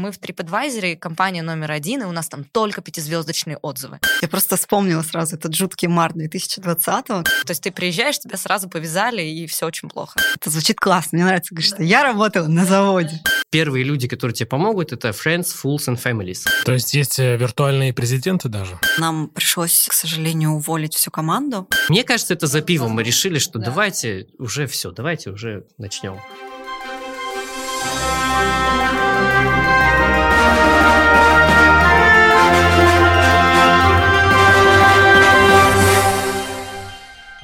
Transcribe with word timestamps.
Мы 0.00 0.12
в 0.12 0.18
TripAdvisor 0.18 0.96
компания 0.96 1.42
номер 1.42 1.72
один, 1.72 2.00
и 2.00 2.06
у 2.06 2.12
нас 2.12 2.26
там 2.26 2.44
только 2.44 2.80
пятизвездочные 2.80 3.58
отзывы. 3.58 4.00
Я 4.22 4.28
просто 4.28 4.56
вспомнила 4.56 5.02
сразу 5.02 5.36
этот 5.36 5.54
жуткий 5.54 5.88
март 5.88 6.16
2020-го. 6.16 7.22
То 7.22 7.50
есть 7.50 7.62
ты 7.62 7.70
приезжаешь, 7.70 8.18
тебя 8.18 8.38
сразу 8.38 8.70
повязали, 8.70 9.20
и 9.20 9.46
все 9.46 9.66
очень 9.66 9.90
плохо. 9.90 10.18
Это 10.36 10.48
звучит 10.48 10.80
классно. 10.80 11.16
Мне 11.16 11.26
нравится, 11.26 11.54
говоришь, 11.54 11.70
что 11.70 11.82
я 11.82 12.02
работала 12.02 12.46
на 12.46 12.64
заводе. 12.64 13.20
Первые 13.50 13.84
люди, 13.84 14.08
которые 14.08 14.34
тебе 14.34 14.46
помогут, 14.46 14.94
это 14.94 15.10
friends, 15.10 15.48
fools 15.62 15.86
and 15.88 16.02
families. 16.02 16.46
То 16.64 16.72
есть 16.72 16.94
есть 16.94 17.18
э, 17.18 17.36
виртуальные 17.36 17.92
президенты 17.92 18.48
даже? 18.48 18.78
Нам 18.96 19.28
пришлось, 19.28 19.86
к 19.86 19.92
сожалению, 19.92 20.52
уволить 20.52 20.94
всю 20.94 21.10
команду. 21.10 21.68
Мне 21.90 22.04
кажется, 22.04 22.32
это 22.32 22.46
за 22.46 22.62
пивом 22.62 22.92
мы 22.92 23.02
решили, 23.02 23.38
что 23.38 23.58
да. 23.58 23.66
давайте 23.66 24.28
уже 24.38 24.66
все, 24.66 24.92
давайте 24.92 25.28
уже 25.28 25.66
начнем. 25.76 26.18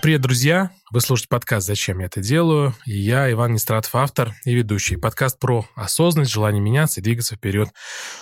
Привет, 0.07 0.21
друзья! 0.21 0.71
Вы 0.93 1.01
слушаете 1.01 1.31
подкаст 1.31 1.67
«Зачем 1.67 1.99
я 1.99 2.07
это 2.07 2.21
делаю?» 2.21 2.77
И 2.87 2.97
я, 2.97 3.29
Иван 3.33 3.55
Нестратов, 3.55 3.93
автор 3.97 4.35
и 4.45 4.55
ведущий. 4.55 4.95
Подкаст 4.95 5.41
про 5.41 5.67
осознанность, 5.75 6.31
желание 6.31 6.63
меняться 6.63 7.01
и 7.01 7.03
двигаться 7.03 7.35
вперед. 7.35 7.71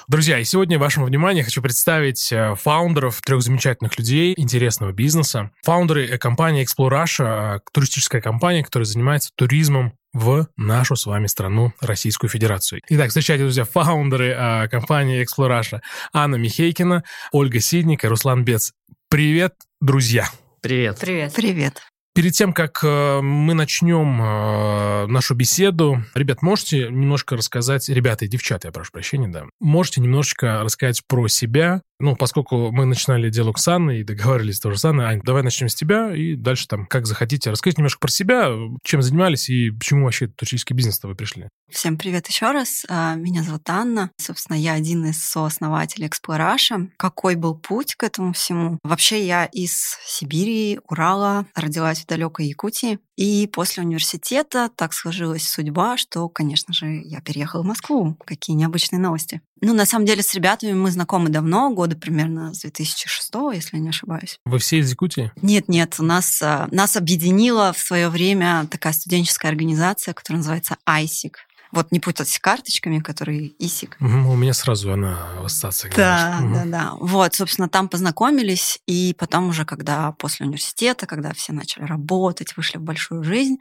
Друзья, 0.09 0.39
и 0.39 0.45
сегодня 0.45 0.79
вашему 0.79 1.05
вниманию 1.05 1.45
хочу 1.45 1.61
представить 1.61 2.33
э, 2.33 2.55
фаундеров 2.55 3.21
трех 3.21 3.43
замечательных 3.43 3.99
людей 3.99 4.33
интересного 4.35 4.93
бизнеса. 4.93 5.51
Фаундеры 5.63 6.17
компании 6.17 6.65
Explore 6.65 7.05
Russia, 7.05 7.61
туристическая 7.71 8.23
компания, 8.23 8.65
которая 8.65 8.87
занимается 8.87 9.29
туризмом 9.37 9.93
в 10.15 10.49
нашу 10.57 10.97
с 10.97 11.05
вами 11.05 11.27
страну, 11.27 11.75
Российскую 11.83 12.31
Федерацию. 12.31 12.81
Итак, 12.89 13.09
встречайте, 13.09 13.45
друзья, 13.45 13.67
фаундеры 13.67 14.29
э, 14.29 14.69
компании 14.69 15.23
Explore 15.23 15.61
Russia. 15.61 15.81
Анна 16.15 16.37
Михейкина, 16.37 17.05
Ольга 17.31 17.61
Сидник 17.61 18.05
и 18.05 18.09
Руслан 18.09 18.43
Бец. 18.43 18.73
Привет, 19.11 19.53
друзья! 19.83 20.31
Привет. 20.65 20.99
Привет. 20.99 21.35
Привет. 21.35 21.83
Перед 22.15 22.33
тем, 22.33 22.53
как 22.53 22.79
э, 22.85 23.21
мы 23.23 23.55
начнем 23.55 24.23
э, 24.23 25.07
нашу 25.09 25.35
беседу, 25.35 26.05
ребят, 26.15 26.43
можете 26.43 26.89
немножко 26.89 27.37
рассказать, 27.37 27.89
ребята 27.89 28.25
и 28.25 28.29
девчата, 28.29 28.69
я 28.69 28.73
прошу 28.73 28.93
прощения, 28.93 29.27
да, 29.27 29.47
можете 29.59 30.01
немножечко 30.01 30.63
рассказать 30.63 31.03
про 31.09 31.27
себя, 31.27 31.83
ну, 31.99 32.17
поскольку 32.17 32.71
мы 32.71 32.85
начинали 32.85 33.31
диалог 33.31 33.59
с 33.59 33.67
Анной 33.67 34.01
и 34.01 34.05
договаривались 34.05 34.61
тоже 34.61 34.79
с 34.79 34.85
Анной, 34.85 35.07
Ань, 35.07 35.23
давай 35.25 35.43
начнем 35.43 35.69
с 35.69 35.75
тебя, 35.75 36.15
и 36.15 36.37
дальше 36.37 36.69
там, 36.69 36.87
как 36.87 37.07
захотите, 37.07 37.51
расскажите 37.51 37.81
немножко 37.81 38.01
про 38.01 38.11
себя, 38.11 38.51
чем 38.85 39.01
занимались 39.03 39.49
и 39.49 39.71
почему 39.71 40.05
вообще 40.05 40.27
туристический 40.27 40.77
бизнес-то 40.77 41.09
вы 41.09 41.15
пришли. 41.15 41.49
Всем 41.71 41.97
привет 41.97 42.29
еще 42.29 42.51
раз. 42.53 42.85
А, 42.89 43.15
меня 43.15 43.43
зовут 43.43 43.69
Анна. 43.71 44.11
Собственно, 44.21 44.57
я 44.57 44.75
один 44.75 45.07
из 45.07 45.25
сооснователей 45.25 46.09
Exploration. 46.09 46.91
Какой 46.97 47.37
был 47.37 47.57
путь 47.57 47.95
к 47.95 48.03
этому 48.03 48.33
всему? 48.33 48.79
Вообще, 48.85 49.27
я 49.27 49.47
из 49.47 49.97
Сибири, 50.05 50.79
Урала, 50.89 51.47
родилась 51.55 52.04
в 52.05 52.07
далекой 52.07 52.47
Якутии. 52.47 52.99
И 53.17 53.47
после 53.47 53.83
университета 53.83 54.71
так 54.75 54.93
сложилась 54.93 55.49
судьба, 55.49 55.97
что, 55.97 56.29
конечно 56.29 56.73
же, 56.75 56.87
я 57.05 57.21
переехала 57.21 57.63
в 57.63 57.67
Москву. 57.67 58.17
Какие 58.25 58.57
необычные 58.57 59.01
новости. 59.01 59.41
Ну, 59.61 59.73
на 59.73 59.87
самом 59.87 60.05
деле, 60.05 60.23
с 60.23 60.35
ребятами 60.35 60.73
мы 60.73 60.91
знакомы 60.91 61.31
давно, 61.31 61.71
года 61.71 61.97
примерно 61.97 62.53
с 62.53 62.61
2006, 62.61 63.33
если 63.55 63.77
я 63.77 63.83
не 63.83 63.89
ошибаюсь. 63.89 64.39
Вы 64.45 64.59
все 64.59 64.79
из 64.79 64.91
Якутии? 64.91 65.33
Нет, 65.41 65.69
нет, 65.69 65.97
у 65.99 66.03
нас, 66.03 66.43
а, 66.43 66.69
нас 66.71 66.97
объединила 66.97 67.73
в 67.73 67.79
свое 67.79 68.09
время 68.09 68.67
такая 68.71 68.93
студенческая 68.93 69.49
организация, 69.49 70.13
которая 70.13 70.39
называется 70.39 70.77
ISIC. 70.87 71.33
Вот 71.75 71.93
не 71.93 72.01
путать 72.01 72.29
с 72.29 72.39
карточками, 72.39 73.01
которые 73.01 73.53
ИСИК. 73.59 73.97
Угу, 74.01 74.31
у 74.31 74.37
меня 74.37 74.55
сразу 74.55 74.93
она 74.93 75.19
в 75.41 75.47
ассоциации. 75.47 75.93
Да, 75.97 76.39
угу. 76.41 76.55
да, 76.55 76.65
да. 76.65 76.93
Вот, 77.01 77.35
собственно, 77.35 77.69
там 77.69 77.89
познакомились, 77.89 78.81
и 78.87 79.15
потом 79.19 79.49
уже, 79.49 79.65
когда 79.65 80.13
после 80.13 80.47
университета, 80.47 81.07
когда 81.07 81.33
все 81.33 81.53
начали 81.53 81.85
работать, 81.85 82.57
вышли 82.57 82.79
в 82.79 82.83
большую 82.83 83.25
жизнь, 83.25 83.57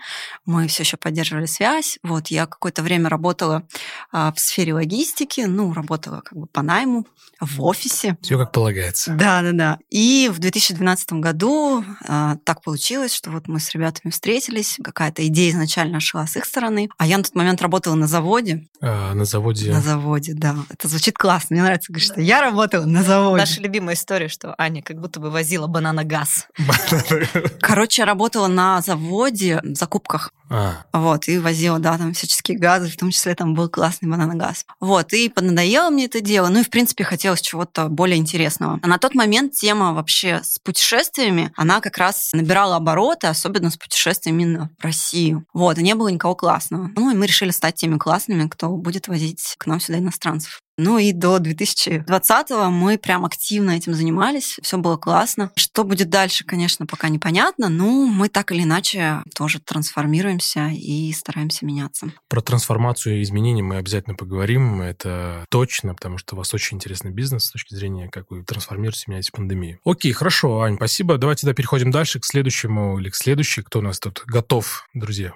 мы 0.45 0.67
все 0.67 0.83
еще 0.83 0.97
поддерживали 0.97 1.47
связь. 1.47 1.97
Вот, 2.03 2.27
я 2.27 2.45
какое-то 2.45 2.83
время 2.83 3.09
работала 3.09 3.63
а, 4.11 4.31
в 4.31 4.39
сфере 4.39 4.73
логистики, 4.73 5.41
ну, 5.41 5.73
работала 5.73 6.21
как 6.21 6.37
бы 6.37 6.45
по 6.45 6.61
найму 6.61 7.07
в 7.39 7.63
офисе. 7.63 8.17
Все 8.21 8.37
как 8.37 8.51
полагается. 8.51 9.13
Да, 9.13 9.41
да, 9.41 9.51
да. 9.51 9.79
И 9.89 10.29
в 10.31 10.39
2012 10.39 11.13
году 11.13 11.83
а, 12.07 12.37
так 12.43 12.61
получилось, 12.61 13.13
что 13.13 13.31
вот 13.31 13.47
мы 13.47 13.59
с 13.59 13.71
ребятами 13.71 14.11
встретились, 14.11 14.77
какая-то 14.83 15.25
идея 15.27 15.51
изначально 15.51 15.99
шла 15.99 16.27
с 16.27 16.37
их 16.37 16.45
стороны, 16.45 16.89
а 16.97 17.05
я 17.05 17.17
на 17.17 17.23
тот 17.23 17.35
момент 17.35 17.61
работала 17.61 17.95
на 17.95 18.02
заводе. 18.07 18.67
А, 18.81 19.13
на 19.13 19.25
заводе? 19.25 19.71
На 19.71 19.81
заводе, 19.81 20.33
да. 20.33 20.55
Это 20.69 20.87
звучит 20.87 21.17
классно. 21.17 21.55
Мне 21.55 21.63
нравится, 21.63 21.91
говорить, 21.91 22.11
что 22.11 22.21
я 22.21 22.41
работала 22.41 22.85
на 22.85 23.03
заводе. 23.03 23.37
Наша 23.37 23.61
любимая 23.61 23.95
история, 23.95 24.27
что 24.27 24.55
Аня 24.57 24.81
как 24.81 24.99
будто 24.99 25.19
бы 25.19 25.29
возила 25.29 25.67
бананогаз. 25.67 26.47
Короче, 27.61 28.01
я 28.01 28.05
работала 28.05 28.47
на 28.47 28.81
заводе 28.81 29.59
в 29.63 29.75
закупках. 29.75 30.31
А. 30.49 30.83
Вот, 30.93 31.27
и 31.27 31.39
возила, 31.39 31.79
да, 31.79 31.97
там 31.97 32.13
всяческие 32.13 32.59
газы, 32.59 32.89
в 32.89 32.97
том 32.97 33.09
числе 33.09 33.33
там 33.33 33.55
был 33.55 33.69
классный 33.69 34.09
бананогаз. 34.09 34.65
Вот, 34.79 35.11
и 35.13 35.27
поднадоело 35.27 35.89
мне 35.89 36.05
это 36.05 36.21
дело. 36.21 36.49
Ну 36.49 36.59
и, 36.59 36.63
в 36.63 36.69
принципе, 36.69 37.03
хотелось 37.03 37.41
чего-то 37.41 37.87
более 37.87 38.17
интересного. 38.17 38.79
А 38.83 38.87
на 38.87 38.99
тот 38.99 39.15
момент 39.15 39.53
тема 39.53 39.93
вообще 39.93 40.41
с 40.43 40.59
путешествиями, 40.59 41.51
она 41.55 41.81
как 41.81 41.97
раз 41.97 42.29
набирала 42.33 42.75
обороты, 42.75 43.27
особенно 43.27 43.71
с 43.71 43.77
путешествиями 43.77 44.43
именно 44.43 44.69
в 44.77 44.83
Россию. 44.83 45.45
Вот, 45.53 45.77
и 45.79 45.83
не 45.83 45.95
было 45.95 46.09
никого 46.09 46.35
классного. 46.35 46.91
Ну 46.95 47.11
и 47.11 47.15
мы 47.15 47.25
решили 47.25 47.49
стать 47.51 47.75
теми 47.75 47.92
классными, 47.97 48.47
кто 48.47 48.69
будет 48.69 49.07
возить 49.07 49.55
к 49.57 49.65
нам 49.65 49.79
сюда 49.79 49.99
иностранцев. 49.99 50.59
Ну 50.77 50.97
и 50.97 51.11
до 51.11 51.37
2020-го 51.37 52.69
мы 52.71 52.97
прям 52.97 53.25
активно 53.25 53.71
этим 53.71 53.93
занимались, 53.93 54.59
все 54.63 54.77
было 54.77 54.97
классно. 54.97 55.51
Что 55.55 55.83
будет 55.83 56.09
дальше, 56.09 56.45
конечно, 56.45 56.87
пока 56.87 57.09
непонятно, 57.09 57.69
но 57.69 58.07
мы 58.07 58.27
так 58.27 58.51
или 58.51 58.63
иначе 58.63 59.21
тоже 59.35 59.59
трансформируемся 59.59 60.69
и 60.73 61.11
стараемся 61.13 61.65
меняться. 61.65 62.11
Про 62.27 62.41
трансформацию 62.41 63.19
и 63.19 63.23
изменения 63.23 63.61
мы 63.61 63.77
обязательно 63.77 64.15
поговорим, 64.15 64.81
это 64.81 65.45
точно, 65.49 65.93
потому 65.93 66.17
что 66.17 66.33
у 66.33 66.39
вас 66.39 66.53
очень 66.55 66.77
интересный 66.77 67.11
бизнес 67.11 67.45
с 67.45 67.51
точки 67.51 67.75
зрения, 67.75 68.09
как 68.09 68.31
вы 68.31 68.43
трансформируетесь, 68.43 69.07
меняете 69.07 69.31
пандемию. 69.31 69.79
Окей, 69.85 70.11
хорошо, 70.11 70.61
Ань, 70.61 70.77
спасибо. 70.77 71.19
Давайте 71.19 71.41
тогда 71.41 71.53
переходим 71.53 71.91
дальше 71.91 72.19
к 72.19 72.25
следующему 72.25 72.99
или 72.99 73.09
к 73.09 73.15
следующей, 73.15 73.61
кто 73.61 73.79
у 73.79 73.83
нас 73.83 73.99
тут 73.99 74.23
готов, 74.25 74.87
друзья. 74.95 75.33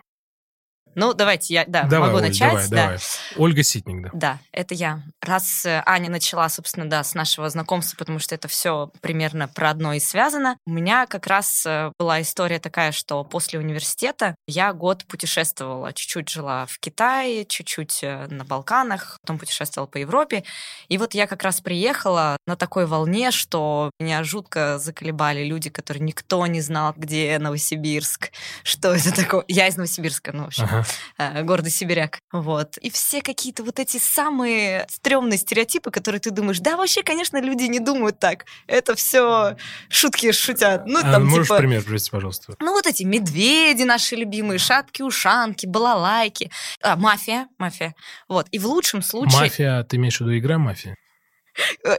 Ну, 0.97 1.13
давайте 1.13 1.53
я, 1.53 1.63
да, 1.67 1.83
давай, 1.83 2.09
могу 2.09 2.17
Оль, 2.17 2.29
начать. 2.29 2.49
Давай, 2.49 2.69
да. 2.69 2.75
давай. 2.75 2.97
Ольга 3.35 3.61
Ситник, 3.61 4.01
да. 4.01 4.09
Да, 4.13 4.39
это 4.51 4.73
я. 4.73 5.03
Раз 5.21 5.63
э, 5.63 5.83
Аня 5.85 6.09
начала, 6.09 6.49
собственно, 6.49 6.89
да, 6.89 7.03
с 7.03 7.13
нашего 7.13 7.47
знакомства, 7.51 7.97
потому 7.97 8.17
что 8.17 8.33
это 8.33 8.47
все 8.47 8.91
примерно 8.99 9.47
про 9.47 9.69
одно 9.69 9.93
и 9.93 9.99
связано, 9.99 10.57
у 10.65 10.71
меня 10.71 11.05
как 11.05 11.27
раз 11.27 11.67
э, 11.67 11.91
была 11.99 12.19
история 12.23 12.57
такая, 12.57 12.91
что 12.91 13.23
после 13.23 13.59
университета 13.59 14.33
я 14.47 14.73
год 14.73 15.05
путешествовала, 15.05 15.93
чуть-чуть 15.93 16.29
жила 16.29 16.65
в 16.65 16.79
Китае, 16.79 17.45
чуть-чуть 17.45 17.99
э, 18.01 18.25
на 18.31 18.43
Балканах, 18.43 19.19
потом 19.21 19.37
путешествовала 19.37 19.87
по 19.87 19.99
Европе. 19.99 20.45
И 20.87 20.97
вот 20.97 21.13
я 21.13 21.27
как 21.27 21.43
раз 21.43 21.61
приехала 21.61 22.37
на 22.47 22.55
такой 22.55 22.87
волне, 22.87 23.29
что 23.29 23.91
меня 23.99 24.23
жутко 24.23 24.79
заколебали 24.79 25.43
люди, 25.43 25.69
которые 25.69 26.01
никто 26.01 26.47
не 26.47 26.61
знал, 26.61 26.95
где 26.97 27.37
Новосибирск, 27.37 28.31
что 28.63 28.95
это 28.95 29.13
такое. 29.13 29.43
Я 29.47 29.67
из 29.67 29.77
Новосибирска, 29.77 30.31
ну, 30.33 30.45
в 30.45 30.47
общем. 30.47 30.63
Ага. 30.63 30.86
Э, 31.19 31.41
гордый 31.41 31.71
сибиряк. 31.71 32.19
Вот. 32.31 32.77
И 32.77 32.91
все 32.91 33.21
какие-то 33.21 33.63
вот 33.63 33.79
эти 33.79 33.97
самые 33.97 34.85
стрёмные 34.87 35.39
стереотипы, 35.39 35.89
которые 35.89 36.21
ты 36.21 36.29
думаешь, 36.29 36.59
да, 36.59 36.77
вообще, 36.77 37.01
конечно, 37.01 37.41
люди 37.41 37.63
не 37.63 37.79
думают 37.79 38.19
так. 38.19 38.45
Это 38.67 38.93
все 38.93 39.57
шутки 39.89 40.31
шутят. 40.31 40.85
Ну, 40.85 40.99
а 40.99 41.01
там, 41.01 41.25
можешь 41.25 41.47
типа... 41.47 41.57
пример 41.57 41.81
привести, 41.83 42.11
пожалуйста? 42.11 42.55
Ну, 42.59 42.71
вот 42.71 42.85
эти 42.85 43.01
медведи 43.01 43.81
наши 43.81 44.15
любимые, 44.15 44.59
шапки-ушанки, 44.59 45.65
балалайки. 45.65 46.51
А, 46.83 46.95
мафия, 46.95 47.47
мафия. 47.57 47.95
Вот. 48.29 48.47
И 48.51 48.59
в 48.59 48.67
лучшем 48.67 49.01
случае... 49.01 49.39
Мафия, 49.39 49.83
ты 49.83 49.97
имеешь 49.97 50.17
в 50.17 50.21
виду 50.21 50.37
игра 50.37 50.59
мафия? 50.59 50.97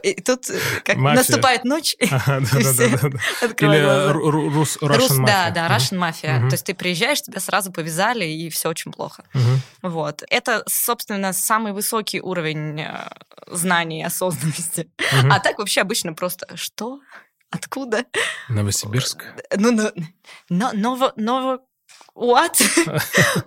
И 0.03 0.21
тут 0.21 0.49
э, 0.49 0.59
как 0.83 0.97
наступает 0.97 1.65
ночь, 1.65 1.95
ага, 2.11 2.39
да, 2.39 2.59
да, 2.59 2.87
да, 2.87 3.09
да. 3.09 3.47
Или 3.65 4.11
рус, 4.11 4.77
Russian 4.81 4.97
Рус, 4.97 5.17
Да, 5.25 5.49
да, 5.49 5.67
Russian 5.67 5.97
мафия. 5.97 6.39
Угу. 6.39 6.49
То 6.49 6.53
есть 6.53 6.65
ты 6.65 6.73
приезжаешь, 6.73 7.21
тебя 7.21 7.39
сразу 7.39 7.71
повязали, 7.71 8.25
и 8.25 8.49
все 8.49 8.69
очень 8.69 8.91
плохо. 8.91 9.25
Угу. 9.33 9.89
Вот. 9.89 10.23
Это, 10.29 10.63
собственно, 10.67 11.33
самый 11.33 11.73
высокий 11.73 12.21
уровень 12.21 12.81
э, 12.81 13.07
знаний 13.47 14.01
и 14.01 14.03
осознанности. 14.03 14.89
Угу. 14.97 15.29
А 15.31 15.39
так 15.39 15.57
вообще 15.57 15.81
обычно 15.81 16.13
просто 16.13 16.47
«что? 16.55 16.99
Откуда?» 17.51 18.05
Новосибирск? 18.47 19.23
Ну, 19.55 19.71
но, 19.71 19.91
но, 20.49 20.71
ново, 20.73 21.13
ново, 21.15 21.59
what? 22.15 22.61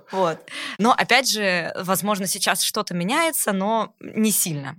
вот. 0.12 0.38
Но, 0.78 0.92
опять 0.92 1.30
же, 1.30 1.72
возможно, 1.76 2.26
сейчас 2.26 2.62
что-то 2.62 2.94
меняется, 2.94 3.52
но 3.52 3.94
не 4.00 4.30
сильно. 4.30 4.76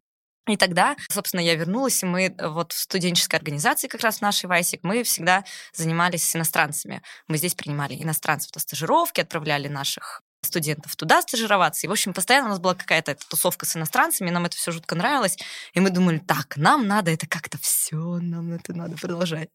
И 0.48 0.58
тогда, 0.58 0.98
собственно, 1.10 1.40
я 1.40 1.56
вернулась, 1.56 2.04
и 2.04 2.06
мы 2.06 2.26
э, 2.26 2.48
вот 2.48 2.74
в 2.74 2.78
студенческой 2.78 3.38
организации 3.38 3.88
как 3.88 4.02
раз 4.02 4.18
в 4.18 4.22
нашей 4.22 4.48
Вайсик, 4.48 4.82
мы 4.84 5.04
всегда 5.04 5.46
занимались 5.74 6.24
с 6.24 6.36
иностранцами. 6.36 7.02
Мы 7.28 7.38
здесь 7.38 7.56
принимали 7.56 7.96
иностранцев 7.96 8.54
на 8.54 8.60
стажировки, 8.60 9.22
отправляли 9.22 9.70
наших 9.70 10.22
студентов 10.42 10.96
туда 10.98 11.22
стажироваться. 11.22 11.88
И, 11.88 11.90
в 11.90 11.92
общем, 11.92 12.14
постоянно 12.14 12.48
у 12.48 12.50
нас 12.50 12.60
была 12.60 12.76
какая-то 12.76 13.16
тусовка 13.30 13.66
с 13.66 13.78
иностранцами, 13.78 14.30
нам 14.30 14.46
это 14.46 14.58
все 14.58 14.72
жутко 14.72 14.96
нравилось. 14.96 15.38
И 15.74 15.80
мы 15.80 15.90
думали, 15.90 16.20
так, 16.20 16.58
нам 16.58 16.88
надо 16.88 17.12
это 17.12 17.26
как-то 17.26 17.58
все, 17.58 17.98
нам 17.98 18.52
это 18.52 18.74
надо 18.74 18.98
продолжать. 18.98 19.50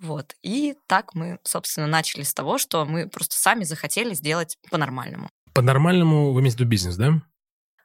Вот. 0.00 0.34
И 0.42 0.76
так 0.86 1.14
мы, 1.14 1.38
собственно, 1.44 1.86
начали 1.86 2.22
с 2.22 2.32
того, 2.32 2.58
что 2.58 2.84
мы 2.84 3.08
просто 3.08 3.36
сами 3.36 3.64
захотели 3.64 4.14
сделать 4.14 4.56
по-нормальному. 4.70 5.28
По-нормальному 5.52 6.32
вы 6.32 6.40
имеете 6.40 6.58
в 6.58 6.60
виду 6.60 6.70
бизнес, 6.70 6.96
да? 6.96 7.20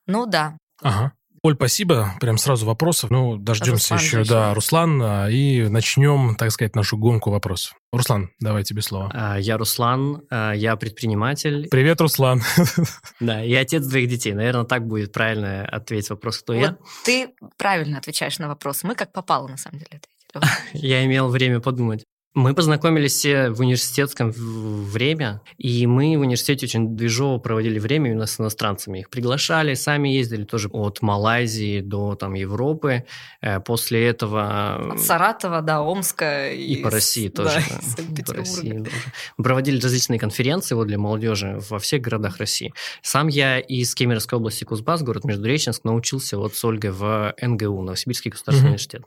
Ну 0.06 0.26
да. 0.26 0.58
Ага. 0.81 1.14
Оль, 1.45 1.53
спасибо. 1.53 2.15
Прям 2.19 2.39
сразу 2.39 2.65
вопросов. 2.65 3.12
Ну, 3.12 3.38
дождемся 3.38 3.94
Руслан 3.94 4.00
еще, 4.00 4.24
да, 4.24 4.56
Руслан, 4.56 5.00
а, 5.03 5.30
и 5.30 5.68
начнем, 5.68 6.36
так 6.36 6.50
сказать, 6.50 6.75
нашу 6.75 6.97
гонку 6.97 7.30
вопросов. 7.30 7.75
Руслан, 7.92 8.31
давай 8.39 8.63
тебе 8.63 8.81
слово. 8.81 9.12
А, 9.13 9.38
я 9.38 9.56
Руслан, 9.59 10.24
а, 10.31 10.53
я 10.53 10.75
предприниматель. 10.75 11.68
Привет, 11.69 12.01
Руслан. 12.01 12.42
Да, 13.19 13.44
и 13.44 13.53
отец 13.53 13.86
двоих 13.86 14.09
детей. 14.09 14.33
Наверное, 14.33 14.63
так 14.65 14.88
будет 14.88 15.12
правильно 15.12 15.63
ответить 15.68 16.09
вопрос, 16.09 16.39
кто 16.39 16.53
вот 16.53 16.59
я. 16.59 16.77
Ты 17.03 17.30
правильно 17.57 18.00
отвечаешь 18.00 18.39
на 18.39 18.47
вопрос. 18.47 18.81
Мы 18.81 18.95
как 18.95 19.13
попало, 19.13 19.47
на 19.47 19.57
самом 19.57 19.77
деле, 19.77 20.00
ответили. 20.33 20.59
Я 20.74 21.06
имел 21.06 21.30
время 21.30 21.59
подумать. 21.59 22.06
Мы 22.36 22.54
познакомились 22.54 23.14
все 23.14 23.50
в 23.50 23.62
университетском 23.62 24.30
время, 24.32 25.42
и 25.58 25.88
мы 25.88 26.18
в 26.18 26.22
университете 26.22 26.66
очень 26.66 26.98
движово 26.98 27.40
проводили 27.40 27.80
время 27.80 28.12
именно 28.12 28.26
с 28.26 28.42
иностранцами. 28.42 29.00
Их 29.00 29.10
приглашали, 29.10 29.74
сами 29.74 30.10
ездили 30.10 30.44
тоже 30.44 30.68
от 30.68 31.02
Малайзии 31.02 31.80
до 31.80 32.16
там, 32.16 32.34
Европы. 32.34 33.06
Э, 33.40 33.62
после 33.62 34.06
этого... 34.06 34.92
От 34.96 35.00
Саратова 35.00 35.62
до 35.62 35.80
Омска. 35.80 36.52
И, 36.52 36.74
и 36.74 36.84
по 36.84 36.90
России 36.90 37.30
тоже. 37.30 37.64
Да, 37.70 38.04
да. 38.10 38.24
По 38.26 38.34
России 38.34 38.80
тоже. 38.80 38.92
Мы 39.38 39.44
проводили 39.46 39.80
различные 39.80 40.20
конференции 40.20 40.76
вот, 40.76 40.88
для 40.88 40.98
молодежи 40.98 41.62
во 41.70 41.80
всех 41.80 42.02
городах 42.02 42.36
России. 42.38 42.74
Сам 43.02 43.30
я 43.30 43.60
из 43.60 43.96
Кемеровской 43.96 44.38
области 44.38 44.66
Кузбасс, 44.66 45.04
город 45.04 45.24
Междуреченск, 45.24 45.86
научился 45.86 46.38
вот 46.38 46.54
с 46.54 46.66
Ольгой 46.66 46.92
в 46.92 47.34
НГУ, 47.42 47.81
Новосибирский 47.81 48.31
государственный 48.31 48.66
mm-hmm. 48.66 48.70
университет. 48.72 49.04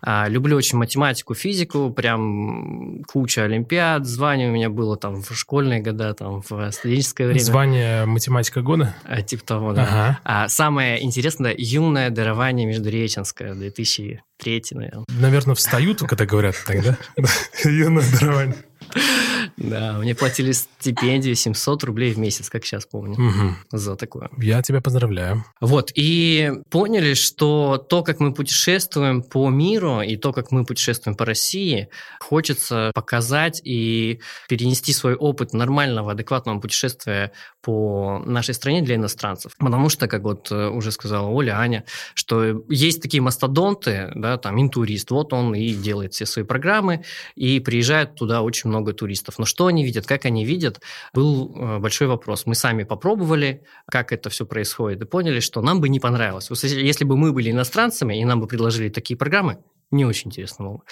А, 0.00 0.28
люблю 0.28 0.56
очень 0.56 0.78
математику, 0.78 1.34
физику, 1.34 1.90
прям 1.90 3.02
куча 3.04 3.44
олимпиад, 3.44 4.06
звание 4.06 4.48
у 4.48 4.52
меня 4.52 4.70
было 4.70 4.96
там 4.96 5.22
в 5.22 5.34
школьные 5.34 5.80
года, 5.80 6.14
там 6.14 6.42
в 6.48 6.70
студенческое 6.70 7.26
время. 7.26 7.40
Звание 7.42 8.04
математика 8.04 8.62
года? 8.62 8.94
А, 9.04 9.22
типа 9.22 9.44
того, 9.44 9.72
да. 9.72 9.82
Ага. 9.82 10.20
А 10.24 10.48
самое 10.48 11.02
интересное, 11.02 11.54
юное 11.56 12.10
дарование 12.10 12.66
Междуреченское, 12.66 13.54
2003, 13.54 14.62
наверное. 14.72 15.04
Наверное, 15.08 15.54
встают, 15.54 16.00
когда 16.00 16.26
говорят 16.26 16.54
тогда. 16.66 16.96
Юное 17.64 18.04
дарование. 18.12 18.56
Да, 19.58 19.94
мне 19.98 20.14
платили 20.14 20.52
стипендию 20.52 21.34
700 21.34 21.84
рублей 21.84 22.12
в 22.12 22.18
месяц, 22.18 22.48
как 22.48 22.64
сейчас 22.64 22.86
помню, 22.86 23.14
угу. 23.14 23.54
за 23.72 23.96
такое. 23.96 24.30
Я 24.38 24.62
тебя 24.62 24.80
поздравляю. 24.80 25.44
Вот, 25.60 25.90
и 25.94 26.52
поняли, 26.70 27.14
что 27.14 27.76
то, 27.76 28.02
как 28.02 28.20
мы 28.20 28.32
путешествуем 28.32 29.22
по 29.22 29.48
миру, 29.50 30.00
и 30.00 30.16
то, 30.16 30.32
как 30.32 30.52
мы 30.52 30.64
путешествуем 30.64 31.16
по 31.16 31.24
России, 31.24 31.88
хочется 32.20 32.92
показать 32.94 33.60
и 33.64 34.20
перенести 34.48 34.92
свой 34.92 35.14
опыт 35.14 35.52
нормального, 35.52 36.12
адекватного 36.12 36.60
путешествия 36.60 37.32
по 37.60 38.22
нашей 38.24 38.54
стране 38.54 38.82
для 38.82 38.94
иностранцев. 38.94 39.52
Потому 39.58 39.88
что, 39.88 40.06
как 40.06 40.22
вот 40.22 40.52
э, 40.52 40.68
уже 40.68 40.92
сказала 40.92 41.28
Оля, 41.28 41.58
Аня, 41.58 41.84
что 42.14 42.64
есть 42.68 43.02
такие 43.02 43.20
мастодонты, 43.20 44.12
да, 44.14 44.38
там, 44.38 44.60
интурист, 44.60 45.10
вот 45.10 45.32
он 45.32 45.54
и 45.54 45.74
делает 45.74 46.14
все 46.14 46.26
свои 46.26 46.44
программы, 46.44 47.04
и 47.34 47.58
приезжает 47.58 48.14
туда 48.14 48.42
очень 48.42 48.70
много 48.70 48.92
туристов. 48.92 49.38
Но 49.38 49.44
что 49.48 49.66
они 49.66 49.84
видят, 49.84 50.06
как 50.06 50.24
они 50.24 50.44
видят, 50.44 50.80
был 51.12 51.52
э, 51.54 51.78
большой 51.78 52.06
вопрос. 52.06 52.46
Мы 52.46 52.54
сами 52.54 52.84
попробовали, 52.84 53.62
как 53.86 54.12
это 54.12 54.30
все 54.30 54.46
происходит, 54.46 55.02
и 55.02 55.06
поняли, 55.06 55.40
что 55.40 55.60
нам 55.62 55.80
бы 55.80 55.88
не 55.88 55.98
понравилось. 55.98 56.48
Если 56.62 57.04
бы 57.04 57.16
мы 57.16 57.32
были 57.32 57.50
иностранцами, 57.50 58.20
и 58.20 58.24
нам 58.24 58.40
бы 58.40 58.46
предложили 58.46 58.88
такие 58.88 59.16
программы, 59.16 59.58
не 59.90 60.04
очень 60.04 60.28
интересно 60.28 60.64
было. 60.66 60.82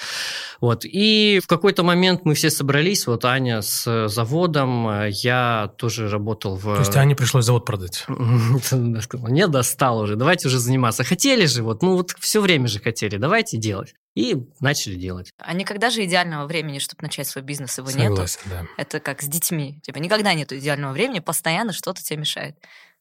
Вот. 0.60 0.84
И 0.84 1.40
в 1.42 1.46
какой-то 1.46 1.82
момент 1.82 2.24
мы 2.24 2.34
все 2.34 2.50
собрались, 2.50 3.06
вот 3.06 3.24
Аня 3.24 3.60
с 3.60 4.08
заводом, 4.08 5.06
я 5.08 5.72
тоже 5.76 6.08
работал 6.08 6.56
в... 6.56 6.62
То 6.62 6.80
есть 6.80 6.96
Ане 6.96 7.14
пришлось 7.14 7.44
завод 7.44 7.66
продать? 7.66 8.04
Не 8.08 9.46
достал 9.48 10.00
уже, 10.00 10.16
давайте 10.16 10.48
уже 10.48 10.58
заниматься. 10.58 11.04
Хотели 11.04 11.46
же, 11.46 11.62
вот, 11.62 11.82
ну 11.82 11.96
вот 11.96 12.12
все 12.18 12.40
время 12.40 12.68
же 12.68 12.80
хотели, 12.80 13.16
давайте 13.16 13.58
делать. 13.58 13.94
И 14.14 14.34
начали 14.60 14.94
делать. 14.94 15.30
А 15.36 15.52
никогда 15.52 15.90
же 15.90 16.02
идеального 16.04 16.46
времени, 16.46 16.78
чтобы 16.78 17.02
начать 17.02 17.26
свой 17.26 17.44
бизнес, 17.44 17.76
его 17.76 17.88
Согласен, 17.88 18.10
нету. 18.10 18.26
да. 18.46 18.82
Это 18.82 18.98
как 18.98 19.20
с 19.20 19.26
детьми. 19.26 19.78
Типа 19.82 19.98
никогда 19.98 20.32
нету 20.32 20.56
идеального 20.56 20.94
времени, 20.94 21.18
постоянно 21.18 21.74
что-то 21.74 22.02
тебе 22.02 22.20
мешает. 22.20 22.56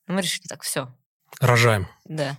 Но 0.07 0.15
мы 0.15 0.21
решили 0.21 0.47
так, 0.47 0.63
все. 0.63 0.93
Рожаем. 1.39 1.87
Да. 2.03 2.37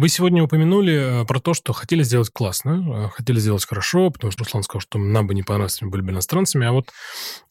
Вы 0.00 0.08
сегодня 0.08 0.42
упомянули 0.42 1.24
э, 1.24 1.24
про 1.26 1.40
то, 1.40 1.52
что 1.52 1.74
хотели 1.74 2.02
сделать 2.02 2.30
классно, 2.30 3.08
э, 3.08 3.08
хотели 3.10 3.38
сделать 3.38 3.66
хорошо, 3.66 4.08
потому 4.08 4.30
что 4.30 4.44
Руслан 4.44 4.62
сказал, 4.62 4.80
что 4.80 4.98
нам 4.98 5.26
бы 5.26 5.34
не 5.34 5.42
понравилось, 5.42 5.82
мы 5.82 5.90
были 5.90 6.00
бы 6.00 6.10
иностранцами. 6.12 6.66
А 6.66 6.72
вот 6.72 6.88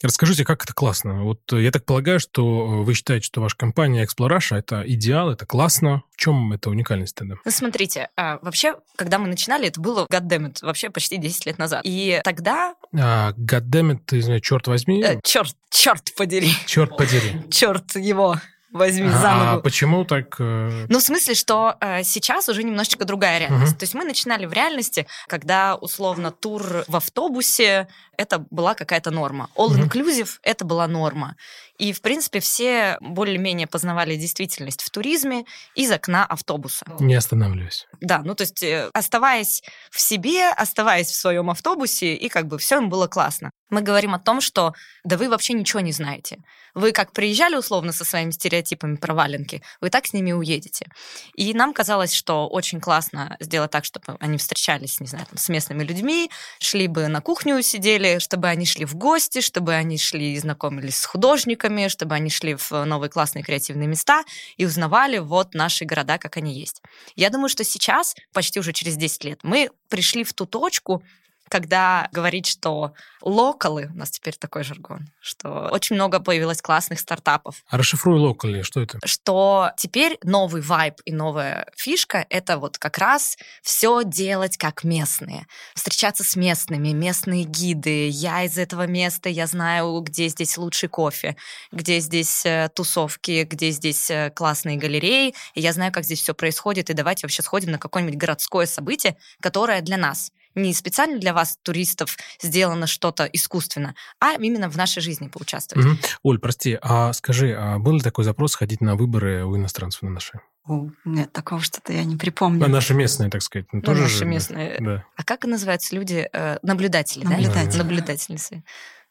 расскажите, 0.02 0.44
как 0.44 0.64
это 0.64 0.74
классно? 0.74 1.26
Вот 1.26 1.42
э, 1.54 1.62
я 1.62 1.70
так 1.70 1.86
полагаю, 1.86 2.20
что 2.20 2.82
вы 2.82 2.96
считаете, 2.96 3.28
что 3.28 3.42
ваша 3.42 3.56
компания 3.56 4.04
Exploration 4.04 4.58
это 4.58 4.82
идеал, 4.84 5.30
это 5.30 5.46
классно. 5.46 6.02
В 6.12 6.18
чем 6.18 6.52
это 6.52 6.72
уникальность 6.72 7.14
тогда? 7.14 7.36
Ну, 7.46 7.52
смотрите, 7.52 8.10
а, 8.18 8.40
вообще, 8.42 8.78
когда 8.96 9.20
мы 9.20 9.28
начинали, 9.28 9.68
это 9.68 9.80
было, 9.80 10.08
goddammit, 10.12 10.66
вообще 10.66 10.90
почти 10.90 11.18
10 11.18 11.46
лет 11.46 11.60
назад. 11.60 11.82
И 11.84 12.20
тогда... 12.24 12.74
А, 13.00 13.32
goddammit, 13.34 14.00
ты 14.08 14.24
знаешь, 14.24 14.42
черт 14.42 14.68
возьми? 14.68 15.04
Э, 15.04 15.20
черт, 15.24 15.56
черт 15.70 16.16
подери. 16.18 16.50
Черт 16.66 16.98
подери. 16.98 17.44
Черт 17.52 17.96
его 17.96 18.38
возьми 18.72 19.10
а, 19.10 19.18
за 19.18 19.32
ногу. 19.34 19.60
А 19.60 19.62
почему 19.62 20.06
так? 20.06 20.36
Э... 20.40 20.86
Ну, 20.90 21.00
в 21.00 21.02
смысле, 21.02 21.36
что 21.36 21.76
э, 21.80 22.04
сейчас 22.04 22.50
уже 22.50 22.64
немножечко 22.64 23.06
другая 23.06 23.40
реальность. 23.40 23.74
Угу. 23.74 23.80
То 23.80 23.84
есть 23.84 23.94
мы 23.94 24.06
начинали 24.06 24.46
в 24.46 24.54
реальности, 24.54 25.08
когда, 25.28 25.76
условно, 25.76 26.32
тур 26.32 26.84
в 26.88 26.96
автобусе 26.96 27.88
это 28.18 28.46
была 28.52 28.76
какая-то 28.76 29.12
норма. 29.12 29.50
All-inclusive 29.56 30.24
угу. 30.24 30.40
это 30.44 30.66
была 30.66 30.88
норма. 30.88 31.36
И, 31.78 31.94
в 31.94 32.02
принципе, 32.02 32.42
все 32.42 32.98
более-менее 33.00 33.66
познавали 33.66 34.18
действительность 34.18 34.84
в 34.84 34.90
туризме 34.90 35.46
из 35.76 35.90
окна 35.92 36.26
автобуса. 36.26 36.86
Не 37.00 37.16
останавливаясь. 37.16 37.88
Да, 38.02 38.22
ну 38.24 38.36
то 38.36 38.42
есть 38.42 38.62
э, 38.62 38.90
оставаясь 38.94 39.64
в 39.90 40.02
себе, 40.02 40.50
оставаясь 40.50 41.08
в 41.08 41.16
своем 41.16 41.50
автобусе, 41.50 42.16
и 42.16 42.28
как 42.28 42.48
бы 42.48 42.58
все 42.58 42.78
им 42.78 42.90
было 42.90 43.08
классно. 43.08 43.52
Мы 43.70 43.82
говорим 43.82 44.14
о 44.14 44.20
том, 44.20 44.42
что 44.42 44.74
да 45.06 45.16
вы 45.16 45.30
вообще 45.30 45.54
ничего 45.54 45.80
не 45.80 45.94
знаете. 45.94 46.40
Вы 46.74 46.92
как 46.92 47.14
приезжали 47.14 47.56
условно 47.56 47.94
со 47.94 48.04
своими 48.04 48.32
стереотипами 48.32 48.59
про 48.98 49.14
валенки, 49.14 49.62
вы 49.82 49.90
так 49.90 50.06
с 50.06 50.14
ними 50.14 50.32
уедете. 50.32 50.88
И 51.36 51.54
нам 51.54 51.74
казалось, 51.74 52.14
что 52.14 52.48
очень 52.48 52.80
классно 52.80 53.38
сделать 53.40 53.72
так, 53.72 53.86
чтобы 53.86 54.18
они 54.20 54.38
встречались, 54.38 55.00
не 55.00 55.08
знаю, 55.08 55.26
там, 55.26 55.38
с 55.38 55.50
местными 55.50 55.84
людьми, 55.84 56.30
шли 56.60 56.88
бы 56.88 57.08
на 57.08 57.22
кухню, 57.22 57.62
сидели, 57.62 58.20
чтобы 58.20 58.48
они 58.48 58.66
шли 58.66 58.86
в 58.86 58.96
гости, 58.96 59.42
чтобы 59.42 59.74
они 59.74 59.98
шли 59.98 60.34
и 60.34 60.40
знакомились 60.40 60.98
с 60.98 61.06
художниками, 61.06 61.88
чтобы 61.88 62.16
они 62.16 62.30
шли 62.30 62.56
в 62.56 62.72
новые 62.72 63.10
классные 63.10 63.44
креативные 63.44 63.88
места 63.88 64.24
и 64.58 64.66
узнавали 64.66 65.18
вот 65.18 65.54
наши 65.54 65.86
города, 65.86 66.18
как 66.18 66.38
они 66.38 66.54
есть. 66.54 66.82
Я 67.16 67.30
думаю, 67.30 67.50
что 67.50 67.64
сейчас, 67.64 68.16
почти 68.34 68.60
уже 68.60 68.74
через 68.74 68.96
10 68.96 69.24
лет, 69.24 69.40
мы 69.44 69.70
пришли 69.90 70.24
в 70.24 70.34
ту 70.34 70.46
точку, 70.46 71.04
когда 71.50 72.08
говорить, 72.12 72.48
что 72.48 72.94
локалы, 73.22 73.90
у 73.94 73.98
нас 73.98 74.12
теперь 74.12 74.36
такой 74.36 74.64
жаргон, 74.64 75.10
что 75.20 75.70
очень 75.72 75.96
много 75.96 76.20
появилось 76.20 76.62
классных 76.62 77.00
стартапов. 77.00 77.64
А 77.68 77.78
расшифруй 77.78 78.20
локали, 78.20 78.62
что 78.62 78.82
это? 78.82 79.00
Что 79.06 79.72
теперь 79.78 80.18
новый 80.24 80.62
вайб 80.62 80.96
и 81.06 81.12
новая 81.12 81.68
фишка— 81.76 82.26
это 82.30 82.58
вот 82.58 82.78
как 82.78 82.98
раз 82.98 83.38
все 83.62 84.04
делать 84.04 84.58
как 84.58 84.84
местные. 84.84 85.48
Встречаться 85.76 86.24
с 86.24 86.36
местными, 86.36 86.90
местные 86.90 87.44
гиды. 87.44 88.08
Я 88.08 88.44
из 88.44 88.58
этого 88.58 88.88
места, 88.88 89.30
я 89.30 89.48
знаю, 89.48 90.00
где 90.02 90.28
здесь 90.28 90.58
лучший 90.58 90.90
кофе, 90.90 91.36
где 91.72 92.00
здесь 92.00 92.46
э, 92.46 92.70
тусовки, 92.74 93.44
где 93.50 93.72
здесь 93.72 94.10
э, 94.10 94.32
классные 94.36 94.78
галереи, 94.78 95.34
и 95.56 95.62
я 95.62 95.74
знаю, 95.74 95.92
как 95.92 96.04
здесь 96.04 96.22
все 96.22 96.34
происходит, 96.34 96.90
и 96.90 96.94
давайте 96.94 97.26
вообще 97.26 97.42
сходим 97.42 97.72
на 97.72 97.80
какое-нибудь 97.80 98.18
городское 98.18 98.66
событие, 98.66 99.18
которое 99.42 99.82
для 99.82 99.98
нас 99.98 100.32
не 100.56 100.74
специально 100.74 101.20
для 101.20 101.34
вас, 101.34 101.58
туристов, 101.64 102.18
сделано 102.42 102.88
что-то 102.88 103.26
искусственно, 103.26 103.96
а 104.20 104.34
именно 104.34 104.70
в 104.70 104.78
нашей 104.78 105.02
жизни 105.02 105.28
поучаствовать. 105.28 105.86
Угу. 105.86 105.98
Оль, 106.24 106.40
прости, 106.40 106.78
а 106.82 107.14
скажи, 107.14 107.56
а 107.58 107.80
был 107.80 107.94
ли 107.94 108.02
такой 108.02 108.24
запрос 108.24 108.56
ходить 108.56 108.82
на 108.82 108.96
выборы 108.96 109.46
у 109.46 109.56
иностранцев 109.56 110.02
на 110.02 110.10
наши? 110.10 110.40
О, 110.66 110.90
нет, 111.06 111.32
такого 111.32 111.62
что-то 111.62 111.94
я 111.94 112.04
не 112.04 112.16
припомню. 112.16 112.60
На 112.60 112.68
наши 112.68 112.94
местные, 112.94 113.30
так 113.30 113.42
сказать. 113.42 113.68
Ну, 113.72 113.82
тоже 113.82 114.04
наши 114.04 114.18
же, 114.18 114.26
местные. 114.26 114.78
Да. 114.80 115.04
А 115.16 115.24
как 115.24 115.46
называются 115.46 115.96
люди? 115.96 116.30
Э, 116.32 116.58
наблюдатели, 116.62 117.24
Наблюдатели. 117.24 117.72
да? 117.72 117.78
Наблюдательницы. 117.80 118.64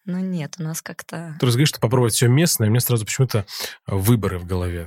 Ну 0.04 0.18
нет, 0.21 0.54
у 0.59 0.62
нас 0.62 0.80
как-то... 0.80 1.37
Ты 1.38 1.47
разговариваешь, 1.47 1.68
что 1.68 1.80
попробовать 1.80 2.14
все 2.14 2.28
местное, 2.28 2.68
и 2.68 2.71
мне 2.71 2.80
сразу 2.80 3.04
почему-то 3.04 3.45
выборы 3.87 4.38
в 4.38 4.47
голове. 4.47 4.87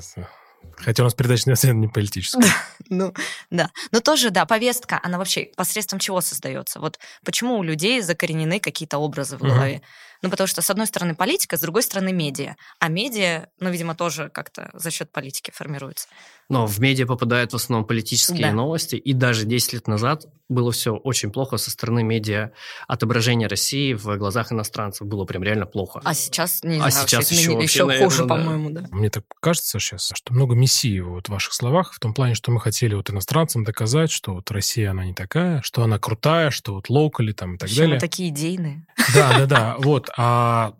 Хотя 0.83 1.03
у 1.03 1.05
нас 1.05 1.13
передача 1.13 1.49
не 1.49 1.73
не 1.73 1.87
политическая. 1.87 2.51
ну, 2.89 3.13
да. 3.49 3.71
Но 3.91 3.99
тоже, 3.99 4.29
да, 4.29 4.45
повестка, 4.45 4.99
она 5.03 5.17
вообще 5.17 5.49
посредством 5.55 5.99
чего 5.99 6.21
создается? 6.21 6.79
Вот 6.79 6.99
почему 7.23 7.57
у 7.57 7.63
людей 7.63 8.01
закоренены 8.01 8.59
какие-то 8.59 8.97
образы 8.97 9.37
в 9.37 9.41
голове? 9.41 9.81
Ну, 10.21 10.29
потому 10.29 10.47
что, 10.47 10.61
с 10.61 10.69
одной 10.69 10.85
стороны, 10.85 11.15
политика, 11.15 11.57
с 11.57 11.61
другой 11.61 11.81
стороны, 11.81 12.13
медиа. 12.13 12.55
А 12.79 12.89
медиа, 12.89 13.47
ну, 13.59 13.71
видимо, 13.71 13.95
тоже 13.95 14.29
как-то 14.29 14.69
за 14.73 14.91
счет 14.91 15.11
политики 15.11 15.51
формируется. 15.51 16.07
Но 16.51 16.67
в 16.67 16.79
медиа 16.79 17.05
попадают 17.05 17.53
в 17.53 17.55
основном 17.55 17.87
политические 17.87 18.47
да. 18.47 18.51
новости, 18.51 18.95
и 18.95 19.13
даже 19.13 19.45
10 19.45 19.73
лет 19.73 19.87
назад 19.87 20.25
было 20.49 20.71
все 20.71 20.95
очень 20.95 21.31
плохо 21.31 21.57
со 21.57 21.71
стороны 21.71 22.03
медиа. 22.03 22.51
Отображение 22.87 23.47
России 23.47 23.93
в 23.93 24.17
глазах 24.17 24.51
иностранцев 24.51 25.07
было 25.07 25.25
прям 25.25 25.43
реально 25.43 25.65
плохо. 25.65 26.01
А 26.03 26.13
сейчас, 26.13 26.63
не 26.63 26.77
а 26.77 26.89
знаю, 26.89 27.07
сейчас 27.07 27.31
еще, 27.31 27.51
вообще, 27.51 27.63
еще 27.63 27.85
наверное, 27.85 28.09
хуже, 28.09 28.25
да. 28.25 28.35
по-моему, 28.35 28.69
да. 28.69 28.87
Мне 28.91 29.09
так 29.09 29.23
кажется 29.39 29.79
сейчас, 29.79 30.11
что 30.13 30.33
много 30.33 30.55
мессии 30.55 30.99
вот 30.99 31.27
в 31.27 31.31
ваших 31.31 31.53
словах, 31.53 31.93
в 31.93 31.99
том 31.99 32.13
плане, 32.13 32.35
что 32.35 32.51
мы 32.51 32.59
хотели 32.59 32.95
вот 32.95 33.09
иностранцам 33.09 33.63
доказать, 33.63 34.11
что 34.11 34.33
вот 34.33 34.51
Россия, 34.51 34.91
она 34.91 35.05
не 35.05 35.13
такая, 35.13 35.61
что 35.61 35.83
она 35.83 35.99
крутая, 35.99 36.51
что 36.51 36.73
вот 36.73 36.89
локали 36.89 37.31
там 37.31 37.55
и 37.55 37.57
так 37.57 37.69
Еще 37.69 37.79
далее. 37.81 37.95
Мы 37.95 37.99
такие 37.99 38.29
идейные. 38.29 38.85
Да, 39.15 39.37
да, 39.39 39.45
да. 39.45 39.75
Вот. 39.79 40.09
А 40.17 40.73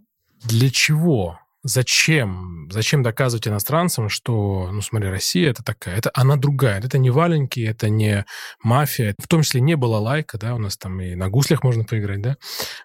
для 0.44 0.70
чего? 0.70 1.40
Зачем? 1.63 2.68
Зачем 2.72 3.03
доказывать 3.03 3.48
иностранцам, 3.48 4.10
что, 4.10 4.70
ну 4.72 4.82
смотри, 4.82 5.10
Россия 5.10 5.51
это 5.51 5.63
такая, 5.63 5.96
это 5.96 6.10
она 6.13 6.36
другая, 6.36 6.80
это 6.80 6.98
не 6.98 7.12
валенки, 7.12 7.60
это 7.60 7.89
не 7.89 8.25
мафия, 8.63 9.15
в 9.20 9.27
том 9.27 9.44
числе 9.44 9.62
не 9.62 9.75
было 9.75 9.98
лайка, 9.98 10.39
да, 10.39 10.56
у 10.56 10.58
нас 10.58 10.77
там 10.77 11.00
и 11.01 11.13
на 11.13 11.30
гуслях 11.30 11.63
можно 11.63 11.84
поиграть, 11.84 12.22
да, 12.22 12.38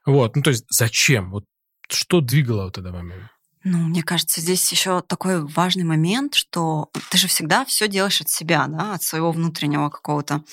вот, 0.05 0.37
ну 0.37 0.43
то 0.43 0.51
есть 0.51 0.67
зачем? 0.69 1.31
Вот 1.31 1.45
что 1.89 2.21
двигало 2.21 2.65
вот 2.65 2.77
это 2.77 2.93
вами? 2.93 3.29
Ну, 3.69 3.79
мне 3.79 4.05
кажется, 4.05 4.41
здесь 4.41 4.71
еще 4.71 5.01
такой 5.01 5.45
важный 5.45 5.83
момент, 5.83 6.35
что 6.37 6.89
ты 7.11 7.19
же 7.19 7.27
всегда 7.27 7.65
все 7.65 7.89
делаешь 7.89 8.21
от 8.21 8.29
себя, 8.29 8.67
да, 8.69 8.95
от 8.95 9.03
своего 9.03 9.33
внутреннего 9.33 9.91
какого-то 9.91 10.45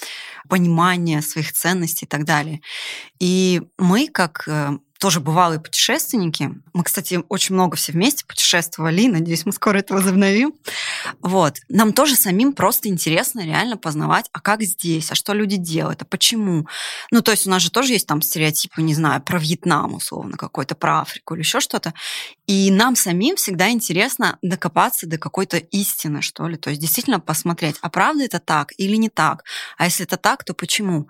понимания 0.49 1.21
своих 1.21 1.53
ценностей 1.53 2.05
и 2.05 2.07
так 2.07 2.25
далее. 2.25 2.61
И 3.19 3.61
мы, 3.77 4.07
как 4.07 4.47
э, 4.47 4.79
тоже 5.03 5.19
бывалые 5.19 5.59
путешественники. 5.59 6.49
Мы, 6.71 6.85
кстати, 6.85 7.21
очень 7.27 7.55
много 7.55 7.75
все 7.75 7.91
вместе 7.91 8.23
путешествовали, 8.25 9.09
надеюсь, 9.09 9.45
мы 9.45 9.51
скоро 9.51 9.79
это 9.79 9.93
возобновим. 9.93 10.53
Вот. 11.21 11.57
Нам 11.67 11.91
тоже 11.91 12.15
самим 12.15 12.53
просто 12.53 12.87
интересно 12.87 13.41
реально 13.41 13.75
познавать, 13.75 14.29
а 14.31 14.39
как 14.39 14.61
здесь, 14.61 15.11
а 15.11 15.15
что 15.15 15.33
люди 15.33 15.57
делают, 15.57 16.03
а 16.03 16.05
почему. 16.05 16.67
Ну, 17.11 17.21
то 17.21 17.31
есть 17.31 17.45
у 17.45 17.49
нас 17.49 17.61
же 17.61 17.69
тоже 17.69 17.91
есть 17.91 18.07
там 18.07 18.21
стереотипы, 18.21 18.81
не 18.81 18.93
знаю, 18.93 19.21
про 19.21 19.39
Вьетнам, 19.39 19.95
условно, 19.95 20.37
какой-то, 20.37 20.73
про 20.73 21.01
Африку 21.01 21.33
или 21.33 21.41
еще 21.41 21.59
что-то. 21.59 21.93
И 22.47 22.71
нам 22.71 22.95
самим 22.95 23.35
всегда 23.35 23.71
интересно 23.71 24.37
докопаться 24.41 25.05
до 25.05 25.17
какой-то 25.17 25.57
истины, 25.57 26.21
что 26.21 26.47
ли. 26.47 26.55
То 26.55 26.69
есть 26.69 26.81
действительно 26.81 27.19
посмотреть, 27.19 27.75
а 27.81 27.89
правда 27.89 28.23
это 28.23 28.39
так 28.39 28.71
или 28.77 28.95
не 28.95 29.09
так? 29.09 29.43
А 29.77 29.83
если 29.83 30.05
это 30.05 30.15
так, 30.15 30.45
то 30.45 30.53
почему? 30.53 31.09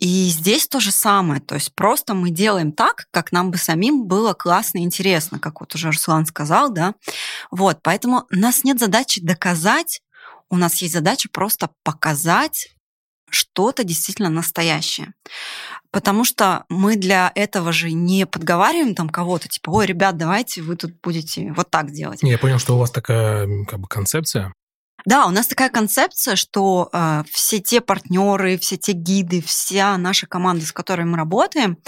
И 0.00 0.28
здесь 0.28 0.66
то 0.66 0.80
же 0.80 0.90
самое. 0.90 1.40
То 1.40 1.54
есть 1.54 1.72
просто 1.76 2.14
мы 2.14 2.30
делаем 2.30 2.72
так, 2.72 3.06
как 3.12 3.27
как 3.28 3.32
нам 3.32 3.50
бы 3.50 3.58
самим 3.58 4.06
было 4.06 4.32
классно 4.32 4.78
и 4.78 4.82
интересно, 4.82 5.38
как 5.38 5.60
вот 5.60 5.74
уже 5.74 5.88
Руслан 5.88 6.24
сказал, 6.24 6.72
да. 6.72 6.94
Вот, 7.50 7.80
поэтому 7.82 8.24
у 8.32 8.36
нас 8.36 8.64
нет 8.64 8.80
задачи 8.80 9.20
доказать, 9.20 10.00
у 10.48 10.56
нас 10.56 10.76
есть 10.76 10.94
задача 10.94 11.28
просто 11.30 11.68
показать 11.84 12.70
что-то 13.28 13.84
действительно 13.84 14.30
настоящее. 14.30 15.12
Потому 15.90 16.24
что 16.24 16.64
мы 16.70 16.96
для 16.96 17.30
этого 17.34 17.70
же 17.70 17.92
не 17.92 18.24
подговариваем 18.24 18.94
там 18.94 19.10
кого-то, 19.10 19.48
типа, 19.48 19.68
ой, 19.68 19.84
ребят, 19.84 20.16
давайте 20.16 20.62
вы 20.62 20.76
тут 20.76 20.98
будете 21.02 21.52
вот 21.52 21.68
так 21.68 21.90
делать. 21.90 22.20
Я 22.22 22.38
понял, 22.38 22.58
что 22.58 22.76
у 22.76 22.78
вас 22.78 22.90
такая 22.90 23.46
как 23.66 23.78
бы 23.78 23.88
концепция. 23.88 24.54
Да, 25.08 25.24
у 25.24 25.30
нас 25.30 25.46
такая 25.46 25.70
концепция, 25.70 26.36
что 26.36 26.90
э, 26.92 27.22
все 27.32 27.60
те 27.60 27.80
партнеры, 27.80 28.58
все 28.58 28.76
те 28.76 28.92
гиды, 28.92 29.40
вся 29.40 29.96
наша 29.96 30.26
команда, 30.26 30.66
с 30.66 30.72
которой 30.72 31.06
мы 31.06 31.16
работаем, 31.16 31.78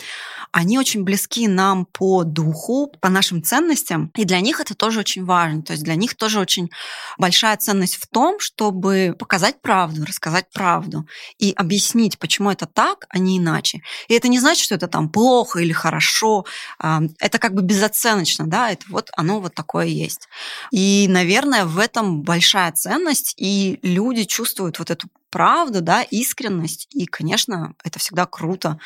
они 0.52 0.78
очень 0.78 1.04
близки 1.04 1.46
нам 1.46 1.84
по 1.84 2.24
духу, 2.24 2.90
по 2.98 3.10
нашим 3.10 3.42
ценностям, 3.42 4.10
и 4.16 4.24
для 4.24 4.40
них 4.40 4.58
это 4.58 4.74
тоже 4.74 5.00
очень 5.00 5.26
важно. 5.26 5.60
То 5.60 5.74
есть 5.74 5.84
для 5.84 5.96
них 5.96 6.16
тоже 6.16 6.40
очень 6.40 6.70
большая 7.18 7.58
ценность 7.58 7.96
в 7.96 8.06
том, 8.06 8.40
чтобы 8.40 9.14
показать 9.18 9.60
правду, 9.60 10.06
рассказать 10.06 10.46
правду 10.50 11.06
и 11.38 11.52
объяснить, 11.52 12.18
почему 12.18 12.50
это 12.50 12.64
так, 12.64 13.04
а 13.10 13.18
не 13.18 13.36
иначе. 13.36 13.82
И 14.08 14.14
это 14.14 14.28
не 14.28 14.38
значит, 14.38 14.64
что 14.64 14.76
это 14.76 14.88
там 14.88 15.10
плохо 15.10 15.58
или 15.58 15.72
хорошо. 15.72 16.46
Э, 16.82 17.00
это 17.18 17.38
как 17.38 17.52
бы 17.52 17.60
безоценочно, 17.60 18.46
да, 18.46 18.70
это 18.70 18.86
вот 18.88 19.10
оно 19.14 19.40
вот 19.40 19.54
такое 19.54 19.84
есть. 19.84 20.26
И, 20.70 21.04
наверное, 21.06 21.66
в 21.66 21.78
этом 21.78 22.22
большая 22.22 22.72
ценность 22.72 23.09
ценность, 23.10 23.34
и 23.36 23.78
люди 23.82 24.24
чувствуют 24.24 24.78
вот 24.78 24.90
эту 24.90 25.08
правду, 25.30 25.80
да, 25.80 26.02
искренность, 26.02 26.86
и, 26.90 27.06
конечно, 27.06 27.74
это 27.84 27.98
всегда 27.98 28.26
круто, 28.26 28.78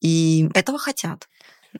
и 0.00 0.48
этого 0.54 0.78
хотят. 0.78 1.28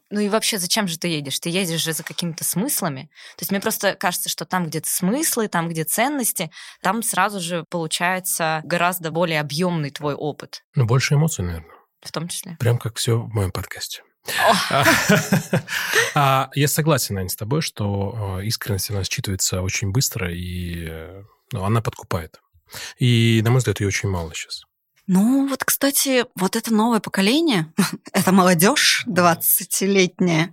Ну 0.08 0.20
и 0.20 0.28
вообще, 0.28 0.58
зачем 0.58 0.86
же 0.86 0.98
ты 0.98 1.08
едешь? 1.08 1.40
Ты 1.40 1.48
едешь 1.48 1.80
же 1.80 1.92
за 1.92 2.04
какими-то 2.04 2.44
смыслами. 2.44 3.10
То 3.36 3.42
есть 3.42 3.50
мне 3.50 3.60
просто 3.60 3.94
кажется, 3.94 4.28
что 4.28 4.44
там, 4.44 4.66
где 4.66 4.80
смыслы, 4.84 5.48
там, 5.48 5.68
где 5.68 5.82
ценности, 5.82 6.50
там 6.80 7.02
сразу 7.02 7.40
же 7.40 7.64
получается 7.68 8.60
гораздо 8.64 9.10
более 9.10 9.40
объемный 9.40 9.90
твой 9.90 10.14
опыт. 10.14 10.62
Ну, 10.76 10.86
больше 10.86 11.14
эмоций, 11.14 11.44
наверное. 11.44 11.74
В 12.02 12.12
том 12.12 12.28
числе. 12.28 12.56
Прям 12.60 12.78
как 12.78 12.98
все 12.98 13.18
в 13.18 13.34
моем 13.34 13.50
подкасте. 13.50 14.02
А, 16.14 16.50
я 16.54 16.66
согласен, 16.66 17.16
Аня, 17.18 17.28
с 17.28 17.36
тобой, 17.36 17.62
что 17.62 18.38
э, 18.40 18.46
искренность 18.46 18.90
она 18.90 19.02
считывается 19.02 19.60
очень 19.62 19.92
быстро, 19.92 20.28
и 20.32 20.88
э, 21.52 21.56
ну, 21.56 21.64
она 21.64 21.80
подкупает. 21.80 22.40
И, 22.98 23.40
на 23.44 23.50
мой 23.50 23.58
взгляд, 23.58 23.80
ее 23.80 23.88
очень 23.88 24.08
мало 24.08 24.34
сейчас. 24.34 24.64
Ну, 25.06 25.48
вот, 25.48 25.64
кстати, 25.64 26.24
вот 26.36 26.54
это 26.54 26.72
новое 26.72 27.00
поколение, 27.00 27.72
это 28.12 28.32
молодежь 28.32 29.04
20-летняя, 29.08 30.52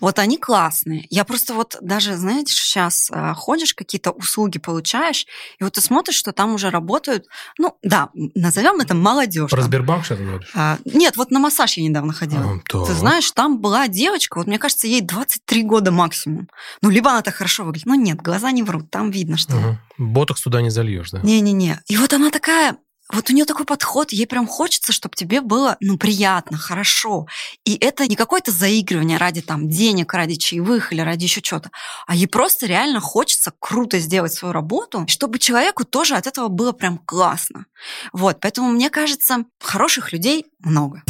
вот 0.00 0.18
они 0.18 0.38
классные. 0.38 1.06
Я 1.10 1.24
просто 1.24 1.54
вот 1.54 1.76
даже, 1.80 2.16
знаете, 2.16 2.52
сейчас 2.52 3.10
а, 3.12 3.34
ходишь, 3.34 3.74
какие-то 3.74 4.10
услуги 4.10 4.58
получаешь, 4.58 5.26
и 5.58 5.64
вот 5.64 5.74
ты 5.74 5.80
смотришь, 5.80 6.16
что 6.16 6.32
там 6.32 6.54
уже 6.54 6.70
работают, 6.70 7.26
ну, 7.58 7.76
да, 7.82 8.10
назовем 8.14 8.80
это 8.80 8.94
молодежь. 8.94 9.50
Про 9.50 9.62
Сбербанк 9.62 10.04
сейчас 10.04 10.18
говоришь? 10.18 10.50
А, 10.54 10.78
нет, 10.84 11.16
вот 11.16 11.30
на 11.30 11.38
массаж 11.38 11.76
я 11.76 11.84
недавно 11.84 12.12
ходила. 12.12 12.42
А, 12.42 12.60
то. 12.68 12.86
Ты 12.86 12.94
знаешь, 12.94 13.30
там 13.32 13.60
была 13.60 13.88
девочка, 13.88 14.38
вот 14.38 14.46
мне 14.46 14.58
кажется, 14.58 14.86
ей 14.86 15.00
23 15.00 15.62
года 15.62 15.90
максимум. 15.90 16.48
Ну, 16.82 16.90
либо 16.90 17.10
она 17.10 17.22
так 17.22 17.34
хорошо 17.34 17.64
выглядит, 17.64 17.86
но 17.86 17.94
нет, 17.94 18.20
глаза 18.20 18.50
не 18.50 18.62
врут, 18.62 18.90
там 18.90 19.10
видно, 19.10 19.36
что... 19.36 19.56
Угу. 19.56 19.78
Ботокс 19.98 20.42
туда 20.42 20.60
не 20.60 20.70
зальешь, 20.70 21.10
да? 21.10 21.20
Не-не-не. 21.20 21.80
И 21.88 21.96
вот 21.96 22.12
она 22.12 22.30
такая, 22.30 22.76
вот 23.12 23.30
у 23.30 23.32
нее 23.32 23.44
такой 23.44 23.66
подход, 23.66 24.12
ей 24.12 24.26
прям 24.26 24.46
хочется, 24.46 24.92
чтобы 24.92 25.14
тебе 25.14 25.40
было, 25.40 25.76
ну, 25.80 25.96
приятно, 25.96 26.58
хорошо. 26.58 27.26
И 27.64 27.76
это 27.76 28.06
не 28.08 28.16
какое-то 28.16 28.50
заигрывание 28.50 29.16
ради 29.16 29.42
там 29.42 29.68
денег, 29.68 30.12
ради 30.12 30.34
чаевых 30.34 30.92
или 30.92 31.00
ради 31.00 31.24
еще 31.24 31.40
чего-то, 31.40 31.70
а 32.06 32.16
ей 32.16 32.26
просто 32.26 32.66
реально 32.66 33.00
хочется 33.00 33.52
круто 33.60 33.98
сделать 34.00 34.32
свою 34.32 34.52
работу, 34.52 35.04
чтобы 35.08 35.38
человеку 35.38 35.84
тоже 35.84 36.16
от 36.16 36.26
этого 36.26 36.48
было 36.48 36.72
прям 36.72 36.98
классно. 36.98 37.66
Вот, 38.12 38.38
поэтому 38.40 38.70
мне 38.70 38.90
кажется, 38.90 39.44
хороших 39.60 40.12
людей 40.12 40.46
много. 40.58 41.02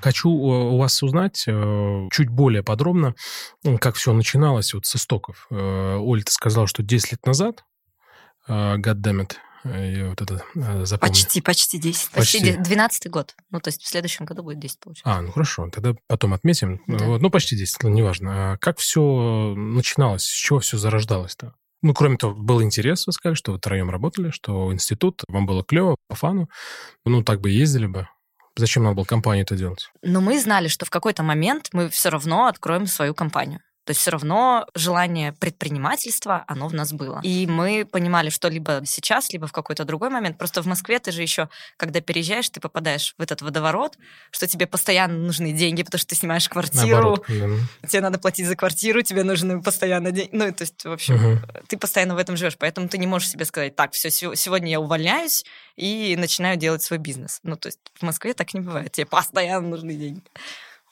Хочу 0.00 0.28
э, 0.28 0.32
у 0.32 0.76
вас 0.76 1.02
узнать 1.02 1.44
э, 1.46 2.08
чуть 2.12 2.28
более 2.28 2.62
подробно, 2.62 3.14
как 3.80 3.96
все 3.96 4.12
начиналось 4.12 4.74
вот 4.74 4.84
с 4.84 4.96
истоков. 4.96 5.46
Э, 5.50 5.96
Оль, 5.96 6.22
ты 6.22 6.30
сказала, 6.30 6.66
что 6.66 6.82
10 6.82 7.12
лет 7.12 7.26
назад 7.26 7.64
Goddammit. 8.48 9.34
Я 9.64 10.10
вот 10.10 10.20
это 10.20 10.44
запомнил. 10.84 10.98
Почти, 10.98 11.40
почти 11.40 11.78
10. 11.78 12.10
Почти, 12.10 12.38
почти 12.40 12.56
12 12.58 13.10
год. 13.10 13.34
Ну, 13.50 13.60
то 13.60 13.68
есть 13.68 13.82
в 13.82 13.88
следующем 13.88 14.26
году 14.26 14.42
будет 14.42 14.58
10, 14.58 14.78
получается. 14.78 15.10
А, 15.10 15.22
ну 15.22 15.32
хорошо, 15.32 15.70
тогда 15.70 15.94
потом 16.06 16.34
отметим. 16.34 16.82
Да. 16.86 17.04
Вот, 17.06 17.22
ну, 17.22 17.30
почти 17.30 17.56
10, 17.56 17.82
ну, 17.82 17.88
неважно. 17.88 18.52
А 18.52 18.56
как 18.58 18.78
все 18.78 19.54
начиналось, 19.56 20.24
с 20.24 20.28
чего 20.28 20.58
все 20.58 20.76
зарождалось-то? 20.76 21.54
Ну, 21.80 21.94
кроме 21.94 22.18
того, 22.18 22.34
был 22.34 22.62
интерес, 22.62 23.06
вы 23.06 23.14
сказали, 23.14 23.36
что 23.36 23.52
вы 23.52 23.58
втроем 23.58 23.88
работали, 23.88 24.30
что 24.30 24.70
институт, 24.72 25.22
вам 25.28 25.46
было 25.46 25.64
клево, 25.64 25.96
по 26.08 26.14
фану. 26.14 26.50
Ну, 27.06 27.22
так 27.22 27.40
бы 27.40 27.50
ездили 27.50 27.86
бы. 27.86 28.08
Зачем 28.56 28.84
надо 28.84 28.96
было 28.96 29.04
компанию 29.04 29.44
это 29.44 29.56
делать? 29.56 29.90
Но 30.02 30.20
мы 30.20 30.38
знали, 30.40 30.68
что 30.68 30.86
в 30.86 30.90
какой-то 30.90 31.22
момент 31.22 31.70
мы 31.72 31.88
все 31.88 32.10
равно 32.10 32.46
откроем 32.46 32.86
свою 32.86 33.14
компанию. 33.14 33.60
То 33.84 33.90
есть 33.90 34.00
все 34.00 34.10
равно 34.10 34.66
желание 34.74 35.32
предпринимательства, 35.32 36.44
оно 36.46 36.68
в 36.68 36.74
нас 36.74 36.92
было. 36.92 37.20
И 37.22 37.46
мы 37.46 37.84
понимали, 37.84 38.30
что 38.30 38.48
либо 38.48 38.80
сейчас, 38.86 39.30
либо 39.30 39.46
в 39.46 39.52
какой-то 39.52 39.84
другой 39.84 40.08
момент. 40.08 40.38
Просто 40.38 40.62
в 40.62 40.66
Москве 40.66 40.98
ты 40.98 41.12
же 41.12 41.20
еще, 41.20 41.48
когда 41.76 42.00
переезжаешь, 42.00 42.48
ты 42.48 42.60
попадаешь 42.60 43.14
в 43.18 43.22
этот 43.22 43.42
водоворот, 43.42 43.98
что 44.30 44.46
тебе 44.46 44.66
постоянно 44.66 45.18
нужны 45.18 45.52
деньги, 45.52 45.82
потому 45.82 45.98
что 45.98 46.08
ты 46.08 46.14
снимаешь 46.14 46.48
квартиру, 46.48 46.86
Наоборот, 46.86 47.24
да. 47.28 47.88
тебе 47.88 48.00
надо 48.00 48.18
платить 48.18 48.46
за 48.46 48.56
квартиру, 48.56 49.02
тебе 49.02 49.22
нужны 49.22 49.62
постоянно 49.62 50.10
деньги. 50.10 50.30
Ну, 50.32 50.52
то 50.52 50.62
есть, 50.62 50.84
в 50.84 50.92
общем, 50.92 51.14
угу. 51.14 51.40
ты 51.68 51.76
постоянно 51.76 52.14
в 52.14 52.18
этом 52.18 52.36
живешь, 52.36 52.56
поэтому 52.58 52.88
ты 52.88 52.96
не 52.96 53.06
можешь 53.06 53.28
себе 53.28 53.44
сказать, 53.44 53.76
так, 53.76 53.92
все, 53.92 54.10
сегодня 54.10 54.70
я 54.70 54.80
увольняюсь 54.80 55.44
и 55.76 56.16
начинаю 56.18 56.56
делать 56.56 56.82
свой 56.82 56.98
бизнес. 56.98 57.40
Ну, 57.42 57.56
то 57.56 57.66
есть 57.66 57.80
в 57.94 58.02
Москве 58.02 58.32
так 58.32 58.54
не 58.54 58.60
бывает, 58.60 58.92
тебе 58.92 59.06
постоянно 59.06 59.68
нужны 59.68 59.94
деньги. 59.94 60.22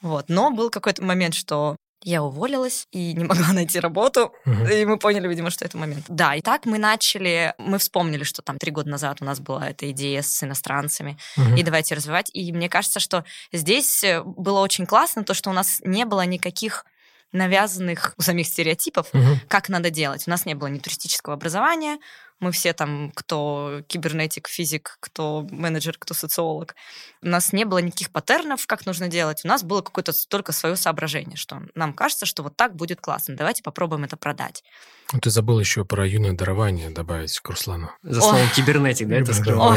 Вот. 0.01 0.25
Но 0.27 0.51
был 0.51 0.69
какой-то 0.69 1.01
момент, 1.01 1.33
что 1.33 1.77
я 2.03 2.23
уволилась 2.23 2.87
и 2.91 3.13
не 3.13 3.23
могла 3.23 3.47
найти 3.53 3.79
работу, 3.79 4.33
угу. 4.45 4.65
и 4.65 4.85
мы 4.85 4.97
поняли, 4.97 5.27
видимо, 5.27 5.49
что 5.49 5.65
это 5.65 5.77
момент. 5.77 6.05
Да, 6.07 6.35
и 6.35 6.41
так 6.41 6.65
мы 6.65 6.77
начали, 6.77 7.53
мы 7.57 7.77
вспомнили, 7.77 8.23
что 8.23 8.41
там 8.41 8.57
три 8.57 8.71
года 8.71 8.89
назад 8.89 9.17
у 9.21 9.25
нас 9.25 9.39
была 9.39 9.69
эта 9.69 9.89
идея 9.91 10.21
с 10.21 10.43
иностранцами, 10.43 11.17
угу. 11.37 11.55
и 11.55 11.63
давайте 11.63 11.95
развивать. 11.95 12.29
И 12.33 12.51
мне 12.51 12.69
кажется, 12.69 12.99
что 12.99 13.23
здесь 13.51 14.03
э, 14.03 14.21
было 14.23 14.59
очень 14.59 14.85
классно 14.85 15.23
то, 15.23 15.33
что 15.33 15.49
у 15.49 15.53
нас 15.53 15.79
не 15.83 16.05
было 16.05 16.25
никаких 16.25 16.85
навязанных 17.33 18.13
у 18.17 18.21
самих 18.21 18.47
стереотипов, 18.47 19.07
угу. 19.11 19.39
как 19.47 19.67
надо 19.67 19.89
делать. 19.89 20.23
У 20.27 20.29
нас 20.29 20.45
не 20.45 20.53
было 20.53 20.67
ни 20.67 20.77
туристического 20.77 21.33
образования, 21.33 21.97
мы 22.39 22.51
все 22.51 22.73
там, 22.73 23.11
кто 23.15 23.81
кибернетик, 23.87 24.47
физик, 24.47 24.97
кто 24.99 25.47
менеджер, 25.49 25.97
кто 25.97 26.13
социолог. 26.13 26.75
У 27.21 27.27
нас 27.27 27.53
не 27.53 27.65
было 27.65 27.79
никаких 27.79 28.11
паттернов, 28.11 28.67
как 28.67 28.85
нужно 28.85 29.07
делать. 29.07 29.41
У 29.43 29.47
нас 29.47 29.63
было 29.63 29.81
какое-то 29.81 30.11
только 30.27 30.51
свое 30.51 30.75
соображение, 30.75 31.37
что 31.37 31.61
нам 31.75 31.93
кажется, 31.93 32.25
что 32.25 32.43
вот 32.43 32.55
так 32.55 32.75
будет 32.75 33.01
классно. 33.01 33.35
Давайте 33.35 33.63
попробуем 33.63 34.03
это 34.03 34.17
продать. 34.17 34.63
Ну, 35.11 35.19
ты 35.19 35.29
забыл 35.29 35.59
еще 35.59 35.85
про 35.85 36.07
юное 36.07 36.33
дарование 36.33 36.89
добавить 36.89 37.39
к 37.39 37.49
Руслану. 37.49 37.91
За 38.01 38.21
словом 38.21 38.47
кибернетик, 38.55 39.07
да, 39.07 39.17
это 39.17 39.33
скрывал? 39.33 39.75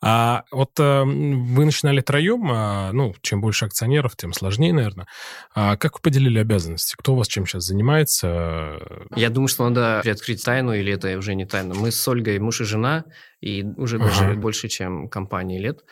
А 0.00 0.44
вот 0.52 0.78
э, 0.78 1.02
вы 1.04 1.64
начинали 1.64 2.00
троем, 2.00 2.48
а, 2.52 2.92
ну, 2.92 3.14
чем 3.22 3.40
больше 3.40 3.64
акционеров, 3.64 4.14
тем 4.16 4.32
сложнее, 4.32 4.72
наверное. 4.72 5.06
А 5.54 5.76
как 5.76 5.94
вы 5.94 6.00
поделили 6.00 6.38
обязанности? 6.38 6.94
Кто 6.96 7.14
у 7.14 7.16
вас 7.16 7.26
чем 7.26 7.46
сейчас 7.46 7.64
занимается? 7.64 8.78
Я 9.16 9.30
думаю, 9.30 9.48
что 9.48 9.68
надо 9.68 10.00
приоткрыть 10.02 10.44
тайну, 10.44 10.74
или 10.74 10.92
это 10.92 11.07
уже 11.16 11.34
не 11.34 11.46
тайна. 11.46 11.74
Мы 11.74 11.90
с 11.90 12.08
Ольгой 12.08 12.38
муж 12.38 12.60
и 12.60 12.64
жена, 12.64 13.04
и 13.40 13.64
уже 13.76 13.98
даже 13.98 14.34
больше, 14.34 14.68
чем 14.68 15.08
компании 15.08 15.58
лет. 15.58 15.84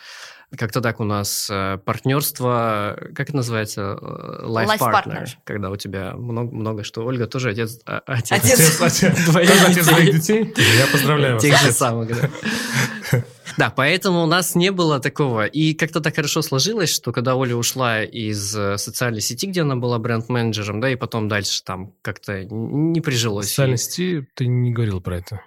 Как-то 0.56 0.80
так 0.80 1.00
у 1.00 1.04
нас 1.04 1.49
э, 1.50 1.78
партнерство, 1.85 2.96
как 3.16 3.28
это 3.28 3.37
называется? 3.37 3.99
Э, 4.00 4.44
life, 4.46 4.68
Life 4.68 4.78
partner, 4.78 5.04
partner. 5.04 5.26
Когда 5.44 5.70
у 5.70 5.76
тебя 5.76 6.12
много, 6.14 6.54
много 6.54 6.85
что. 6.85 7.04
Ольга 7.04 7.26
тоже 7.26 7.50
отец. 7.50 7.80
А, 7.85 8.02
отец, 8.06 8.30
отец, 8.30 8.80
отец, 8.80 9.25
двоих 9.26 9.50
отец 9.68 9.87
двоих 9.88 10.14
детей. 10.14 10.54
Я 10.56 10.87
поздравляю 10.92 11.35
вас. 11.35 11.42
Тех 11.42 11.58
же 11.58 11.73
самых, 11.73 12.08
да. 12.08 13.23
Да, 13.57 13.71
поэтому 13.71 14.23
у 14.23 14.27
нас 14.27 14.55
не 14.55 14.71
было 14.71 15.01
такого. 15.01 15.47
И 15.47 15.75
как-то 15.75 16.01
так 16.01 16.15
хорошо 16.15 16.43
сложилось, 16.43 16.91
что 16.91 17.13
когда 17.13 17.37
Оля 17.37 17.57
ушла 17.57 18.03
из 18.05 18.55
э, 18.57 18.77
социальной 18.77 19.21
сети, 19.21 19.47
где 19.47 19.63
она 19.63 19.77
была 19.77 19.99
бренд-менеджером, 19.99 20.81
да, 20.81 20.91
и 20.91 20.97
потом 20.97 21.29
дальше 21.29 21.63
там 21.65 21.95
как-то 22.03 22.45
не 22.45 23.01
прижилось. 23.01 23.47
В 23.47 23.49
социальной 23.51 23.79
сети 23.79 24.27
ты 24.35 24.47
не 24.47 24.73
говорил 24.73 25.01
про 25.01 25.19
это. 25.19 25.41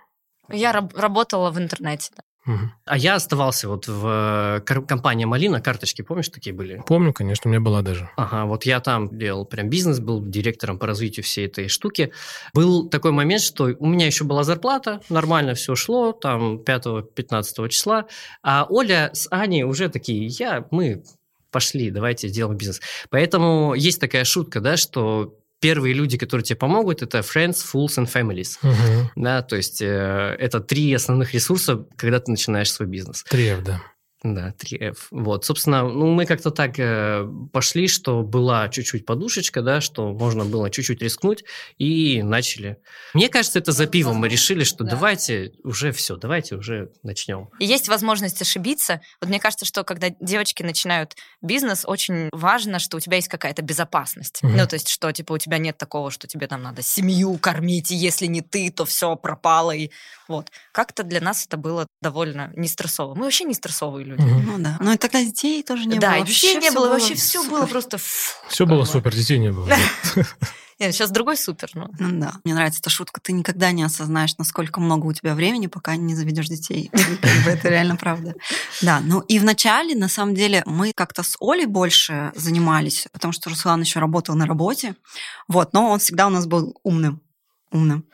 Я 0.52 0.72
раб- 0.72 0.96
работала 0.96 1.52
в 1.52 1.60
интернете, 1.60 2.12
да. 2.18 2.24
А 2.86 2.98
я 2.98 3.16
оставался 3.16 3.68
вот 3.68 3.88
в 3.88 4.60
э, 4.60 4.62
компании 4.62 5.26
Малина, 5.26 5.62
карточки, 5.62 6.02
помнишь, 6.02 6.30
такие 6.30 6.56
были? 6.56 6.84
Помню, 6.88 7.14
конечно, 7.14 7.50
у 7.50 7.52
меня 7.52 7.62
была 7.62 7.82
даже. 7.82 8.10
Ага, 8.18 8.46
вот 8.46 8.66
я 8.66 8.80
там 8.80 9.18
делал 9.18 9.46
прям 9.46 9.70
бизнес, 9.70 10.00
был 10.00 10.22
директором 10.26 10.80
по 10.80 10.88
развитию 10.88 11.24
всей 11.24 11.46
этой 11.46 11.68
штуки. 11.68 12.12
Был 12.54 12.90
такой 12.90 13.12
момент, 13.12 13.42
что 13.42 13.76
у 13.78 13.88
меня 13.88 14.06
еще 14.06 14.24
была 14.24 14.44
зарплата, 14.44 15.02
нормально 15.10 15.54
все 15.54 15.76
шло, 15.76 16.12
там 16.12 16.62
5-15 16.62 17.70
числа, 17.70 18.06
а 18.44 18.66
Оля 18.70 19.12
с 19.14 19.28
Аней 19.32 19.64
уже 19.64 19.90
такие, 19.90 20.28
я, 20.28 20.66
мы 20.72 21.04
пошли, 21.52 21.92
давайте 21.92 22.28
сделаем 22.28 22.58
бизнес. 22.58 22.82
Поэтому 23.10 23.74
есть 23.74 24.00
такая 24.00 24.24
шутка, 24.24 24.60
да, 24.60 24.78
что 24.78 25.39
первые 25.60 25.94
люди, 25.94 26.18
которые 26.18 26.44
тебе 26.44 26.58
помогут, 26.58 27.02
это 27.02 27.20
friends, 27.20 27.58
fools 27.74 27.98
and 27.98 28.12
families. 28.12 28.58
Угу. 28.62 29.12
Да, 29.16 29.42
то 29.42 29.56
есть 29.56 29.82
э, 29.82 30.36
это 30.40 30.60
три 30.60 30.94
основных 30.94 31.34
ресурса, 31.34 31.86
когда 31.96 32.20
ты 32.20 32.32
начинаешь 32.32 32.72
свой 32.72 32.88
бизнес. 32.88 33.24
Три 33.30 33.56
да. 33.64 33.82
Да, 34.22 34.54
3F. 34.58 34.98
Вот, 35.12 35.46
собственно, 35.46 35.84
ну, 35.84 36.08
мы 36.08 36.26
как-то 36.26 36.52
так 36.52 36.78
э, 36.78 37.26
пошли, 37.54 37.88
что 37.88 38.22
была 38.22 38.68
чуть-чуть 38.68 39.06
подушечка, 39.06 39.62
да, 39.62 39.80
что 39.80 40.12
можно 40.12 40.44
было 40.44 40.70
чуть-чуть 40.70 41.02
рискнуть, 41.02 41.46
и 41.78 42.22
начали. 42.22 42.78
Мне 43.14 43.30
кажется, 43.30 43.60
это 43.60 43.72
за 43.72 43.88
пивом 43.88 44.18
мы 44.18 44.28
решили, 44.28 44.66
что 44.66 44.84
да. 44.84 44.92
давайте 44.92 45.54
уже 45.64 45.94
все, 45.94 46.18
давайте 46.18 46.56
уже 46.56 46.92
начнем. 47.02 47.50
И 47.60 47.66
есть 47.66 47.88
возможность 47.88 48.42
ошибиться. 48.42 49.00
Вот 49.22 49.30
мне 49.30 49.40
кажется, 49.40 49.66
что 49.66 49.86
когда 49.86 50.10
девочки 50.20 50.64
начинают 50.64 51.16
бизнес, 51.42 51.86
очень 51.86 52.28
важно, 52.34 52.80
что 52.80 52.98
у 52.98 53.00
тебя 53.00 53.16
есть 53.16 53.30
какая-то 53.30 53.62
безопасность. 53.62 54.44
Угу. 54.44 54.52
Ну, 54.52 54.68
то 54.68 54.74
есть, 54.74 54.90
что, 54.90 55.10
типа, 55.14 55.34
у 55.34 55.38
тебя 55.38 55.60
нет 55.60 55.78
такого, 55.78 56.12
что 56.12 56.28
тебе 56.28 56.48
там 56.48 56.62
надо 56.62 56.82
семью 56.82 57.38
кормить, 57.38 57.92
и 57.92 57.96
если 57.96 58.26
не 58.26 58.42
ты, 58.42 58.70
то 58.70 58.84
все 58.84 59.16
пропало, 59.16 59.72
и 59.72 59.92
вот. 60.28 60.52
Как-то 60.74 61.04
для 61.04 61.22
нас 61.22 61.46
это 61.46 61.58
было 61.58 61.88
довольно 62.02 62.52
не 62.56 62.68
стрессово. 62.68 63.16
Мы 63.16 63.24
вообще 63.24 63.46
не 63.46 63.54
стрессовые 63.54 64.06
люди. 64.10 64.22
Угу. 64.22 64.42
Ну 64.42 64.58
да. 64.60 64.78
Но 64.80 64.94
и 64.94 64.98
тогда 64.98 65.24
детей 65.24 65.64
тоже 65.64 65.86
не 65.86 66.00
да, 66.00 66.12
было. 66.12 66.20
Да, 66.20 66.26
детей 66.26 66.56
не 66.56 66.72
было, 66.72 66.90
вообще 66.90 67.16
все 67.16 67.48
было 67.48 67.66
просто... 67.66 67.98
Все 68.48 68.66
было 68.66 68.86
супер, 68.86 69.16
детей 69.16 69.40
не 69.40 69.52
было. 69.52 69.70
Нет, 70.80 70.94
сейчас 70.94 71.12
другой 71.12 71.36
супер. 71.36 71.70
Но... 71.74 71.90
Ну 72.00 72.22
да. 72.22 72.34
Мне 72.46 72.54
нравится 72.54 72.80
эта 72.80 72.90
шутка. 72.90 73.20
Ты 73.20 73.34
никогда 73.34 73.72
не 73.72 73.84
осознаешь, 73.84 74.38
насколько 74.38 74.80
много 74.80 75.08
у 75.08 75.14
тебя 75.14 75.36
времени, 75.36 75.68
пока 75.68 75.98
не 75.98 76.16
заведешь 76.16 76.48
детей. 76.48 76.90
Это 77.46 77.68
реально 77.68 77.98
правда. 77.98 78.34
Да, 78.82 79.02
ну 79.02 79.20
и 79.20 79.40
вначале, 79.40 79.94
на 79.96 80.08
самом 80.08 80.36
деле, 80.36 80.64
мы 80.66 80.94
как-то 80.94 81.22
с 81.22 81.36
Олей 81.42 81.66
больше 81.66 82.32
занимались, 82.36 83.08
потому 83.12 83.34
что 83.34 83.50
Руслан 83.50 83.82
еще 83.82 84.00
работал 84.00 84.36
на 84.36 84.46
работе. 84.46 84.96
Вот, 85.50 85.74
но 85.74 85.90
он 85.90 86.00
всегда 86.00 86.28
у 86.28 86.30
нас 86.30 86.46
был 86.46 86.80
умным. 86.84 87.22
Умным. 87.72 88.06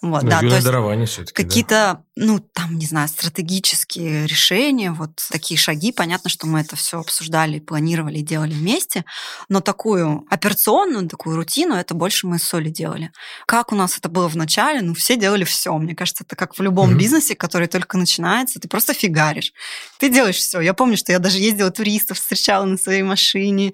Вот, 0.00 0.22
ну, 0.22 0.30
да, 0.30 0.38
то 0.38 0.46
есть 0.46 1.32
какие-то, 1.32 1.74
да. 1.74 2.02
ну, 2.14 2.38
там, 2.38 2.78
не 2.78 2.86
знаю, 2.86 3.08
стратегические 3.08 4.28
решения, 4.28 4.92
вот 4.92 5.10
такие 5.28 5.58
шаги. 5.58 5.90
Понятно, 5.90 6.30
что 6.30 6.46
мы 6.46 6.60
это 6.60 6.76
все 6.76 7.00
обсуждали, 7.00 7.58
планировали 7.58 8.18
и 8.18 8.22
делали 8.22 8.52
вместе, 8.54 9.04
но 9.48 9.60
такую 9.60 10.24
операционную, 10.30 11.08
такую 11.08 11.34
рутину, 11.34 11.74
это 11.74 11.94
больше 11.94 12.28
мы 12.28 12.38
с 12.38 12.44
Солей 12.44 12.70
делали. 12.70 13.10
Как 13.46 13.72
у 13.72 13.74
нас 13.74 13.98
это 13.98 14.08
было 14.08 14.28
в 14.28 14.36
начале? 14.36 14.82
Ну, 14.82 14.94
все 14.94 15.16
делали 15.16 15.42
все. 15.42 15.76
Мне 15.76 15.96
кажется, 15.96 16.22
это 16.22 16.36
как 16.36 16.56
в 16.56 16.62
любом 16.62 16.92
mm-hmm. 16.92 16.98
бизнесе, 16.98 17.34
который 17.34 17.66
только 17.66 17.98
начинается, 17.98 18.60
ты 18.60 18.68
просто 18.68 18.94
фигаришь. 18.94 19.52
Ты 19.98 20.10
делаешь 20.10 20.36
все. 20.36 20.60
Я 20.60 20.74
помню, 20.74 20.96
что 20.96 21.10
я 21.10 21.18
даже 21.18 21.38
ездила 21.38 21.72
туристов, 21.72 22.18
встречала 22.18 22.66
на 22.66 22.76
своей 22.76 23.02
машине, 23.02 23.72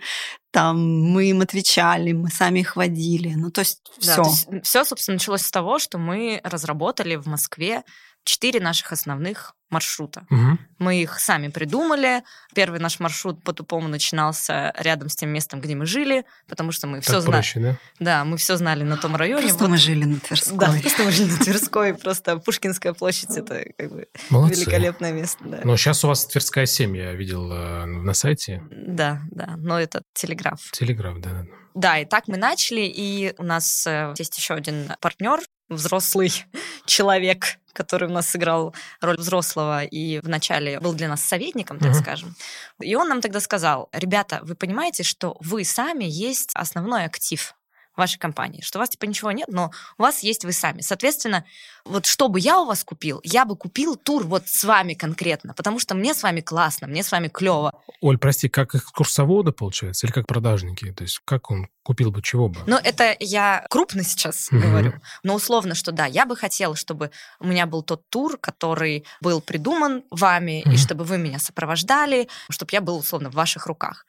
там 0.54 1.02
мы 1.02 1.30
им 1.30 1.40
отвечали, 1.40 2.12
мы 2.12 2.30
сами 2.30 2.60
их 2.60 2.76
водили. 2.76 3.34
Ну, 3.34 3.50
то 3.50 3.62
есть 3.62 3.80
да, 4.06 4.22
все. 4.22 4.60
все, 4.62 4.84
собственно, 4.84 5.16
началось 5.16 5.42
с 5.42 5.50
того, 5.50 5.80
что 5.80 5.98
мы 5.98 6.40
разработали 6.44 7.16
в 7.16 7.26
Москве 7.26 7.82
четыре 8.24 8.60
наших 8.60 8.92
основных 8.92 9.54
маршрута. 9.70 10.24
Угу. 10.30 10.58
Мы 10.78 11.02
их 11.02 11.18
сами 11.18 11.48
придумали. 11.48 12.22
Первый 12.54 12.78
наш 12.78 13.00
маршрут 13.00 13.42
по-тупому 13.42 13.88
начинался 13.88 14.72
рядом 14.78 15.08
с 15.08 15.16
тем 15.16 15.30
местом, 15.30 15.60
где 15.60 15.74
мы 15.74 15.84
жили, 15.84 16.24
потому 16.48 16.70
что 16.70 16.86
мы 16.86 17.00
все 17.00 17.20
знали. 17.20 17.44
Да? 17.56 17.78
да, 17.98 18.24
мы 18.24 18.36
все 18.36 18.56
знали 18.56 18.84
на 18.84 18.96
том 18.96 19.16
районе. 19.16 19.42
Просто 19.42 19.64
вот. 19.64 19.70
мы 19.70 19.76
жили 19.76 20.04
на 20.04 20.20
Тверской. 20.20 20.58
Да, 20.58 20.72
просто 20.80 21.02
мы 21.02 21.10
жили 21.10 21.32
на 21.32 21.38
Тверской. 21.38 21.94
Просто 21.94 22.38
Пушкинская 22.38 22.92
площадь 22.92 23.36
это 23.36 23.64
как 23.76 23.90
бы 23.90 24.06
Молодцы. 24.30 24.60
великолепное 24.60 25.12
место. 25.12 25.42
Да. 25.44 25.60
Но 25.64 25.76
сейчас 25.76 26.04
у 26.04 26.08
вас 26.08 26.24
Тверская 26.26 26.66
7, 26.66 26.96
я 26.96 27.12
видел 27.12 27.50
э, 27.50 27.84
на 27.86 28.14
сайте. 28.14 28.62
Да, 28.70 29.22
да, 29.32 29.56
но 29.58 29.80
это 29.80 30.02
телеграф. 30.14 30.60
Телеграф, 30.70 31.20
да. 31.20 31.46
Да, 31.74 31.98
и 31.98 32.04
так 32.04 32.28
мы 32.28 32.36
начали, 32.36 32.82
и 32.82 33.34
у 33.38 33.42
нас 33.42 33.84
э, 33.88 34.14
есть 34.16 34.38
еще 34.38 34.54
один 34.54 34.92
партнер, 35.00 35.40
взрослый 35.68 36.32
человек, 36.86 37.58
который 37.74 38.08
у 38.08 38.12
нас 38.12 38.28
сыграл 38.28 38.74
роль 39.00 39.16
взрослого 39.18 39.84
и 39.84 40.20
вначале 40.20 40.80
был 40.80 40.94
для 40.94 41.08
нас 41.08 41.22
советником, 41.22 41.78
так 41.78 41.90
uh-huh. 41.90 42.00
скажем. 42.00 42.34
И 42.80 42.94
он 42.94 43.08
нам 43.08 43.20
тогда 43.20 43.40
сказал, 43.40 43.88
ребята, 43.92 44.40
вы 44.42 44.54
понимаете, 44.54 45.02
что 45.02 45.36
вы 45.40 45.64
сами 45.64 46.04
есть 46.04 46.50
основной 46.54 47.04
актив 47.04 47.54
вашей 47.96 48.18
компании, 48.18 48.60
что 48.62 48.78
у 48.78 48.80
вас 48.80 48.90
типа 48.90 49.04
ничего 49.04 49.30
нет, 49.32 49.48
но 49.48 49.70
у 49.98 50.02
вас 50.02 50.22
есть 50.22 50.44
вы 50.44 50.52
сами. 50.52 50.80
Соответственно, 50.80 51.44
вот 51.84 52.06
что 52.06 52.28
бы 52.28 52.40
я 52.40 52.60
у 52.60 52.66
вас 52.66 52.84
купил, 52.84 53.20
я 53.24 53.44
бы 53.44 53.56
купил 53.56 53.96
тур 53.96 54.24
вот 54.24 54.48
с 54.48 54.64
вами 54.64 54.94
конкретно, 54.94 55.54
потому 55.54 55.78
что 55.78 55.94
мне 55.94 56.14
с 56.14 56.22
вами 56.22 56.40
классно, 56.40 56.86
мне 56.86 57.02
с 57.02 57.12
вами 57.12 57.28
клево. 57.28 57.72
Оль, 58.00 58.18
прости, 58.18 58.48
как 58.48 58.74
экскурсоводы, 58.74 59.52
получается, 59.52 60.06
или 60.06 60.12
как 60.12 60.26
продажники? 60.26 60.92
То 60.92 61.04
есть 61.04 61.20
как 61.24 61.50
он 61.50 61.68
купил 61.82 62.10
бы 62.10 62.22
чего 62.22 62.48
бы? 62.48 62.60
Ну, 62.66 62.76
это 62.82 63.14
я 63.20 63.66
крупно 63.70 64.02
сейчас 64.02 64.50
mm-hmm. 64.50 64.58
говорю, 64.58 64.92
но 65.22 65.34
условно, 65.34 65.74
что 65.74 65.92
да, 65.92 66.06
я 66.06 66.26
бы 66.26 66.36
хотела, 66.36 66.74
чтобы 66.74 67.10
у 67.38 67.46
меня 67.46 67.66
был 67.66 67.82
тот 67.82 68.08
тур, 68.08 68.38
который 68.38 69.04
был 69.20 69.40
придуман 69.40 70.02
вами, 70.10 70.62
mm-hmm. 70.64 70.72
и 70.72 70.76
чтобы 70.78 71.04
вы 71.04 71.18
меня 71.18 71.38
сопровождали, 71.38 72.28
чтобы 72.50 72.70
я 72.72 72.80
был 72.80 72.96
условно 72.96 73.30
в 73.30 73.34
ваших 73.34 73.66
руках. 73.66 74.06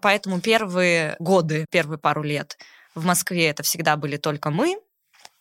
Поэтому 0.00 0.40
первые 0.40 1.14
годы, 1.20 1.64
первые 1.70 1.98
пару 1.98 2.22
лет 2.24 2.58
в 2.94 3.04
Москве 3.04 3.48
это 3.48 3.62
всегда 3.62 3.96
были 3.96 4.16
только 4.16 4.50
мы. 4.50 4.78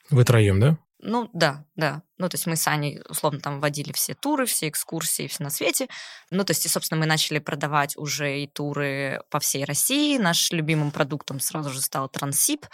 Вы 0.09 0.23
троем, 0.25 0.59
да? 0.59 0.77
Ну, 1.03 1.29
да, 1.33 1.65
да. 1.75 2.03
Ну, 2.17 2.29
то 2.29 2.35
есть 2.35 2.45
мы 2.45 2.55
с 2.55 2.67
Аней, 2.67 3.01
условно, 3.09 3.39
там 3.39 3.59
водили 3.59 3.91
все 3.91 4.13
туры, 4.13 4.45
все 4.45 4.67
экскурсии, 4.67 5.27
все 5.27 5.43
на 5.43 5.49
свете. 5.49 5.87
Ну, 6.29 6.43
то 6.43 6.51
есть, 6.51 6.65
и, 6.65 6.69
собственно, 6.69 6.99
мы 6.99 7.07
начали 7.07 7.39
продавать 7.39 7.97
уже 7.97 8.41
и 8.41 8.47
туры 8.47 9.21
по 9.31 9.39
всей 9.39 9.65
России. 9.65 10.19
Наш 10.19 10.51
любимым 10.51 10.91
продуктом 10.91 11.39
сразу 11.39 11.71
же 11.71 11.81
стал 11.81 12.07
Трансип, 12.07 12.67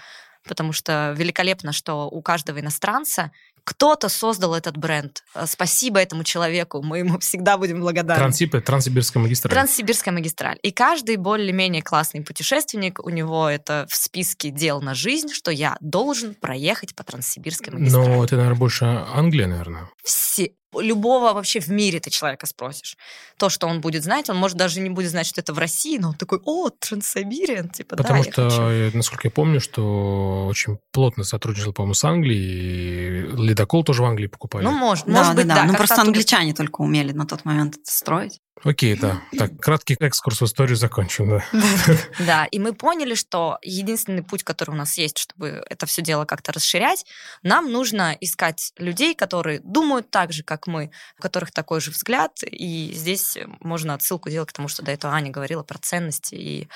потому 0.47 0.73
что 0.73 1.13
великолепно, 1.17 1.71
что 1.71 2.07
у 2.09 2.21
каждого 2.21 2.59
иностранца 2.59 3.31
кто-то 3.67 4.07
создал 4.07 4.55
этот 4.55 4.77
бренд. 4.77 5.23
Э, 5.35 5.45
спасибо 5.45 5.99
этому 5.99 6.23
человеку, 6.23 6.81
мы 6.81 6.99
ему 6.99 7.19
всегда 7.19 7.57
будем 7.57 7.81
благодарны. 7.81 8.21
Трансипы, 8.21 8.61
Транссибирская 8.61 9.21
магистраль. 9.21 9.53
Транссибирская 9.53 10.13
магистраль. 10.13 10.57
И 10.63 10.71
каждый 10.71 11.17
более-менее 11.17 11.81
классный 11.81 12.21
путешественник, 12.21 13.05
у 13.05 13.09
него 13.09 13.49
это 13.49 13.85
в 13.89 13.95
списке 13.95 14.51
дел 14.51 14.81
на 14.81 14.93
жизнь, 14.93 15.29
что 15.33 15.51
я 15.51 15.75
должен 15.81 16.33
проехать 16.33 16.95
по 16.95 17.03
Транссибирской 17.03 17.73
магистрали. 17.73 18.07
Но 18.07 18.23
это, 18.23 18.37
наверное, 18.37 18.57
больше 18.57 18.85
Англия, 18.85 19.47
наверное. 19.47 19.89
Все, 20.01 20.51
любого 20.81 21.33
вообще 21.33 21.59
в 21.59 21.67
мире 21.69 21.99
ты 21.99 22.09
человека 22.09 22.45
спросишь. 22.45 22.97
То, 23.37 23.49
что 23.49 23.67
он 23.67 23.81
будет 23.81 24.03
знать, 24.03 24.29
он, 24.29 24.37
может, 24.37 24.57
даже 24.57 24.79
не 24.79 24.89
будет 24.89 25.11
знать, 25.11 25.27
что 25.27 25.41
это 25.41 25.53
в 25.53 25.57
России, 25.59 25.97
но 25.97 26.09
он 26.09 26.15
такой, 26.15 26.39
о, 26.45 26.69
Транссибириан, 26.69 27.69
типа, 27.69 27.95
Потому 27.95 28.23
да, 28.23 28.31
что, 28.49 28.71
я 28.71 28.91
насколько 28.93 29.27
я 29.27 29.31
помню, 29.31 29.59
что 29.61 30.47
очень 30.47 30.77
плотно 30.91 31.23
сотрудничал, 31.23 31.73
по-моему, 31.73 31.93
с 31.93 32.03
Англией, 32.03 32.47
и 32.47 33.21
ледокол 33.35 33.83
тоже 33.83 34.01
в 34.01 34.05
Англии 34.05 34.27
покупали. 34.27 34.63
Ну, 34.63 34.71
может, 34.71 35.05
Да, 35.05 35.11
может 35.11 35.31
да, 35.31 35.35
быть, 35.35 35.47
да. 35.47 35.55
да. 35.55 35.63
Ну, 35.65 35.73
просто 35.75 35.95
оттуда- 35.95 36.07
англичане 36.09 36.53
только 36.53 36.81
умели 36.81 37.11
на 37.11 37.25
тот 37.25 37.45
момент 37.45 37.75
это 37.77 37.91
строить. 37.91 38.39
Окей, 38.63 38.95
да. 38.95 39.21
Так, 39.37 39.59
краткий 39.59 39.95
экскурс 39.99 40.41
в 40.41 40.45
историю 40.45 40.75
закончим, 40.75 41.29
да. 41.29 41.45
Да, 42.25 42.45
и 42.45 42.59
мы 42.59 42.73
поняли, 42.73 43.13
что 43.15 43.59
единственный 43.61 44.23
путь, 44.23 44.43
который 44.43 44.71
у 44.71 44.75
нас 44.75 44.97
есть, 44.97 45.17
чтобы 45.17 45.63
это 45.69 45.85
все 45.85 46.01
дело 46.01 46.25
как-то 46.25 46.51
расширять, 46.51 47.05
нам 47.43 47.71
нужно 47.71 48.17
искать 48.19 48.73
людей, 48.77 49.13
которые 49.13 49.59
думают 49.63 50.09
так 50.09 50.33
же, 50.33 50.43
как 50.43 50.66
мы, 50.67 50.91
у 51.17 51.21
которых 51.21 51.51
такой 51.51 51.81
же 51.81 51.91
взгляд. 51.91 52.31
И 52.43 52.91
здесь 52.93 53.37
можно 53.61 53.93
отсылку 53.93 54.29
делать 54.29 54.49
к 54.49 54.53
тому, 54.53 54.67
что 54.67 54.83
до 54.83 54.91
этого 54.91 55.13
Аня 55.13 55.31
говорила 55.31 55.63
про 55.63 55.77
ценности 55.79 56.35
и 56.35 56.67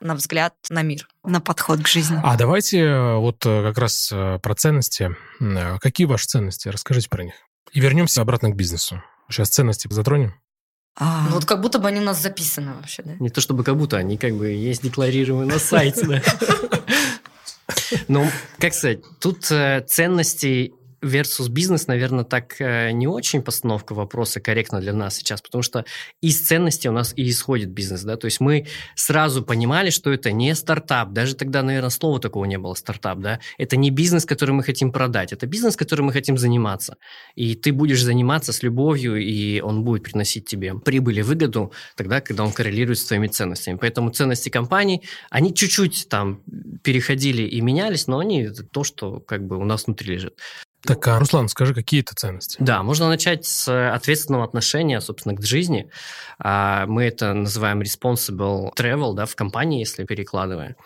на 0.00 0.14
взгляд 0.14 0.54
на 0.68 0.82
мир. 0.82 1.08
На 1.24 1.40
подход 1.40 1.82
к 1.82 1.88
жизни. 1.88 2.20
А 2.22 2.36
давайте 2.36 2.80
э, 2.80 3.16
вот 3.16 3.46
э, 3.46 3.62
как 3.62 3.78
раз 3.78 4.10
э, 4.12 4.38
про 4.42 4.54
ценности. 4.54 5.16
Э, 5.40 5.78
Какие 5.78 6.06
ваши 6.06 6.26
ценности? 6.26 6.68
Расскажите 6.68 7.08
про 7.08 7.24
них. 7.24 7.34
И 7.72 7.80
вернемся 7.80 8.20
обратно 8.20 8.50
к 8.50 8.56
бизнесу. 8.56 9.02
Сейчас 9.30 9.48
ценности 9.48 9.88
затронем. 9.90 10.34
А, 10.98 11.26
Ну, 11.28 11.34
вот 11.34 11.44
как 11.44 11.60
будто 11.60 11.78
бы 11.78 11.88
они 11.88 12.00
у 12.00 12.04
нас 12.04 12.20
записаны 12.22 12.74
вообще, 12.74 13.02
да? 13.02 13.14
Не 13.20 13.30
то 13.30 13.40
чтобы 13.40 13.64
как 13.64 13.76
будто, 13.76 13.96
они 13.96 14.16
как 14.16 14.34
бы 14.34 14.48
есть 14.48 14.82
декларированы 14.82 15.52
на 15.54 15.58
сайте. 15.58 16.06
да. 16.06 16.22
Ну, 18.08 18.28
как 18.58 18.74
сказать, 18.74 19.00
тут 19.20 19.50
э, 19.50 19.84
ценности 19.86 20.72
versus 21.06 21.48
бизнес, 21.48 21.86
наверное, 21.86 22.24
так 22.24 22.60
э, 22.60 22.90
не 22.90 23.06
очень 23.06 23.42
постановка 23.42 23.94
вопроса 23.94 24.40
корректна 24.40 24.80
для 24.80 24.92
нас 24.92 25.16
сейчас, 25.16 25.40
потому 25.40 25.62
что 25.62 25.84
из 26.20 26.40
ценностей 26.40 26.88
у 26.88 26.92
нас 26.92 27.12
и 27.16 27.28
исходит 27.28 27.70
бизнес, 27.70 28.02
да, 28.02 28.16
то 28.16 28.26
есть 28.26 28.40
мы 28.40 28.66
сразу 28.94 29.42
понимали, 29.42 29.90
что 29.90 30.12
это 30.12 30.32
не 30.32 30.54
стартап, 30.54 31.12
даже 31.12 31.34
тогда, 31.34 31.62
наверное, 31.62 31.90
слова 31.90 32.18
такого 32.18 32.44
не 32.44 32.58
было, 32.58 32.74
стартап, 32.74 33.20
да, 33.20 33.40
это 33.58 33.76
не 33.76 33.90
бизнес, 33.90 34.24
который 34.24 34.52
мы 34.52 34.62
хотим 34.62 34.92
продать, 34.92 35.32
это 35.32 35.46
бизнес, 35.46 35.76
которым 35.76 36.06
мы 36.06 36.12
хотим 36.12 36.36
заниматься, 36.38 36.96
и 37.34 37.54
ты 37.54 37.72
будешь 37.72 38.02
заниматься 38.02 38.52
с 38.52 38.62
любовью, 38.62 39.16
и 39.16 39.60
он 39.60 39.84
будет 39.84 40.02
приносить 40.02 40.46
тебе 40.46 40.74
прибыль 40.74 41.20
и 41.20 41.22
выгоду 41.22 41.72
тогда, 41.96 42.20
когда 42.20 42.44
он 42.44 42.52
коррелирует 42.52 42.98
с 42.98 43.04
твоими 43.04 43.28
ценностями, 43.28 43.78
поэтому 43.80 44.10
ценности 44.10 44.48
компаний, 44.48 45.02
они 45.30 45.54
чуть-чуть 45.54 46.08
там 46.08 46.42
переходили 46.82 47.42
и 47.42 47.60
менялись, 47.60 48.06
но 48.06 48.18
они 48.18 48.42
это 48.42 48.64
то, 48.64 48.84
что 48.84 49.20
как 49.20 49.46
бы 49.46 49.56
у 49.56 49.64
нас 49.64 49.86
внутри 49.86 50.14
лежит. 50.14 50.38
Так, 50.84 51.06
а, 51.08 51.18
Руслан, 51.18 51.48
скажи, 51.48 51.74
какие 51.74 52.00
это 52.00 52.14
ценности? 52.14 52.56
Да, 52.60 52.82
можно 52.82 53.08
начать 53.08 53.44
с 53.44 53.92
ответственного 53.92 54.44
отношения, 54.44 55.00
собственно, 55.00 55.34
к 55.34 55.42
жизни. 55.42 55.90
А, 56.38 56.86
Мы 56.86 57.04
это 57.04 57.32
называем 57.34 57.80
responsible 57.82 58.70
travel, 58.78 59.14
да, 59.14 59.26
в 59.26 59.34
компании, 59.34 59.80
если 59.80 60.04
перекладывая. 60.04 60.76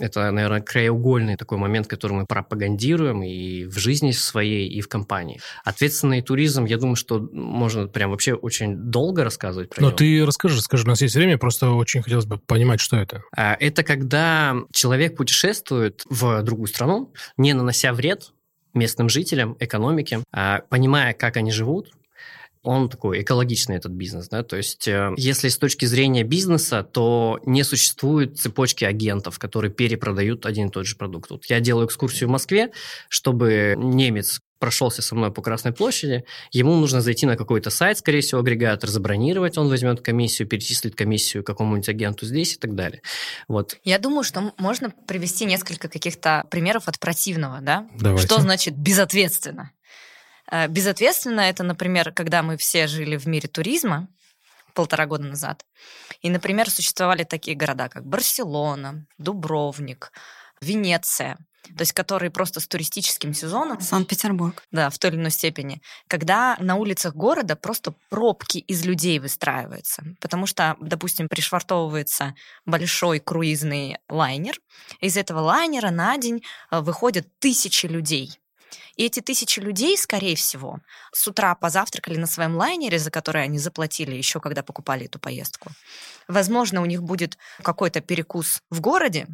Это, 0.00 0.30
наверное, 0.30 0.60
краеугольный 0.60 1.34
такой 1.36 1.58
момент, 1.58 1.88
который 1.88 2.12
мы 2.12 2.24
пропагандируем 2.24 3.24
и 3.24 3.64
в 3.64 3.76
жизни 3.78 4.12
своей, 4.12 4.68
и 4.68 4.80
в 4.80 4.88
компании. 4.88 5.40
Ответственный 5.64 6.22
туризм, 6.22 6.66
я 6.66 6.76
думаю, 6.76 6.94
что 6.94 7.18
можно 7.32 7.88
прям 7.88 8.10
вообще 8.12 8.34
очень 8.34 8.76
долго 8.76 9.24
рассказывать 9.24 9.70
про 9.70 9.80
Ну, 9.82 9.88
него. 9.88 9.96
ты 9.96 10.24
расскажи, 10.24 10.60
скажи, 10.62 10.84
у 10.84 10.86
нас 10.86 11.02
есть 11.02 11.16
время, 11.16 11.36
просто 11.36 11.70
очень 11.70 12.02
хотелось 12.02 12.26
бы 12.26 12.38
понимать, 12.38 12.78
что 12.78 12.96
это. 12.96 13.24
А, 13.36 13.56
Это 13.58 13.82
когда 13.82 14.54
человек 14.72 15.16
путешествует 15.16 16.04
в 16.08 16.42
другую 16.42 16.68
страну, 16.68 17.12
не 17.36 17.52
нанося 17.52 17.92
вред 17.92 18.30
местным 18.78 19.08
жителям, 19.08 19.56
экономике, 19.60 20.22
а 20.32 20.62
понимая, 20.68 21.12
как 21.12 21.36
они 21.36 21.50
живут, 21.50 21.92
он 22.62 22.88
такой 22.88 23.22
экологичный, 23.22 23.76
этот 23.76 23.92
бизнес, 23.92 24.28
да, 24.28 24.42
то 24.42 24.56
есть 24.56 24.88
э, 24.88 25.14
если 25.16 25.48
с 25.48 25.58
точки 25.58 25.84
зрения 25.84 26.24
бизнеса, 26.24 26.82
то 26.82 27.40
не 27.46 27.62
существует 27.62 28.38
цепочки 28.38 28.84
агентов, 28.84 29.38
которые 29.38 29.72
перепродают 29.72 30.44
один 30.44 30.68
и 30.68 30.70
тот 30.70 30.86
же 30.86 30.96
продукт. 30.96 31.30
Вот 31.30 31.46
я 31.46 31.60
делаю 31.60 31.86
экскурсию 31.86 32.28
в 32.28 32.32
Москве, 32.32 32.70
чтобы 33.08 33.74
немец 33.76 34.40
прошелся 34.58 35.02
со 35.02 35.14
мной 35.14 35.32
по 35.32 35.42
Красной 35.42 35.72
площади, 35.72 36.24
ему 36.50 36.74
нужно 36.74 37.00
зайти 37.00 37.26
на 37.26 37.36
какой-то 37.36 37.70
сайт, 37.70 37.98
скорее 37.98 38.20
всего, 38.20 38.40
агрегатор, 38.40 38.90
забронировать, 38.90 39.58
он 39.58 39.68
возьмет 39.68 40.00
комиссию, 40.00 40.48
перечислит 40.48 40.94
комиссию 40.94 41.44
какому-нибудь 41.44 41.88
агенту 41.88 42.26
здесь 42.26 42.54
и 42.54 42.56
так 42.58 42.74
далее. 42.74 43.02
Вот. 43.46 43.78
Я 43.84 43.98
думаю, 43.98 44.24
что 44.24 44.52
можно 44.58 44.90
привести 45.06 45.44
несколько 45.44 45.88
каких-то 45.88 46.44
примеров 46.50 46.88
от 46.88 46.98
противного, 46.98 47.60
да? 47.60 47.88
Давайте. 47.98 48.26
Что 48.26 48.40
значит 48.40 48.76
безответственно? 48.76 49.72
Э, 50.50 50.68
Безответственно 50.68 51.40
это, 51.40 51.62
например, 51.62 52.12
когда 52.12 52.42
мы 52.42 52.56
все 52.56 52.86
жили 52.86 53.16
в 53.16 53.26
мире 53.26 53.48
туризма 53.48 54.08
полтора 54.74 55.06
года 55.06 55.24
назад. 55.24 55.64
И, 56.22 56.30
например, 56.30 56.70
существовали 56.70 57.24
такие 57.24 57.56
города, 57.56 57.88
как 57.88 58.06
Барселона, 58.06 59.06
Дубровник, 59.18 60.12
Венеция, 60.60 61.36
то 61.62 61.82
есть 61.82 61.92
которые 61.92 62.30
просто 62.30 62.60
с 62.60 62.68
туристическим 62.68 63.34
сезоном 63.34 63.80
Санкт-Петербург. 63.80 64.62
да, 64.70 64.90
в 64.90 64.98
той 64.98 65.10
или 65.10 65.18
иной 65.18 65.30
степени, 65.30 65.82
когда 66.06 66.56
на 66.60 66.76
улицах 66.76 67.14
города 67.14 67.56
просто 67.56 67.94
пробки 68.08 68.58
из 68.58 68.84
людей 68.84 69.18
выстраиваются. 69.18 70.02
Потому 70.20 70.46
что, 70.46 70.76
допустим, 70.80 71.28
пришвартовывается 71.28 72.34
большой 72.64 73.20
круизный 73.20 73.98
лайнер, 74.08 74.58
из 75.00 75.16
этого 75.16 75.40
лайнера 75.40 75.90
на 75.90 76.16
день 76.16 76.42
э, 76.70 76.80
выходят 76.80 77.26
тысячи 77.38 77.86
людей. 77.86 78.38
И 78.96 79.04
эти 79.04 79.20
тысячи 79.20 79.60
людей, 79.60 79.96
скорее 79.96 80.34
всего, 80.34 80.80
с 81.12 81.26
утра 81.28 81.54
позавтракали 81.54 82.16
на 82.16 82.26
своем 82.26 82.56
лайнере, 82.56 82.98
за 82.98 83.10
который 83.10 83.44
они 83.44 83.58
заплатили 83.58 84.14
еще, 84.14 84.40
когда 84.40 84.62
покупали 84.62 85.06
эту 85.06 85.18
поездку. 85.20 85.70
Возможно, 86.26 86.82
у 86.82 86.84
них 86.84 87.02
будет 87.02 87.38
какой-то 87.62 88.00
перекус 88.00 88.60
в 88.70 88.80
городе, 88.80 89.28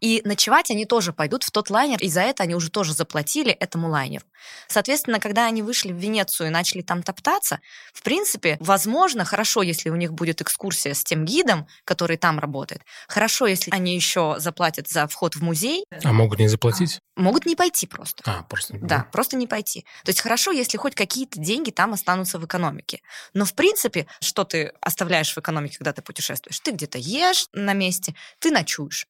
и 0.00 0.22
ночевать 0.24 0.70
они 0.70 0.84
тоже 0.84 1.12
пойдут 1.12 1.42
в 1.42 1.50
тот 1.50 1.70
лайнер, 1.70 1.98
и 2.00 2.08
за 2.08 2.20
это 2.20 2.42
они 2.42 2.54
уже 2.54 2.70
тоже 2.70 2.92
заплатили 2.92 3.50
этому 3.50 3.88
лайнеру. 3.88 4.24
Соответственно, 4.68 5.20
когда 5.20 5.46
они 5.46 5.62
вышли 5.62 5.92
в 5.92 5.96
Венецию 5.96 6.48
и 6.48 6.50
начали 6.50 6.82
там 6.82 7.02
топтаться, 7.02 7.60
в 7.92 8.02
принципе, 8.02 8.56
возможно, 8.60 9.24
хорошо, 9.24 9.62
если 9.62 9.90
у 9.90 9.96
них 9.96 10.12
будет 10.12 10.40
экскурсия 10.40 10.94
с 10.94 11.04
тем 11.04 11.24
гидом, 11.24 11.66
который 11.84 12.16
там 12.16 12.38
работает. 12.38 12.82
Хорошо, 13.08 13.46
если 13.46 13.70
они 13.72 13.94
еще 13.94 14.36
заплатят 14.38 14.88
за 14.88 15.06
вход 15.06 15.36
в 15.36 15.42
музей. 15.42 15.84
А 16.04 16.12
могут 16.12 16.38
не 16.38 16.48
заплатить? 16.48 17.00
Могут 17.16 17.46
не 17.46 17.56
пойти 17.56 17.86
просто. 17.86 18.22
А, 18.26 18.42
просто... 18.42 18.76
Да, 18.80 19.06
просто 19.10 19.36
не 19.36 19.46
пойти. 19.46 19.86
То 20.04 20.10
есть 20.10 20.20
хорошо, 20.20 20.50
если 20.50 20.76
хоть 20.76 20.94
какие-то 20.94 21.40
деньги 21.40 21.70
там 21.70 21.94
останутся 21.94 22.38
в 22.38 22.44
экономике. 22.44 23.00
Но 23.32 23.44
в 23.44 23.54
принципе, 23.54 24.06
что 24.20 24.44
ты 24.44 24.72
оставляешь 24.80 25.32
в 25.32 25.38
экономике, 25.38 25.78
когда 25.78 25.92
ты 25.92 26.02
путешествуешь? 26.02 26.60
Ты 26.60 26.72
где-то 26.72 26.98
ешь 26.98 27.48
на 27.52 27.72
месте, 27.72 28.14
ты 28.38 28.50
ночуешь. 28.50 29.06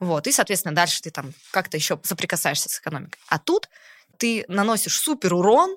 Вот, 0.00 0.26
и, 0.26 0.32
соответственно, 0.32 0.74
дальше 0.74 1.02
ты 1.02 1.10
там 1.10 1.32
как-то 1.50 1.76
еще 1.76 2.00
соприкасаешься 2.02 2.68
с 2.68 2.80
экономикой. 2.80 3.20
А 3.28 3.38
тут 3.38 3.68
ты 4.18 4.44
наносишь 4.48 4.96
супер 4.98 5.34
урон, 5.34 5.76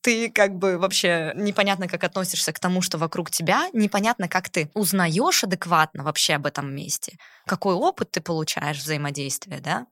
ты 0.00 0.30
как 0.30 0.54
бы 0.56 0.78
вообще 0.78 1.32
непонятно, 1.34 1.88
как 1.88 2.04
относишься 2.04 2.52
к 2.52 2.60
тому, 2.60 2.80
что 2.82 2.98
вокруг 2.98 3.30
тебя, 3.30 3.68
непонятно, 3.72 4.28
как 4.28 4.48
ты 4.50 4.70
узнаешь 4.74 5.42
адекватно 5.44 6.04
вообще 6.04 6.34
об 6.34 6.46
этом 6.46 6.74
месте, 6.74 7.18
какой 7.46 7.74
опыт 7.74 8.12
ты 8.12 8.20
получаешь 8.20 8.78
взаимодействия, 8.78 9.60
да? 9.60 9.86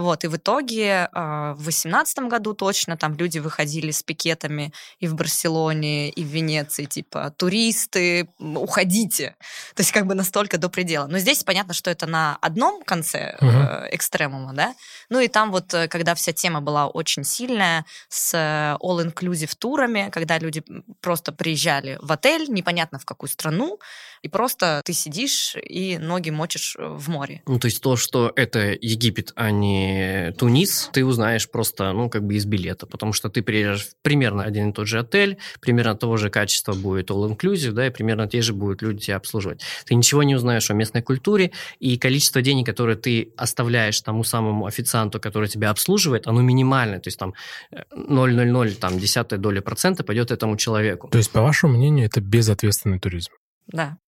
Вот, 0.00 0.24
и 0.24 0.28
в 0.28 0.36
итоге 0.36 1.10
э, 1.12 1.52
в 1.52 1.62
2018 1.62 2.18
году 2.20 2.54
точно 2.54 2.96
там 2.96 3.14
люди 3.16 3.38
выходили 3.38 3.90
с 3.90 4.02
пикетами 4.02 4.72
и 4.98 5.06
в 5.06 5.14
Барселоне, 5.14 6.08
и 6.08 6.24
в 6.24 6.26
Венеции, 6.28 6.86
типа, 6.86 7.34
туристы, 7.36 8.28
уходите. 8.38 9.36
То 9.74 9.82
есть 9.82 9.92
как 9.92 10.06
бы 10.06 10.14
настолько 10.14 10.56
до 10.56 10.70
предела. 10.70 11.06
Но 11.06 11.18
здесь 11.18 11.44
понятно, 11.44 11.74
что 11.74 11.90
это 11.90 12.06
на 12.06 12.38
одном 12.40 12.82
конце 12.82 13.36
Мгм. 13.42 13.88
экстремума, 13.90 14.54
да? 14.54 14.74
Ну 15.10 15.20
и 15.20 15.28
там 15.28 15.50
вот, 15.50 15.74
э, 15.74 15.86
когда 15.88 16.14
вся 16.14 16.32
тема 16.32 16.62
была 16.62 16.86
очень 16.86 17.24
сильная, 17.24 17.84
с 18.08 18.32
э, 18.34 18.76
all-inclusive 18.82 19.52
турами, 19.58 20.08
когда 20.10 20.38
люди 20.38 20.62
просто 21.02 21.32
приезжали 21.32 21.98
в 22.00 22.10
отель, 22.10 22.46
непонятно 22.48 22.98
в 22.98 23.04
какую 23.04 23.28
страну, 23.28 23.78
и 24.22 24.28
просто 24.28 24.80
ты 24.84 24.92
сидишь 24.94 25.56
и 25.56 25.98
ноги 25.98 26.30
мочишь 26.30 26.76
в 26.78 27.08
море. 27.10 27.42
Ну, 27.46 27.58
то 27.58 27.66
есть 27.66 27.82
то, 27.82 27.96
что 27.96 28.32
это 28.36 28.58
Египет, 28.80 29.32
а 29.36 29.50
не 29.50 29.89
Тунис, 30.38 30.90
ты 30.92 31.04
узнаешь 31.04 31.50
просто, 31.50 31.92
ну, 31.92 32.08
как 32.08 32.24
бы 32.24 32.34
из 32.34 32.44
билета, 32.44 32.86
потому 32.86 33.12
что 33.12 33.28
ты 33.28 33.42
приезжаешь 33.42 33.86
в 33.86 33.94
примерно 34.02 34.42
один 34.42 34.70
и 34.70 34.72
тот 34.72 34.86
же 34.86 34.98
отель, 34.98 35.38
примерно 35.60 35.94
того 35.94 36.16
же 36.16 36.30
качества 36.30 36.72
будет 36.72 37.10
all-inclusive, 37.10 37.72
да, 37.72 37.86
и 37.86 37.90
примерно 37.90 38.28
те 38.28 38.42
же 38.42 38.52
будут 38.52 38.82
люди 38.82 39.06
тебя 39.06 39.16
обслуживать. 39.16 39.62
Ты 39.84 39.94
ничего 39.94 40.22
не 40.22 40.34
узнаешь 40.34 40.70
о 40.70 40.74
местной 40.74 41.02
культуре, 41.02 41.52
и 41.78 41.98
количество 41.98 42.42
денег, 42.42 42.66
которое 42.66 42.96
ты 42.96 43.32
оставляешь 43.36 44.00
тому 44.00 44.24
самому 44.24 44.66
официанту, 44.66 45.20
который 45.20 45.48
тебя 45.48 45.70
обслуживает, 45.70 46.26
оно 46.26 46.42
минимальное, 46.42 47.00
то 47.00 47.08
есть 47.08 47.18
там 47.18 47.34
0,00, 47.72 48.66
э, 48.66 48.74
там, 48.74 48.98
десятая 48.98 49.38
доля 49.38 49.60
процента 49.60 50.04
пойдет 50.04 50.30
этому 50.30 50.56
человеку. 50.56 51.08
То 51.08 51.18
есть, 51.18 51.30
по 51.30 51.42
вашему 51.42 51.74
мнению, 51.74 52.06
это 52.06 52.20
безответственный 52.20 52.98
туризм? 52.98 53.32
Да. 53.66 53.98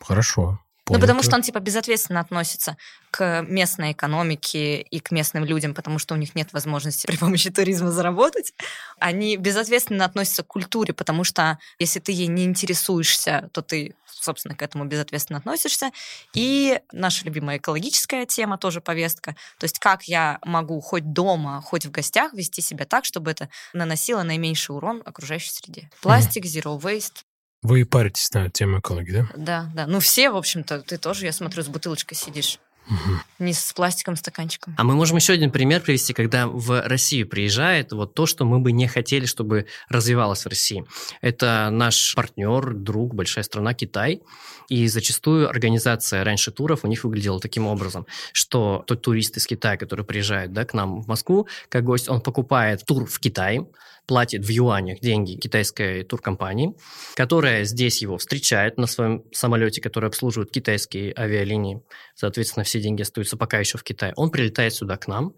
Хорошо. 0.00 0.58
Ну, 0.88 0.98
потому 0.98 1.22
что 1.22 1.36
он, 1.36 1.42
типа, 1.42 1.60
безответственно 1.60 2.20
относится 2.20 2.76
к 3.12 3.42
местной 3.42 3.92
экономике 3.92 4.80
и 4.80 4.98
к 4.98 5.12
местным 5.12 5.44
людям, 5.44 5.74
потому 5.74 5.98
что 5.98 6.14
у 6.14 6.16
них 6.16 6.34
нет 6.34 6.52
возможности 6.52 7.06
при 7.06 7.16
помощи 7.16 7.50
туризма 7.50 7.92
заработать. 7.92 8.52
Они 8.98 9.36
безответственно 9.36 10.04
относятся 10.04 10.42
к 10.42 10.48
культуре, 10.48 10.92
потому 10.92 11.22
что 11.22 11.58
если 11.78 12.00
ты 12.00 12.10
ей 12.10 12.26
не 12.26 12.44
интересуешься, 12.44 13.48
то 13.52 13.62
ты, 13.62 13.94
собственно, 14.06 14.56
к 14.56 14.62
этому 14.62 14.84
безответственно 14.84 15.38
относишься. 15.38 15.92
И 16.34 16.80
наша 16.90 17.24
любимая 17.24 17.58
экологическая 17.58 18.26
тема, 18.26 18.58
тоже 18.58 18.80
повестка. 18.80 19.36
То 19.58 19.64
есть 19.64 19.78
как 19.78 20.04
я 20.04 20.40
могу 20.44 20.80
хоть 20.80 21.12
дома, 21.12 21.60
хоть 21.62 21.86
в 21.86 21.90
гостях 21.92 22.32
вести 22.32 22.60
себя 22.60 22.86
так, 22.86 23.04
чтобы 23.04 23.30
это 23.30 23.48
наносило 23.72 24.24
наименьший 24.24 24.74
урон 24.74 25.02
окружающей 25.04 25.50
среде. 25.50 25.90
Пластик, 26.00 26.44
zero 26.44 26.80
waste, 26.80 27.22
вы 27.62 27.84
паритесь 27.84 28.32
на 28.32 28.50
тему 28.50 28.80
экологии, 28.80 29.12
да? 29.12 29.26
Да, 29.36 29.70
да. 29.74 29.86
Ну, 29.86 30.00
все, 30.00 30.30
в 30.30 30.36
общем-то, 30.36 30.80
ты 30.80 30.98
тоже, 30.98 31.26
я 31.26 31.32
смотрю, 31.32 31.62
с 31.62 31.68
бутылочкой 31.68 32.16
сидишь. 32.16 32.58
Угу. 32.88 33.44
Не 33.46 33.52
с 33.52 33.72
пластиковым 33.72 34.16
стаканчиком. 34.16 34.74
А 34.76 34.82
мы 34.82 34.94
можем 34.94 35.16
еще 35.16 35.32
один 35.34 35.52
пример 35.52 35.80
привести, 35.80 36.12
когда 36.12 36.48
в 36.48 36.82
Россию 36.82 37.28
приезжает 37.28 37.92
вот 37.92 38.14
то, 38.14 38.26
что 38.26 38.44
мы 38.44 38.58
бы 38.58 38.72
не 38.72 38.88
хотели, 38.88 39.24
чтобы 39.24 39.66
развивалось 39.88 40.44
в 40.44 40.48
России. 40.48 40.84
Это 41.20 41.68
наш 41.70 42.14
партнер, 42.16 42.74
друг, 42.74 43.14
большая 43.14 43.44
страна 43.44 43.72
Китай. 43.74 44.20
И 44.68 44.88
зачастую 44.88 45.48
организация 45.48 46.24
раньше 46.24 46.50
туров 46.50 46.84
у 46.84 46.88
них 46.88 47.04
выглядела 47.04 47.38
таким 47.38 47.66
образом, 47.66 48.06
что 48.32 48.82
тот 48.86 49.02
турист 49.02 49.36
из 49.36 49.46
Китая, 49.46 49.76
который 49.76 50.04
приезжает 50.04 50.52
да, 50.52 50.64
к 50.64 50.74
нам 50.74 51.02
в 51.02 51.06
Москву, 51.06 51.46
как 51.68 51.84
гость, 51.84 52.08
он 52.08 52.20
покупает 52.20 52.84
тур 52.84 53.06
в 53.06 53.20
Китае, 53.20 53.66
платит 54.06 54.44
в 54.44 54.48
юанях 54.48 55.00
деньги 55.00 55.34
китайской 55.34 56.02
туркомпании, 56.02 56.74
которая 57.14 57.64
здесь 57.64 58.02
его 58.02 58.18
встречает 58.18 58.76
на 58.76 58.86
своем 58.86 59.24
самолете, 59.32 59.80
который 59.80 60.08
обслуживает 60.08 60.50
китайские 60.50 61.14
авиалинии. 61.16 61.82
Соответственно, 62.14 62.64
все 62.64 62.80
деньги 62.80 63.02
остаются 63.02 63.36
пока 63.36 63.58
еще 63.58 63.78
в 63.78 63.84
Китае. 63.84 64.12
Он 64.16 64.30
прилетает 64.30 64.74
сюда 64.74 64.96
к 64.96 65.06
нам, 65.06 65.34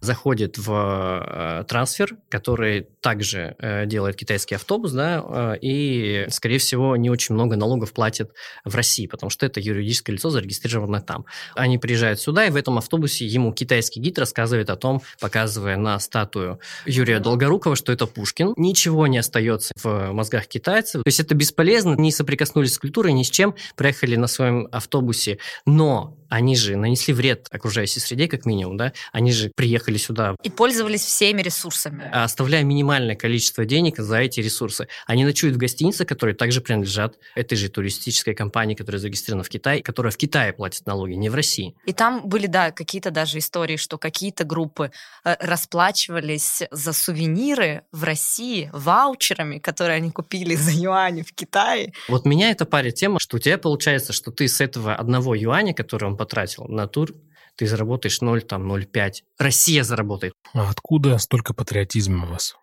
заходит 0.00 0.58
в 0.58 0.70
э, 0.70 1.64
трансфер, 1.64 2.16
который 2.28 2.88
также 3.00 3.56
э, 3.58 3.86
делает 3.86 4.16
китайский 4.16 4.54
автобус, 4.54 4.92
да, 4.92 5.22
э, 5.26 5.58
и, 5.60 6.26
скорее 6.30 6.58
всего, 6.58 6.96
не 6.96 7.10
очень 7.10 7.34
много 7.34 7.56
налогов 7.56 7.92
платит 7.92 8.30
в 8.64 8.74
России, 8.74 9.06
потому 9.06 9.30
что 9.30 9.44
это 9.46 9.60
юридическое 9.60 10.14
лицо 10.14 10.30
зарегистрировано 10.30 11.00
там. 11.00 11.26
Они 11.54 11.78
приезжают 11.78 12.20
сюда, 12.20 12.46
и 12.46 12.50
в 12.50 12.56
этом 12.56 12.78
автобусе 12.78 13.26
ему 13.26 13.52
китайский 13.52 14.00
гид 14.00 14.18
рассказывает 14.18 14.70
о 14.70 14.76
том, 14.76 15.02
показывая 15.20 15.76
на 15.76 15.98
статую 15.98 16.60
Юрия 16.86 17.20
Долгорукова, 17.20 17.76
что 17.76 17.92
это 17.92 18.03
Пушкин. 18.06 18.54
Ничего 18.56 19.06
не 19.06 19.18
остается 19.18 19.72
в 19.82 20.12
мозгах 20.12 20.46
китайцев. 20.46 21.02
То 21.02 21.08
есть 21.08 21.20
это 21.20 21.34
бесполезно, 21.34 21.94
не 21.94 22.12
соприкоснулись 22.12 22.74
с 22.74 22.78
культурой 22.78 23.12
ни 23.12 23.22
с 23.22 23.30
чем, 23.30 23.54
проехали 23.76 24.16
на 24.16 24.26
своем 24.26 24.68
автобусе, 24.70 25.38
но 25.66 26.16
они 26.28 26.56
же 26.56 26.76
нанесли 26.76 27.14
вред 27.14 27.46
окружающей 27.52 28.00
среде, 28.00 28.26
как 28.26 28.44
минимум, 28.44 28.76
да? 28.76 28.92
Они 29.12 29.30
же 29.30 29.52
приехали 29.54 29.96
сюда. 29.96 30.34
И 30.42 30.50
пользовались 30.50 31.02
всеми 31.02 31.42
ресурсами. 31.42 32.10
Оставляя 32.12 32.64
минимальное 32.64 33.14
количество 33.14 33.64
денег 33.64 33.98
за 33.98 34.16
эти 34.16 34.40
ресурсы. 34.40 34.88
Они 35.06 35.24
ночуют 35.24 35.54
в 35.54 35.58
гостинице, 35.58 36.04
которые 36.04 36.34
также 36.34 36.60
принадлежат 36.60 37.18
этой 37.36 37.56
же 37.56 37.68
туристической 37.68 38.34
компании, 38.34 38.74
которая 38.74 39.00
зарегистрирована 39.00 39.44
в 39.44 39.48
Китае, 39.48 39.80
которая 39.82 40.10
в 40.10 40.16
Китае 40.16 40.52
платит 40.52 40.86
налоги, 40.86 41.12
не 41.12 41.28
в 41.28 41.36
России. 41.36 41.76
И 41.86 41.92
там 41.92 42.26
были, 42.28 42.46
да, 42.48 42.72
какие-то 42.72 43.12
даже 43.12 43.38
истории, 43.38 43.76
что 43.76 43.96
какие-то 43.96 44.42
группы 44.42 44.90
э, 45.24 45.36
расплачивались 45.38 46.64
за 46.72 46.92
сувениры 46.92 47.82
в 47.94 48.02
России 48.02 48.70
ваучерами, 48.72 49.58
которые 49.58 49.96
они 49.96 50.10
купили 50.10 50.56
за 50.56 50.72
юани 50.72 51.22
в 51.22 51.32
Китае. 51.32 51.92
Вот 52.08 52.26
меня 52.26 52.50
это 52.50 52.66
парит 52.66 52.96
тема, 52.96 53.20
что 53.20 53.36
у 53.36 53.38
тебя 53.38 53.56
получается, 53.56 54.12
что 54.12 54.32
ты 54.32 54.48
с 54.48 54.60
этого 54.60 54.94
одного 54.94 55.34
юаня, 55.34 55.72
который 55.72 56.04
он 56.04 56.16
потратил 56.16 56.64
на 56.64 56.88
тур, 56.88 57.14
ты 57.56 57.66
заработаешь 57.66 58.20
0, 58.20 58.42
там, 58.42 58.70
0,5. 58.70 59.12
Россия 59.38 59.84
заработает. 59.84 60.34
А 60.54 60.70
откуда 60.70 61.18
столько 61.18 61.54
патриотизма 61.54 62.26
у 62.26 62.30
вас? 62.30 62.56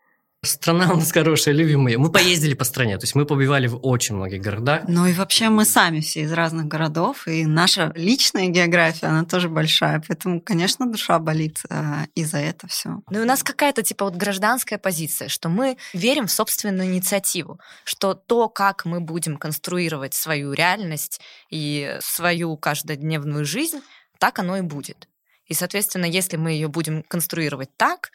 Страна 0.43 0.91
у 0.91 0.95
нас 0.95 1.11
хорошая, 1.11 1.53
любим 1.53 1.85
ее. 1.85 1.99
Мы 1.99 2.11
поездили 2.11 2.55
по 2.55 2.63
стране, 2.63 2.97
то 2.97 3.03
есть 3.03 3.13
мы 3.13 3.27
побывали 3.27 3.67
в 3.67 3.77
очень 3.85 4.15
многих 4.15 4.41
городах. 4.41 4.85
Ну 4.87 5.05
и 5.05 5.13
вообще 5.13 5.49
мы 5.49 5.65
сами 5.65 5.99
все 5.99 6.21
из 6.21 6.31
разных 6.31 6.65
городов, 6.65 7.27
и 7.27 7.45
наша 7.45 7.91
личная 7.93 8.47
география, 8.47 9.05
она 9.05 9.23
тоже 9.23 9.49
большая, 9.49 10.01
поэтому, 10.07 10.41
конечно, 10.41 10.91
душа 10.91 11.19
болит 11.19 11.59
э, 11.69 12.05
и 12.15 12.23
за 12.23 12.39
это 12.39 12.67
все. 12.67 13.03
Ну 13.11 13.19
и 13.19 13.21
у 13.21 13.25
нас 13.25 13.43
какая-то 13.43 13.83
типа 13.83 14.05
вот 14.05 14.15
гражданская 14.15 14.79
позиция, 14.79 15.27
что 15.27 15.47
мы 15.47 15.77
верим 15.93 16.25
в 16.25 16.31
собственную 16.31 16.89
инициативу, 16.89 17.59
что 17.83 18.15
то, 18.15 18.49
как 18.49 18.85
мы 18.85 18.99
будем 18.99 19.37
конструировать 19.37 20.15
свою 20.15 20.53
реальность 20.53 21.21
и 21.51 21.97
свою 21.99 22.57
каждодневную 22.57 23.45
жизнь, 23.45 23.81
так 24.17 24.39
оно 24.39 24.57
и 24.57 24.61
будет. 24.61 25.07
И, 25.45 25.53
соответственно, 25.53 26.05
если 26.05 26.37
мы 26.37 26.53
ее 26.53 26.67
будем 26.67 27.03
конструировать 27.03 27.69
так, 27.77 28.09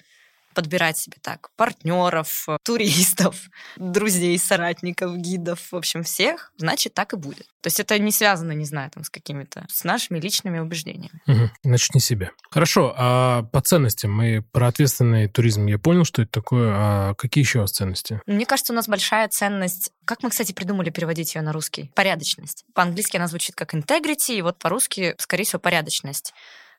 подбирать 0.57 0.97
себе 0.97 1.19
так 1.21 1.51
партнеров, 1.55 2.47
туристов, 2.63 3.37
друзей, 3.77 4.39
соратников, 4.39 5.15
гидов, 5.19 5.61
в 5.71 5.77
общем, 5.77 6.03
всех, 6.03 6.51
значит, 6.57 6.95
так 6.95 7.13
и 7.13 7.17
будет. 7.17 7.47
То 7.61 7.67
есть 7.67 7.79
это 7.79 7.99
не 7.99 8.11
связано, 8.11 8.53
не 8.53 8.65
знаю, 8.65 8.91
там, 8.91 9.05
с 9.05 9.11
какими-то, 9.11 9.67
с 9.69 9.85
нашими 9.85 10.19
личными 10.19 10.59
убеждениями. 10.59 11.21
Угу. 11.27 11.51
Значит, 11.63 11.95
не 11.95 12.01
себе. 12.01 12.31
Хорошо, 12.51 12.95
а 12.97 13.43
по 13.43 13.61
ценностям 13.61 14.13
мы 14.13 14.43
про 14.51 14.69
ответственный 14.69 15.29
туризм 15.29 15.67
я 15.67 15.79
понял, 15.79 16.05
что 16.05 16.23
это 16.23 16.31
такое, 16.33 16.73
а 16.75 17.15
какие 17.15 17.45
еще 17.45 17.59
у 17.59 17.63
вас 17.63 17.73
ценности? 17.73 18.23
Мне 18.27 18.47
кажется, 18.47 18.73
у 18.73 18.77
нас 18.77 18.89
большая 18.89 19.29
ценность, 19.29 19.91
как 20.07 20.23
мы, 20.23 20.31
кстати, 20.31 20.53
придумали 20.53 20.89
переводить 20.89 21.35
ее 21.35 21.43
на 21.43 21.53
русский? 21.53 21.93
Порядочность. 21.95 22.65
По-английски 22.73 23.19
она 23.19 23.27
звучит 23.27 23.55
как 23.55 23.75
integrity, 23.75 24.39
и 24.39 24.43
вот 24.43 24.59
по-русски, 24.59 25.15
скорее 25.19 25.45
всего, 25.45 25.61
порядочность. 25.61 26.33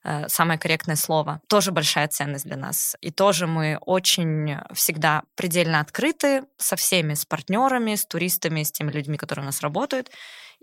Э, 0.04 0.28
самое 0.28 0.60
корректное 0.60 0.96
слово, 0.96 1.42
тоже 1.48 1.72
большая 1.72 2.08
ценность 2.08 2.46
для 2.46 2.58
нас. 2.58 2.96
И 3.02 3.12
тоже 3.12 3.48
мы 3.48 3.78
очень 3.82 4.58
всегда 4.74 5.24
предельно 5.36 5.80
открыты 5.80 6.44
со 6.58 6.76
всеми, 6.76 7.14
с 7.14 7.26
партнерами, 7.26 7.96
с 7.96 8.06
туристами, 8.06 8.64
с 8.64 8.72
теми 8.72 8.92
людьми, 8.92 9.18
которые 9.18 9.44
у 9.44 9.48
нас 9.48 9.62
работают. 9.62 10.10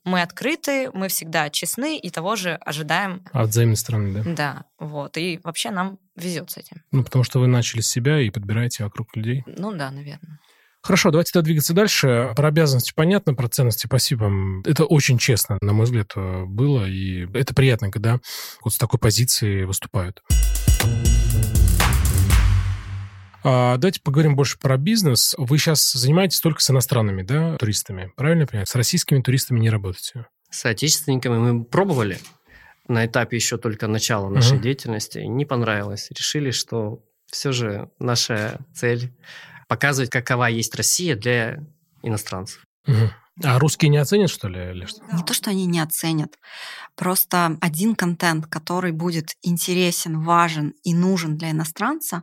Мы 0.04 0.20
открыты, 0.20 0.90
мы 0.92 1.08
всегда 1.08 1.48
честны 1.48 1.98
и 1.98 2.10
того 2.10 2.36
же 2.36 2.54
ожидаем. 2.56 3.24
От 3.32 3.50
взаимной 3.50 3.76
стороны, 3.76 4.12
да? 4.12 4.34
Да, 4.34 4.64
вот. 4.78 5.16
И 5.16 5.40
вообще 5.42 5.70
нам 5.70 5.98
везет 6.14 6.50
с 6.50 6.58
этим. 6.58 6.82
Ну, 6.92 7.02
потому 7.04 7.24
что 7.24 7.40
вы 7.40 7.46
начали 7.46 7.80
с 7.80 7.88
себя 7.88 8.20
и 8.20 8.30
подбираете 8.30 8.84
вокруг 8.84 9.16
людей. 9.16 9.44
Ну 9.46 9.72
да, 9.72 9.90
наверное. 9.90 10.40
Хорошо, 10.84 11.10
давайте 11.10 11.32
тогда 11.32 11.46
двигаться 11.46 11.72
дальше. 11.72 12.34
Про 12.36 12.48
обязанности 12.48 12.92
понятно, 12.94 13.32
про 13.32 13.48
ценности 13.48 13.86
спасибо. 13.86 14.30
Это 14.66 14.84
очень 14.84 15.16
честно, 15.16 15.56
на 15.62 15.72
мой 15.72 15.86
взгляд, 15.86 16.12
э, 16.14 16.44
было, 16.44 16.84
и 16.84 17.26
это 17.32 17.54
приятно, 17.54 17.90
когда 17.90 18.20
вот 18.62 18.74
с 18.74 18.76
такой 18.76 19.00
позиции 19.00 19.64
выступают. 19.64 20.22
А, 23.42 23.78
давайте 23.78 24.02
поговорим 24.02 24.36
больше 24.36 24.58
про 24.58 24.76
бизнес. 24.76 25.34
Вы 25.38 25.56
сейчас 25.56 25.90
занимаетесь 25.92 26.40
только 26.40 26.60
с 26.60 26.68
иностранными, 26.68 27.22
да, 27.22 27.56
туристами, 27.56 28.12
правильно 28.14 28.42
я 28.42 28.46
понимаю? 28.46 28.66
С 28.66 28.74
российскими 28.74 29.22
туристами 29.22 29.60
не 29.60 29.70
работаете? 29.70 30.26
С 30.50 30.66
отечественниками 30.66 31.38
мы 31.38 31.64
пробовали 31.64 32.18
на 32.88 33.06
этапе 33.06 33.38
еще 33.38 33.56
только 33.56 33.86
начала 33.86 34.28
нашей 34.28 34.58
uh-huh. 34.58 34.62
деятельности. 34.62 35.20
Не 35.20 35.46
понравилось. 35.46 36.08
Решили, 36.10 36.50
что 36.50 37.02
все 37.26 37.52
же 37.52 37.88
наша 37.98 38.60
цель 38.74 39.10
показывать, 39.68 40.10
какова 40.10 40.46
есть 40.48 40.74
Россия 40.74 41.16
для 41.16 41.58
иностранцев. 42.02 42.64
Угу. 42.86 43.10
А 43.42 43.58
русские 43.58 43.88
не 43.88 43.98
оценят, 43.98 44.30
что 44.30 44.48
ли, 44.48 44.70
или 44.70 44.84
что? 44.86 45.02
Не 45.12 45.24
то, 45.24 45.34
что 45.34 45.50
они 45.50 45.66
не 45.66 45.80
оценят. 45.80 46.38
Просто 46.94 47.58
один 47.60 47.96
контент, 47.96 48.46
который 48.46 48.92
будет 48.92 49.30
интересен, 49.42 50.20
важен 50.22 50.74
и 50.84 50.94
нужен 50.94 51.36
для 51.36 51.50
иностранца, 51.50 52.22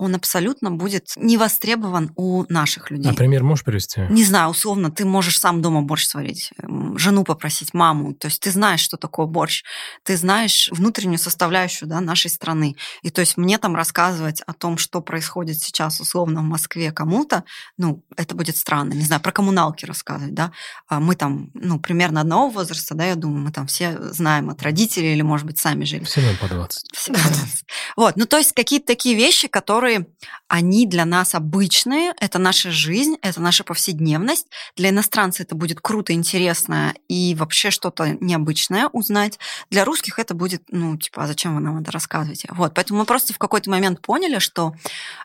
он 0.00 0.14
абсолютно 0.14 0.70
будет 0.70 1.12
не 1.16 1.36
востребован 1.36 2.10
у 2.16 2.44
наших 2.48 2.90
людей. 2.90 3.10
Например, 3.10 3.44
можешь 3.44 3.64
привести? 3.64 4.00
Не 4.08 4.24
знаю, 4.24 4.48
условно, 4.48 4.90
ты 4.90 5.04
можешь 5.04 5.38
сам 5.38 5.60
дома 5.60 5.82
борщ 5.82 6.06
сварить, 6.06 6.52
жену 6.96 7.22
попросить, 7.24 7.74
маму. 7.74 8.14
То 8.14 8.28
есть 8.28 8.40
ты 8.40 8.50
знаешь, 8.50 8.80
что 8.80 8.96
такое 8.96 9.26
борщ. 9.26 9.62
Ты 10.02 10.16
знаешь 10.16 10.70
внутреннюю 10.72 11.18
составляющую 11.18 11.86
да, 11.86 12.00
нашей 12.00 12.30
страны. 12.30 12.76
И 13.02 13.10
то 13.10 13.20
есть 13.20 13.36
мне 13.36 13.58
там 13.58 13.76
рассказывать 13.76 14.40
о 14.46 14.54
том, 14.54 14.78
что 14.78 15.02
происходит 15.02 15.60
сейчас 15.60 16.00
условно 16.00 16.40
в 16.40 16.44
Москве 16.44 16.92
кому-то, 16.92 17.44
ну, 17.76 18.02
это 18.16 18.34
будет 18.34 18.56
странно. 18.56 18.94
Не 18.94 19.04
знаю, 19.04 19.20
про 19.20 19.32
коммуналки 19.32 19.84
рассказывать, 19.84 20.32
да. 20.32 20.52
А 20.88 20.98
мы 20.98 21.14
там, 21.14 21.50
ну, 21.52 21.78
примерно 21.78 22.22
одного 22.22 22.48
возраста, 22.48 22.94
да, 22.94 23.04
я 23.04 23.16
думаю, 23.16 23.44
мы 23.44 23.52
там 23.52 23.66
все 23.66 23.98
знаем 24.12 24.48
от 24.48 24.62
родителей 24.62 25.12
или, 25.12 25.22
может 25.22 25.46
быть, 25.46 25.58
сами 25.58 25.84
жили. 25.84 26.04
Все 26.04 26.22
по 26.40 26.48
20. 26.48 26.88
Все 26.94 27.12
по 27.12 27.18
20. 27.18 27.64
Вот, 27.96 28.16
ну, 28.16 28.24
то 28.24 28.38
есть 28.38 28.52
какие-то 28.52 28.86
такие 28.86 29.14
вещи, 29.14 29.46
которые 29.48 29.89
которые, 29.90 30.06
они 30.48 30.86
для 30.86 31.04
нас 31.04 31.34
обычные, 31.34 32.12
это 32.20 32.38
наша 32.38 32.70
жизнь, 32.70 33.16
это 33.22 33.40
наша 33.40 33.64
повседневность. 33.64 34.46
Для 34.76 34.90
иностранца 34.90 35.42
это 35.42 35.54
будет 35.54 35.80
круто, 35.80 36.12
интересно 36.12 36.94
и 37.08 37.34
вообще 37.38 37.70
что-то 37.70 38.16
необычное 38.20 38.88
узнать. 38.88 39.38
Для 39.70 39.84
русских 39.84 40.18
это 40.18 40.34
будет, 40.34 40.62
ну, 40.70 40.96
типа, 40.96 41.24
а 41.24 41.26
зачем 41.26 41.54
вы 41.54 41.60
нам 41.60 41.78
это 41.80 41.92
рассказываете? 41.92 42.48
Вот, 42.52 42.74
поэтому 42.74 43.00
мы 43.00 43.04
просто 43.06 43.32
в 43.32 43.38
какой-то 43.38 43.70
момент 43.70 44.00
поняли, 44.00 44.38
что 44.38 44.74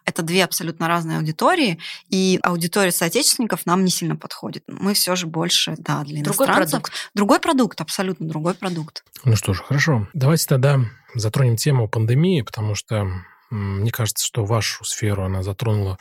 это 0.06 0.22
две 0.22 0.44
абсолютно 0.44 0.88
разные 0.88 1.18
аудитории, 1.18 1.80
и 2.10 2.40
аудитория 2.44 2.92
соотечественников 2.92 3.66
нам 3.66 3.84
не 3.84 3.92
сильно 3.92 4.16
подходит. 4.16 4.64
Мы 4.68 4.94
все 4.94 5.16
же 5.16 5.28
больше, 5.28 5.76
да, 5.78 6.04
для 6.04 6.22
иностранцев. 6.22 6.38
Другой 6.38 6.56
продукт. 6.56 6.94
Другой 7.14 7.40
продукт, 7.40 7.82
абсолютно 7.82 8.28
другой 8.28 8.54
продукт. 8.54 9.04
Ну 9.24 9.36
что 9.36 9.54
ж, 9.54 9.62
хорошо. 9.62 10.08
Давайте 10.14 10.46
тогда 10.48 10.80
затронем 11.16 11.56
тему 11.56 11.88
пандемии, 11.88 12.42
потому 12.42 12.76
что 12.76 13.08
мне 13.50 13.92
кажется, 13.92 14.26
что 14.26 14.46
вашу 14.46 14.84
сферу 14.86 15.24
она 15.24 15.44
затронула, 15.44 15.98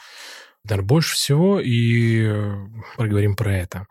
наверное, 0.64 0.86
больше 0.86 1.14
всего, 1.14 1.60
и 1.60 2.24
э, 2.24 2.66
поговорим 2.96 3.36
про 3.36 3.56
это. 3.56 3.86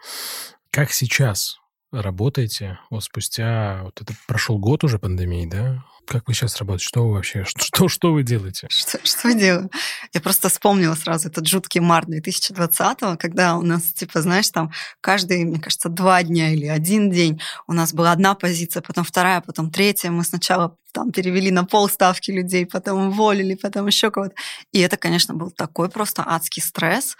Как 0.71 0.91
сейчас 0.91 1.59
работаете? 1.91 2.79
Вот 2.89 3.03
спустя... 3.03 3.81
Вот 3.83 4.01
это 4.01 4.13
прошел 4.27 4.57
год 4.57 4.83
уже 4.83 4.99
пандемии, 4.99 5.45
да? 5.45 5.83
Как 6.05 6.27
вы 6.27 6.33
сейчас 6.33 6.57
работаете? 6.57 6.85
Что 6.85 7.07
вы 7.07 7.13
вообще? 7.13 7.45
Что, 7.57 7.87
что, 7.87 8.13
вы 8.13 8.23
делаете? 8.23 8.67
Что, 8.69 8.99
что 9.03 9.29
я 9.29 9.35
делаю? 9.35 9.69
Я 10.13 10.21
просто 10.21 10.49
вспомнила 10.49 10.95
сразу 10.95 11.29
этот 11.29 11.47
жуткий 11.47 11.79
март 11.79 12.07
2020 12.07 13.17
когда 13.17 13.57
у 13.57 13.61
нас, 13.61 13.83
типа, 13.93 14.21
знаешь, 14.21 14.49
там 14.49 14.71
каждые, 15.01 15.45
мне 15.45 15.59
кажется, 15.59 15.89
два 15.89 16.23
дня 16.23 16.51
или 16.51 16.65
один 16.65 17.11
день 17.11 17.41
у 17.67 17.73
нас 17.73 17.93
была 17.93 18.11
одна 18.11 18.35
позиция, 18.35 18.81
потом 18.81 19.03
вторая, 19.03 19.41
потом 19.41 19.71
третья. 19.71 20.11
Мы 20.11 20.23
сначала 20.23 20.77
там 20.93 21.11
перевели 21.11 21.51
на 21.51 21.65
полставки 21.65 22.31
людей, 22.31 22.65
потом 22.65 23.09
уволили, 23.09 23.55
потом 23.55 23.87
еще 23.87 24.11
кого-то. 24.11 24.35
И 24.71 24.79
это, 24.79 24.97
конечно, 24.97 25.33
был 25.33 25.51
такой 25.51 25.89
просто 25.89 26.23
адский 26.25 26.61
стресс 26.61 27.17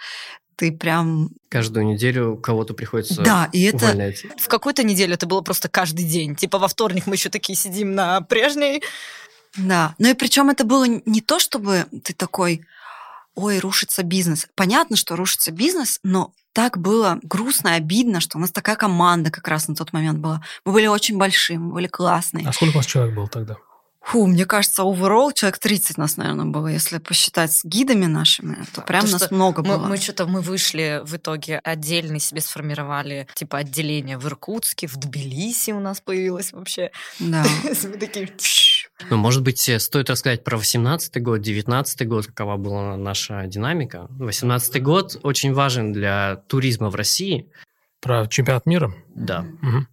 ты 0.56 0.72
прям... 0.72 1.30
Каждую 1.48 1.86
неделю 1.86 2.36
кого-то 2.36 2.74
приходится 2.74 3.22
Да, 3.22 3.48
и 3.52 3.62
это... 3.64 3.76
Увольнять. 3.76 4.24
В 4.38 4.48
какую-то 4.48 4.82
неделю 4.82 5.14
это 5.14 5.26
было 5.26 5.40
просто 5.40 5.68
каждый 5.68 6.04
день. 6.04 6.36
Типа 6.36 6.58
во 6.58 6.68
вторник 6.68 7.06
мы 7.06 7.14
еще 7.14 7.28
такие 7.28 7.56
сидим 7.56 7.94
на 7.94 8.20
прежней. 8.20 8.82
Да, 9.56 9.94
ну 9.98 10.10
и 10.10 10.14
причем 10.14 10.50
это 10.50 10.64
было 10.64 10.84
не 10.86 11.20
то, 11.20 11.38
чтобы 11.38 11.86
ты 12.02 12.12
такой, 12.12 12.62
ой, 13.34 13.58
рушится 13.60 14.02
бизнес. 14.02 14.46
Понятно, 14.54 14.96
что 14.96 15.16
рушится 15.16 15.52
бизнес, 15.52 16.00
но 16.02 16.32
так 16.52 16.78
было 16.78 17.18
грустно, 17.22 17.74
обидно, 17.74 18.20
что 18.20 18.38
у 18.38 18.40
нас 18.40 18.50
такая 18.50 18.76
команда 18.76 19.30
как 19.30 19.46
раз 19.48 19.68
на 19.68 19.74
тот 19.74 19.92
момент 19.92 20.18
была. 20.20 20.42
Мы 20.64 20.72
были 20.72 20.86
очень 20.86 21.18
большие, 21.18 21.58
мы 21.58 21.72
были 21.72 21.88
классные. 21.88 22.48
А 22.48 22.52
сколько 22.52 22.74
у 22.74 22.78
вас 22.78 22.86
человек 22.86 23.14
было 23.14 23.28
тогда? 23.28 23.56
Фу, 24.04 24.26
мне 24.26 24.44
кажется, 24.44 24.82
overall 24.82 25.32
человек 25.32 25.58
30 25.58 25.96
нас, 25.96 26.18
наверное, 26.18 26.44
было. 26.44 26.66
Если 26.68 26.98
посчитать 26.98 27.52
с 27.52 27.64
гидами 27.64 28.04
нашими, 28.04 28.58
то 28.74 28.82
прям 28.82 29.10
нас 29.10 29.30
много 29.30 29.62
мы, 29.62 29.78
было. 29.78 29.86
Мы 29.86 29.96
что-то, 29.96 30.26
мы 30.26 30.42
вышли 30.42 31.00
в 31.04 31.16
итоге 31.16 31.58
отдельный 31.58 32.20
себе 32.20 32.42
сформировали, 32.42 33.26
типа, 33.34 33.58
отделение 33.58 34.18
в 34.18 34.26
Иркутске, 34.26 34.86
в 34.88 34.96
Тбилиси 34.96 35.70
у 35.70 35.80
нас 35.80 36.02
появилось 36.02 36.52
вообще. 36.52 36.90
Да. 37.18 37.44
Мы 37.64 37.96
такие... 37.98 38.28
Ну, 39.10 39.16
может 39.16 39.42
быть, 39.42 39.68
э, 39.68 39.78
стоит 39.78 40.10
рассказать 40.10 40.44
про 40.44 40.56
18 40.56 41.22
год, 41.22 41.40
19 41.40 42.06
год, 42.06 42.26
какова 42.26 42.56
была 42.56 42.96
наша 42.96 43.46
динамика. 43.46 44.06
18 44.10 44.82
год 44.82 45.18
очень 45.22 45.52
важен 45.54 45.92
для 45.92 46.36
туризма 46.48 46.90
в 46.90 46.94
России. 46.94 47.50
Про 48.00 48.26
чемпионат 48.26 48.66
мира? 48.66 48.94
Да. 49.14 49.46
Угу. 49.62 49.86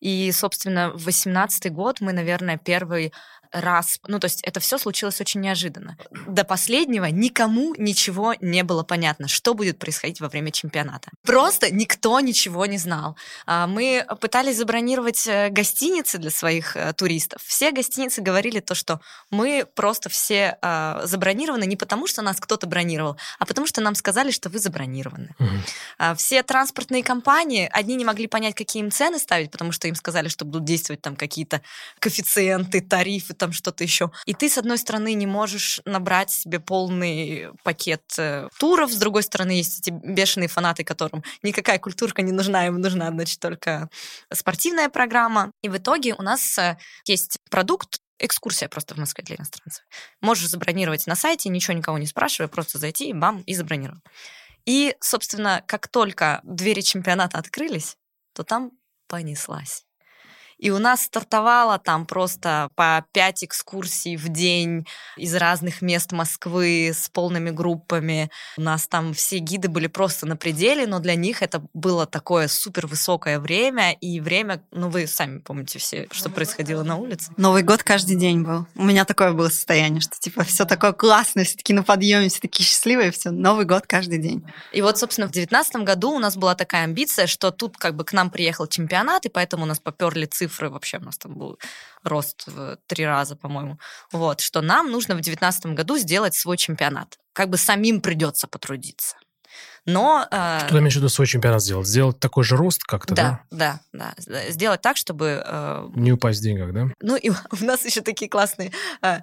И, 0.00 0.32
собственно, 0.32 0.90
в 0.90 1.04
18 1.04 1.72
год 1.72 2.00
мы, 2.00 2.12
наверное, 2.12 2.58
первый 2.58 3.12
раз, 3.52 4.00
ну, 4.06 4.18
то 4.18 4.26
есть 4.26 4.42
это 4.42 4.60
все 4.60 4.78
случилось 4.78 5.20
очень 5.20 5.40
неожиданно. 5.40 5.96
До 6.26 6.44
последнего 6.44 7.06
никому 7.06 7.74
ничего 7.76 8.34
не 8.40 8.62
было 8.64 8.82
понятно, 8.82 9.28
что 9.28 9.54
будет 9.54 9.78
происходить 9.78 10.20
во 10.20 10.28
время 10.28 10.50
чемпионата. 10.50 11.10
Просто 11.24 11.72
никто 11.72 12.18
ничего 12.20 12.66
не 12.66 12.78
знал. 12.78 13.16
А, 13.46 13.66
мы 13.66 14.06
пытались 14.20 14.56
забронировать 14.56 15.26
э, 15.26 15.50
гостиницы 15.50 16.18
для 16.18 16.30
своих 16.30 16.76
э, 16.76 16.92
туристов. 16.94 17.42
Все 17.44 17.70
гостиницы 17.70 18.22
говорили 18.22 18.60
то, 18.60 18.74
что 18.74 19.00
мы 19.30 19.66
просто 19.74 20.08
все 20.08 20.58
а, 20.62 21.02
забронированы 21.04 21.64
не 21.64 21.76
потому, 21.76 22.06
что 22.06 22.22
нас 22.22 22.38
кто-то 22.40 22.66
бронировал, 22.66 23.16
а 23.38 23.46
потому 23.46 23.66
что 23.66 23.80
нам 23.80 23.94
сказали, 23.94 24.30
что 24.30 24.48
вы 24.48 24.58
забронированы. 24.58 25.34
Угу. 25.38 26.16
Все 26.16 26.42
транспортные 26.42 27.02
компании, 27.02 27.68
одни 27.72 27.96
не 27.96 28.04
могли 28.04 28.26
понять, 28.26 28.54
какие 28.54 28.82
им 28.82 28.90
цены 28.90 29.18
ставить, 29.18 29.50
потому 29.50 29.72
что 29.72 29.88
им 29.88 29.94
сказали, 29.94 30.28
что 30.28 30.44
будут 30.44 30.64
действовать 30.64 31.02
там 31.02 31.16
какие-то 31.16 31.62
коэффициенты, 31.98 32.80
тарифы, 32.80 33.34
там 33.42 33.52
что-то 33.52 33.82
еще. 33.82 34.12
И 34.24 34.34
ты, 34.34 34.48
с 34.48 34.56
одной 34.56 34.78
стороны, 34.78 35.14
не 35.14 35.26
можешь 35.26 35.80
набрать 35.84 36.30
себе 36.30 36.60
полный 36.60 37.48
пакет 37.64 38.02
э, 38.16 38.48
туров, 38.56 38.92
с 38.92 38.96
другой 38.96 39.24
стороны, 39.24 39.50
есть 39.50 39.80
эти 39.80 39.90
бешеные 39.90 40.46
фанаты, 40.46 40.84
которым 40.84 41.24
никакая 41.42 41.80
культурка 41.80 42.22
не 42.22 42.30
нужна, 42.30 42.68
им 42.68 42.80
нужна, 42.80 43.10
значит, 43.10 43.40
только 43.40 43.88
спортивная 44.32 44.88
программа. 44.88 45.50
И 45.60 45.68
в 45.68 45.76
итоге 45.76 46.14
у 46.14 46.22
нас 46.22 46.56
э, 46.56 46.78
есть 47.04 47.38
продукт, 47.50 47.98
экскурсия 48.20 48.68
просто 48.68 48.94
в 48.94 48.98
Москве 48.98 49.24
для 49.24 49.34
иностранцев. 49.34 49.84
Можешь 50.20 50.48
забронировать 50.48 51.08
на 51.08 51.16
сайте, 51.16 51.48
ничего 51.48 51.76
никого 51.76 51.98
не 51.98 52.06
спрашивая, 52.06 52.46
просто 52.46 52.78
зайти, 52.78 53.12
бам, 53.12 53.40
и 53.40 53.56
забронировать. 53.56 54.04
И, 54.66 54.94
собственно, 55.00 55.64
как 55.66 55.88
только 55.88 56.40
двери 56.44 56.82
чемпионата 56.82 57.38
открылись, 57.38 57.96
то 58.34 58.44
там 58.44 58.70
понеслась. 59.08 59.84
И 60.62 60.70
у 60.70 60.78
нас 60.78 61.02
стартовало 61.02 61.80
там 61.80 62.06
просто 62.06 62.68
по 62.76 63.04
пять 63.10 63.42
экскурсий 63.42 64.14
в 64.14 64.28
день 64.28 64.86
из 65.16 65.34
разных 65.34 65.82
мест 65.82 66.12
Москвы 66.12 66.92
с 66.94 67.08
полными 67.08 67.50
группами. 67.50 68.30
У 68.56 68.60
нас 68.60 68.86
там 68.86 69.12
все 69.12 69.38
гиды 69.38 69.68
были 69.68 69.88
просто 69.88 70.24
на 70.24 70.36
пределе, 70.36 70.86
но 70.86 71.00
для 71.00 71.16
них 71.16 71.42
это 71.42 71.64
было 71.74 72.06
такое 72.06 72.46
супер 72.46 72.86
высокое 72.86 73.40
время, 73.40 73.92
и 73.94 74.20
время, 74.20 74.62
ну 74.70 74.88
вы 74.88 75.08
сами 75.08 75.40
помните 75.40 75.80
все, 75.80 76.06
что 76.12 76.30
происходило 76.30 76.84
на 76.84 76.94
улице. 76.94 77.32
Новый 77.36 77.64
год 77.64 77.82
каждый 77.82 78.14
день 78.14 78.42
был. 78.42 78.68
У 78.76 78.84
меня 78.84 79.04
такое 79.04 79.32
было 79.32 79.48
состояние, 79.48 80.00
что 80.00 80.16
типа 80.16 80.44
все 80.44 80.64
такое 80.64 80.92
классное, 80.92 81.42
все 81.42 81.56
таки 81.56 81.72
на 81.72 81.82
подъеме, 81.82 82.28
все 82.28 82.38
такие 82.38 82.64
счастливые, 82.64 83.10
все, 83.10 83.32
Новый 83.32 83.64
год 83.64 83.88
каждый 83.88 84.18
день. 84.18 84.46
И 84.72 84.80
вот, 84.80 84.96
собственно, 84.96 85.26
в 85.26 85.32
девятнадцатом 85.32 85.84
году 85.84 86.12
у 86.12 86.20
нас 86.20 86.36
была 86.36 86.54
такая 86.54 86.84
амбиция, 86.84 87.26
что 87.26 87.50
тут 87.50 87.76
как 87.78 87.96
бы 87.96 88.04
к 88.04 88.12
нам 88.12 88.30
приехал 88.30 88.68
чемпионат, 88.68 89.26
и 89.26 89.28
поэтому 89.28 89.64
у 89.64 89.66
нас 89.66 89.80
поперли 89.80 90.26
цифры 90.26 90.51
цифры, 90.52 90.70
вообще 90.70 90.98
у 90.98 91.04
нас 91.04 91.18
там 91.18 91.34
был 91.34 91.58
рост 92.04 92.44
в 92.46 92.78
три 92.86 93.06
раза, 93.06 93.36
по-моему. 93.36 93.78
Вот, 94.12 94.40
что 94.40 94.60
нам 94.60 94.90
нужно 94.90 95.14
в 95.14 95.18
2019 95.18 95.66
году 95.66 95.98
сделать 95.98 96.34
свой 96.34 96.56
чемпионат. 96.56 97.18
Как 97.32 97.48
бы 97.48 97.56
самим 97.56 98.00
придется 98.00 98.46
потрудиться. 98.46 99.16
Но... 99.84 100.26
Э, 100.30 100.60
Что 100.60 100.68
ты 100.68 100.78
имеешь 100.78 100.94
в 100.94 100.96
виду 100.96 101.08
свой 101.08 101.26
чемпионат 101.26 101.62
сделать? 101.62 101.86
Сделать 101.86 102.18
такой 102.20 102.44
же 102.44 102.56
рост 102.56 102.84
как-то, 102.84 103.14
да? 103.14 103.40
Да, 103.50 103.80
да, 103.92 104.14
да. 104.26 104.50
Сделать 104.50 104.80
так, 104.80 104.96
чтобы... 104.96 105.42
Э, 105.44 105.88
Не 105.94 106.12
упасть 106.12 106.40
в 106.40 106.42
деньгах, 106.42 106.72
да? 106.72 106.88
Ну, 107.00 107.16
и 107.16 107.30
у 107.60 107.64
нас 107.64 107.84
еще 107.84 108.00
такие 108.00 108.30
классные... 108.30 108.72
Э, 109.02 109.20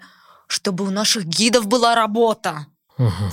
чтобы 0.48 0.84
у 0.84 0.90
наших 0.90 1.26
гидов 1.26 1.68
была 1.68 1.94
работа. 1.94 2.66
Угу. 3.00 3.32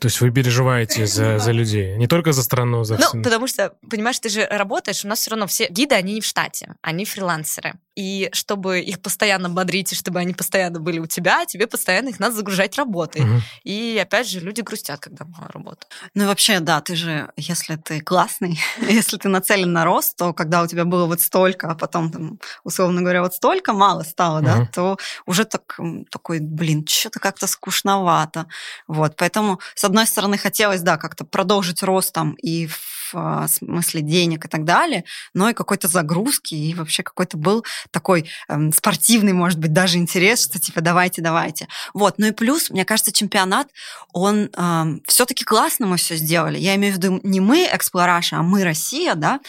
То 0.00 0.06
есть 0.06 0.20
вы 0.20 0.30
переживаете 0.30 1.06
за, 1.06 1.38
за 1.38 1.52
людей, 1.52 1.96
не 1.96 2.06
только 2.06 2.32
за 2.32 2.42
страну, 2.42 2.84
за 2.84 2.98
Ну, 2.98 3.22
потому 3.22 3.46
что, 3.46 3.74
понимаешь, 3.90 4.18
ты 4.18 4.28
же 4.28 4.46
работаешь, 4.46 5.04
у 5.04 5.08
нас 5.08 5.20
все 5.20 5.30
равно 5.30 5.46
все 5.46 5.68
гиды, 5.68 5.94
они 5.94 6.14
не 6.14 6.20
в 6.20 6.24
штате, 6.24 6.74
они 6.82 7.04
фрилансеры. 7.04 7.74
И 8.00 8.30
чтобы 8.32 8.80
их 8.80 9.02
постоянно 9.02 9.50
бодрить, 9.50 9.92
и 9.92 9.94
чтобы 9.94 10.20
они 10.20 10.32
постоянно 10.32 10.80
были 10.80 10.98
у 11.00 11.06
тебя, 11.06 11.44
тебе 11.44 11.66
постоянно 11.66 12.08
их 12.08 12.18
надо 12.18 12.34
загружать 12.34 12.78
работой. 12.78 13.22
Угу. 13.22 13.40
И 13.64 13.98
опять 14.00 14.26
же, 14.26 14.40
люди 14.40 14.62
грустят, 14.62 15.00
когда 15.00 15.26
мало 15.26 15.48
работы. 15.52 15.86
Ну 16.14 16.24
и 16.24 16.26
вообще, 16.26 16.60
да, 16.60 16.80
ты 16.80 16.96
же, 16.96 17.30
если 17.36 17.76
ты 17.76 18.00
классный, 18.00 18.58
если 18.80 19.18
ты 19.18 19.28
нацелен 19.28 19.70
на 19.70 19.84
рост, 19.84 20.16
то 20.16 20.32
когда 20.32 20.62
у 20.62 20.66
тебя 20.66 20.86
было 20.86 21.04
вот 21.04 21.20
столько, 21.20 21.68
а 21.68 21.74
потом, 21.74 22.10
там, 22.10 22.40
условно 22.64 23.02
говоря, 23.02 23.20
вот 23.20 23.34
столько 23.34 23.74
мало 23.74 24.02
стало, 24.02 24.38
угу. 24.38 24.46
да, 24.46 24.66
то 24.72 24.96
уже 25.26 25.44
так, 25.44 25.78
такой, 26.10 26.40
блин, 26.40 26.86
что-то 26.86 27.20
как-то 27.20 27.46
скучновато. 27.46 28.46
Вот, 28.88 29.16
поэтому, 29.16 29.60
с 29.74 29.84
одной 29.84 30.06
стороны, 30.06 30.38
хотелось, 30.38 30.80
да, 30.80 30.96
как-то 30.96 31.26
продолжить 31.26 31.82
рост 31.82 32.14
там 32.14 32.32
и 32.32 32.66
в 32.66 32.99
смысле 33.48 34.02
денег 34.02 34.44
и 34.44 34.48
так 34.48 34.64
далее, 34.64 35.04
но 35.34 35.50
и 35.50 35.54
какой-то 35.54 35.88
загрузки, 35.88 36.54
и 36.54 36.74
вообще 36.74 37.02
какой-то 37.02 37.36
был 37.36 37.64
такой 37.90 38.28
эм, 38.48 38.72
спортивный, 38.72 39.32
может 39.32 39.58
быть, 39.58 39.72
даже 39.72 39.98
интерес, 39.98 40.44
что 40.44 40.58
типа 40.58 40.80
давайте, 40.80 41.22
давайте. 41.22 41.68
Вот. 41.94 42.14
Ну 42.18 42.26
и 42.26 42.32
плюс, 42.32 42.70
мне 42.70 42.84
кажется, 42.84 43.12
чемпионат, 43.12 43.68
он 44.12 44.50
эм, 44.56 45.02
все-таки 45.06 45.44
классно 45.44 45.86
мы 45.86 45.96
все 45.96 46.16
сделали. 46.16 46.58
Я 46.58 46.74
имею 46.76 46.94
в 46.94 46.96
виду 46.96 47.20
не 47.22 47.40
мы, 47.40 47.68
Эксплораша, 47.72 48.38
а 48.38 48.42
мы, 48.42 48.64
Россия, 48.64 49.14
да, 49.14 49.40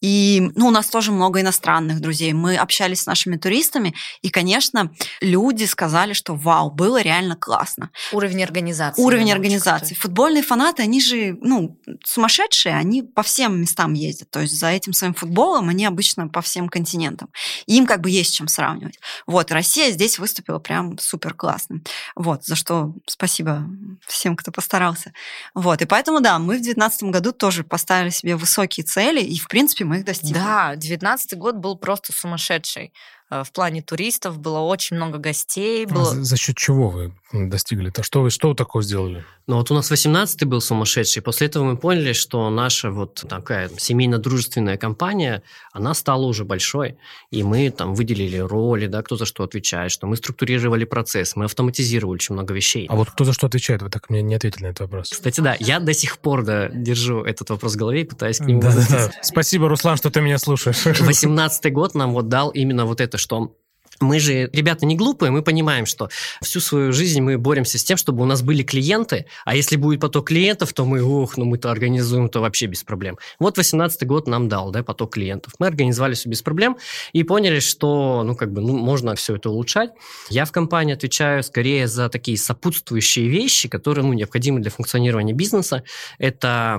и 0.00 0.50
ну, 0.54 0.68
у 0.68 0.70
нас 0.70 0.88
тоже 0.88 1.12
много 1.12 1.40
иностранных 1.40 2.00
друзей. 2.00 2.32
Мы 2.32 2.56
общались 2.56 3.02
с 3.02 3.06
нашими 3.06 3.36
туристами, 3.36 3.94
и, 4.22 4.30
конечно, 4.30 4.92
люди 5.20 5.64
сказали, 5.64 6.12
что 6.12 6.34
вау, 6.34 6.70
было 6.70 7.00
реально 7.00 7.36
классно. 7.36 7.90
Уровень 8.12 8.42
организации. 8.42 9.02
Уровень 9.02 9.32
организации. 9.32 9.94
Футбольные 9.94 10.42
фанаты, 10.42 10.82
они 10.82 11.00
же, 11.00 11.36
ну, 11.40 11.78
сумасшедшие, 12.04 12.74
они 12.74 13.02
по 13.14 13.22
всем 13.22 13.60
местам 13.60 13.94
ездят. 13.94 14.30
То 14.30 14.40
есть 14.40 14.58
за 14.58 14.68
этим 14.68 14.92
своим 14.92 15.14
футболом 15.14 15.68
они 15.68 15.86
обычно 15.86 16.28
по 16.28 16.40
всем 16.40 16.68
континентам. 16.68 17.30
И 17.66 17.76
им 17.76 17.86
как 17.86 18.00
бы 18.00 18.10
есть 18.10 18.34
чем 18.34 18.48
сравнивать. 18.48 18.98
Вот, 19.26 19.50
Россия 19.50 19.90
здесь 19.90 20.18
выступила 20.18 20.58
прям 20.58 20.98
супер 20.98 21.34
классно. 21.34 21.80
Вот, 22.14 22.44
за 22.44 22.56
что 22.56 22.94
спасибо 23.06 23.64
всем, 24.06 24.36
кто 24.36 24.50
постарался. 24.50 25.12
Вот, 25.54 25.82
и 25.82 25.86
поэтому, 25.86 26.20
да, 26.20 26.38
мы 26.38 26.58
в 26.58 26.62
2019 26.62 27.02
году 27.04 27.32
тоже 27.32 27.64
поставили 27.64 28.10
себе 28.10 28.36
высокие 28.36 28.84
цели, 28.84 29.20
и, 29.20 29.38
в 29.38 29.48
принципе, 29.48 29.84
мы 29.84 29.98
их 29.98 30.04
достигли. 30.04 30.34
Да, 30.34 30.70
2019 30.70 31.38
год 31.38 31.56
был 31.56 31.76
просто 31.76 32.12
сумасшедший. 32.12 32.92
Э, 33.30 33.44
в 33.44 33.52
плане 33.52 33.82
туристов 33.82 34.38
было 34.38 34.60
очень 34.60 34.96
много 34.96 35.18
гостей. 35.18 35.86
А 35.86 35.88
было... 35.88 36.04
За, 36.04 36.24
за 36.24 36.36
счет 36.36 36.56
чего 36.56 36.88
вы 36.88 37.14
достигли-то? 37.32 38.02
Что 38.02 38.22
вы, 38.22 38.30
что 38.30 38.54
такое 38.54 38.82
сделали? 38.82 39.24
Ну 39.46 39.56
вот 39.56 39.70
у 39.70 39.74
нас 39.74 39.90
18-й 39.90 40.46
был 40.46 40.60
сумасшедший. 40.60 41.22
После 41.22 41.46
этого 41.46 41.64
мы 41.64 41.76
поняли, 41.76 42.12
что 42.12 42.48
наша 42.50 42.90
вот 42.90 43.24
такая 43.28 43.70
семейно-дружественная 43.76 44.76
компания, 44.76 45.42
она 45.72 45.94
стала 45.94 46.26
уже 46.26 46.44
большой. 46.44 46.96
И 47.30 47.42
мы 47.42 47.70
там 47.70 47.94
выделили 47.94 48.38
роли, 48.38 48.86
да, 48.86 49.02
кто 49.02 49.16
за 49.16 49.26
что 49.26 49.44
отвечает, 49.44 49.90
что 49.90 50.06
мы 50.06 50.16
структурировали 50.16 50.84
процесс, 50.84 51.36
мы 51.36 51.44
автоматизировали 51.44 52.14
очень 52.14 52.34
много 52.34 52.54
вещей. 52.54 52.86
А 52.88 52.96
вот 52.96 53.10
кто 53.10 53.24
за 53.24 53.32
что 53.32 53.46
отвечает? 53.46 53.82
Вы 53.82 53.90
так 53.90 54.10
мне 54.10 54.22
не 54.22 54.34
ответили 54.34 54.64
на 54.64 54.66
этот 54.68 54.80
вопрос. 54.80 55.10
Кстати, 55.10 55.40
да, 55.40 55.56
я 55.58 55.80
до 55.80 55.92
сих 55.92 56.18
пор 56.18 56.44
да, 56.44 56.68
держу 56.68 57.22
этот 57.22 57.50
вопрос 57.50 57.74
в 57.74 57.76
голове 57.76 58.02
и 58.02 58.04
пытаюсь 58.04 58.38
к 58.38 58.46
нему 58.46 58.60
да, 58.60 58.74
да, 58.74 58.86
да. 58.88 59.12
Спасибо, 59.22 59.68
Руслан, 59.68 59.96
что 59.96 60.10
ты 60.10 60.20
меня 60.20 60.38
слушаешь. 60.38 60.86
18-й 60.86 61.70
год 61.70 61.94
нам 61.94 62.12
вот 62.12 62.28
дал 62.28 62.50
именно 62.50 62.86
вот 62.86 63.00
это, 63.00 63.18
что 63.18 63.54
мы 64.00 64.20
же, 64.20 64.48
ребята, 64.52 64.86
не 64.86 64.96
глупые, 64.96 65.30
мы 65.30 65.42
понимаем, 65.42 65.86
что 65.86 66.08
всю 66.42 66.60
свою 66.60 66.92
жизнь 66.92 67.20
мы 67.20 67.38
боремся 67.38 67.78
с 67.78 67.84
тем, 67.84 67.96
чтобы 67.96 68.22
у 68.22 68.26
нас 68.26 68.42
были 68.42 68.62
клиенты, 68.62 69.26
а 69.44 69.56
если 69.56 69.76
будет 69.76 70.00
поток 70.00 70.28
клиентов, 70.28 70.72
то 70.72 70.84
мы, 70.84 71.02
ох, 71.02 71.36
ну 71.36 71.44
мы-то 71.44 71.70
организуем 71.70 72.28
то 72.28 72.40
вообще 72.40 72.66
без 72.66 72.84
проблем. 72.84 73.18
Вот 73.38 73.56
18 73.56 74.06
год 74.06 74.28
нам 74.28 74.48
дал, 74.48 74.70
да, 74.70 74.82
поток 74.82 75.14
клиентов. 75.14 75.54
Мы 75.58 75.66
организовали 75.66 76.14
все 76.14 76.28
без 76.28 76.42
проблем 76.42 76.76
и 77.12 77.22
поняли, 77.24 77.60
что, 77.60 78.22
ну, 78.24 78.34
как 78.34 78.52
бы, 78.52 78.60
ну, 78.60 78.76
можно 78.76 79.14
все 79.14 79.36
это 79.36 79.50
улучшать. 79.50 79.90
Я 80.30 80.44
в 80.44 80.52
компании 80.52 80.94
отвечаю 80.94 81.42
скорее 81.42 81.88
за 81.88 82.08
такие 82.08 82.38
сопутствующие 82.38 83.28
вещи, 83.28 83.68
которые, 83.68 84.04
ну, 84.04 84.12
необходимы 84.12 84.60
для 84.60 84.70
функционирования 84.70 85.32
бизнеса. 85.32 85.82
Это 86.18 86.78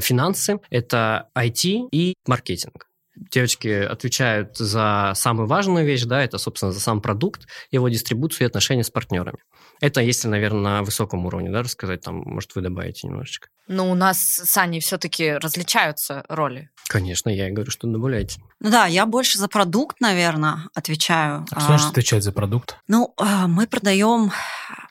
финансы, 0.00 0.60
это 0.70 1.28
IT 1.34 1.88
и 1.92 2.14
маркетинг 2.26 2.89
девочки 3.30 3.68
отвечают 3.68 4.56
за 4.56 5.12
самую 5.14 5.46
важную 5.46 5.84
вещь, 5.84 6.04
да, 6.04 6.22
это, 6.22 6.38
собственно, 6.38 6.72
за 6.72 6.80
сам 6.80 7.00
продукт, 7.00 7.46
его 7.70 7.88
дистрибуцию 7.88 8.46
и 8.46 8.48
отношения 8.48 8.84
с 8.84 8.90
партнерами. 8.90 9.38
Это 9.80 10.00
если, 10.00 10.28
наверное, 10.28 10.62
на 10.62 10.82
высоком 10.82 11.24
уровне, 11.26 11.50
да, 11.50 11.62
рассказать, 11.62 12.02
там, 12.02 12.16
может, 12.26 12.54
вы 12.54 12.60
добавите 12.60 13.06
немножечко. 13.06 13.48
Ну, 13.66 13.90
у 13.90 13.94
нас 13.94 14.18
с 14.18 14.56
Аней 14.58 14.80
все-таки 14.80 15.32
различаются 15.32 16.24
роли. 16.28 16.70
Конечно, 16.88 17.30
я 17.30 17.48
и 17.48 17.52
говорю, 17.52 17.70
что 17.70 17.86
добавляйте. 17.86 18.40
Ну 18.58 18.70
да, 18.70 18.86
я 18.86 19.06
больше 19.06 19.38
за 19.38 19.48
продукт, 19.48 20.00
наверное, 20.00 20.68
отвечаю. 20.74 21.46
А 21.52 21.60
что 21.60 21.68
значит 21.68 21.86
а, 21.86 21.90
отвечать 21.90 22.24
за 22.24 22.32
продукт? 22.32 22.76
Ну, 22.88 23.14
а, 23.16 23.46
мы 23.46 23.66
продаем 23.66 24.32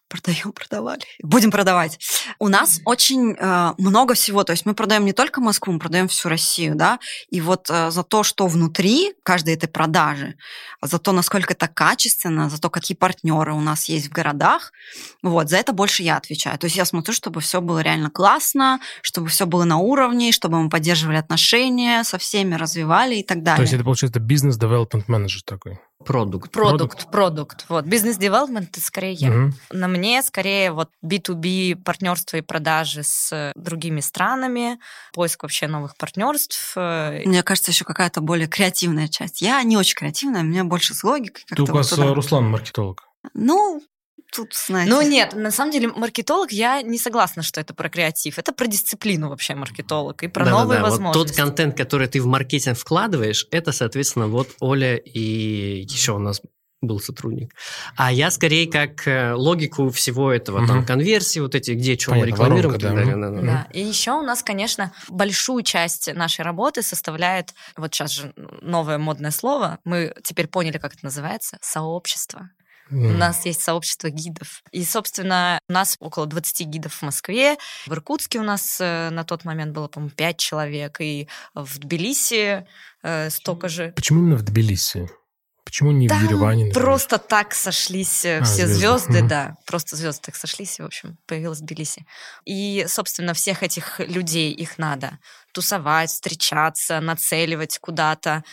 продаем, 0.09 0.51
продавали. 0.51 1.01
Будем 1.21 1.51
продавать. 1.51 1.99
У 2.39 2.47
нас 2.47 2.81
очень 2.85 3.35
э, 3.39 3.73
много 3.77 4.15
всего. 4.15 4.43
То 4.43 4.51
есть 4.51 4.65
мы 4.65 4.73
продаем 4.73 5.05
не 5.05 5.13
только 5.13 5.39
Москву, 5.39 5.73
мы 5.73 5.79
продаем 5.79 6.07
всю 6.07 6.27
Россию, 6.29 6.75
да. 6.75 6.99
И 7.29 7.39
вот 7.39 7.69
э, 7.69 7.91
за 7.91 8.03
то, 8.03 8.23
что 8.23 8.47
внутри 8.47 9.13
каждой 9.23 9.53
этой 9.53 9.69
продажи, 9.69 10.35
за 10.81 10.97
то, 10.99 11.11
насколько 11.11 11.53
это 11.53 11.67
качественно, 11.67 12.49
за 12.49 12.59
то, 12.59 12.69
какие 12.69 12.97
партнеры 12.97 13.53
у 13.53 13.61
нас 13.61 13.85
есть 13.85 14.07
в 14.07 14.11
городах, 14.11 14.71
вот, 15.21 15.49
за 15.49 15.57
это 15.57 15.73
больше 15.73 16.03
я 16.03 16.17
отвечаю. 16.17 16.57
То 16.57 16.65
есть 16.65 16.75
я 16.75 16.85
смотрю, 16.85 17.13
чтобы 17.13 17.39
все 17.41 17.61
было 17.61 17.79
реально 17.79 18.09
классно, 18.09 18.79
чтобы 19.01 19.27
все 19.29 19.45
было 19.45 19.63
на 19.63 19.77
уровне, 19.77 20.31
чтобы 20.31 20.61
мы 20.61 20.69
поддерживали 20.69 21.17
отношения 21.17 22.03
со 22.03 22.17
всеми, 22.17 22.55
развивали 22.55 23.15
и 23.17 23.23
так 23.23 23.43
далее. 23.43 23.57
То 23.57 23.61
есть 23.61 23.73
это 23.73 23.83
получается 23.83 24.19
бизнес-девелопмент 24.19 25.07
менеджер 25.07 25.43
такой? 25.43 25.79
Продукт. 26.05 26.51
Продукт, 26.51 27.11
продукт. 27.11 27.65
Вот. 27.67 27.85
Бизнес-девелопмент 27.85 28.69
это 28.69 28.81
скорее 28.81 29.13
я. 29.13 29.29
Угу. 29.29 29.53
На 29.71 29.87
мне 29.89 30.23
скорее 30.23 30.71
вот 30.71 30.89
B2B 31.03 31.75
партнерство 31.83 32.37
и 32.37 32.41
продажи 32.41 33.03
с 33.03 33.51
другими 33.55 33.99
странами, 33.99 34.79
поиск 35.13 35.43
вообще 35.43 35.67
новых 35.67 35.97
партнерств. 35.97 36.73
Э, 36.77 37.21
мне 37.25 37.43
кажется, 37.43 37.71
еще 37.71 37.83
какая-то 37.83 38.21
более 38.21 38.47
креативная 38.47 39.09
часть. 39.09 39.41
Я 39.41 39.61
не 39.63 39.75
очень 39.75 39.95
креативная, 39.95 40.41
у 40.41 40.45
меня 40.45 40.63
больше 40.63 40.93
с 40.93 41.03
логикой. 41.03 41.43
Ты 41.53 41.61
у 41.63 41.65
вас 41.65 41.91
вот 41.91 42.13
Руслан 42.15 42.49
маркетолог. 42.49 43.03
Ну, 43.33 43.81
тут, 44.31 44.53
знаете... 44.53 44.91
Ну 44.91 45.01
нет, 45.01 45.33
на 45.33 45.51
самом 45.51 45.71
деле 45.71 45.87
маркетолог, 45.87 46.51
я 46.51 46.81
не 46.81 46.97
согласна, 46.97 47.43
что 47.43 47.61
это 47.61 47.73
про 47.73 47.89
креатив. 47.89 48.37
Это 48.37 48.53
про 48.53 48.67
дисциплину 48.67 49.29
вообще 49.29 49.55
маркетолог 49.55 50.23
и 50.23 50.27
про 50.27 50.45
да, 50.45 50.51
новые 50.51 50.79
да, 50.79 50.85
да. 50.85 50.89
возможности. 50.89 51.17
Вот 51.17 51.27
тот 51.27 51.35
контент, 51.35 51.77
который 51.77 52.07
ты 52.07 52.21
в 52.21 52.25
маркетинг 52.25 52.77
вкладываешь, 52.77 53.47
это, 53.51 53.71
соответственно, 53.71 54.27
вот 54.27 54.49
Оля 54.59 54.95
и 54.95 55.81
еще 55.81 56.13
у 56.13 56.19
нас 56.19 56.41
был 56.81 56.99
сотрудник. 56.99 57.53
А 57.97 58.11
я 58.11 58.31
скорее 58.31 58.69
как 58.69 59.05
э, 59.05 59.33
логику 59.33 59.89
всего 59.89 60.31
этого, 60.31 60.59
угу. 60.59 60.67
там, 60.67 60.85
конверсии, 60.85 61.39
вот 61.39 61.55
эти, 61.55 61.71
где 61.71 61.97
Понятно, 61.97 62.15
мы 62.15 62.25
рекламируем 62.25 62.73
воронка, 62.73 62.77
и 62.77 62.89
так 62.89 62.95
далее. 62.95 63.15
Да, 63.17 63.29
да, 63.29 63.41
да. 63.41 63.67
И 63.73 63.81
еще 63.81 64.11
у 64.11 64.21
нас, 64.21 64.43
конечно, 64.43 64.93
большую 65.09 65.63
часть 65.63 66.13
нашей 66.13 66.41
работы 66.41 66.81
составляет, 66.81 67.53
вот 67.75 67.93
сейчас 67.93 68.11
же 68.11 68.33
новое 68.61 68.97
модное 68.97 69.31
слово, 69.31 69.79
мы 69.83 70.13
теперь 70.23 70.47
поняли, 70.47 70.77
как 70.77 70.93
это 70.93 71.03
называется, 71.03 71.57
сообщество. 71.61 72.49
Mm. 72.91 73.13
У 73.13 73.17
нас 73.17 73.45
есть 73.45 73.61
сообщество 73.61 74.09
гидов. 74.09 74.63
И, 74.71 74.83
собственно, 74.83 75.59
у 75.69 75.73
нас 75.73 75.95
около 75.99 76.25
20 76.25 76.67
гидов 76.67 76.93
в 76.93 77.01
Москве. 77.03 77.57
В 77.85 77.93
Иркутске 77.93 78.39
у 78.39 78.43
нас 78.43 78.77
э, 78.81 79.09
на 79.11 79.23
тот 79.23 79.45
момент 79.45 79.73
было, 79.73 79.87
по-моему, 79.87 80.11
5 80.15 80.37
человек. 80.37 80.99
И 80.99 81.27
в 81.53 81.79
Тбилиси 81.79 82.65
э, 83.03 83.29
столько 83.29 83.69
же. 83.69 83.93
Почему 83.95 84.19
именно 84.19 84.37
в 84.37 84.43
Тбилиси? 84.43 85.09
Почему 85.69 85.91
не 85.91 86.07
Там 86.07 86.17
в 86.19 86.23
Ереване? 86.23 86.65
Например? 86.65 86.83
Просто 86.83 87.19
так 87.19 87.53
сошлись 87.53 88.25
э, 88.25 88.39
а, 88.39 88.43
все 88.43 88.65
звезды, 88.65 89.11
звезды 89.11 89.27
да. 89.29 89.55
Просто 89.67 89.95
звезды 89.95 90.23
так 90.25 90.35
сошлись, 90.35 90.79
и, 90.79 90.81
в 90.81 90.85
общем, 90.85 91.19
появилась 91.27 91.59
Тбилиси. 91.59 92.07
И, 92.43 92.85
собственно, 92.87 93.35
всех 93.35 93.61
этих 93.61 93.99
людей, 93.99 94.51
их 94.51 94.79
надо 94.79 95.19
тусовать, 95.51 96.09
встречаться, 96.09 96.99
нацеливать 96.99 97.77
куда-то, 97.79 98.43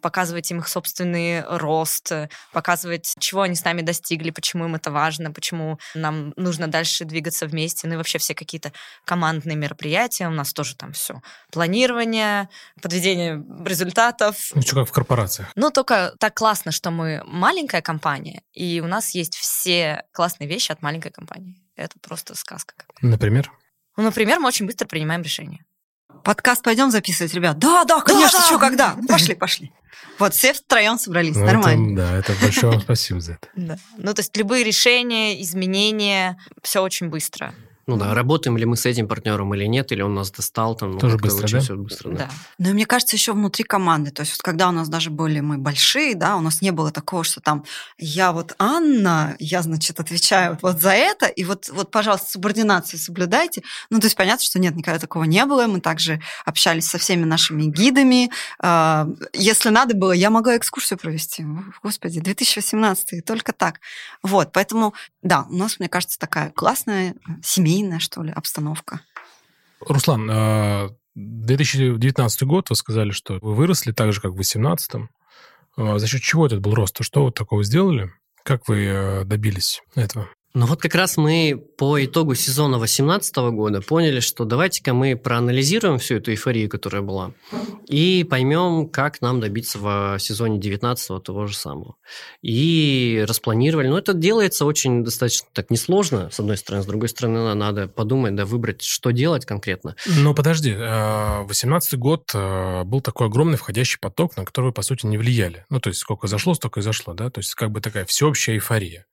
показывать 0.00 0.50
им 0.50 0.58
их 0.58 0.68
собственный 0.68 1.42
рост, 1.42 2.12
показывать, 2.52 3.14
чего 3.18 3.42
они 3.42 3.54
с 3.54 3.64
нами 3.64 3.82
достигли, 3.82 4.30
почему 4.30 4.64
им 4.64 4.74
это 4.74 4.90
важно, 4.90 5.30
почему 5.30 5.78
нам 5.94 6.32
нужно 6.36 6.68
дальше 6.68 7.04
двигаться 7.04 7.46
вместе, 7.46 7.86
ну 7.86 7.94
и 7.94 7.96
вообще 7.96 8.18
все 8.18 8.34
какие-то 8.34 8.72
командные 9.04 9.56
мероприятия. 9.56 10.26
У 10.26 10.32
нас 10.32 10.52
тоже 10.52 10.76
там 10.76 10.92
все. 10.92 11.22
Планирование, 11.50 12.48
подведение 12.80 13.42
результатов. 13.64 14.50
Ну, 14.54 14.62
что 14.62 14.76
как 14.76 14.88
в 14.88 14.92
корпорациях. 14.92 15.48
Ну, 15.54 15.70
только 15.70 16.14
так 16.18 16.34
классно, 16.34 16.72
что 16.72 16.90
мы 16.90 17.22
маленькая 17.24 17.82
компания, 17.82 18.42
и 18.52 18.80
у 18.80 18.86
нас 18.86 19.14
есть 19.14 19.36
все 19.36 20.04
классные 20.12 20.48
вещи 20.48 20.72
от 20.72 20.82
маленькой 20.82 21.10
компании. 21.10 21.56
Это 21.76 21.98
просто 22.00 22.34
сказка. 22.34 22.74
Например? 23.00 23.50
Ну, 23.96 24.04
например, 24.04 24.38
мы 24.40 24.48
очень 24.48 24.66
быстро 24.66 24.86
принимаем 24.86 25.22
решения 25.22 25.64
подкаст 26.24 26.62
пойдем 26.62 26.90
записывать, 26.90 27.34
ребят? 27.34 27.58
Да, 27.58 27.84
да, 27.84 28.00
конечно, 28.00 28.38
да, 28.38 28.44
что, 28.44 28.54
да. 28.54 28.60
когда? 28.60 28.94
Ну, 28.96 29.06
пошли, 29.06 29.34
пошли. 29.36 29.72
Вот 30.18 30.34
все 30.34 30.52
втроем 30.52 30.98
собрались, 30.98 31.36
ну, 31.36 31.44
нормально. 31.46 32.00
Это, 32.00 32.12
да, 32.12 32.16
это 32.18 32.32
большое 32.40 32.72
вам 32.72 32.82
спасибо 32.82 33.20
за 33.20 33.32
это. 33.32 33.48
Да. 33.56 33.78
Ну, 33.96 34.14
то 34.14 34.20
есть 34.20 34.36
любые 34.36 34.64
решения, 34.64 35.40
изменения, 35.42 36.38
все 36.62 36.80
очень 36.80 37.08
быстро. 37.08 37.54
Ну 37.86 37.96
да, 37.96 38.14
работаем 38.14 38.56
ли 38.56 38.64
мы 38.64 38.76
с 38.76 38.86
этим 38.86 39.08
партнером 39.08 39.52
или 39.54 39.64
нет, 39.64 39.90
или 39.90 40.02
он 40.02 40.14
нас 40.14 40.30
достал 40.30 40.76
там. 40.76 40.92
Ну, 40.92 40.98
Тоже 40.98 41.16
быстро, 41.16 41.48
да? 41.48 41.60
Все 41.60 41.74
быстро, 41.74 42.10
да. 42.10 42.16
да. 42.16 42.30
Ну 42.58 42.70
и 42.70 42.72
мне 42.74 42.86
кажется, 42.86 43.16
еще 43.16 43.32
внутри 43.32 43.64
команды. 43.64 44.12
То 44.12 44.20
есть 44.20 44.32
вот 44.32 44.42
когда 44.42 44.68
у 44.68 44.72
нас 44.72 44.88
даже 44.88 45.10
были 45.10 45.40
мы 45.40 45.58
большие, 45.58 46.14
да, 46.14 46.36
у 46.36 46.40
нас 46.40 46.62
не 46.62 46.70
было 46.70 46.92
такого, 46.92 47.24
что 47.24 47.40
там 47.40 47.64
я 47.98 48.30
вот 48.30 48.54
Анна, 48.58 49.34
я, 49.40 49.62
значит, 49.62 49.98
отвечаю 49.98 50.58
вот 50.62 50.80
за 50.80 50.92
это, 50.92 51.26
и 51.26 51.44
вот, 51.44 51.70
вот 51.70 51.90
пожалуйста, 51.90 52.30
субординацию 52.30 53.00
соблюдайте. 53.00 53.62
Ну 53.90 53.98
то 53.98 54.06
есть 54.06 54.16
понятно, 54.16 54.44
что 54.44 54.60
нет, 54.60 54.76
никогда 54.76 55.00
такого 55.00 55.24
не 55.24 55.44
было. 55.44 55.66
Мы 55.66 55.80
также 55.80 56.20
общались 56.44 56.88
со 56.88 56.98
всеми 56.98 57.24
нашими 57.24 57.64
гидами. 57.64 58.30
А, 58.60 59.08
если 59.32 59.70
надо 59.70 59.96
было, 59.96 60.12
я 60.12 60.30
могла 60.30 60.56
экскурсию 60.56 61.00
провести. 61.00 61.44
Господи, 61.82 62.20
2018, 62.20 63.24
только 63.24 63.52
так. 63.52 63.80
Вот, 64.22 64.52
поэтому, 64.52 64.94
да, 65.22 65.46
у 65.50 65.56
нас, 65.56 65.80
мне 65.80 65.88
кажется, 65.88 66.16
такая 66.16 66.50
классная 66.50 67.16
семейная 67.42 67.71
семейная, 67.72 67.98
что 67.98 68.22
ли, 68.22 68.30
обстановка. 68.30 69.00
Руслан, 69.80 70.28
а, 70.30 70.90
2019 71.14 72.42
год, 72.42 72.70
вы 72.70 72.76
сказали, 72.76 73.10
что 73.10 73.38
вы 73.42 73.54
выросли 73.54 73.92
так 73.92 74.12
же, 74.12 74.20
как 74.20 74.32
в 74.32 74.34
2018. 74.34 75.08
А 75.76 75.98
за 75.98 76.06
счет 76.06 76.22
чего 76.22 76.46
этот 76.46 76.60
был 76.60 76.74
рост? 76.74 76.98
Что 77.00 77.24
вы 77.24 77.32
такого 77.32 77.64
сделали? 77.64 78.12
Как 78.44 78.68
вы 78.68 78.84
э, 78.84 79.24
добились 79.24 79.82
этого? 79.94 80.28
Ну 80.54 80.66
вот 80.66 80.82
как 80.82 80.94
раз 80.94 81.16
мы 81.16 81.64
по 81.78 82.04
итогу 82.04 82.34
сезона 82.34 82.76
2018 82.76 83.36
года 83.52 83.80
поняли, 83.80 84.20
что 84.20 84.44
давайте-ка 84.44 84.92
мы 84.92 85.16
проанализируем 85.16 85.98
всю 85.98 86.16
эту 86.16 86.30
эйфорию, 86.30 86.68
которая 86.68 87.00
была, 87.00 87.32
и 87.88 88.26
поймем, 88.28 88.86
как 88.90 89.22
нам 89.22 89.40
добиться 89.40 89.78
в 89.78 90.18
сезоне 90.18 90.58
19 90.58 91.22
того 91.22 91.46
же 91.46 91.56
самого. 91.56 91.96
И 92.42 93.24
распланировали. 93.26 93.88
Но 93.88 93.96
это 93.96 94.12
делается 94.12 94.66
очень 94.66 95.02
достаточно 95.02 95.48
так 95.54 95.70
несложно, 95.70 96.28
с 96.30 96.38
одной 96.38 96.58
стороны. 96.58 96.82
С 96.82 96.86
другой 96.86 97.08
стороны, 97.08 97.54
надо 97.54 97.88
подумать, 97.88 98.34
да, 98.34 98.44
выбрать, 98.44 98.82
что 98.82 99.10
делать 99.10 99.46
конкретно. 99.46 99.96
Но 100.18 100.34
подожди, 100.34 100.74
18 100.74 101.94
э, 101.94 101.96
год 101.96 102.30
э, 102.34 102.84
был 102.84 103.00
такой 103.00 103.28
огромный 103.28 103.56
входящий 103.56 103.98
поток, 103.98 104.36
на 104.36 104.44
который 104.44 104.66
вы, 104.66 104.72
по 104.72 104.82
сути, 104.82 105.06
не 105.06 105.16
влияли. 105.16 105.64
Ну, 105.70 105.80
то 105.80 105.88
есть 105.88 106.00
сколько 106.00 106.26
зашло, 106.26 106.52
столько 106.52 106.80
и 106.80 106.82
зашло, 106.82 107.14
да? 107.14 107.30
То 107.30 107.38
есть 107.38 107.54
как 107.54 107.70
бы 107.70 107.80
такая 107.80 108.04
всеобщая 108.04 108.56
эйфория. 108.56 109.06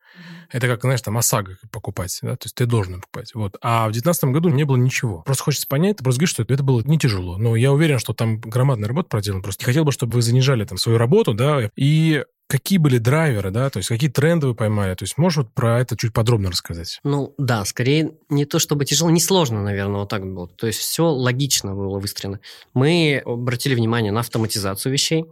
Это 0.51 0.67
как, 0.67 0.81
знаешь, 0.81 1.01
там 1.01 1.17
ОСАГО 1.17 1.57
покупать, 1.71 2.17
да, 2.21 2.35
то 2.35 2.45
есть 2.45 2.55
ты 2.55 2.65
должен 2.65 3.01
покупать. 3.01 3.33
Вот. 3.35 3.57
А 3.61 3.87
в 3.87 3.91
2019 3.91 4.23
году 4.25 4.49
не 4.49 4.63
было 4.63 4.77
ничего. 4.77 5.21
Просто 5.21 5.43
хочется 5.43 5.67
понять, 5.67 5.97
просто 5.97 6.19
говоришь, 6.19 6.31
что 6.31 6.43
это 6.43 6.63
было 6.63 6.81
не 6.81 6.97
тяжело. 6.97 7.37
Но 7.37 7.55
я 7.55 7.71
уверен, 7.71 7.99
что 7.99 8.13
там 8.13 8.39
громадная 8.39 8.87
работа 8.87 9.09
проделана. 9.09 9.43
Просто 9.43 9.65
хотел 9.65 9.83
бы, 9.83 9.91
чтобы 9.91 10.13
вы 10.13 10.21
занижали 10.21 10.65
там 10.65 10.77
свою 10.77 10.97
работу, 10.97 11.33
да, 11.33 11.69
и 11.75 12.23
Какие 12.51 12.79
были 12.79 12.97
драйверы, 12.97 13.51
да, 13.51 13.69
то 13.69 13.77
есть 13.77 13.89
какие 13.89 14.09
тренды 14.09 14.47
вы 14.47 14.55
поймали? 14.55 14.95
То 14.95 15.03
есть 15.03 15.19
можешь 15.19 15.37
вот 15.37 15.53
про 15.53 15.79
это 15.79 15.95
чуть 15.95 16.13
подробно 16.13 16.49
рассказать? 16.49 16.99
Ну 17.03 17.35
да, 17.37 17.63
скорее 17.63 18.13
не 18.27 18.45
то 18.45 18.57
чтобы 18.57 18.85
тяжело, 18.85 19.11
не 19.11 19.19
сложно, 19.19 19.61
наверное, 19.61 19.99
вот 19.99 20.09
так 20.09 20.25
было. 20.25 20.47
То 20.47 20.65
есть 20.65 20.79
все 20.79 21.03
логично 21.03 21.75
было 21.75 21.99
выстроено. 21.99 22.39
Мы 22.73 23.21
обратили 23.23 23.75
внимание 23.75 24.11
на 24.11 24.21
автоматизацию 24.21 24.91
вещей, 24.91 25.25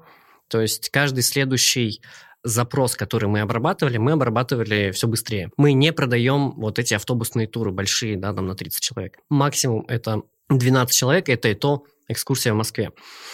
то 0.47 0.61
есть 0.61 0.91
каждый 0.91 1.23
следующий 1.23 2.01
запрос, 2.47 2.95
который 2.95 3.29
мы 3.29 3.41
обрабатывали, 3.41 3.97
мы 3.97 4.13
обрабатывали 4.13 4.91
все 4.91 5.07
быстрее. 5.07 5.51
Мы 5.57 5.73
не 5.73 5.91
продаем 5.91 6.51
вот 6.51 6.79
эти 6.79 6.93
автобусные 6.93 7.47
туры 7.47 7.71
большие, 7.71 8.17
да, 8.17 8.33
там 8.33 8.47
на 8.47 8.55
30 8.55 8.81
человек. 8.81 9.17
Максимум 9.29 9.85
это 9.87 10.21
12 10.49 10.95
человек, 10.95 11.29
это 11.29 11.49
и 11.49 11.53
то 11.53 11.83
экскурсия 12.07 12.53
в 12.53 12.55
Москве. 12.55 12.91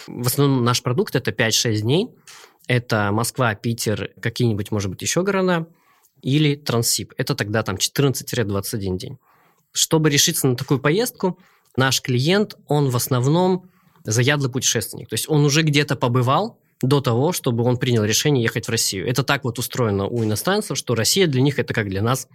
В 0.07 0.27
основном 0.27 0.63
наш 0.63 0.81
продукт 0.81 1.15
это 1.15 1.31
5-6 1.31 1.81
дней. 1.81 2.09
Это 2.67 3.11
Москва, 3.11 3.53
Питер, 3.55 4.11
какие-нибудь, 4.21 4.71
может 4.71 4.89
быть, 4.89 5.01
еще 5.01 5.21
города. 5.21 5.67
Или 6.21 6.55
Транссиб. 6.55 7.13
Это 7.17 7.35
тогда 7.35 7.63
там 7.63 7.75
14-21 7.75 8.97
день. 8.97 9.17
Чтобы 9.73 10.09
решиться 10.09 10.47
на 10.47 10.55
такую 10.55 10.79
поездку, 10.79 11.39
наш 11.75 12.01
клиент, 12.01 12.55
он 12.67 12.89
в 12.89 12.95
основном 12.95 13.69
заядлый 14.03 14.51
путешественник. 14.51 15.09
То 15.09 15.15
есть 15.15 15.29
он 15.29 15.43
уже 15.45 15.63
где-то 15.63 15.95
побывал, 15.95 16.59
до 16.83 17.01
того, 17.01 17.31
чтобы 17.31 17.63
он 17.63 17.77
принял 17.77 18.03
решение 18.03 18.43
ехать 18.43 18.67
в 18.67 18.69
Россию. 18.69 19.07
Это 19.07 19.23
так 19.23 19.45
вот 19.45 19.57
устроено 19.57 20.05
у 20.05 20.23
иностранцев, 20.23 20.77
что 20.77 20.95
Россия 20.95 21.27
для 21.27 21.41
них 21.41 21.57
это 21.57 21.73
как 21.73 21.89
для 21.89 22.03
нас 22.03 22.27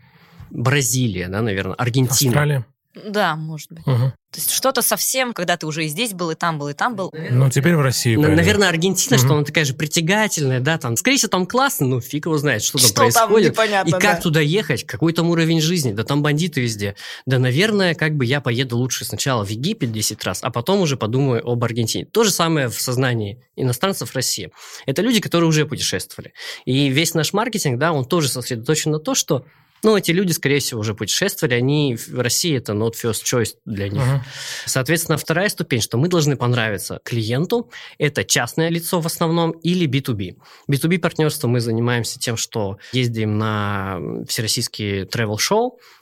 Бразилия, 0.51 1.29
да, 1.29 1.43
наверное, 1.43 1.75
Аргентина. 1.75 2.31
Австралия. 2.31 2.67
Да, 3.07 3.37
может 3.37 3.71
быть. 3.71 3.87
Угу. 3.87 4.13
То 4.31 4.41
есть 4.41 4.51
что-то 4.51 4.83
совсем, 4.83 5.33
когда 5.33 5.57
ты 5.57 5.67
уже 5.67 5.87
и 5.87 5.89
здесь 5.89 6.13
был, 6.13 6.31
и 6.31 6.35
там 6.35 6.59
был, 6.59 6.69
и 6.69 6.75
там 6.75 6.95
был. 6.97 7.11
Ну, 7.31 7.49
теперь 7.49 7.77
в 7.77 7.81
России. 7.81 8.15
На, 8.15 8.29
наверное, 8.29 8.69
Аргентина, 8.69 9.17
угу. 9.17 9.25
что 9.25 9.35
она 9.35 9.45
такая 9.45 9.65
же 9.65 9.73
притягательная, 9.73 10.61
да, 10.61 10.77
там, 10.77 10.97
скорее 10.97 11.17
всего, 11.17 11.31
там 11.31 11.47
классно, 11.47 11.87
но 11.87 12.01
фиг 12.01 12.27
его 12.27 12.37
знает, 12.37 12.63
что 12.63 12.79
там 12.79 12.87
что 12.87 12.95
происходит. 12.95 13.55
Там 13.55 13.65
непонятно, 13.65 13.89
и 13.89 13.93
как 13.93 14.17
да. 14.17 14.21
туда 14.21 14.41
ехать, 14.41 14.85
какой 14.85 15.15
там 15.15 15.31
уровень 15.31 15.63
жизни, 15.63 15.93
да 15.93 16.05
там 16.05 16.23
бандиты 16.23 16.61
везде. 16.61 16.95
Да, 17.25 17.39
наверное, 17.39 17.95
как 17.95 18.17
бы 18.17 18.27
я 18.27 18.41
поеду 18.41 18.77
лучше 18.77 19.07
сначала 19.07 19.45
в 19.45 19.49
Египет 19.49 19.93
10 19.93 20.23
раз, 20.25 20.41
а 20.43 20.51
потом 20.51 20.81
уже 20.81 20.97
подумаю 20.97 21.47
об 21.49 21.65
Аргентине. 21.65 22.05
То 22.05 22.25
же 22.25 22.31
самое 22.31 22.69
в 22.69 22.79
сознании 22.81 23.43
иностранцев 23.57 24.15
России. 24.15 24.51
Это 24.85 25.01
люди, 25.01 25.21
которые 25.21 25.49
уже 25.49 25.65
путешествовали. 25.65 26.35
И 26.67 26.89
весь 26.89 27.15
наш 27.15 27.33
маркетинг, 27.33 27.79
да, 27.79 27.93
он 27.93 28.05
тоже 28.05 28.29
сосредоточен 28.29 28.93
на 28.93 28.99
то, 28.99 29.15
что 29.15 29.47
ну, 29.83 29.97
эти 29.97 30.11
люди, 30.11 30.33
скорее 30.33 30.61
всего, 30.61 30.81
уже 30.81 30.95
путешествовали, 30.95 31.55
они 31.55 31.97
в 31.97 32.21
России 32.21 32.57
это 32.57 32.73
not 32.73 32.95
first 32.95 33.25
choice 33.25 33.55
для 33.65 33.89
них. 33.89 34.03
Uh-huh. 34.03 34.21
Соответственно, 34.67 35.19
вторая 35.19 35.49
ступень, 35.49 35.81
что 35.81 35.99
мы 35.99 36.09
должны 36.09 36.37
понравиться 36.37 37.01
клиенту, 37.05 37.71
это 37.99 38.25
частное 38.25 38.69
лицо 38.69 39.01
в 39.01 39.07
основном 39.07 39.53
или 39.53 39.89
B2B. 39.89 40.37
B2B 40.71 40.99
партнерство 40.99 41.49
мы 41.49 41.61
занимаемся 41.61 42.19
тем, 42.19 42.37
что 42.37 42.79
ездим 42.93 43.39
на 43.39 44.01
всероссийские 44.27 45.05
travel 45.05 45.37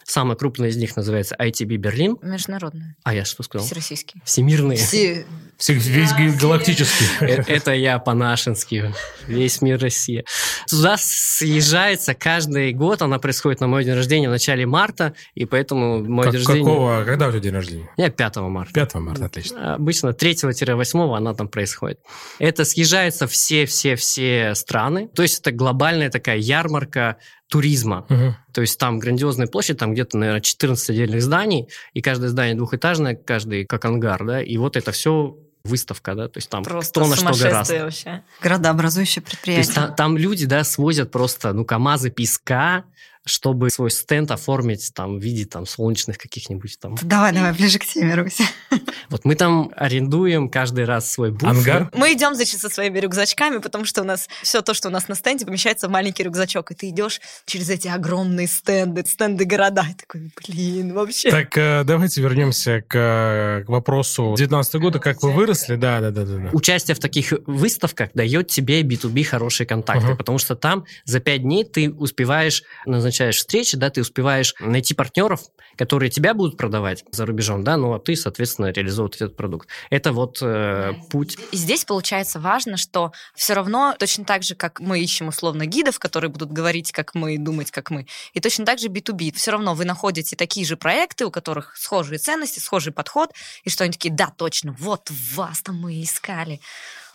шоу 0.06 0.16
Самое 0.16 0.38
крупное 0.38 0.68
из 0.68 0.76
них 0.76 0.96
называется 0.96 1.34
ITB 1.38 1.76
Берлин. 1.76 2.16
Международное. 2.22 2.96
А 3.02 3.12
я 3.12 3.24
что 3.24 3.42
сказал? 3.42 3.66
Всероссийский. 3.66 4.22
Всемирные. 4.24 4.78
Все... 4.78 5.26
Весь 5.68 6.12
галактический. 6.38 7.06
Э, 7.20 7.42
это 7.46 7.72
я 7.72 7.98
по-нашенски. 7.98 8.92
Весь 9.26 9.62
мир 9.62 9.80
Россия. 9.80 10.24
Туда 10.68 10.96
съезжается 10.98 12.14
каждый 12.14 12.72
год. 12.72 13.02
Она 13.02 13.18
происходит 13.18 13.60
на 13.60 13.66
мой 13.66 13.84
день 13.84 13.94
рождения 13.94 14.28
в 14.28 14.32
начале 14.32 14.66
марта. 14.66 15.14
И 15.34 15.44
поэтому 15.44 16.04
мой 16.04 16.26
день 16.26 16.36
рождения... 16.36 16.64
Какого? 16.64 17.04
Когда 17.04 17.28
у 17.28 17.30
тебя 17.30 17.40
день 17.40 17.54
рождения? 17.54 17.90
Я 17.96 18.10
5 18.10 18.36
марта. 18.36 18.72
5 18.74 18.94
марта, 18.96 19.24
отлично. 19.24 19.74
Обычно 19.74 20.08
3-8 20.08 21.16
она 21.16 21.34
там 21.34 21.48
происходит. 21.48 22.00
Это 22.38 22.64
съезжаются 22.64 23.26
все-все-все 23.26 24.54
страны. 24.54 25.08
То 25.08 25.22
есть 25.22 25.40
это 25.40 25.52
глобальная 25.52 26.10
такая 26.10 26.36
ярмарка 26.36 27.16
туризма. 27.48 28.06
Угу. 28.08 28.36
То 28.52 28.60
есть 28.60 28.78
там 28.78 28.98
грандиозная 28.98 29.46
площадь, 29.46 29.78
там 29.78 29.92
где-то, 29.92 30.18
наверное, 30.18 30.40
14 30.40 30.90
отдельных 30.90 31.22
зданий, 31.22 31.68
и 31.94 32.02
каждое 32.02 32.28
здание 32.28 32.54
двухэтажное, 32.54 33.14
каждый 33.14 33.66
как 33.66 33.84
ангар, 33.84 34.24
да, 34.24 34.42
и 34.42 34.56
вот 34.56 34.76
это 34.76 34.92
все 34.92 35.36
выставка, 35.64 36.14
да, 36.14 36.28
то 36.28 36.38
есть 36.38 36.48
там 36.48 36.62
просто 36.64 37.00
кто 37.00 37.08
на 37.08 37.16
что 37.16 37.42
гораздо. 37.42 37.84
вообще. 37.84 38.22
Градообразующее 38.40 39.22
предприятие. 39.22 39.64
То 39.64 39.68
есть 39.68 39.74
там, 39.74 39.94
там 39.96 40.16
люди, 40.16 40.46
да, 40.46 40.64
свозят 40.64 41.10
просто, 41.10 41.52
ну, 41.52 41.64
КАМАЗы 41.64 42.10
песка, 42.10 42.84
чтобы 43.26 43.70
свой 43.70 43.90
стенд 43.90 44.30
оформить 44.30 44.92
там 44.94 45.18
в 45.18 45.22
виде 45.22 45.44
там 45.44 45.66
солнечных 45.66 46.16
каких-нибудь 46.16 46.78
там. 46.78 46.94
Давай, 47.02 47.32
давай, 47.32 47.52
ближе 47.52 47.78
к 47.78 47.84
теме, 47.84 48.14
Руся. 48.14 48.44
Вот 49.08 49.24
мы 49.24 49.34
там 49.34 49.70
арендуем 49.76 50.48
каждый 50.48 50.84
раз 50.84 51.12
свой 51.12 51.30
буфер. 51.30 51.48
Ангар? 51.48 51.90
Мы 51.92 52.12
идем, 52.12 52.34
значит, 52.34 52.60
со 52.60 52.68
своими 52.68 52.98
рюкзачками, 52.98 53.58
потому 53.58 53.84
что 53.84 54.02
у 54.02 54.04
нас 54.04 54.28
все 54.42 54.62
то, 54.62 54.74
что 54.74 54.88
у 54.88 54.90
нас 54.90 55.06
на 55.06 55.14
стенде, 55.14 55.44
помещается 55.44 55.86
в 55.88 55.90
маленький 55.90 56.22
рюкзачок. 56.22 56.72
И 56.72 56.74
ты 56.74 56.88
идешь 56.88 57.20
через 57.46 57.68
эти 57.70 57.88
огромные 57.88 58.48
стенды, 58.48 59.04
стенды 59.06 59.44
города. 59.44 59.86
И 59.90 59.94
такой, 59.94 60.30
блин, 60.36 60.92
вообще. 60.92 61.30
Так, 61.30 61.56
э, 61.56 61.84
давайте 61.84 62.20
вернемся 62.20 62.82
к, 62.82 63.64
к 63.64 63.68
вопросу 63.68 64.34
19 64.36 64.74
года, 64.76 64.98
как 64.98 65.22
вы 65.22 65.32
выросли. 65.32 65.76
Да, 65.76 66.00
да, 66.00 66.10
да, 66.10 66.24
да, 66.24 66.36
да. 66.36 66.50
Участие 66.52 66.94
в 66.94 66.98
таких 66.98 67.32
выставках 67.46 68.10
дает 68.14 68.48
тебе 68.48 68.82
B2B 68.82 69.24
хорошие 69.24 69.66
контакты, 69.66 70.08
uh-huh. 70.08 70.16
потому 70.16 70.38
что 70.38 70.56
там 70.56 70.84
за 71.04 71.20
5 71.20 71.42
дней 71.42 71.64
ты 71.64 71.90
успеваешь 71.90 72.62
назначить 72.86 73.15
назначаешь 73.16 73.38
встречи, 73.38 73.76
да, 73.76 73.90
ты 73.90 74.00
успеваешь 74.00 74.54
найти 74.60 74.94
партнеров, 74.94 75.40
которые 75.76 76.10
тебя 76.10 76.34
будут 76.34 76.56
продавать 76.56 77.04
за 77.12 77.26
рубежом, 77.26 77.64
да, 77.64 77.76
ну 77.76 77.94
а 77.94 77.98
ты, 77.98 78.16
соответственно, 78.16 78.66
реализовывать 78.66 79.16
этот 79.16 79.36
продукт. 79.36 79.68
Это 79.90 80.12
вот 80.12 80.38
э, 80.42 80.92
путь. 81.10 81.36
И 81.52 81.56
здесь 81.56 81.84
получается 81.84 82.40
важно, 82.40 82.76
что 82.76 83.12
все 83.34 83.54
равно 83.54 83.94
точно 83.98 84.24
так 84.24 84.42
же, 84.42 84.54
как 84.54 84.80
мы 84.80 85.00
ищем 85.00 85.28
условно 85.28 85.66
гидов, 85.66 85.98
которые 85.98 86.30
будут 86.30 86.52
говорить, 86.52 86.92
как 86.92 87.14
мы, 87.14 87.38
думать, 87.38 87.70
как 87.70 87.90
мы, 87.90 88.06
и 88.34 88.40
точно 88.40 88.64
так 88.64 88.78
же 88.78 88.88
B2B. 88.88 89.34
Все 89.34 89.50
равно 89.50 89.74
вы 89.74 89.84
находите 89.84 90.36
такие 90.36 90.66
же 90.66 90.76
проекты, 90.76 91.26
у 91.26 91.30
которых 91.30 91.76
схожие 91.76 92.18
ценности, 92.18 92.58
схожий 92.58 92.92
подход, 92.92 93.30
и 93.64 93.70
что 93.70 93.84
они 93.84 93.92
такие, 93.92 94.14
да, 94.14 94.32
точно, 94.36 94.74
вот 94.78 95.10
вас 95.34 95.62
там 95.62 95.76
мы 95.76 96.02
искали 96.02 96.60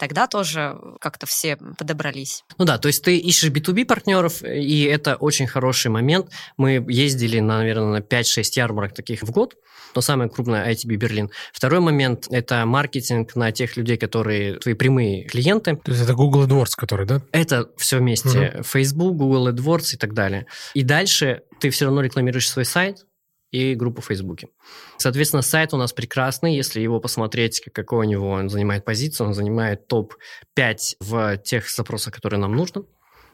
тогда 0.02 0.26
тоже 0.26 0.76
как-то 1.00 1.28
все 1.28 1.58
подобрались. 1.78 2.44
Ну 2.58 2.66
да, 2.66 2.80
то 2.80 2.88
есть 2.88 3.04
ты 3.04 3.18
ищешь 3.18 3.52
B2B 3.52 3.86
партнеров, 3.86 4.42
и 4.42 4.86
это 4.86 5.16
очень 5.16 5.46
хороший 5.46 5.92
момент. 5.92 6.32
Мы 6.58 6.84
ездили, 6.90 7.40
наверное, 7.40 8.00
на 8.00 8.04
5-6 8.04 8.44
ярмарок 8.56 8.96
таких 8.96 9.22
в 9.22 9.30
год, 9.30 9.54
но 9.94 10.02
самое 10.02 10.28
крупное 10.28 10.68
ITB 10.74 10.96
Берлин. 10.96 11.30
Второй 11.54 11.82
момент– 11.82 12.26
это 12.32 12.66
маркетинг 12.66 13.36
на 13.36 13.52
тех 13.52 13.78
людей, 13.78 13.98
которые 13.98 14.56
твои 14.56 14.74
прямые 14.74 15.26
клиенты. 15.26 15.76
То 15.76 15.92
есть 15.92 16.04
это 16.04 16.16
Google 16.16 16.48
AdWords, 16.48 16.72
который, 16.76 17.06
да? 17.06 17.22
Это 17.32 17.70
все 17.78 18.00
вместе. 18.00 18.54
Угу. 18.56 18.64
Facebook, 18.64 19.18
Google 19.18 19.50
AdWords 19.50 19.94
и 19.94 19.98
так 19.98 20.16
далее. 20.16 20.48
И 20.74 20.82
дальше 20.82 21.44
ты 21.60 21.70
все 21.70 21.86
равно 21.86 22.02
рекламируешь 22.02 22.50
свой 22.50 22.66
сайт, 22.66 23.06
и 23.52 23.76
группу 23.76 24.02
в 24.02 24.06
Фейсбуке. 24.06 24.48
Соответственно, 24.98 25.42
сайт 25.42 25.74
у 25.74 25.78
нас 25.78 25.94
прекрасный. 25.94 26.56
Если 26.56 26.80
его 26.82 27.00
посмотреть, 27.00 27.62
какой 27.74 28.06
у 28.06 28.10
него 28.10 28.30
он 28.30 28.50
занимает 28.50 28.86
позицию, 28.86 29.28
он 29.28 29.34
занимает 29.34 29.88
топ-5 29.88 30.78
в 31.00 31.38
тех 31.38 31.70
запросах, 31.70 32.14
которые 32.14 32.40
нам 32.40 32.56
нужно. 32.56 32.84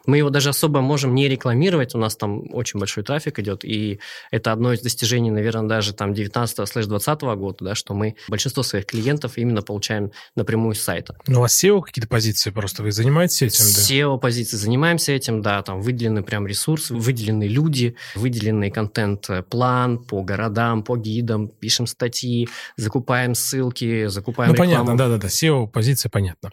Мы 0.07 0.17
его 0.17 0.29
даже 0.31 0.49
особо 0.49 0.81
можем 0.81 1.13
не 1.13 1.27
рекламировать, 1.27 1.93
у 1.93 1.99
нас 1.99 2.15
там 2.15 2.43
очень 2.53 2.79
большой 2.79 3.03
трафик 3.03 3.37
идет, 3.39 3.63
и 3.63 3.99
это 4.31 4.51
одно 4.51 4.73
из 4.73 4.81
достижений, 4.81 5.29
наверное, 5.29 5.67
даже 5.67 5.93
там 5.93 6.13
19-20 6.13 7.35
года, 7.35 7.57
да, 7.59 7.75
что 7.75 7.93
мы 7.93 8.15
большинство 8.27 8.63
своих 8.63 8.85
клиентов 8.87 9.37
именно 9.37 9.61
получаем 9.61 10.11
напрямую 10.35 10.73
с 10.75 10.79
сайта. 10.81 11.17
Ну, 11.27 11.39
у 11.39 11.41
вас 11.41 11.63
SEO 11.63 11.81
какие-то 11.81 12.07
позиции 12.07 12.49
просто, 12.51 12.83
вы 12.83 12.91
занимаетесь 12.91 13.41
этим? 13.41 13.65
Да? 13.65 13.81
SEO 13.81 14.19
позиции 14.19 14.57
занимаемся 14.57 15.11
этим, 15.11 15.41
да, 15.41 15.61
там 15.61 15.81
выделены 15.81 16.23
прям 16.23 16.47
ресурсы, 16.47 16.95
выделены 16.95 17.43
люди, 17.43 17.95
выделенный 18.15 18.71
контент-план 18.71 19.99
по 19.99 20.23
городам, 20.23 20.83
по 20.83 20.95
гидам, 20.95 21.49
пишем 21.49 21.85
статьи, 21.85 22.47
закупаем 22.77 23.35
ссылки, 23.35 24.07
закупаем 24.07 24.51
Ну, 24.51 24.53
рекламу. 24.55 24.71
понятно, 24.71 24.97
да-да-да, 24.97 25.27
SEO-позиция 25.27 26.09
понятна. 26.09 26.51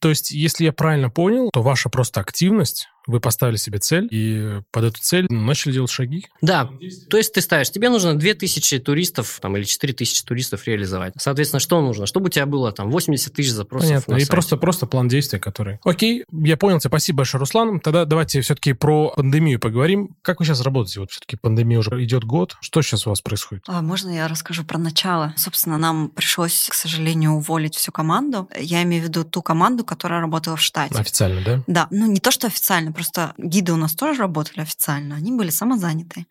То 0.00 0.08
есть, 0.08 0.32
если 0.32 0.64
я 0.64 0.72
правильно 0.72 1.08
понял, 1.08 1.50
то 1.52 1.62
ваша 1.62 1.88
просто 1.88 2.20
активность 2.20 2.88
вы 3.06 3.20
поставили 3.20 3.56
себе 3.56 3.78
цель, 3.78 4.08
и 4.10 4.60
под 4.70 4.84
эту 4.84 5.00
цель 5.00 5.26
начали 5.30 5.72
делать 5.72 5.90
шаги? 5.90 6.26
Да, 6.40 6.70
то 7.08 7.16
есть 7.16 7.32
ты 7.32 7.40
ставишь, 7.40 7.70
тебе 7.70 7.88
нужно 7.88 8.14
2000 8.14 8.80
туристов 8.80 9.38
там, 9.40 9.56
или 9.56 9.64
4000 9.64 10.24
туристов 10.24 10.66
реализовать. 10.66 11.14
Соответственно, 11.18 11.60
что 11.60 11.80
нужно? 11.80 12.06
Чтобы 12.06 12.26
у 12.26 12.28
тебя 12.28 12.46
было 12.46 12.72
там 12.72 12.90
80 12.90 13.32
тысяч 13.32 13.50
запросов 13.50 13.88
Понятно, 13.88 14.16
на 14.16 14.20
и 14.20 14.24
просто, 14.24 14.56
просто 14.56 14.86
план 14.86 15.08
действий, 15.08 15.38
который... 15.38 15.78
Окей, 15.84 16.24
я 16.32 16.56
понял 16.56 16.78
тебя, 16.78 16.90
спасибо 16.90 17.18
большое, 17.18 17.40
Руслан. 17.40 17.80
Тогда 17.80 18.04
давайте 18.04 18.40
все-таки 18.40 18.72
про 18.72 19.10
пандемию 19.10 19.60
поговорим. 19.60 20.16
Как 20.22 20.40
вы 20.40 20.46
сейчас 20.46 20.60
работаете? 20.60 21.00
Вот 21.00 21.10
все-таки 21.10 21.36
пандемия 21.36 21.78
уже 21.78 21.90
идет 22.04 22.24
год. 22.24 22.56
Что 22.60 22.82
сейчас 22.82 23.06
у 23.06 23.10
вас 23.10 23.20
происходит? 23.20 23.64
А, 23.68 23.82
можно 23.82 24.10
я 24.10 24.28
расскажу 24.28 24.64
про 24.64 24.78
начало? 24.78 25.34
Собственно, 25.36 25.78
нам 25.78 26.10
пришлось, 26.10 26.68
к 26.70 26.74
сожалению, 26.74 27.32
уволить 27.32 27.76
всю 27.76 27.92
команду. 27.92 28.48
Я 28.58 28.82
имею 28.82 29.02
в 29.02 29.06
виду 29.06 29.24
ту 29.24 29.42
команду, 29.42 29.84
которая 29.84 30.20
работала 30.20 30.56
в 30.56 30.62
штате. 30.62 30.98
Официально, 30.98 31.40
да? 31.42 31.62
Да, 31.66 31.88
ну 31.90 32.06
не 32.06 32.20
то, 32.20 32.30
что 32.30 32.46
официально, 32.46 32.92
просто 32.96 33.34
гиды 33.38 33.72
у 33.72 33.76
нас 33.76 33.94
тоже 33.94 34.20
работали 34.20 34.60
официально, 34.60 35.16
они 35.16 35.32
были 35.32 35.50
самозаняты. 35.50 36.26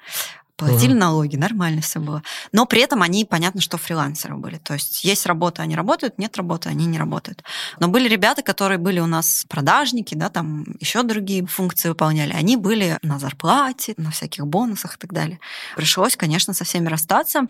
Платили 0.58 0.91
Ага. 0.91 0.99
налоги, 0.99 1.36
нормально 1.36 1.82
все 1.82 1.99
было. 1.99 2.24
Но 2.53 2.66
при 2.66 2.82
этом 2.82 3.01
они, 3.01 3.26
понятно, 3.26 3.60
что 3.60 3.78
фрилансеры 3.78 4.36
были. 4.36 4.58
То 4.58 4.74
есть 4.74 5.03
есть 5.03 5.26
работа, 5.26 5.62
они 5.62 5.76
работают, 5.76 6.18
нет 6.18 6.38
работы, 6.38 6.70
они 6.70 6.86
не 6.86 6.97
работают. 6.97 7.43
Но 7.80 7.89
были 7.89 8.08
ребята, 8.08 8.41
которые 8.41 8.78
были 8.78 8.99
у 9.01 9.06
нас 9.06 9.45
продажники, 9.49 10.16
да, 10.16 10.30
там 10.30 10.64
еще 10.80 11.03
другие 11.03 11.45
функции 11.45 11.89
выполняли. 11.89 12.32
Они 12.32 12.56
были 12.56 12.97
на 13.01 13.20
зарплате, 13.20 13.95
на 13.97 14.12
всяких 14.12 14.47
бонусах 14.47 14.95
и 14.95 14.97
так 14.97 15.12
далее. 15.12 15.39
Пришлось, 15.76 16.16
конечно, 16.16 16.53
со 16.53 16.64
всеми 16.64 16.88
расстаться. 16.88 17.47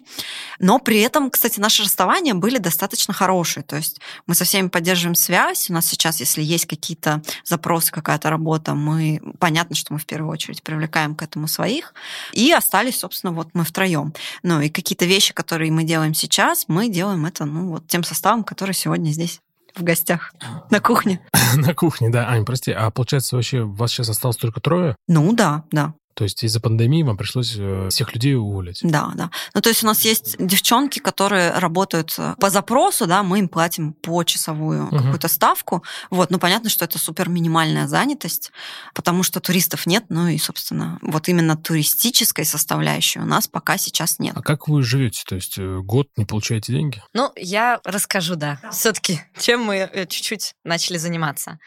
Но 0.59 0.79
при 0.79 0.99
этом, 1.01 1.29
кстати, 1.29 1.59
наши 1.59 1.83
расставания 1.83 2.33
были 2.33 2.57
достаточно 2.57 3.13
хорошие. 3.13 3.63
То 3.63 3.75
есть 3.75 3.99
мы 4.25 4.33
со 4.33 4.45
всеми 4.45 4.69
поддерживаем 4.69 5.15
связь. 5.15 5.69
У 5.69 5.73
нас 5.73 5.85
сейчас, 5.85 6.19
если 6.19 6.41
есть 6.41 6.65
какие-то 6.65 7.21
запросы, 7.43 7.91
какая-то 7.91 8.31
работа, 8.31 8.73
мы 8.73 9.21
понятно, 9.39 9.75
что 9.75 9.93
мы 9.93 9.99
в 9.99 10.05
первую 10.07 10.31
очередь 10.31 10.63
привлекаем 10.63 11.13
к 11.13 11.21
этому 11.21 11.47
своих. 11.47 11.93
И 12.33 12.51
остались, 12.51 12.94
собственно, 12.99 13.33
вот 13.33 13.49
мы 13.53 13.63
втроем. 13.63 14.13
Ну 14.43 14.61
и 14.61 14.69
какие-то 14.69 15.05
вещи, 15.05 15.33
которые 15.33 15.71
мы 15.71 15.83
делаем 15.83 16.13
сейчас, 16.13 16.65
мы 16.67 16.89
делаем 16.89 17.25
это, 17.25 17.45
ну, 17.45 17.69
вот 17.69 17.87
тем 17.87 18.03
составом, 18.03 18.43
который 18.43 18.73
сегодня 18.73 19.11
здесь 19.11 19.41
в 19.75 19.83
гостях 19.83 20.33
на 20.71 20.79
кухне. 20.79 21.19
На 21.55 21.73
кухне, 21.73 22.09
да. 22.09 22.29
Ань, 22.29 22.45
прости, 22.45 22.71
а 22.71 22.89
получается 22.91 23.35
вообще 23.35 23.61
у 23.61 23.71
вас 23.71 23.91
сейчас 23.91 24.09
осталось 24.09 24.37
только 24.37 24.61
трое? 24.61 24.95
Ну 25.07 25.33
да, 25.33 25.63
да. 25.71 25.93
То 26.15 26.23
есть 26.23 26.43
из-за 26.43 26.61
пандемии 26.61 27.03
вам 27.03 27.17
пришлось 27.17 27.55
э, 27.57 27.89
всех 27.89 28.13
людей 28.13 28.35
уволить? 28.35 28.79
Да, 28.83 29.11
да. 29.15 29.29
Ну, 29.53 29.59
то 29.61 29.69
есть 29.69 29.83
у 29.83 29.85
нас 29.85 30.01
есть 30.05 30.37
девчонки, 30.39 30.99
которые 30.99 31.51
работают 31.51 32.15
э, 32.17 32.35
по 32.39 32.49
запросу, 32.49 33.05
да, 33.05 33.21
мы 33.21 33.39
им 33.39 33.49
платим 33.49 33.93
по 33.93 34.23
часовую 34.23 34.85
Мгм. 34.85 34.97
какую-то 34.97 35.27
ставку. 35.27 35.83
Вот, 36.09 36.31
ну, 36.31 36.39
понятно, 36.39 36.69
что 36.69 36.85
это 36.85 36.97
супер 36.99 37.27
минимальная 37.27 37.85
занятость, 37.87 38.51
потому 38.93 39.23
что 39.23 39.41
туристов 39.41 39.85
нет, 39.85 40.05
ну 40.09 40.27
и, 40.27 40.37
собственно, 40.37 40.99
вот 41.01 41.27
именно 41.27 41.57
туристической 41.57 42.45
составляющей 42.45 43.19
у 43.19 43.25
нас 43.25 43.47
пока 43.49 43.77
сейчас 43.77 44.17
нет. 44.19 44.35
А 44.37 44.41
как 44.41 44.69
вы 44.69 44.83
живете? 44.83 45.23
То 45.27 45.35
есть 45.35 45.57
э, 45.57 45.79
год 45.83 46.07
не 46.15 46.23
получаете 46.25 46.71
деньги? 46.71 47.03
Ну, 47.13 47.31
я 47.35 47.81
расскажу, 47.83 48.35
да. 48.35 48.57
Все-таки, 48.71 49.19
чем 49.37 49.63
мы 49.63 49.89
чуть-чуть 50.09 50.55
начали 50.63 50.97
заниматься. 50.97 51.59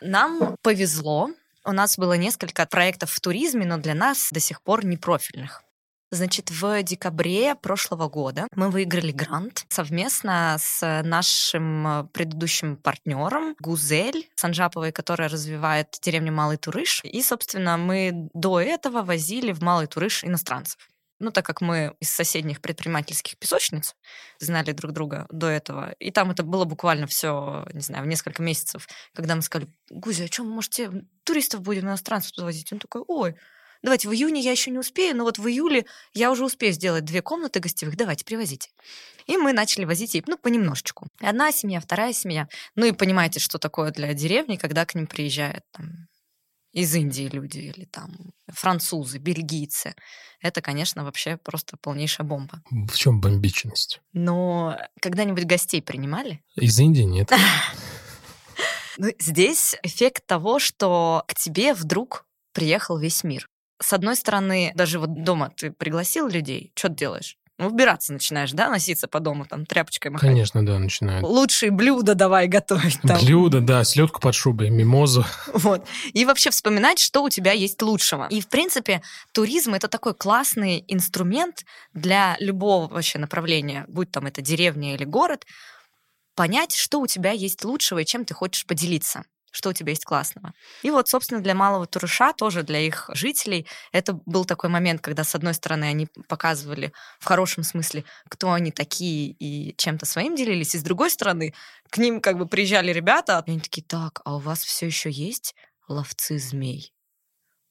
Нам 0.00 0.56
повезло. 0.62 1.30
У 1.66 1.72
нас 1.72 1.98
было 1.98 2.12
несколько 2.12 2.64
проектов 2.64 3.10
в 3.10 3.20
туризме, 3.20 3.66
но 3.66 3.76
для 3.78 3.94
нас 3.94 4.28
до 4.30 4.38
сих 4.38 4.62
пор 4.62 4.84
не 4.84 4.96
профильных. 4.96 5.64
Значит, 6.12 6.52
в 6.52 6.80
декабре 6.84 7.56
прошлого 7.56 8.08
года 8.08 8.46
мы 8.54 8.70
выиграли 8.70 9.10
грант 9.10 9.66
совместно 9.68 10.56
с 10.60 11.02
нашим 11.02 11.86
э, 11.88 12.04
предыдущим 12.12 12.76
партнером 12.76 13.56
Гузель 13.58 14.30
Санжаповой, 14.36 14.92
которая 14.92 15.28
развивает 15.28 15.98
деревню 16.00 16.32
Малый 16.32 16.58
Турыш. 16.58 17.00
И, 17.02 17.20
собственно, 17.22 17.76
мы 17.76 18.28
до 18.32 18.60
этого 18.60 19.02
возили 19.02 19.50
в 19.50 19.60
Малый 19.62 19.88
Турыш 19.88 20.22
иностранцев. 20.22 20.78
Ну, 21.18 21.30
так 21.30 21.46
как 21.46 21.60
мы 21.60 21.94
из 21.98 22.10
соседних 22.10 22.60
предпринимательских 22.60 23.38
песочниц 23.38 23.94
знали 24.38 24.72
друг 24.72 24.92
друга 24.92 25.26
до 25.30 25.46
этого, 25.46 25.92
и 25.92 26.10
там 26.10 26.30
это 26.30 26.42
было 26.42 26.64
буквально 26.64 27.06
все, 27.06 27.66
не 27.72 27.80
знаю, 27.80 28.04
в 28.04 28.06
несколько 28.06 28.42
месяцев, 28.42 28.86
когда 29.14 29.34
мы 29.34 29.42
сказали, 29.42 29.70
Гузя, 29.88 30.24
а 30.24 30.26
что, 30.26 30.44
мы, 30.44 30.50
можете 30.50 30.90
туристов 31.24 31.62
будем 31.62 31.82
иностранцев 31.82 32.32
туда 32.32 32.46
возить? 32.46 32.70
Он 32.72 32.78
такой, 32.78 33.02
ой, 33.06 33.36
давайте 33.82 34.08
в 34.08 34.12
июне 34.12 34.40
я 34.40 34.50
еще 34.50 34.70
не 34.70 34.78
успею, 34.78 35.16
но 35.16 35.24
вот 35.24 35.38
в 35.38 35.48
июле 35.48 35.86
я 36.12 36.30
уже 36.30 36.44
успею 36.44 36.72
сделать 36.74 37.04
две 37.04 37.22
комнаты 37.22 37.60
гостевых, 37.60 37.96
давайте, 37.96 38.24
привозите. 38.24 38.70
И 39.26 39.36
мы 39.36 39.52
начали 39.52 39.84
возить, 39.84 40.14
ей, 40.14 40.24
ну, 40.26 40.36
понемножечку. 40.36 41.06
Одна 41.20 41.50
семья, 41.50 41.80
вторая 41.80 42.12
семья. 42.12 42.48
Ну 42.74 42.84
и 42.86 42.92
понимаете, 42.92 43.40
что 43.40 43.58
такое 43.58 43.90
для 43.90 44.12
деревни, 44.12 44.56
когда 44.56 44.84
к 44.84 44.94
ним 44.94 45.06
приезжают 45.06 45.64
там 45.72 46.08
из 46.76 46.94
Индии 46.94 47.22
люди 47.22 47.58
или 47.58 47.86
там 47.86 48.14
французы, 48.48 49.16
бельгийцы. 49.16 49.94
Это, 50.42 50.60
конечно, 50.60 51.04
вообще 51.04 51.38
просто 51.38 51.78
полнейшая 51.78 52.26
бомба. 52.26 52.62
В 52.70 52.94
чем 52.96 53.18
бомбичность? 53.18 54.02
Но 54.12 54.78
когда-нибудь 55.00 55.44
гостей 55.44 55.80
принимали? 55.80 56.42
Из 56.54 56.78
Индии 56.78 57.02
нет. 57.02 57.32
Ну, 58.98 59.10
здесь 59.18 59.76
эффект 59.82 60.24
того, 60.24 60.58
что 60.58 61.22
к 61.28 61.34
тебе 61.34 61.74
вдруг 61.74 62.24
приехал 62.54 62.96
весь 62.96 63.24
мир. 63.24 63.46
С 63.78 63.92
одной 63.92 64.16
стороны, 64.16 64.72
даже 64.74 64.98
вот 64.98 65.22
дома 65.22 65.52
ты 65.54 65.70
пригласил 65.70 66.28
людей, 66.28 66.72
что 66.74 66.88
ты 66.88 66.94
делаешь? 66.94 67.36
Ну, 67.58 67.68
убираться 67.68 68.12
начинаешь, 68.12 68.52
да, 68.52 68.68
носиться 68.68 69.08
по 69.08 69.18
дому, 69.18 69.46
там, 69.46 69.64
тряпочкой 69.64 70.10
махать. 70.10 70.28
Конечно, 70.28 70.64
да, 70.64 70.78
начинают. 70.78 71.24
Лучшие 71.24 71.70
блюда 71.70 72.14
давай 72.14 72.48
готовить. 72.48 73.00
Там. 73.02 73.18
Блюдо, 73.18 73.60
да, 73.60 73.82
селедку 73.82 74.20
под 74.20 74.34
шубой, 74.34 74.68
мимозу. 74.68 75.24
Вот. 75.54 75.86
И 76.12 76.26
вообще 76.26 76.50
вспоминать, 76.50 76.98
что 76.98 77.22
у 77.22 77.30
тебя 77.30 77.52
есть 77.52 77.80
лучшего. 77.80 78.26
И, 78.28 78.42
в 78.42 78.48
принципе, 78.48 79.00
туризм— 79.32 79.72
это 79.74 79.88
такой 79.88 80.14
классный 80.14 80.84
инструмент 80.86 81.64
для 81.94 82.36
любого 82.40 82.88
вообще 82.88 83.18
направления, 83.18 83.86
будь 83.88 84.10
там 84.10 84.26
это 84.26 84.42
деревня 84.42 84.94
или 84.94 85.04
город, 85.04 85.46
понять, 86.34 86.74
что 86.74 87.00
у 87.00 87.06
тебя 87.06 87.32
есть 87.32 87.64
лучшего 87.64 88.00
и 88.00 88.04
чем 88.04 88.26
ты 88.26 88.34
хочешь 88.34 88.66
поделиться 88.66 89.24
что 89.56 89.70
у 89.70 89.72
тебя 89.72 89.92
есть 89.92 90.04
классного. 90.04 90.52
И 90.82 90.90
вот, 90.90 91.08
собственно, 91.08 91.40
для 91.40 91.54
малого 91.54 91.86
Туруша, 91.86 92.34
тоже 92.34 92.62
для 92.62 92.80
их 92.80 93.08
жителей, 93.14 93.66
это 93.90 94.20
был 94.26 94.44
такой 94.44 94.68
момент, 94.68 95.00
когда, 95.00 95.24
с 95.24 95.34
одной 95.34 95.54
стороны, 95.54 95.84
они 95.84 96.08
показывали 96.28 96.92
в 97.18 97.24
хорошем 97.24 97.62
смысле, 97.62 98.04
кто 98.28 98.52
они 98.52 98.70
такие 98.70 99.30
и 99.30 99.74
чем-то 99.78 100.04
своим 100.04 100.36
делились, 100.36 100.74
и 100.74 100.78
с 100.78 100.82
другой 100.82 101.08
стороны, 101.08 101.54
к 101.88 101.96
ним 101.96 102.20
как 102.20 102.36
бы 102.36 102.46
приезжали 102.46 102.92
ребята, 102.92 103.42
и 103.46 103.50
они 103.50 103.60
такие, 103.60 103.82
так, 103.82 104.20
а 104.26 104.36
у 104.36 104.40
вас 104.40 104.62
все 104.62 104.84
еще 104.86 105.10
есть 105.10 105.54
ловцы 105.88 106.38
змей? 106.38 106.92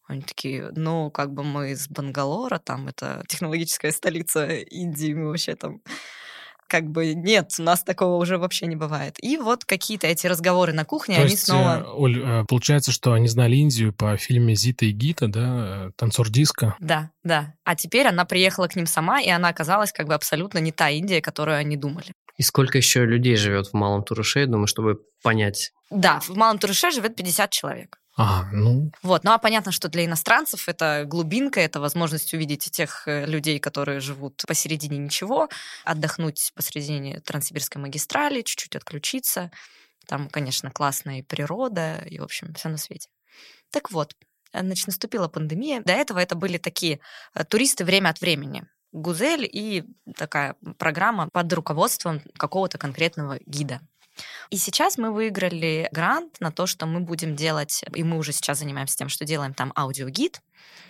Они 0.08 0.24
такие, 0.24 0.72
ну, 0.76 1.12
как 1.12 1.34
бы 1.34 1.44
мы 1.44 1.72
из 1.72 1.88
Бангалора, 1.88 2.58
там 2.58 2.88
это 2.88 3.24
технологическая 3.28 3.92
столица 3.92 4.48
Индии, 4.48 5.14
мы 5.14 5.28
вообще 5.28 5.56
там 5.56 5.82
как 6.68 6.89
бы 6.89 7.13
нет, 7.13 7.51
у 7.59 7.63
нас 7.63 7.84
такого 7.84 8.22
уже 8.22 8.38
вообще 8.38 8.66
не 8.68 8.76
бывает. 8.76 9.16
И 9.22 9.38
вот 9.38 9.66
какие-то 9.66 10.07
эти 10.07 10.28
разговоры 10.28 10.74
на 10.74 10.86
кухне, 10.86 11.16
То 11.16 11.22
они 11.22 11.32
есть, 11.32 11.45
снова... 11.45 11.80
э, 11.80 11.84
Оль, 11.84 12.22
э, 12.24 12.43
получается, 12.47 12.91
что 12.91 13.13
они 13.13 13.28
знали 13.28 13.55
Индию 13.55 13.93
по 13.93 14.18
фильме 14.18 14.55
«Зита 14.55 14.86
и 14.86 14.91
Гита», 14.91 15.28
да, 15.28 15.88
э, 15.88 15.91
«Танцор 15.95 16.30
диска». 16.30 16.76
Да, 16.80 17.11
да. 17.24 17.53
А 17.63 17.76
теперь 17.76 18.07
она 18.07 18.26
приехала 18.26 18.68
к 18.68 18.76
ним 18.76 18.86
сама, 18.86 19.22
и 19.22 19.30
она 19.30 19.49
оказалась 19.49 19.91
как 19.91 20.07
бы 20.07 20.13
абсолютно 20.13 20.59
не 20.59 20.72
та 20.72 20.89
Индия, 20.89 21.22
которую 21.22 21.57
они 21.57 21.78
думали. 21.78 22.13
И 22.38 22.43
сколько 22.43 22.78
еще 22.78 23.05
людей 23.05 23.36
живет 23.36 23.68
в 23.68 23.74
Малом 23.74 24.03
Туруше, 24.03 24.41
я 24.41 24.47
думаю, 24.47 24.68
чтобы 24.68 24.99
понять. 25.24 25.72
Да, 25.89 26.20
в 26.20 26.36
Малом 26.36 26.59
Туруше 26.59 26.91
живет 26.91 27.16
50 27.16 27.49
человек. 27.51 27.99
А, 28.18 28.45
ну, 28.53 28.91
Вот. 29.01 29.26
Ну 29.26 29.32
а 29.32 29.38
понятно, 29.38 29.72
что 29.74 29.89
для 29.89 30.05
иностранцев 30.05 30.70
это 30.70 31.03
глубинка, 31.05 31.59
это 31.59 31.82
возможность 31.82 32.34
увидеть 32.34 32.72
тех 32.72 33.07
э, 33.07 33.26
людей, 33.26 33.59
которые 33.59 33.99
живут 33.99 34.41
посередине 34.47 34.97
ничего, 34.97 35.49
отдохнуть 35.84 36.51
посередине 36.55 37.20
Транссибирской 37.20 37.82
магистрали, 37.82 38.41
чуть-чуть 38.41 38.76
отключиться. 38.78 39.51
Там, 40.07 40.30
конечно, 40.30 40.72
классная 40.72 41.24
природа, 41.24 41.97
и, 42.05 42.20
в 42.20 42.24
общем, 42.24 42.53
все 42.53 42.70
на 42.70 42.78
свете. 42.78 43.09
Так 43.70 43.91
вот, 43.91 44.16
э, 44.53 44.61
значит, 44.61 44.88
наступила 44.88 45.28
пандемия. 45.28 45.82
До 45.82 45.91
этого 45.91 46.20
это 46.20 46.36
были 46.36 46.57
такие 46.57 47.01
э, 47.34 47.43
туристы 47.43 47.84
время 47.84 48.09
от 48.09 48.22
времени. 48.22 48.66
Гузель 48.93 49.49
и 49.51 49.84
такая 50.16 50.55
программа 50.78 51.30
под 51.30 51.51
руководством 51.51 52.22
какого-то 52.38 52.78
конкретного 52.78 53.39
гида. 53.45 53.82
И 54.49 54.57
сейчас 54.57 54.97
мы 54.97 55.11
выиграли 55.11 55.89
грант 55.91 56.38
на 56.39 56.51
то, 56.51 56.66
что 56.66 56.86
мы 56.86 56.99
будем 56.99 57.36
делать, 57.36 57.84
и 57.93 58.03
мы 58.03 58.18
уже 58.18 58.32
сейчас 58.32 58.59
занимаемся 58.59 58.97
тем, 58.97 59.09
что 59.09 59.26
делаем 59.26 59.53
там 59.53 59.74
аудиогид, 59.76 60.41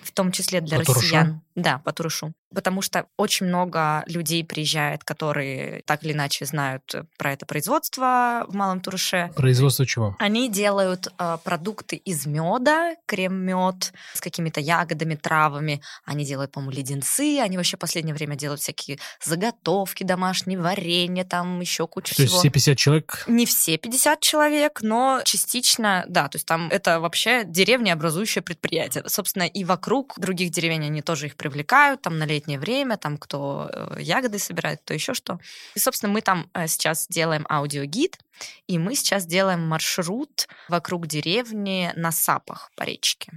в 0.03 0.11
том 0.11 0.31
числе 0.31 0.61
для 0.61 0.79
по 0.79 0.93
россиян. 0.93 1.25
Турушу? 1.27 1.41
Да, 1.55 1.79
по 1.79 1.91
Турушу. 1.91 2.33
Потому 2.55 2.81
что 2.81 3.05
очень 3.17 3.47
много 3.47 4.03
людей 4.07 4.43
приезжает, 4.43 5.03
которые 5.03 5.81
так 5.85 6.03
или 6.03 6.13
иначе 6.13 6.45
знают 6.45 6.95
про 7.17 7.33
это 7.33 7.45
производство 7.45 8.45
в 8.47 8.55
Малом 8.55 8.79
Туруше. 8.79 9.31
Производство 9.35 9.85
чего? 9.85 10.15
Они 10.19 10.49
делают 10.49 11.07
э, 11.17 11.37
продукты 11.43 11.97
из 11.97 12.25
меда, 12.25 12.95
крем-мед 13.05 13.93
с 14.13 14.21
какими-то 14.21 14.59
ягодами, 14.59 15.15
травами. 15.15 15.81
Они 16.05 16.25
делают, 16.25 16.51
по-моему, 16.51 16.75
леденцы. 16.75 17.39
Они 17.39 17.57
вообще 17.57 17.77
в 17.77 17.79
последнее 17.79 18.15
время 18.15 18.35
делают 18.35 18.61
всякие 18.61 18.99
заготовки 19.23 20.03
домашние, 20.03 20.59
варенье, 20.59 21.23
там 21.23 21.59
еще 21.59 21.87
куча 21.87 22.15
то 22.15 22.23
всего. 22.23 22.27
То 22.27 22.33
есть 22.33 22.39
все 22.39 22.49
50 22.49 22.77
человек? 22.77 23.23
Не 23.27 23.45
все 23.45 23.77
50 23.77 24.19
человек, 24.21 24.79
но 24.81 25.21
частично, 25.25 26.05
да. 26.07 26.27
То 26.29 26.37
есть 26.37 26.45
там 26.45 26.69
это 26.69 26.99
вообще 26.99 27.43
деревня, 27.45 27.93
образующее 27.93 28.41
предприятие. 28.41 29.03
Собственно, 29.07 29.43
и 29.43 29.63
вокруг 29.63 30.13
других 30.17 30.51
деревень 30.51 30.85
они 30.85 31.01
тоже 31.01 31.27
их 31.27 31.35
привлекают, 31.35 32.01
там 32.01 32.17
на 32.17 32.25
летнее 32.45 32.59
время, 32.59 32.97
там 32.97 33.17
кто 33.17 33.69
э, 33.71 34.01
ягоды 34.01 34.39
собирает, 34.39 34.83
то 34.85 34.93
еще 34.93 35.13
что. 35.13 35.39
И, 35.75 35.79
собственно, 35.79 36.13
мы 36.13 36.21
там 36.21 36.49
э, 36.53 36.67
сейчас 36.67 37.07
делаем 37.09 37.45
аудиогид, 37.49 38.19
и 38.67 38.77
мы 38.77 38.95
сейчас 38.95 39.25
делаем 39.25 39.67
маршрут 39.67 40.47
вокруг 40.69 41.07
деревни 41.07 41.91
на 41.95 42.11
сапах 42.11 42.71
по 42.75 42.83
речке. 42.83 43.31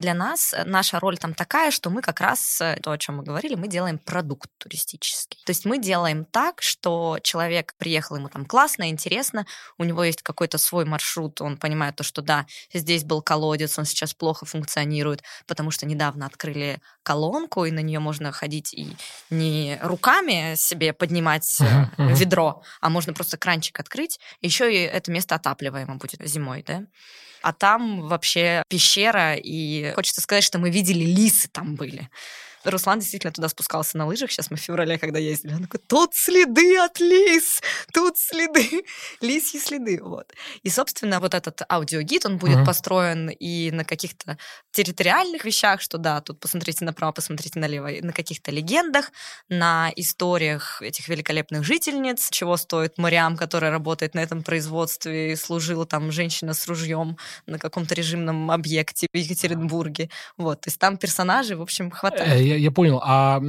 Для 0.00 0.14
нас 0.14 0.52
э, 0.52 0.64
наша 0.64 0.98
роль 1.00 1.18
там 1.18 1.34
такая, 1.34 1.70
что 1.70 1.90
мы 1.90 2.02
как 2.02 2.20
раз, 2.20 2.60
э, 2.60 2.78
то, 2.82 2.90
о 2.90 2.98
чем 2.98 3.16
мы 3.16 3.22
говорили, 3.22 3.54
мы 3.54 3.68
делаем 3.68 3.98
продукт 3.98 4.50
туристический. 4.58 5.40
То 5.44 5.50
есть 5.50 5.64
мы 5.64 5.78
делаем 5.78 6.24
так, 6.24 6.62
что 6.62 7.18
человек 7.22 7.74
приехал, 7.78 8.16
ему 8.16 8.28
там 8.28 8.44
классно, 8.44 8.88
интересно, 8.88 9.46
у 9.78 9.84
него 9.84 10.02
есть 10.04 10.22
какой-то 10.22 10.58
свой 10.58 10.84
маршрут, 10.84 11.40
он 11.40 11.56
понимает 11.56 11.96
то, 11.96 12.04
что 12.04 12.22
да, 12.22 12.46
здесь 12.72 13.04
был 13.04 13.22
колодец, 13.22 13.78
он 13.78 13.84
сейчас 13.84 14.14
плохо 14.14 14.46
функционирует, 14.46 15.22
потому 15.46 15.70
что 15.70 15.86
недавно 15.86 16.26
открыли 16.26 16.80
колонку, 17.02 17.64
и 17.64 17.70
на 17.70 17.80
нее 17.80 18.00
можно 18.00 18.32
ходить 18.32 18.74
и 18.74 18.96
не 19.30 19.78
руками 19.82 20.54
себе 20.56 20.92
поднимать 20.92 21.60
uh-huh, 21.60 21.96
uh-huh. 21.96 22.14
ведро, 22.14 22.62
а 22.80 22.88
можно 22.88 23.12
просто 23.12 23.36
кранчик 23.36 23.78
открыть, 23.78 24.18
еще 24.40 24.72
и 24.72 24.78
это 24.78 25.10
место 25.12 25.34
отапливаемо 25.34 25.96
будет 25.96 26.26
зимой, 26.26 26.64
да 26.66 26.84
а 27.44 27.52
там 27.52 28.08
вообще 28.08 28.62
пещера, 28.68 29.34
и 29.34 29.83
хочется 29.92 30.20
сказать, 30.20 30.44
что 30.44 30.58
мы 30.58 30.70
видели 30.70 31.04
лисы 31.04 31.48
там 31.48 31.74
были. 31.74 32.08
Руслан 32.64 32.98
действительно 32.98 33.32
туда 33.32 33.48
спускался 33.48 33.98
на 33.98 34.06
лыжах. 34.06 34.30
Сейчас 34.30 34.50
мы 34.50 34.56
в 34.56 34.60
феврале, 34.60 34.98
когда 34.98 35.18
ездили, 35.18 35.54
он 35.54 35.62
такой, 35.62 35.80
тут 35.86 36.14
следы 36.14 36.78
от 36.78 37.00
лис, 37.00 37.60
тут 37.92 38.18
следы, 38.18 38.84
лисьи 39.20 39.60
следы. 39.60 40.00
Вот. 40.02 40.32
И, 40.62 40.70
собственно, 40.70 41.20
вот 41.20 41.34
этот 41.34 41.62
аудиогид, 41.68 42.26
он 42.26 42.38
будет 42.38 42.58
uh-huh. 42.58 42.66
построен 42.66 43.28
и 43.28 43.70
на 43.70 43.84
каких-то 43.84 44.38
территориальных 44.72 45.44
вещах, 45.44 45.80
что 45.80 45.98
да, 45.98 46.20
тут 46.20 46.40
посмотрите 46.40 46.84
направо, 46.84 47.12
посмотрите 47.12 47.58
налево, 47.58 47.90
на 48.02 48.12
каких-то 48.12 48.50
легендах, 48.50 49.12
на 49.48 49.92
историях 49.96 50.82
этих 50.82 51.08
великолепных 51.08 51.64
жительниц, 51.64 52.28
чего 52.30 52.56
стоит 52.56 52.98
Мариам, 52.98 53.36
которая 53.36 53.70
работает 53.70 54.14
на 54.14 54.20
этом 54.20 54.42
производстве, 54.42 55.36
служила 55.36 55.86
там 55.86 56.10
женщина 56.12 56.54
с 56.54 56.66
ружьем 56.66 57.16
на 57.46 57.58
каком-то 57.58 57.94
режимном 57.94 58.50
объекте 58.50 59.06
в 59.12 59.16
Екатеринбурге. 59.16 60.10
Вот, 60.36 60.62
то 60.62 60.68
есть 60.68 60.78
там 60.78 60.96
персонажей, 60.96 61.56
в 61.56 61.62
общем, 61.62 61.90
хватает. 61.90 62.40
Я, 62.54 62.58
я 62.58 62.70
понял. 62.70 63.00
А 63.02 63.40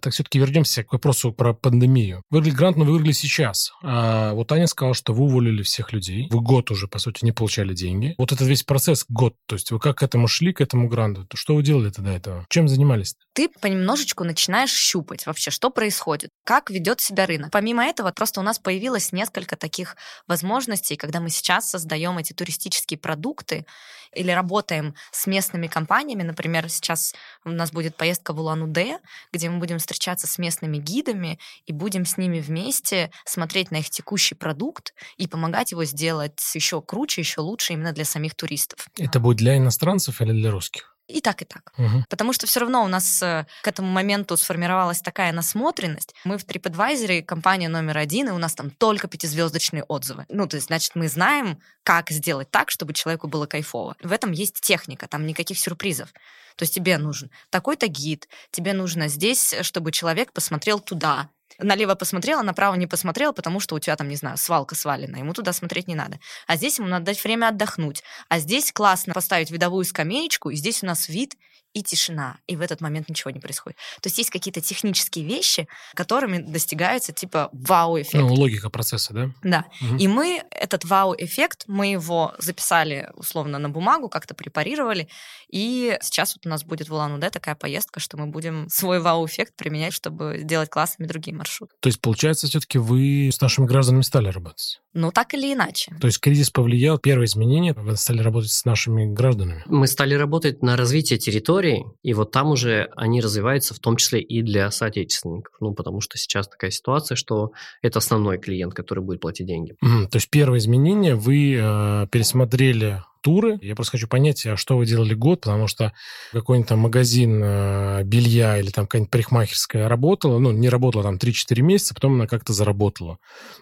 так 0.00 0.12
все-таки 0.12 0.38
вернемся 0.38 0.82
к 0.84 0.92
вопросу 0.92 1.32
про 1.32 1.52
пандемию. 1.52 2.22
Выиграли 2.30 2.54
грант, 2.54 2.76
но 2.76 2.84
вы 2.84 2.92
выиграли 2.92 3.12
сейчас. 3.12 3.72
А, 3.82 4.32
вот 4.32 4.50
Аня 4.52 4.66
сказала, 4.66 4.94
что 4.94 5.12
вы 5.12 5.24
уволили 5.24 5.62
всех 5.62 5.92
людей. 5.92 6.28
Вы 6.30 6.40
год 6.40 6.70
уже, 6.70 6.88
по 6.88 6.98
сути, 6.98 7.24
не 7.24 7.32
получали 7.32 7.74
деньги. 7.74 8.14
Вот 8.18 8.32
этот 8.32 8.46
весь 8.46 8.62
процесс 8.62 9.04
год. 9.08 9.34
То 9.46 9.56
есть 9.56 9.70
вы 9.70 9.78
как 9.78 9.98
к 9.98 10.02
этому 10.02 10.28
шли, 10.28 10.52
к 10.52 10.60
этому 10.60 10.88
гранту? 10.88 11.26
Что 11.34 11.54
вы 11.54 11.62
делали 11.62 11.90
тогда 11.90 12.14
этого? 12.14 12.46
Чем 12.48 12.68
занимались? 12.68 13.14
Ты 13.34 13.48
понемножечку 13.48 14.24
начинаешь 14.24 14.72
щупать 14.72 15.26
вообще, 15.26 15.50
что 15.50 15.70
происходит, 15.70 16.30
как 16.44 16.70
ведет 16.70 17.00
себя 17.00 17.26
рынок. 17.26 17.50
Помимо 17.50 17.84
этого, 17.84 18.10
просто 18.12 18.40
у 18.40 18.42
нас 18.42 18.58
появилось 18.58 19.12
несколько 19.12 19.56
таких 19.56 19.96
возможностей, 20.26 20.96
когда 20.96 21.20
мы 21.20 21.30
сейчас 21.30 21.70
создаем 21.70 22.18
эти 22.18 22.32
туристические 22.32 22.98
продукты 22.98 23.66
или 24.14 24.30
работаем 24.30 24.94
с 25.12 25.26
местными 25.26 25.66
компаниями. 25.66 26.22
Например, 26.22 26.68
сейчас 26.68 27.14
у 27.44 27.50
нас 27.50 27.70
будет 27.72 27.96
поездка 27.96 28.29
поездка 28.30 28.32
в 28.32 28.40
Улан-Удэ, 28.40 28.98
где 29.32 29.50
мы 29.50 29.58
будем 29.58 29.78
встречаться 29.78 30.26
с 30.26 30.38
местными 30.38 30.78
гидами 30.78 31.38
и 31.66 31.72
будем 31.72 32.04
с 32.04 32.16
ними 32.16 32.40
вместе 32.40 33.10
смотреть 33.24 33.70
на 33.70 33.78
их 33.78 33.90
текущий 33.90 34.34
продукт 34.34 34.94
и 35.18 35.26
помогать 35.26 35.72
его 35.72 35.84
сделать 35.84 36.40
еще 36.54 36.80
круче, 36.80 37.20
еще 37.20 37.40
лучше 37.40 37.74
именно 37.74 37.92
для 37.92 38.04
самих 38.04 38.34
туристов. 38.34 38.88
Это 38.98 39.20
будет 39.20 39.38
для 39.38 39.56
иностранцев 39.56 40.20
или 40.20 40.32
для 40.32 40.50
русских? 40.50 40.89
И 41.10 41.20
так, 41.20 41.42
и 41.42 41.44
так. 41.44 41.72
Угу. 41.76 42.04
Потому 42.08 42.32
что 42.32 42.46
все 42.46 42.60
равно 42.60 42.84
у 42.84 42.88
нас 42.88 43.22
э, 43.22 43.46
к 43.62 43.68
этому 43.68 43.88
моменту 43.88 44.36
сформировалась 44.36 45.00
такая 45.00 45.32
насмотренность. 45.32 46.14
Мы 46.24 46.38
в 46.38 46.44
TripAdvisor 46.44 47.22
компания 47.22 47.68
номер 47.68 47.98
один, 47.98 48.28
и 48.28 48.32
у 48.32 48.38
нас 48.38 48.54
там 48.54 48.70
только 48.70 49.08
пятизвездочные 49.08 49.82
отзывы. 49.84 50.26
Ну, 50.28 50.46
то 50.46 50.56
есть, 50.56 50.68
значит, 50.68 50.92
мы 50.94 51.08
знаем, 51.08 51.58
как 51.82 52.10
сделать 52.10 52.50
так, 52.50 52.70
чтобы 52.70 52.92
человеку 52.92 53.26
было 53.26 53.46
кайфово. 53.46 53.96
В 54.02 54.12
этом 54.12 54.32
есть 54.32 54.60
техника, 54.60 55.08
там 55.08 55.26
никаких 55.26 55.58
сюрпризов. 55.58 56.12
То 56.56 56.64
есть 56.64 56.74
тебе 56.74 56.98
нужен 56.98 57.30
такой-то 57.48 57.86
гид, 57.86 58.28
тебе 58.50 58.72
нужно 58.72 59.08
здесь, 59.08 59.54
чтобы 59.62 59.92
человек 59.92 60.32
посмотрел 60.32 60.78
туда, 60.78 61.30
налево 61.62 61.94
посмотрел, 61.94 62.40
а 62.40 62.42
направо 62.42 62.74
не 62.74 62.86
посмотрел, 62.86 63.32
потому 63.32 63.60
что 63.60 63.74
у 63.74 63.78
тебя 63.78 63.96
там, 63.96 64.08
не 64.08 64.16
знаю, 64.16 64.36
свалка 64.36 64.74
свалена, 64.74 65.16
ему 65.16 65.32
туда 65.32 65.52
смотреть 65.52 65.88
не 65.88 65.94
надо. 65.94 66.18
А 66.46 66.56
здесь 66.56 66.78
ему 66.78 66.88
надо 66.88 67.06
дать 67.06 67.22
время 67.22 67.48
отдохнуть. 67.48 68.02
А 68.28 68.38
здесь 68.38 68.72
классно 68.72 69.14
поставить 69.14 69.50
видовую 69.50 69.84
скамеечку, 69.84 70.50
и 70.50 70.56
здесь 70.56 70.82
у 70.82 70.86
нас 70.86 71.08
вид 71.08 71.36
и 71.72 71.82
тишина, 71.82 72.38
и 72.46 72.56
в 72.56 72.60
этот 72.60 72.80
момент 72.80 73.08
ничего 73.08 73.30
не 73.30 73.40
происходит. 73.40 73.78
То 74.00 74.08
есть 74.08 74.18
есть 74.18 74.30
какие-то 74.30 74.60
технические 74.60 75.24
вещи, 75.24 75.68
которыми 75.94 76.38
достигается 76.38 77.12
типа 77.12 77.50
вау-эффект. 77.52 78.14
Ну, 78.14 78.34
логика 78.34 78.70
процесса, 78.70 79.12
да? 79.12 79.30
Да. 79.42 79.64
Угу. 79.80 79.96
И 79.98 80.08
мы 80.08 80.42
этот 80.50 80.84
вау-эффект, 80.84 81.64
мы 81.66 81.92
его 81.92 82.34
записали 82.38 83.10
условно 83.14 83.58
на 83.58 83.68
бумагу, 83.68 84.08
как-то 84.08 84.34
препарировали, 84.34 85.08
и 85.48 85.96
сейчас 86.02 86.34
вот 86.34 86.46
у 86.46 86.48
нас 86.48 86.64
будет 86.64 86.88
в 86.88 86.92
Улан-Удэ 86.92 87.30
такая 87.30 87.54
поездка, 87.54 88.00
что 88.00 88.16
мы 88.16 88.26
будем 88.26 88.68
свой 88.68 89.00
вау-эффект 89.00 89.54
применять, 89.56 89.92
чтобы 89.92 90.38
сделать 90.42 90.70
классными 90.70 91.08
другие 91.08 91.36
маршруты. 91.36 91.74
То 91.80 91.88
есть, 91.88 92.00
получается, 92.00 92.46
все-таки 92.46 92.78
вы 92.78 93.30
с 93.32 93.40
нашими 93.40 93.66
гражданами 93.66 94.02
стали 94.02 94.28
работать? 94.28 94.80
Ну, 94.92 95.12
так 95.12 95.34
или 95.34 95.52
иначе. 95.52 95.94
То 96.00 96.06
есть 96.08 96.18
кризис 96.18 96.50
повлиял, 96.50 96.98
первое 96.98 97.26
изменение, 97.26 97.74
вы 97.74 97.96
стали 97.96 98.22
работать 98.22 98.50
с 98.50 98.64
нашими 98.64 99.06
гражданами? 99.06 99.62
Мы 99.66 99.86
стали 99.86 100.14
работать 100.14 100.62
на 100.62 100.76
развитие 100.76 101.18
территории, 101.18 101.59
и 102.02 102.14
вот 102.14 102.30
там 102.30 102.50
уже 102.50 102.90
они 102.96 103.20
развиваются 103.20 103.74
в 103.74 103.78
том 103.78 103.96
числе 103.96 104.20
и 104.20 104.42
для 104.42 104.70
соотечественников. 104.70 105.54
Ну, 105.60 105.74
потому 105.74 106.00
что 106.00 106.18
сейчас 106.18 106.48
такая 106.48 106.70
ситуация, 106.70 107.16
что 107.16 107.52
это 107.82 107.98
основной 107.98 108.38
клиент, 108.38 108.74
который 108.74 109.04
будет 109.04 109.20
платить 109.20 109.46
деньги. 109.46 109.76
Mm, 109.84 110.08
то 110.08 110.16
есть 110.16 110.30
первое 110.30 110.58
изменение, 110.58 111.14
вы 111.14 111.54
э, 111.54 112.06
пересмотрели 112.10 113.02
туры. 113.20 113.58
Я 113.62 113.74
просто 113.74 113.92
хочу 113.92 114.08
понять, 114.08 114.44
а 114.46 114.56
что 114.56 114.76
вы 114.76 114.86
делали 114.86 115.14
год, 115.14 115.42
потому 115.42 115.66
что 115.66 115.92
какой-нибудь 116.32 116.68
там 116.68 116.78
магазин 116.80 117.40
э, 117.42 118.02
белья 118.04 118.58
или 118.58 118.70
там 118.70 118.86
какая-нибудь 118.86 119.10
парикмахерская 119.10 119.88
работала, 119.88 120.38
ну, 120.38 120.52
не 120.52 120.68
работала 120.68 121.04
там 121.04 121.16
3-4 121.16 121.60
месяца, 121.62 121.94
потом 121.94 122.14
она 122.14 122.26
как-то 122.26 122.52
заработала. 122.52 123.18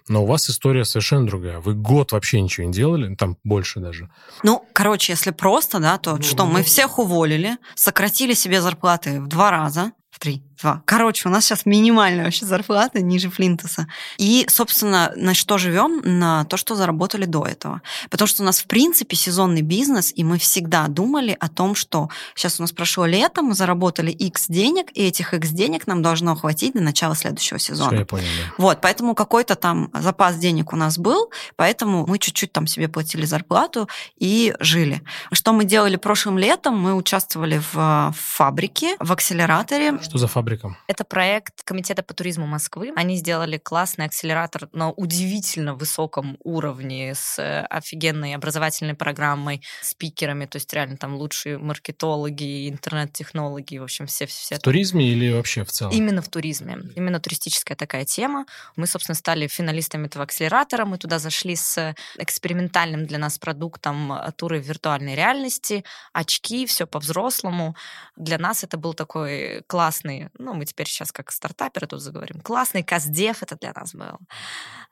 Но 0.09 0.25
у 0.25 0.27
вас 0.27 0.49
история 0.51 0.85
совершенно 0.85 1.27
другая. 1.27 1.61
Вы 1.61 1.75
год 1.75 2.13
вообще 2.13 2.41
ничего 2.41 2.67
не 2.67 2.73
делали, 2.73 3.15
там 3.15 3.37
больше 3.45 3.81
даже. 3.81 4.11
Ну, 4.43 4.65
короче, 4.73 5.13
если 5.13 5.31
просто, 5.31 5.79
да, 5.81 5.99
то 5.99 6.17
ну, 6.17 6.23
что, 6.23 6.47
мы 6.47 6.59
ну. 6.59 6.65
всех 6.65 6.99
уволили, 6.99 7.57
сократили 7.75 8.35
себе 8.35 8.61
зарплаты 8.61 9.21
в 9.21 9.27
два 9.29 9.51
раза, 9.51 9.93
в 10.11 10.19
три, 10.19 10.43
два. 10.61 10.83
Короче, 10.85 11.29
у 11.29 11.33
нас 11.33 11.45
сейчас 11.45 11.67
минимальная 11.67 12.25
вообще 12.25 12.47
зарплата 12.47 13.01
ниже 13.01 13.31
Флинтуса. 13.31 13.87
И, 14.19 14.47
собственно, 14.49 15.13
на 15.17 15.35
что 15.35 15.59
живем? 15.59 16.01
На 16.05 16.45
то, 16.45 16.57
что 16.57 16.75
заработали 16.75 17.25
до 17.25 17.45
этого. 17.45 17.83
Потому 18.11 18.27
что 18.27 18.43
у 18.43 18.47
нас, 18.47 18.61
в 18.61 18.67
принципе, 18.67 19.17
сезонный 19.17 19.63
бизнес, 19.63 20.13
и 20.15 20.25
мы 20.25 20.39
всегда 20.39 20.87
думали 20.89 21.37
о 21.39 21.49
том, 21.49 21.75
что 21.75 22.09
сейчас 22.35 22.59
у 22.59 22.63
нас 22.63 22.73
прошло 22.73 23.07
лето, 23.07 23.43
мы 23.43 23.55
заработали 23.55 24.11
X 24.11 24.47
денег, 24.49 24.89
и 24.95 25.03
этих 25.03 25.35
X 25.35 25.51
денег 25.51 25.87
нам 25.87 26.03
должно 26.03 26.35
хватить 26.35 26.75
до 26.75 26.81
начала 26.81 27.15
следующего 27.15 27.59
сезона. 27.59 27.91
Все, 27.91 27.99
я 28.01 28.07
понял, 28.07 28.27
да. 28.39 28.55
Вот, 28.59 28.81
поэтому 28.81 29.15
какой-то 29.15 29.55
там 29.55 29.91
запас 29.95 30.37
денег 30.37 30.73
у 30.73 30.77
нас 30.77 30.99
был, 30.99 31.31
поэтому 31.57 32.07
мы 32.07 32.19
чуть-чуть 32.19 32.53
там 32.53 32.67
себе 32.67 32.89
платили 32.89 33.25
зарплату 33.25 33.89
и 34.17 34.55
жили. 34.61 35.03
Что 35.33 35.53
мы 35.53 35.65
делали 35.65 35.97
прошлым 35.97 36.39
летом? 36.39 36.79
Мы 36.79 36.95
участвовали 36.95 37.61
в 37.73 38.15
фабрике, 38.17 38.97
в 38.99 39.13
акселераторе. 39.13 39.99
Что 40.03 40.19
за 40.19 40.27
фабрика? 40.27 40.48
Фабрикам? 40.49 40.77
Это 40.87 41.05
проект 41.05 41.63
Комитета 41.65 42.03
по 42.03 42.15
туризму 42.15 42.47
Москвы. 42.47 42.93
Они 42.97 43.17
сделали 43.17 43.59
классный 43.59 44.07
акселератор 44.07 44.69
на 44.73 44.91
удивительно 44.91 45.75
высоком 45.75 46.39
уровне 46.43 47.15
с 47.15 47.39
э, 47.39 47.67
офигенной 47.67 48.35
образовательной 48.35 48.95
программой, 48.95 49.63
спикерами, 49.83 50.47
то 50.47 50.57
есть 50.57 50.73
реально 50.73 50.97
там 50.97 51.17
лучшие 51.17 51.59
маркетологи, 51.59 52.69
интернет-технологи, 52.69 53.79
в 53.79 53.85
общем, 53.85 54.07
все... 54.07 54.27
все 54.27 54.57
в 54.57 54.61
туризме 54.61 55.09
или 55.09 55.33
вообще 55.33 55.65
в 55.65 55.71
целом? 55.71 55.93
Именно 55.93 56.23
в 56.23 56.29
туризме. 56.29 56.79
Именно 56.97 57.21
туристическая 57.21 57.77
такая 57.77 58.05
тема. 58.05 58.47
Мы, 58.77 58.87
собственно, 58.87 59.15
стали 59.15 59.47
финалистами 59.47 60.07
этого 60.07 60.25
акселератора. 60.25 60.85
Мы 60.85 60.99
туда 60.99 61.19
зашли 61.19 61.57
с 61.57 61.95
экспериментальным 62.17 63.07
для 63.07 63.19
нас 63.19 63.39
продуктом 63.39 64.13
э, 64.13 64.33
туры 64.37 64.61
в 64.61 64.67
виртуальной 64.67 65.15
реальности, 65.15 65.85
очки, 66.13 66.67
все 66.67 66.87
по-взрослому. 66.87 67.77
Для 68.17 68.39
нас 68.39 68.65
это 68.65 68.79
был 68.79 68.95
такой 68.95 69.63
классный, 69.67 70.31
ну, 70.39 70.55
мы 70.55 70.65
теперь 70.65 70.87
сейчас 70.87 71.13
как 71.13 71.33
стартаперы 71.33 71.87
тут 71.87 72.01
заговорим, 72.01 72.41
классный 72.41 72.83
каздев 72.83 73.43
это 73.43 73.57
для 73.57 73.73
нас 73.73 73.95
был. 73.95 74.19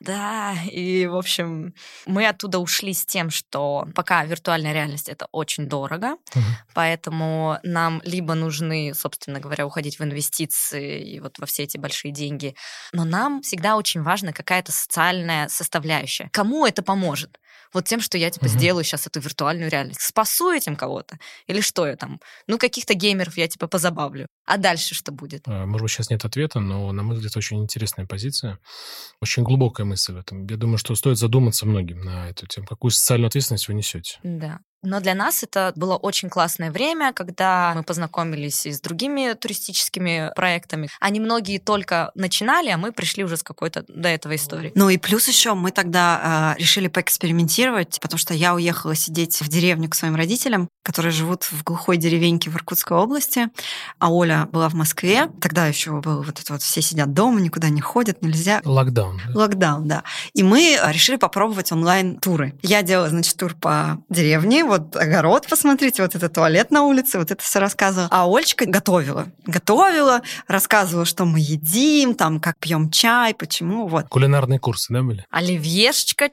Да, 0.01 0.55
и, 0.70 1.07
в 1.07 1.16
общем, 1.16 1.74
мы 2.07 2.26
оттуда 2.26 2.59
ушли 2.59 2.92
с 2.92 3.07
тем, 3.07 3.30
что 3.30 3.86
пока 3.94 4.24
виртуальная 4.24 4.72
реальность— 4.72 5.09
это 5.11 5.28
очень 5.32 5.66
дорого, 5.66 6.16
угу. 6.34 6.44
поэтому 6.74 7.59
нам 7.62 8.03
либо 8.05 8.34
нужны, 8.34 8.92
собственно 8.94 9.40
говоря, 9.40 9.66
уходить 9.66 9.99
в 9.99 10.05
инвестиции 10.05 11.14
и 11.14 11.20
вот 11.20 11.38
во 11.38 11.47
все 11.47 11.62
эти 11.62 11.78
большие 11.78 12.12
деньги, 12.12 12.55
но 12.92 13.05
нам 13.05 13.42
всегда 13.42 13.76
очень 13.76 14.03
важна 14.03 14.32
какая-то 14.32 14.72
социальная 14.72 15.49
составляющая. 15.49 16.28
Кому 16.32 16.66
это 16.66 16.82
поможет? 16.82 17.38
Вот 17.72 17.84
тем, 17.86 18.00
что 18.00 18.18
я, 18.18 18.30
типа, 18.30 18.46
угу. 18.46 18.52
сделаю 18.52 18.84
сейчас 18.84 19.06
эту 19.06 19.20
виртуальную 19.20 19.70
реальность. 19.70 20.00
Спасу 20.00 20.50
этим 20.50 20.76
кого-то? 20.76 21.18
Или 21.46 21.60
что 21.60 21.86
я 21.86 21.96
там? 21.96 22.20
Ну, 22.46 22.58
каких-то 22.58 22.94
геймеров 22.94 23.36
я, 23.36 23.48
типа, 23.48 23.68
позабавлю. 23.68 24.26
А 24.46 24.56
дальше 24.56 24.94
что 24.94 25.12
будет? 25.12 25.42
А, 25.46 25.66
может 25.66 25.82
быть, 25.82 25.90
сейчас 25.92 26.10
нет 26.10 26.24
ответа, 26.24 26.60
но, 26.60 26.92
на 26.92 27.02
мой 27.02 27.16
взгляд, 27.16 27.36
очень 27.36 27.62
интересная 27.62 28.06
позиция. 28.06 28.58
Очень 29.20 29.42
глубокая 29.42 29.86
мысль 29.86 30.12
в 30.12 30.18
этом. 30.18 30.46
Я 30.46 30.56
думаю, 30.56 30.78
что 30.78 30.94
стоит 30.94 31.18
задуматься 31.18 31.66
многим 31.66 32.00
на 32.00 32.30
эту 32.30 32.46
тему. 32.46 32.66
Какую 32.66 32.90
социальную 32.90 33.28
ответственность 33.28 33.68
вы 33.68 33.74
несете? 33.74 34.18
Да. 34.22 34.60
Но 34.83 35.01
для 35.01 35.14
нас 35.14 35.43
это 35.43 35.72
было 35.77 35.97
очень 35.97 36.29
классное 36.29 36.70
время, 36.70 37.12
когда 37.12 37.72
мы 37.74 37.83
познакомились 37.83 38.66
и 38.66 38.72
с 38.72 38.81
другими 38.81 39.33
туристическими 39.33 40.33
проектами. 40.37 40.89
Они 41.01 41.20
многие 41.20 41.59
только 41.59 42.11
начинали, 42.14 42.70
а 42.70 42.77
мы 42.77 42.93
пришли 42.93 43.24
уже 43.24 43.37
с 43.37 43.43
какой-то 43.43 43.85
до 43.89 44.09
этого 44.09 44.37
истории. 44.37 44.72
Ну 44.74 44.89
и 44.89 44.99
плюс 44.99 45.29
еще 45.29 45.55
мы 45.55 45.70
тогда 45.70 46.55
э, 46.57 46.61
решили 46.61 46.89
поэкспериментировать, 46.89 47.99
потому 48.01 48.18
что 48.18 48.35
я 48.35 48.55
уехала 48.55 48.95
сидеть 48.95 49.41
в 49.41 49.49
деревню 49.49 49.89
к 49.89 49.95
своим 49.95 50.14
родителям, 50.14 50.68
которые 50.83 51.12
живут 51.12 51.45
в 51.45 51.64
глухой 51.64 51.97
деревеньке 51.97 52.51
в 52.51 52.57
Иркутской 52.57 52.97
области, 52.97 53.49
а 53.99 54.12
Оля 54.12 54.49
была 54.53 54.68
в 54.68 54.74
Москве. 54.74 55.29
Тогда 55.41 55.66
еще 55.66 56.01
было 56.01 56.22
вот 56.22 56.39
это 56.39 56.53
вот 56.53 56.62
все 56.62 56.83
сидят 56.83 57.12
дома, 57.12 57.41
никуда 57.41 57.68
не 57.70 57.81
ходят, 57.81 58.22
нельзя. 58.22 58.61
Локдаун. 58.64 59.20
Да? 59.27 59.39
Локдаун, 59.39 59.89
да. 59.89 60.05
И 60.35 60.43
мы 60.43 60.79
решили 60.89 61.16
попробовать 61.16 61.72
онлайн-туры. 61.72 62.55
Я 62.62 62.83
делала, 62.83 63.09
значит, 63.09 63.37
тур 63.37 63.55
по 63.55 64.03
деревне, 64.09 64.64
вот 64.66 64.96
огород, 64.96 65.46
посмотрите, 65.48 66.02
вот 66.02 66.14
это 66.14 66.28
туалет 66.28 66.70
на 66.70 66.82
улице, 66.82 67.18
вот 67.18 67.30
это 67.30 67.42
все 67.42 67.58
рассказывала. 67.58 68.08
А 68.10 68.26
Ольчка 68.26 68.66
готовила. 68.66 69.26
Готовила, 69.46 70.22
рассказывала, 70.48 71.04
что 71.04 71.24
мы 71.24 71.40
едим, 71.40 72.14
там, 72.14 72.40
как 72.40 72.58
пьем 72.58 72.90
чай, 72.90 73.34
почему, 73.34 73.86
вот. 73.86 74.08
Кулинарные 74.08 74.58
курсы, 74.58 74.92
да, 74.92 75.02
были? 75.02 75.24
Оливьешечка. 75.30 76.30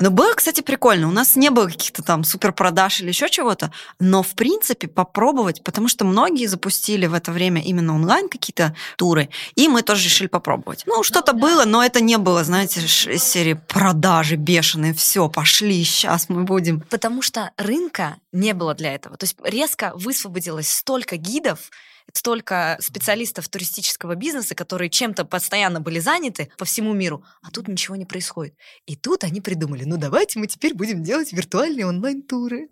Ну, 0.00 0.10
было, 0.10 0.34
кстати, 0.34 0.60
прикольно. 0.60 1.08
У 1.08 1.12
нас 1.12 1.36
не 1.36 1.50
было 1.50 1.66
каких-то 1.66 2.02
там 2.02 2.24
супер 2.24 2.52
продаж 2.52 3.00
или 3.00 3.08
еще 3.08 3.28
чего-то, 3.28 3.72
но, 3.98 4.22
в 4.22 4.34
принципе, 4.34 4.88
попробовать, 4.88 5.62
потому 5.62 5.88
что 5.88 6.04
многие 6.04 6.46
запустили 6.46 7.06
в 7.06 7.14
это 7.14 7.32
время 7.32 7.62
именно 7.62 7.94
онлайн 7.94 8.28
какие-то 8.28 8.74
туры, 8.96 9.28
и 9.54 9.68
мы 9.68 9.82
тоже 9.82 10.04
решили 10.04 10.28
попробовать. 10.28 10.84
Ну, 10.86 11.02
что-то 11.02 11.32
ну, 11.32 11.40
да. 11.40 11.46
было, 11.46 11.64
но 11.64 11.84
это 11.84 12.00
не 12.00 12.18
было, 12.18 12.44
знаете, 12.44 12.86
серии 12.86 13.54
продажи 13.54 14.36
бешеные, 14.36 14.94
все, 14.94 15.28
пошли, 15.28 15.82
сейчас 15.84 16.28
мы 16.28 16.44
будем. 16.44 16.80
Потому 16.90 17.22
что 17.22 17.50
рынка 17.56 18.16
не 18.32 18.54
было 18.54 18.74
для 18.74 18.94
этого. 18.94 19.16
То 19.16 19.24
есть 19.24 19.36
резко 19.42 19.92
высвободилось 19.94 20.68
столько 20.68 21.16
гидов, 21.16 21.70
столько 22.12 22.78
специалистов 22.80 23.48
туристического 23.48 24.14
бизнеса, 24.14 24.54
которые 24.54 24.90
чем-то 24.90 25.24
постоянно 25.24 25.80
были 25.80 25.98
заняты 25.98 26.50
по 26.58 26.64
всему 26.64 26.94
миру, 26.94 27.24
а 27.42 27.50
тут 27.50 27.68
ничего 27.68 27.96
не 27.96 28.06
происходит. 28.06 28.54
И 28.86 28.96
тут 28.96 29.24
они 29.24 29.40
придумали, 29.40 29.84
ну 29.84 29.96
давайте 29.96 30.38
мы 30.38 30.46
теперь 30.46 30.74
будем 30.74 31.02
делать 31.02 31.32
виртуальные 31.32 31.86
онлайн-туры. 31.86 32.68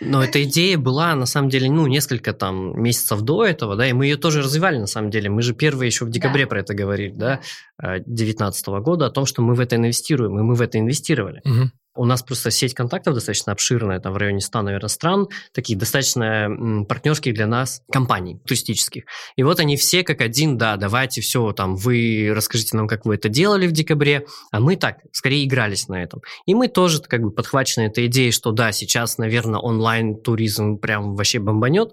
Но 0.00 0.24
эта 0.24 0.42
идея 0.44 0.78
была, 0.78 1.14
на 1.14 1.26
самом 1.26 1.50
деле, 1.50 1.70
ну, 1.70 1.86
несколько 1.86 2.32
там 2.32 2.80
месяцев 2.80 3.20
до 3.20 3.44
этого, 3.44 3.76
да, 3.76 3.86
и 3.86 3.92
мы 3.92 4.06
ее 4.06 4.16
тоже 4.16 4.42
развивали, 4.42 4.78
на 4.78 4.86
самом 4.86 5.10
деле. 5.10 5.28
Мы 5.28 5.42
же 5.42 5.52
первые 5.52 5.88
еще 5.88 6.06
в 6.06 6.10
декабре 6.10 6.44
да. 6.44 6.48
про 6.48 6.60
это 6.60 6.72
говорили, 6.72 7.12
да, 7.12 7.40
2019 7.78 8.66
года, 8.82 9.06
о 9.06 9.10
том, 9.10 9.26
что 9.26 9.42
мы 9.42 9.54
в 9.54 9.60
это 9.60 9.76
инвестируем, 9.76 10.38
и 10.38 10.42
мы 10.42 10.54
в 10.54 10.62
это 10.62 10.78
инвестировали. 10.78 11.42
Угу. 11.44 11.70
У 12.00 12.06
нас 12.06 12.22
просто 12.22 12.50
сеть 12.50 12.72
контактов 12.72 13.12
достаточно 13.12 13.52
обширная, 13.52 14.00
там 14.00 14.14
в 14.14 14.16
районе 14.16 14.40
100, 14.40 14.62
наверное, 14.62 14.88
стран, 14.88 15.28
такие 15.52 15.78
достаточно 15.78 16.86
партнерских 16.88 17.34
для 17.34 17.46
нас 17.46 17.82
компаний 17.92 18.40
туристических. 18.46 19.04
И 19.36 19.42
вот 19.42 19.60
они 19.60 19.76
все 19.76 20.02
как 20.02 20.22
один, 20.22 20.56
да, 20.56 20.78
давайте 20.78 21.20
все, 21.20 21.52
там, 21.52 21.76
вы 21.76 22.32
расскажите 22.34 22.74
нам, 22.74 22.88
как 22.88 23.04
вы 23.04 23.16
это 23.16 23.28
делали 23.28 23.66
в 23.66 23.72
декабре, 23.72 24.24
а 24.50 24.60
мы 24.60 24.76
так, 24.76 25.00
скорее 25.12 25.44
игрались 25.44 25.88
на 25.88 26.02
этом. 26.02 26.22
И 26.46 26.54
мы 26.54 26.68
тоже 26.68 27.02
как 27.02 27.20
бы 27.20 27.30
подхвачены 27.32 27.84
этой 27.84 28.06
идеей, 28.06 28.32
что 28.32 28.52
да, 28.52 28.72
сейчас, 28.72 29.18
наверное, 29.18 29.60
онлайн-туризм 29.60 30.78
прям 30.78 31.16
вообще 31.16 31.38
бомбанет. 31.38 31.92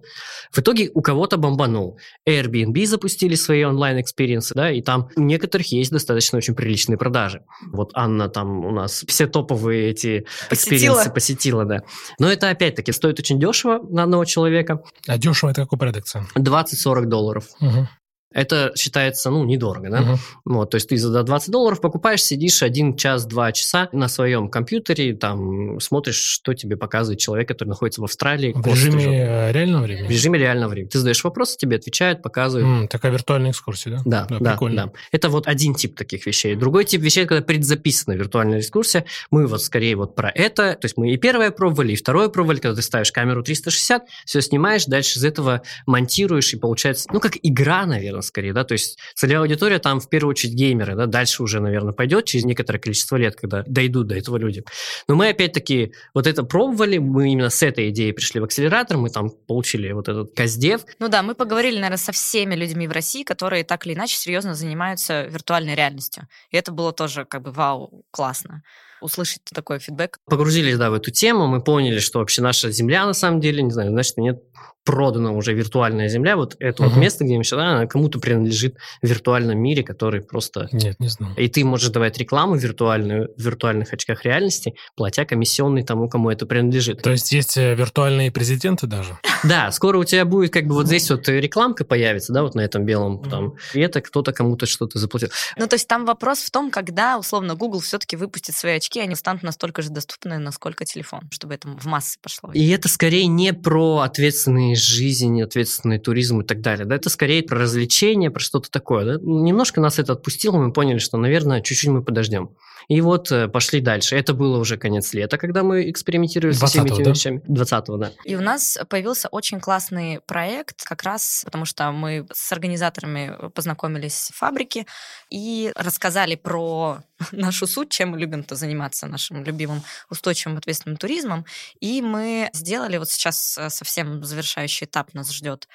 В 0.53 0.59
итоге 0.59 0.89
у 0.93 1.01
кого-то 1.01 1.35
бомбанул. 1.35 1.99
Airbnb 2.25 2.85
запустили 2.85 3.35
свои 3.35 3.65
онлайн- 3.65 3.99
experience 3.99 4.46
ы, 4.46 4.55
да, 4.55 4.71
и 4.71 4.81
там 4.81 5.09
у 5.17 5.21
некоторых 5.21 5.67
есть 5.73 5.91
достаточно 5.91 6.37
очень 6.37 6.55
приличные 6.55 6.97
продажи. 6.97 7.43
Вот 7.73 7.91
Анна 7.93 8.29
там 8.29 8.63
у 8.63 8.71
нас 8.71 9.03
все 9.05 9.27
топовые 9.27 9.96
эти 9.97 10.25
experience 10.49 11.04
ы 11.04 11.09
посетила, 11.09 11.65
да. 11.65 11.81
Но 12.19 12.31
это, 12.31 12.49
опять-таки, 12.49 12.91
стоит 12.91 13.19
очень 13.19 13.39
дешево 13.39 13.79
на 13.89 14.03
одного 14.03 14.25
человека. 14.25 14.81
А 15.07 15.17
дешево 15.17 15.49
это 15.49 15.61
какой 15.61 15.79
порядок 15.79 16.05
цен? 16.05 16.27
20-40 16.35 17.05
долларов. 17.05 17.45
Угу. 17.59 17.87
Это 18.33 18.73
считается, 18.75 19.29
ну, 19.29 19.45
недорого, 19.45 19.89
да? 19.89 20.01
Угу. 20.01 20.19
Вот, 20.45 20.69
то 20.71 20.75
есть 20.75 20.89
ты 20.89 20.97
за 20.97 21.23
20 21.23 21.49
долларов 21.49 21.79
покупаешь, 21.79 22.21
сидишь 22.21 22.61
один 22.61 22.95
час, 22.95 23.25
два 23.25 23.51
часа 23.51 23.87
на 23.93 24.09
своем 24.09 24.49
компьютере, 24.49 25.15
там 25.15 25.79
смотришь, 25.79 26.17
что 26.17 26.53
тебе 26.53 26.75
показывает 26.75 27.19
человек, 27.19 27.47
который 27.47 27.69
находится 27.69 28.01
в 28.01 28.03
Австралии. 28.03 28.51
В 28.53 28.67
режиме 28.67 29.05
э, 29.05 29.51
реального 29.53 29.83
времени? 29.83 30.07
В 30.07 30.11
режиме 30.11 30.39
реального 30.39 30.71
времени. 30.71 30.89
Ты 30.89 30.99
задаешь 30.99 31.23
вопросы, 31.23 31.57
тебе 31.57 31.77
отвечают, 31.77 32.21
показывают. 32.21 32.67
М, 32.67 32.87
такая 32.87 33.11
виртуальная 33.13 33.51
экскурсия, 33.51 33.93
да? 33.93 34.01
Да, 34.05 34.39
да, 34.39 34.57
да, 34.57 34.67
да. 34.69 34.91
Это 35.11 35.29
вот 35.29 35.47
один 35.47 35.73
тип 35.73 35.95
таких 35.95 36.25
вещей. 36.25 36.55
Другой 36.55 36.83
тип 36.83 37.01
вещей, 37.01 37.25
когда 37.25 37.41
предзаписана 37.43 38.15
виртуальная 38.15 38.59
экскурсия, 38.59 39.05
мы 39.31 39.47
вот 39.47 39.63
скорее 39.63 39.95
вот 39.95 40.15
про 40.15 40.29
это, 40.29 40.73
то 40.73 40.85
есть 40.85 40.97
мы 40.97 41.11
и 41.11 41.17
первое 41.17 41.51
пробовали, 41.51 41.93
и 41.93 41.95
второе 41.95 42.27
пробовали, 42.27 42.59
когда 42.59 42.75
ты 42.75 42.81
ставишь 42.81 43.11
камеру 43.11 43.41
360, 43.41 44.03
все 44.25 44.41
снимаешь, 44.41 44.85
дальше 44.85 45.19
из 45.19 45.23
этого 45.23 45.61
монтируешь, 45.85 46.53
и 46.53 46.57
получается, 46.57 47.07
ну, 47.11 47.19
как 47.19 47.37
игра, 47.41 47.85
наверное, 47.85 48.16
наверное, 48.17 48.21
скорее, 48.21 48.53
да, 48.53 48.63
то 48.63 48.73
есть 48.73 48.97
целевая 49.15 49.43
аудитория 49.43 49.79
там 49.79 49.99
в 49.99 50.09
первую 50.09 50.31
очередь 50.31 50.53
геймеры, 50.53 50.95
да, 50.95 51.05
дальше 51.05 51.43
уже, 51.43 51.59
наверное, 51.59 51.93
пойдет 51.93 52.25
через 52.25 52.45
некоторое 52.45 52.79
количество 52.79 53.15
лет, 53.15 53.35
когда 53.35 53.63
дойдут 53.65 54.07
до 54.07 54.15
этого 54.15 54.37
люди. 54.37 54.63
Но 55.07 55.15
мы 55.15 55.29
опять-таки 55.29 55.93
вот 56.13 56.27
это 56.27 56.43
пробовали, 56.43 56.97
мы 56.97 57.31
именно 57.31 57.49
с 57.49 57.63
этой 57.63 57.89
идеей 57.89 58.13
пришли 58.13 58.39
в 58.39 58.43
акселератор, 58.43 58.97
мы 58.97 59.09
там 59.09 59.29
получили 59.29 59.91
вот 59.91 60.09
этот 60.09 60.35
каздев. 60.35 60.81
Ну 60.99 61.07
да, 61.07 61.23
мы 61.23 61.35
поговорили, 61.35 61.75
наверное, 61.75 61.97
со 61.97 62.11
всеми 62.11 62.55
людьми 62.55 62.87
в 62.87 62.91
России, 62.91 63.23
которые 63.23 63.63
так 63.63 63.85
или 63.85 63.93
иначе 63.93 64.15
серьезно 64.15 64.53
занимаются 64.53 65.23
виртуальной 65.23 65.75
реальностью. 65.75 66.27
И 66.51 66.57
это 66.57 66.71
было 66.71 66.91
тоже 66.91 67.25
как 67.25 67.43
бы 67.43 67.51
вау, 67.51 68.03
классно 68.11 68.63
услышать 69.01 69.41
такой 69.53 69.79
фидбэк. 69.79 70.19
Погрузились, 70.25 70.77
да, 70.77 70.89
в 70.89 70.93
эту 70.93 71.11
тему, 71.11 71.47
мы 71.47 71.61
поняли, 71.61 71.99
что 71.99 72.19
вообще 72.19 72.41
наша 72.41 72.71
земля, 72.71 73.05
на 73.05 73.13
самом 73.13 73.39
деле, 73.39 73.63
не 73.63 73.71
знаю, 73.71 73.91
значит, 73.91 74.17
нет 74.17 74.43
продана 74.87 75.33
уже 75.33 75.53
виртуальная 75.53 76.07
земля, 76.07 76.37
вот 76.37 76.55
это 76.59 76.81
uh-huh. 76.81 76.87
вот 76.87 76.97
место, 76.97 77.25
где 77.25 77.37
мы 77.37 77.43
сейчас, 77.43 77.59
она 77.59 77.87
кому-то 77.87 78.19
принадлежит 78.19 78.77
в 79.01 79.05
виртуальном 79.05 79.59
мире, 79.59 79.83
который 79.83 80.21
просто... 80.21 80.69
Нет, 80.71 80.97
не 81.01 81.09
знаю. 81.09 81.35
И 81.35 81.49
ты 81.49 81.65
можешь 81.65 81.89
давать 81.89 82.17
рекламу 82.17 82.55
виртуальную 82.55 83.33
в 83.35 83.41
виртуальных 83.41 83.91
очках 83.91 84.23
реальности, 84.23 84.75
платя 84.95 85.25
комиссионный 85.25 85.83
тому, 85.83 86.07
кому 86.07 86.29
это 86.29 86.45
принадлежит. 86.45 87.01
То 87.01 87.11
есть 87.11 87.33
есть 87.33 87.57
э, 87.57 87.75
виртуальные 87.75 88.31
президенты 88.31 88.87
даже? 88.87 89.19
Да, 89.43 89.71
скоро 89.71 89.99
у 89.99 90.03
тебя 90.03 90.25
будет 90.25 90.51
как 90.51 90.65
бы 90.65 90.73
вот 90.73 90.87
здесь 90.87 91.11
вот 91.11 91.27
рекламка 91.27 91.85
появится, 91.85 92.33
да, 92.33 92.41
вот 92.41 92.55
на 92.55 92.61
этом 92.61 92.85
белом 92.85 93.23
там, 93.29 93.53
и 93.73 93.79
это 93.79 94.01
кто-то 94.01 94.33
кому-то 94.33 94.65
что-то 94.65 94.97
заплатил. 94.97 95.29
Ну, 95.57 95.67
то 95.67 95.75
есть 95.75 95.87
там 95.87 96.05
вопрос 96.05 96.39
в 96.39 96.49
том, 96.49 96.71
когда, 96.71 97.19
условно, 97.19 97.53
Google 97.53 97.79
все-таки 97.81 98.15
выпустит 98.15 98.55
свои 98.55 98.77
очки, 98.77 98.86
они 98.95 99.15
станут 99.15 99.43
настолько 99.43 99.81
же 99.81 99.89
доступны, 99.89 100.37
насколько 100.37 100.85
телефон, 100.85 101.21
чтобы 101.31 101.55
это 101.55 101.67
в 101.67 101.85
массы 101.85 102.17
пошло. 102.21 102.51
И 102.53 102.67
это 102.69 102.87
скорее 102.87 103.27
не 103.27 103.53
про 103.53 103.99
ответственная 103.99 104.75
жизнь, 104.75 105.41
ответственный 105.41 105.99
туризм 105.99 106.41
и 106.41 106.45
так 106.45 106.61
далее. 106.61 106.85
Да, 106.85 106.95
это 106.95 107.09
скорее 107.09 107.43
про 107.43 107.59
развлечение, 107.59 108.31
про 108.31 108.39
что-то 108.39 108.71
такое. 108.71 109.05
Да? 109.05 109.19
Немножко 109.21 109.81
нас 109.81 109.99
это 109.99 110.13
отпустило, 110.13 110.57
мы 110.57 110.71
поняли, 110.71 110.99
что, 110.99 111.17
наверное, 111.17 111.61
чуть-чуть 111.61 111.89
мы 111.89 112.03
подождем. 112.03 112.51
И 112.87 113.01
вот 113.01 113.31
э, 113.31 113.47
пошли 113.49 113.81
дальше. 113.81 114.15
Это 114.15 114.33
было 114.33 114.57
уже 114.57 114.77
конец 114.77 115.13
лета, 115.13 115.37
когда 115.37 115.63
мы 115.63 115.89
экспериментировали 115.89 116.53
со 116.53 116.67
всеми 116.67 116.89
этими 116.89 117.03
да? 117.03 117.11
вещами. 117.11 117.41
20-го, 117.47 117.97
да. 117.97 118.11
И 118.23 118.35
у 118.35 118.41
нас 118.41 118.77
появился 118.89 119.27
очень 119.27 119.59
классный 119.59 120.21
проект, 120.25 120.83
как 120.83 121.03
раз 121.03 121.43
потому 121.43 121.65
что 121.65 121.91
мы 121.91 122.25
с 122.33 122.51
организаторами 122.51 123.49
познакомились 123.49 124.29
в 124.33 124.37
фабрике 124.37 124.85
и 125.29 125.71
рассказали 125.75 126.35
про 126.35 126.99
нашу 127.31 127.67
суть, 127.67 127.89
чем 127.89 128.11
мы 128.11 128.19
любим-то 128.19 128.55
заниматься, 128.55 129.07
нашим 129.07 129.43
любимым 129.43 129.83
устойчивым 130.09 130.57
ответственным 130.57 130.97
туризмом. 130.97 131.45
И 131.81 132.01
мы 132.01 132.49
сделали, 132.53 132.97
вот 132.97 133.09
сейчас 133.09 133.57
э, 133.57 133.69
совсем 133.69 134.23
завершающий 134.23 134.85
этап 134.85 135.13
нас 135.13 135.31
ждет, 135.33 135.67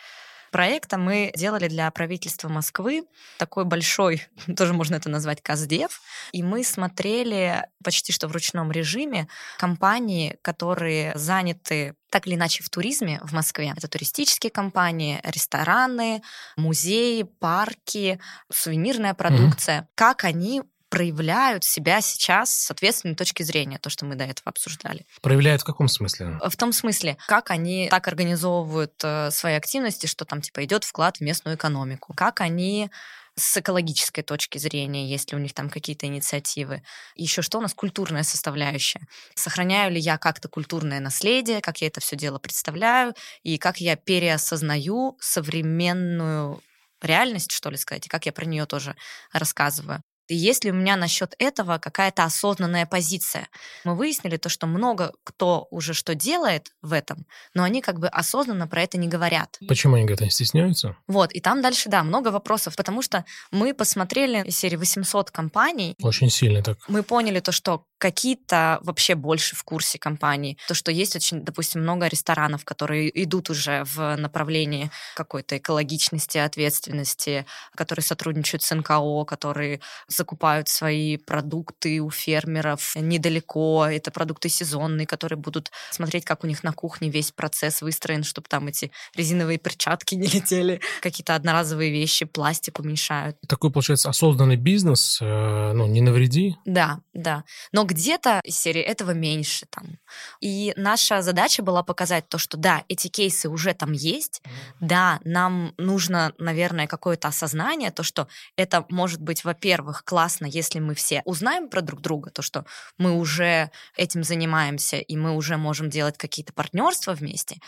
проекта 0.52 0.98
мы 0.98 1.32
делали 1.34 1.66
для 1.66 1.90
правительства 1.90 2.48
Москвы 2.48 3.04
такой 3.38 3.64
большой, 3.64 4.28
тоже 4.56 4.72
можно 4.72 4.94
это 4.94 5.08
назвать 5.08 5.42
КАЗДЕВ, 5.42 6.00
и 6.30 6.42
мы 6.44 6.62
смотрели 6.62 7.66
почти 7.82 8.12
что 8.12 8.28
в 8.28 8.32
ручном 8.32 8.70
режиме 8.70 9.26
компании, 9.58 10.38
которые 10.42 11.16
заняты 11.16 11.96
так 12.10 12.26
или 12.26 12.34
иначе 12.34 12.62
в 12.62 12.68
туризме 12.68 13.20
в 13.24 13.32
Москве. 13.32 13.72
Это 13.74 13.88
туристические 13.88 14.50
компании, 14.50 15.18
рестораны, 15.24 16.22
музеи, 16.56 17.22
парки, 17.22 18.20
сувенирная 18.52 19.14
продукция. 19.14 19.80
Mm-hmm. 19.80 19.86
Как 19.94 20.24
они 20.24 20.62
проявляют 20.92 21.64
себя 21.64 22.02
сейчас 22.02 22.54
с 22.54 22.70
ответственной 22.70 23.14
точки 23.14 23.42
зрения, 23.42 23.78
то, 23.78 23.88
что 23.88 24.04
мы 24.04 24.14
до 24.14 24.24
этого 24.24 24.50
обсуждали. 24.50 25.06
Проявляют 25.22 25.62
в 25.62 25.64
каком 25.64 25.88
смысле? 25.88 26.38
В 26.46 26.54
том 26.54 26.70
смысле, 26.74 27.16
как 27.28 27.50
они 27.50 27.88
так 27.90 28.06
организовывают 28.08 28.92
э, 29.02 29.30
свои 29.30 29.54
активности, 29.54 30.06
что 30.06 30.26
там 30.26 30.42
типа 30.42 30.62
идет 30.66 30.84
вклад 30.84 31.16
в 31.16 31.20
местную 31.22 31.56
экономику, 31.56 32.12
как 32.14 32.42
они 32.42 32.90
с 33.36 33.56
экологической 33.56 34.20
точки 34.20 34.58
зрения, 34.58 35.08
есть 35.08 35.32
ли 35.32 35.38
у 35.38 35.40
них 35.40 35.54
там 35.54 35.70
какие-то 35.70 36.04
инициативы. 36.04 36.82
Еще 37.16 37.40
что 37.40 37.56
у 37.56 37.62
нас 37.62 37.72
культурная 37.72 38.22
составляющая. 38.22 39.00
Сохраняю 39.34 39.92
ли 39.92 39.98
я 39.98 40.18
как-то 40.18 40.48
культурное 40.48 41.00
наследие, 41.00 41.62
как 41.62 41.80
я 41.80 41.86
это 41.86 42.02
все 42.02 42.16
дело 42.16 42.38
представляю, 42.38 43.14
и 43.42 43.56
как 43.56 43.78
я 43.78 43.96
переосознаю 43.96 45.16
современную 45.20 46.62
реальность, 47.00 47.50
что 47.50 47.70
ли 47.70 47.78
сказать, 47.78 48.04
и 48.04 48.10
как 48.10 48.26
я 48.26 48.32
про 48.32 48.44
нее 48.44 48.66
тоже 48.66 48.94
рассказываю. 49.32 50.02
Есть 50.28 50.64
ли 50.64 50.70
у 50.70 50.74
меня 50.74 50.96
насчет 50.96 51.34
этого 51.38 51.78
какая-то 51.78 52.24
осознанная 52.24 52.86
позиция? 52.86 53.48
Мы 53.84 53.94
выяснили 53.94 54.36
то, 54.36 54.48
что 54.48 54.66
много 54.66 55.12
кто 55.24 55.66
уже 55.70 55.94
что 55.94 56.14
делает 56.14 56.72
в 56.80 56.92
этом, 56.92 57.26
но 57.54 57.62
они 57.62 57.82
как 57.82 57.98
бы 57.98 58.08
осознанно 58.08 58.66
про 58.66 58.82
это 58.82 58.98
не 58.98 59.08
говорят. 59.08 59.58
Почему 59.68 59.96
они 59.96 60.04
говорят, 60.04 60.22
они 60.22 60.30
стесняются? 60.30 60.96
Вот, 61.06 61.32
и 61.32 61.40
там 61.40 61.62
дальше, 61.62 61.88
да, 61.88 62.02
много 62.02 62.28
вопросов, 62.28 62.76
потому 62.76 63.02
что 63.02 63.24
мы 63.50 63.74
посмотрели 63.74 64.48
серии 64.50 64.76
800 64.76 65.30
компаний. 65.30 65.96
Очень 66.00 66.30
сильно 66.30 66.62
так. 66.62 66.78
Мы 66.88 67.02
поняли 67.02 67.40
то, 67.40 67.52
что 67.52 67.84
какие-то 67.98 68.80
вообще 68.82 69.14
больше 69.14 69.54
в 69.54 69.62
курсе 69.62 69.96
компании. 69.96 70.58
То, 70.66 70.74
что 70.74 70.90
есть 70.90 71.14
очень, 71.14 71.42
допустим, 71.44 71.82
много 71.82 72.08
ресторанов, 72.08 72.64
которые 72.64 73.22
идут 73.22 73.48
уже 73.48 73.84
в 73.84 74.16
направлении 74.16 74.90
какой-то 75.14 75.58
экологичности, 75.58 76.38
ответственности, 76.38 77.46
которые 77.76 78.02
сотрудничают 78.02 78.62
с 78.64 78.74
НКО, 78.74 79.24
которые 79.24 79.80
закупают 80.12 80.68
свои 80.68 81.16
продукты 81.16 82.00
у 82.00 82.10
фермеров 82.10 82.94
недалеко. 82.96 83.86
Это 83.86 84.10
продукты 84.10 84.48
сезонные, 84.48 85.06
которые 85.06 85.38
будут 85.38 85.70
смотреть, 85.90 86.24
как 86.24 86.44
у 86.44 86.46
них 86.46 86.62
на 86.62 86.72
кухне 86.72 87.10
весь 87.10 87.32
процесс 87.32 87.82
выстроен, 87.82 88.24
чтобы 88.24 88.48
там 88.48 88.68
эти 88.68 88.90
резиновые 89.14 89.58
перчатки 89.58 90.14
не 90.22 90.26
летели, 90.26 90.80
какие-то 91.00 91.34
одноразовые 91.34 91.90
вещи, 91.90 92.24
пластик 92.24 92.78
уменьшают. 92.78 93.36
Такой, 93.48 93.70
получается, 93.70 94.10
осознанный 94.10 94.56
бизнес, 94.56 95.18
э, 95.20 95.72
ну, 95.72 95.86
не 95.86 96.00
навреди. 96.00 96.56
Да, 96.64 97.00
да. 97.12 97.44
Но 97.72 97.84
где-то 97.84 98.40
из 98.44 98.58
серии 98.58 98.82
этого 98.82 99.12
меньше 99.12 99.66
там. 99.70 99.98
И 100.40 100.72
наша 100.76 101.22
задача 101.22 101.62
была 101.62 101.82
показать 101.82 102.28
то, 102.28 102.38
что 102.38 102.56
да, 102.56 102.84
эти 102.88 103.08
кейсы 103.08 103.48
уже 103.48 103.74
там 103.74 103.92
есть, 103.92 104.42
да, 104.80 105.20
нам 105.24 105.74
нужно, 105.78 106.32
наверное, 106.38 106.86
какое-то 106.86 107.28
осознание, 107.28 107.90
то, 107.90 108.02
что 108.02 108.28
это 108.56 108.84
может 108.88 109.20
быть, 109.20 109.44
во-первых, 109.44 110.01
классно, 110.04 110.46
если 110.46 110.78
мы 110.78 110.94
все 110.94 111.22
узнаем 111.24 111.68
про 111.68 111.80
друг 111.80 112.00
друга, 112.00 112.30
то, 112.30 112.42
что 112.42 112.64
мы 112.98 113.18
уже 113.18 113.70
этим 113.96 114.24
занимаемся, 114.24 114.98
и 114.98 115.16
мы 115.16 115.34
уже 115.34 115.56
можем 115.56 115.90
делать 115.90 116.18
какие-то 116.18 116.52
партнерства 116.52 117.12
вместе. 117.12 117.58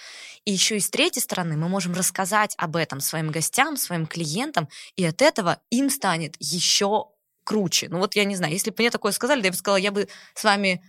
И 0.44 0.52
еще 0.52 0.76
и 0.76 0.80
с 0.80 0.90
третьей 0.90 1.22
стороны 1.22 1.56
мы 1.56 1.68
можем 1.68 1.94
рассказать 1.94 2.54
об 2.58 2.76
этом 2.76 3.00
своим 3.00 3.30
гостям, 3.30 3.76
своим 3.76 4.06
клиентам, 4.06 4.68
и 4.96 5.04
от 5.04 5.22
этого 5.22 5.60
им 5.70 5.90
станет 5.90 6.36
еще 6.38 7.06
круче. 7.44 7.88
Ну 7.90 7.98
вот 7.98 8.16
я 8.16 8.24
не 8.24 8.36
знаю, 8.36 8.52
если 8.52 8.70
бы 8.70 8.76
мне 8.78 8.90
такое 8.90 9.12
сказали, 9.12 9.44
я 9.44 9.50
бы 9.50 9.56
сказала, 9.56 9.76
я 9.76 9.92
бы 9.92 10.08
с 10.34 10.42
вами 10.42 10.82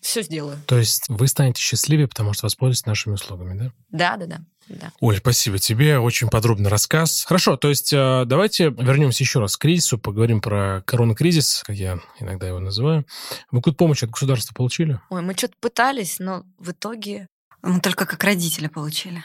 все 0.00 0.22
сделаю. 0.22 0.58
То 0.66 0.78
есть 0.78 1.04
вы 1.08 1.28
станете 1.28 1.60
счастливее, 1.60 2.08
потому 2.08 2.32
что 2.32 2.46
воспользуетесь 2.46 2.86
нашими 2.86 3.14
услугами, 3.14 3.58
да? 3.58 3.72
Да, 3.90 4.16
да, 4.16 4.26
да. 4.26 4.40
Да. 4.68 4.92
Оль, 5.00 5.18
спасибо 5.18 5.58
тебе, 5.58 5.98
очень 5.98 6.28
подробный 6.28 6.70
рассказ. 6.70 7.24
Хорошо, 7.26 7.56
то 7.56 7.68
есть 7.68 7.92
э, 7.92 8.24
давайте 8.26 8.70
вернемся 8.70 9.22
еще 9.22 9.40
раз 9.40 9.56
к 9.56 9.60
кризису, 9.60 9.98
поговорим 9.98 10.40
про 10.40 10.82
коронакризис, 10.86 11.62
как 11.66 11.76
я 11.76 11.98
иногда 12.20 12.46
его 12.46 12.60
называю. 12.60 13.04
Вы 13.50 13.58
какую-то 13.58 13.76
помощь 13.76 14.02
от 14.02 14.10
государства 14.10 14.54
получили? 14.54 15.00
Ой, 15.10 15.20
мы 15.20 15.34
что-то 15.34 15.54
пытались, 15.60 16.18
но 16.20 16.44
в 16.58 16.70
итоге... 16.70 17.26
Мы 17.62 17.80
только 17.80 18.06
как 18.06 18.22
родители 18.24 18.68
получили. 18.68 19.22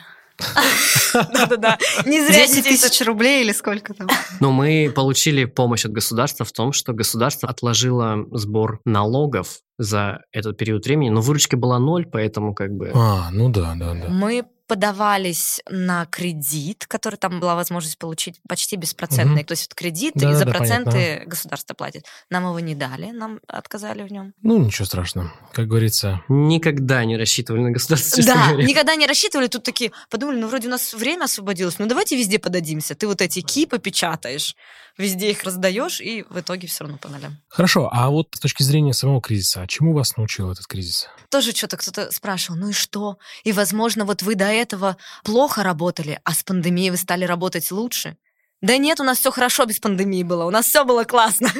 Да-да-да. 1.13 1.77
Не 2.05 2.25
зря 2.25 2.47
10 2.47 2.63
тысяч 2.63 3.05
рублей 3.05 3.43
или 3.43 3.51
сколько 3.51 3.93
там. 3.93 4.07
Но 4.39 4.51
мы 4.51 4.91
получили 4.95 5.45
помощь 5.45 5.85
от 5.85 5.91
государства 5.91 6.45
в 6.45 6.51
том, 6.51 6.71
что 6.73 6.93
государство 6.93 7.49
отложило 7.49 8.25
сбор 8.31 8.79
налогов 8.85 9.59
за 9.77 10.21
этот 10.31 10.57
период 10.57 10.85
времени, 10.85 11.09
но 11.09 11.21
выручка 11.21 11.57
была 11.57 11.79
ноль, 11.79 12.05
поэтому 12.05 12.53
как 12.53 12.71
бы... 12.71 12.91
А, 12.93 13.29
ну 13.31 13.49
да, 13.49 13.75
да, 13.75 13.93
да. 13.93 14.09
Мы 14.09 14.45
подавались 14.67 15.61
на 15.69 16.05
кредит, 16.05 16.85
который 16.87 17.15
там 17.15 17.39
была 17.39 17.55
возможность 17.55 17.97
получить 17.97 18.39
почти 18.47 18.75
беспроцентный. 18.75 19.41
Угу. 19.41 19.47
То 19.47 19.51
есть 19.53 19.69
вот 19.69 19.75
кредит 19.75 20.13
да, 20.15 20.31
и 20.31 20.33
за 20.33 20.45
да, 20.45 20.51
проценты 20.51 20.91
понятно. 20.91 21.25
государство 21.25 21.73
платит. 21.73 22.05
Нам 22.29 22.43
его 22.43 22.59
не 22.59 22.75
дали, 22.75 23.11
нам 23.11 23.39
отказали 23.47 24.03
в 24.03 24.11
нем. 24.11 24.33
Ну, 24.41 24.57
ничего 24.59 24.85
страшного. 24.85 25.33
Как 25.53 25.67
говорится... 25.67 26.21
Никогда 26.27 27.03
не 27.05 27.17
рассчитывали 27.17 27.61
на 27.61 27.71
государство, 27.71 28.23
Да, 28.23 28.49
говоря. 28.49 28.67
никогда 28.67 28.95
не 28.95 29.07
рассчитывали. 29.07 29.47
Тут 29.47 29.63
такие 29.63 29.91
подумали, 30.09 30.39
ну, 30.39 30.47
вроде 30.47 30.67
у 30.67 30.71
нас 30.71 30.93
время 30.93 31.25
освободилось, 31.25 31.79
ну, 31.79 31.87
давайте 31.87 32.17
везде 32.17 32.37
подадимся. 32.37 32.95
Ты 32.95 33.07
вот 33.07 33.21
эти 33.21 33.41
кипы 33.41 33.79
печатаешь, 33.79 34.55
везде 34.97 35.31
их 35.31 35.43
раздаешь, 35.43 36.01
и 36.01 36.23
в 36.29 36.39
итоге 36.39 36.67
все 36.67 36.83
равно 36.83 36.97
по 36.97 37.07
нолям. 37.07 37.37
Хорошо, 37.47 37.89
а 37.91 38.09
вот 38.09 38.29
с 38.35 38.39
точки 38.39 38.63
зрения 38.63 38.93
самого 38.93 39.21
кризиса, 39.21 39.61
а 39.61 39.67
чему 39.67 39.93
вас 39.93 40.17
научил 40.17 40.51
этот 40.51 40.67
кризис? 40.67 41.07
Тоже 41.29 41.51
что-то 41.51 41.77
кто-то 41.77 42.11
спрашивал, 42.11 42.59
ну 42.59 42.69
и 42.69 42.73
что? 42.73 43.17
И, 43.43 43.51
возможно, 43.51 44.05
вот 44.05 44.23
вы 44.23 44.35
до 44.35 44.45
этого 44.61 44.97
плохо 45.23 45.63
работали, 45.63 46.19
а 46.23 46.33
с 46.33 46.43
пандемией 46.43 46.89
вы 46.91 46.97
стали 46.97 47.25
работать 47.25 47.71
лучше? 47.71 48.17
Да 48.61 48.77
нет, 48.77 48.99
у 48.99 49.03
нас 49.03 49.19
все 49.19 49.31
хорошо 49.31 49.65
без 49.65 49.79
пандемии 49.79 50.23
было, 50.23 50.45
у 50.45 50.49
нас 50.49 50.65
все 50.65 50.83
было 50.83 51.03
классно. 51.03 51.51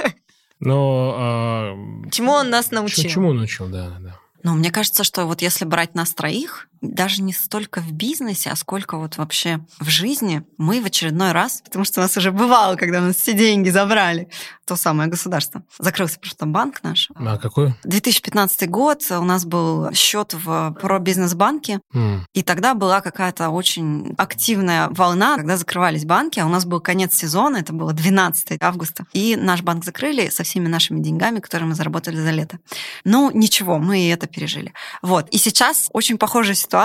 Но... 0.60 1.16
А... 1.18 1.76
Чему 2.12 2.32
он 2.32 2.50
нас 2.50 2.72
научил? 2.72 3.10
Чему 3.10 3.30
он 3.30 3.38
научил, 3.38 3.68
да, 3.68 3.98
да. 4.00 4.20
Ну, 4.43 4.56
мне 4.56 4.72
кажется, 4.72 5.04
что 5.04 5.26
вот 5.26 5.41
если 5.41 5.66
брать 5.66 5.93
нас 5.93 6.14
троих, 6.14 6.68
даже 6.88 7.22
не 7.22 7.34
столько 7.34 7.82
в 7.82 7.92
бизнесе, 7.92 8.50
а 8.50 8.56
сколько 8.56 8.98
вот 8.98 9.18
вообще 9.18 9.60
в 9.80 9.90
жизни, 9.90 10.44
мы 10.58 10.82
в 10.82 10.86
очередной 10.86 11.32
раз, 11.32 11.62
потому 11.64 11.86
что 11.86 12.02
у 12.02 12.04
нас 12.04 12.16
уже 12.18 12.32
бывало, 12.32 12.76
когда 12.76 13.00
у 13.00 13.04
нас 13.04 13.16
все 13.18 13.34
деньги 13.34 13.70
забрали, 13.70 14.30
то 14.66 14.76
самое 14.76 15.10
государство. 15.10 15.64
Закрылся 15.80 16.20
просто 16.20 16.46
банк 16.46 16.84
наш. 16.84 17.10
А 17.16 17.38
какой? 17.38 17.74
2015 17.84 18.70
год, 18.70 19.04
у 19.10 19.24
нас 19.24 19.46
был 19.46 19.92
счет 19.94 20.34
в 20.34 20.76
пробизнес-банке, 20.82 21.80
mm. 21.94 22.20
и 22.34 22.44
тогда 22.44 22.74
была 22.74 23.02
какая-то 23.02 23.50
очень 23.50 24.14
активная 24.18 24.90
волна, 24.90 25.38
когда 25.38 25.56
закрывались 25.56 26.06
банки, 26.06 26.40
а 26.40 26.46
у 26.46 26.50
нас 26.50 26.66
был 26.66 26.82
конец 26.82 27.16
сезона, 27.16 27.58
это 27.58 27.72
было 27.72 27.94
12 27.94 28.58
августа, 28.62 29.06
и 29.14 29.36
наш 29.36 29.62
банк 29.62 29.86
закрыли 29.86 30.30
со 30.30 30.44
всеми 30.44 30.68
нашими 30.68 31.02
деньгами, 31.02 31.40
которые 31.40 31.70
мы 31.70 31.76
заработали 31.76 32.18
за 32.18 32.32
лето. 32.32 32.60
Ну, 33.06 33.32
ничего, 33.34 33.80
мы 33.80 34.12
это 34.12 34.28
пережили. 34.28 34.74
Вот. 35.02 35.30
И 35.30 35.38
сейчас 35.38 35.90
очень 35.94 36.18
похожая 36.18 36.56
ситуация. 36.56 36.77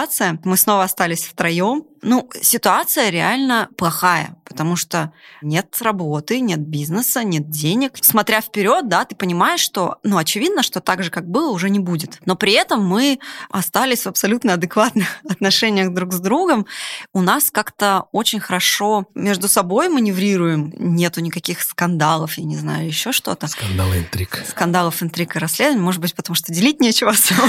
Мы 0.45 0.57
снова 0.57 0.85
остались 0.85 1.25
втроем. 1.25 1.85
Ну, 2.03 2.29
ситуация 2.41 3.11
реально 3.11 3.69
плохая, 3.77 4.37
потому 4.45 4.75
что 4.75 5.13
нет 5.41 5.77
работы, 5.81 6.41
нет 6.41 6.59
бизнеса, 6.59 7.23
нет 7.23 7.49
денег. 7.49 7.93
Смотря 8.01 8.41
вперед, 8.41 8.89
да, 8.89 9.05
ты 9.05 9.15
понимаешь, 9.15 9.61
что, 9.61 9.99
ну, 10.03 10.17
очевидно, 10.17 10.65
что 10.65 10.81
так 10.81 11.05
же, 11.05 11.11
как 11.11 11.29
было, 11.29 11.53
уже 11.53 11.71
не 11.71 11.79
будет. 11.79 12.19
Но 12.25 12.35
при 12.35 12.55
этом 12.55 12.85
мы 12.85 13.21
остались 13.51 14.05
в 14.05 14.09
абсолютно 14.09 14.55
адекватных 14.55 15.07
отношениях 15.29 15.95
друг 15.95 16.13
с 16.13 16.19
другом. 16.19 16.67
У 17.13 17.21
нас 17.21 17.53
как-то 17.53 18.07
очень 18.11 18.41
хорошо 18.41 19.07
между 19.15 19.47
собой 19.47 19.89
маневрируем. 19.89 20.73
Нету 20.77 21.21
никаких 21.21 21.63
скандалов, 21.63 22.37
я 22.39 22.45
не 22.45 22.57
знаю, 22.57 22.87
еще 22.87 23.13
что-то. 23.13 23.47
Скандалы, 23.47 23.99
интриг. 23.99 24.43
Скандалов, 24.49 25.03
интриг 25.03 25.37
и 25.37 25.39
расследований. 25.39 25.83
Может 25.85 26.01
быть, 26.01 26.15
потому 26.15 26.35
что 26.35 26.53
делить 26.53 26.81
нечего 26.81 27.11
особо. 27.11 27.49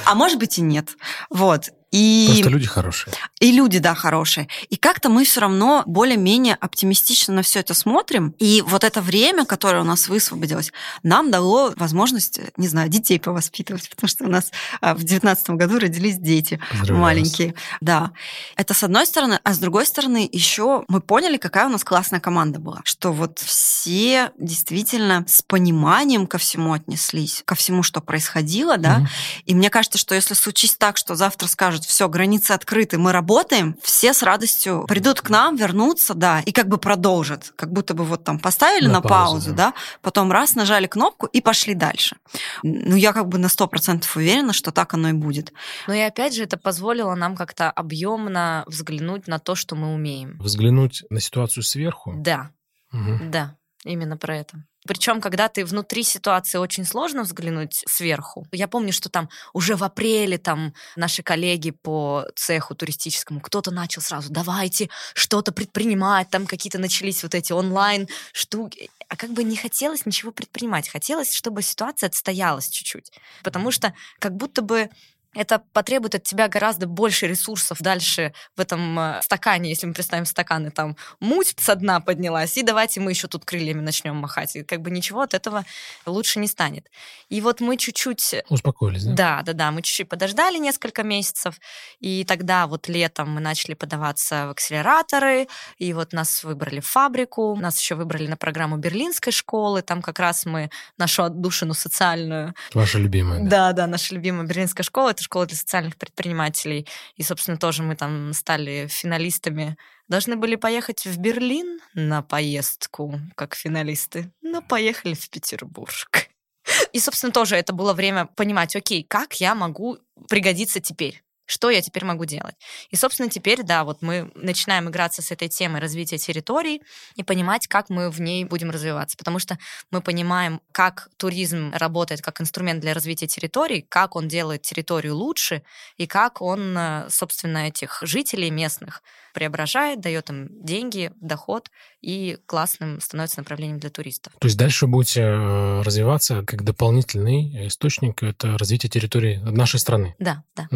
А 0.06 0.16
может 0.16 0.40
быть 0.40 0.58
и 0.58 0.62
нет. 0.62 0.90
Вот. 1.30 1.70
И... 1.92 2.28
Просто 2.28 2.50
люди 2.50 2.68
хорошие. 2.68 3.14
И 3.40 3.52
люди, 3.52 3.80
да, 3.80 3.96
хорошие. 3.96 4.48
И 4.70 4.78
как-то 4.78 5.10
мы 5.10 5.26
все 5.26 5.42
равно 5.42 5.84
более-менее 5.86 6.56
оптимистично 6.56 7.34
на 7.34 7.42
все 7.42 7.60
это 7.60 7.74
смотрим. 7.74 8.34
И 8.40 8.64
вот 8.66 8.84
это 8.84 9.02
время, 9.02 9.46
которое 9.46 9.82
у 9.82 9.86
нас 9.86 10.08
высвободилось, 10.08 10.72
нам 11.04 11.32
дало 11.32 11.74
возможность, 11.76 12.40
не 12.56 12.68
знаю, 12.68 12.90
детей 12.90 13.20
повоспитывать, 13.20 13.90
потому 13.90 14.08
что 14.08 14.24
у 14.24 14.30
нас 14.30 14.52
а, 14.80 14.96
в 14.96 15.04
девятнадцатом 15.04 15.58
году 15.58 15.80
родились 15.80 16.18
дети 16.18 16.60
маленькие. 16.90 17.56
Да. 17.82 18.12
Это 18.56 18.74
с 18.74 18.84
одной 18.84 19.06
стороны, 19.06 19.40
а 19.44 19.54
с 19.54 19.60
другой 19.60 19.86
стороны 19.86 20.30
еще 20.32 20.86
мы 20.88 21.02
поняли, 21.02 21.38
какая 21.38 21.66
у 21.66 21.70
нас 21.70 21.84
классная 21.84 22.22
команда 22.22 22.60
была. 22.60 22.82
Что 22.86 23.12
вот 23.12 23.40
все 23.40 24.32
действительно 24.38 25.26
с 25.28 25.42
пониманием 25.42 26.26
ко 26.26 26.38
всему 26.38 26.72
отнеслись, 26.72 27.44
ко 27.44 27.56
всему, 27.56 27.84
что 27.84 28.00
происходило, 28.00 28.78
да. 28.78 28.98
Угу. 28.98 29.08
И 29.48 29.56
мне 29.56 29.70
кажется, 29.70 29.98
что 29.98 30.16
если 30.16 30.36
случись 30.36 30.76
так, 30.76 30.96
что 30.96 31.16
завтра 31.16 31.48
скажут, 31.48 31.81
все, 31.86 32.10
границы 32.10 32.52
открыты, 32.52 32.98
мы 32.98 33.12
работаем, 33.12 33.76
все 33.82 34.14
с 34.14 34.24
радостью 34.24 34.86
придут 34.88 35.22
к 35.22 35.30
нам, 35.30 35.56
вернутся, 35.56 36.14
да, 36.14 36.42
и 36.42 36.52
как 36.52 36.68
бы 36.68 36.78
продолжат. 36.78 37.54
Как 37.56 37.72
будто 37.72 37.94
бы 37.94 38.04
вот 38.04 38.24
там 38.24 38.40
поставили 38.40 38.88
на, 38.88 38.94
на 38.94 39.02
паузу, 39.02 39.32
паузу, 39.32 39.54
да, 39.54 39.74
потом 40.02 40.32
раз 40.32 40.56
нажали 40.56 40.88
кнопку 40.88 41.26
и 41.28 41.42
пошли 41.42 41.74
дальше. 41.74 42.18
Ну, 42.64 42.96
я 42.96 43.14
как 43.14 43.28
бы 43.28 43.38
на 43.38 43.50
сто 43.50 43.68
процентов 43.68 44.16
уверена, 44.16 44.54
что 44.54 44.72
так 44.72 44.94
оно 44.94 45.10
и 45.10 45.14
будет. 45.14 45.54
Ну 45.88 45.94
и 45.94 46.00
опять 46.00 46.36
же, 46.36 46.44
это 46.44 46.58
позволило 46.58 47.16
нам 47.16 47.36
как-то 47.36 47.70
объемно 47.70 48.64
взглянуть 48.68 49.28
на 49.28 49.40
то, 49.40 49.56
что 49.56 49.76
мы 49.76 49.94
умеем. 49.94 50.38
Взглянуть 50.40 51.04
на 51.10 51.20
ситуацию 51.20 51.64
сверху? 51.64 52.14
Да. 52.18 52.52
Угу. 52.94 53.30
Да, 53.30 53.58
именно 53.84 54.18
про 54.18 54.38
это. 54.38 54.64
Причем, 54.88 55.22
когда 55.22 55.48
ты 55.48 55.64
внутри 55.64 56.04
ситуации 56.04 56.58
очень 56.58 56.86
сложно 56.86 57.24
взглянуть 57.24 57.84
сверху. 57.88 58.48
Я 58.52 58.68
помню, 58.68 58.92
что 58.92 59.10
там 59.10 59.30
уже 59.54 59.76
в 59.76 59.84
апреле 59.84 60.38
там 60.38 60.74
наши 60.96 61.22
коллеги 61.22 61.72
по 61.72 62.26
цеху 62.36 62.74
туристическому, 62.74 63.42
кто-то 63.42 63.72
начал 63.72 64.02
сразу, 64.02 64.32
давайте 64.32 64.90
что-то 65.14 65.52
предпринимать, 65.52 66.30
там 66.30 66.48
какие-то 66.48 66.80
начались 66.80 67.24
вот 67.24 67.36
эти 67.36 67.54
онлайн 67.54 68.08
штуки. 68.34 68.90
А 69.08 69.16
как 69.16 69.32
бы 69.32 69.44
не 69.44 69.58
хотелось 69.58 70.06
ничего 70.06 70.32
предпринимать. 70.32 70.90
Хотелось, 70.90 71.34
чтобы 71.34 71.62
ситуация 71.62 72.08
отстоялась 72.08 72.70
чуть-чуть. 72.70 73.12
Потому 73.44 73.72
что 73.72 73.94
как 74.20 74.36
будто 74.36 74.62
бы 74.62 74.90
это 75.34 75.64
потребует 75.74 76.16
от 76.16 76.24
тебя 76.24 76.48
гораздо 76.48 76.88
больше 76.88 77.28
ресурсов 77.28 77.82
дальше 77.82 78.34
в 78.58 78.62
этом 78.62 79.00
э, 79.00 79.22
стакане, 79.22 79.70
если 79.70 79.88
мы 79.88 79.94
представим 79.94 80.26
стаканы, 80.26 80.72
там 80.72 80.98
муть 81.20 81.54
со 81.58 81.76
дна 81.76 82.00
поднялась, 82.02 82.58
и 82.58 82.64
давайте 82.64 83.00
мы 83.00 83.12
еще 83.12 83.28
тут 83.28 83.46
крыльями 83.46 83.82
начнем 83.82 84.16
махать. 84.16 84.56
И 84.56 84.64
как 84.64 84.82
бы 84.82 84.92
ничего 84.92 85.22
от 85.22 85.34
этого 85.34 85.66
лучше 86.06 86.40
не 86.40 86.48
станет. 86.48 86.88
И 87.30 87.40
вот 87.40 87.62
мы 87.62 87.78
чуть-чуть... 87.78 88.34
Э, 88.34 88.44
Успокоились, 88.50 89.06
да? 89.06 89.14
Да, 89.14 89.42
да, 89.44 89.54
да. 89.54 89.72
Мы 89.72 89.82
чуть-чуть 89.82 90.10
подождали 90.10 90.58
несколько 90.58 91.04
месяцев, 91.04 91.60
и 92.00 92.26
тогда 92.26 92.68
вот 92.68 92.90
летом 92.90 93.32
мы 93.32 93.40
начали 93.40 93.74
подаваться 93.74 94.48
в 94.48 94.52
акселераторы, 94.52 95.48
и 95.78 95.94
вот 95.94 96.12
нас 96.12 96.44
выбрали 96.44 96.82
в 96.82 96.88
фабрику, 96.88 97.56
нас 97.56 97.80
еще 97.80 97.96
выбрали 97.96 98.28
на 98.28 98.36
программу 98.36 98.78
Берлинской 98.78 99.32
школы, 99.32 99.82
там 99.82 100.02
как 100.02 100.20
раз 100.20 100.46
мы 100.46 100.70
нашу 100.98 101.24
отдушину 101.24 101.74
социальную... 101.74 102.54
Ваша 102.74 102.98
любимая. 102.98 103.40
Да, 103.42 103.72
да, 103.72 103.74
да 103.74 103.88
наша 103.88 104.14
любимая 104.14 104.46
Берлинская 104.46 104.84
школа, 104.84 105.14
это 105.22 105.24
школа 105.24 105.46
для 105.46 105.56
социальных 105.56 105.96
предпринимателей. 105.96 106.88
И, 107.16 107.24
собственно, 107.24 107.58
тоже 107.58 107.84
мы 107.84 107.96
там 107.96 108.34
стали 108.34 108.88
финалистами. 108.88 109.78
Должны 110.08 110.36
были 110.36 110.56
поехать 110.56 111.06
в 111.06 111.18
Берлин 111.18 111.80
на 111.94 112.22
поездку, 112.22 113.20
как 113.36 113.56
финалисты, 113.56 114.32
но 114.42 114.62
поехали 114.62 115.14
в 115.14 115.30
Петербург. 115.30 116.28
И, 116.94 117.00
собственно, 117.00 117.32
тоже 117.32 117.56
это 117.56 117.74
было 117.74 117.94
время 117.94 118.26
понимать, 118.26 118.76
окей, 118.76 119.04
как 119.04 119.40
я 119.40 119.56
могу 119.56 119.98
пригодиться 120.28 120.80
теперь? 120.80 121.24
Что 121.52 121.70
я 121.70 121.82
теперь 121.82 122.06
могу 122.06 122.24
делать? 122.24 122.56
И, 122.92 122.96
собственно, 122.96 123.30
теперь, 123.30 123.64
да, 123.64 123.84
вот 123.84 124.02
мы 124.02 124.32
начинаем 124.36 124.88
играться 124.88 125.22
с 125.22 125.32
этой 125.32 125.50
темой 125.50 125.82
развития 125.82 126.18
территорий 126.18 126.82
и 127.16 127.24
понимать, 127.24 127.68
как 127.68 127.90
мы 127.90 128.10
в 128.10 128.22
ней 128.22 128.46
будем 128.46 128.72
развиваться. 128.72 129.18
Потому 129.18 129.38
что 129.38 129.58
мы 129.92 130.02
понимаем, 130.02 130.62
как 130.72 131.10
туризм 131.18 131.74
работает 131.74 132.22
как 132.22 132.40
инструмент 132.40 132.80
для 132.80 132.94
развития 132.94 133.28
территорий, 133.28 133.82
как 133.82 134.16
он 134.16 134.30
делает 134.30 134.62
территорию 134.62 135.14
лучше 135.14 135.62
и 135.98 136.08
как 136.08 136.42
он, 136.42 136.78
э, 136.78 137.08
собственно, 137.10 137.68
этих 137.68 138.00
жителей 138.02 138.50
местных 138.50 139.04
преображает, 139.34 140.02
дает 140.02 140.30
им 140.30 140.50
деньги, 140.64 141.12
доход 141.20 141.70
и 142.02 142.38
классным 142.46 143.00
становится 143.00 143.40
направлением 143.40 143.80
для 143.80 143.90
туристов. 143.90 144.34
То 144.40 144.48
есть 144.48 144.58
дальше 144.58 144.88
будете 144.88 145.22
э, 145.22 145.82
развиваться 145.82 146.44
как 146.44 146.64
дополнительный 146.64 147.68
источник 147.68 148.24
это 148.24 148.58
развитие 148.58 148.90
территории 148.90 149.38
нашей 149.38 149.80
страны? 149.80 150.16
Да, 150.20 150.44
да. 150.56 150.68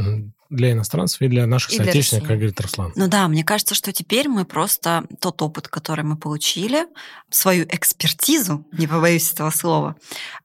Для 0.49 0.64
иностранцев 0.71 1.21
и 1.21 1.27
для 1.27 1.45
наших 1.47 1.73
и 1.73 1.77
соотечественников, 1.77 2.27
как 2.27 2.37
говорит 2.37 2.59
Руслан. 2.59 2.91
Ну 2.95 3.07
да, 3.07 3.27
мне 3.27 3.43
кажется, 3.43 3.75
что 3.75 3.91
теперь 3.91 4.27
мы 4.27 4.45
просто 4.45 5.05
тот 5.19 5.41
опыт, 5.41 5.67
который 5.67 6.03
мы 6.03 6.17
получили, 6.17 6.85
свою 7.29 7.65
экспертизу, 7.65 8.65
не 8.71 8.87
побоюсь 8.87 9.31
этого 9.31 9.49
слова, 9.49 9.95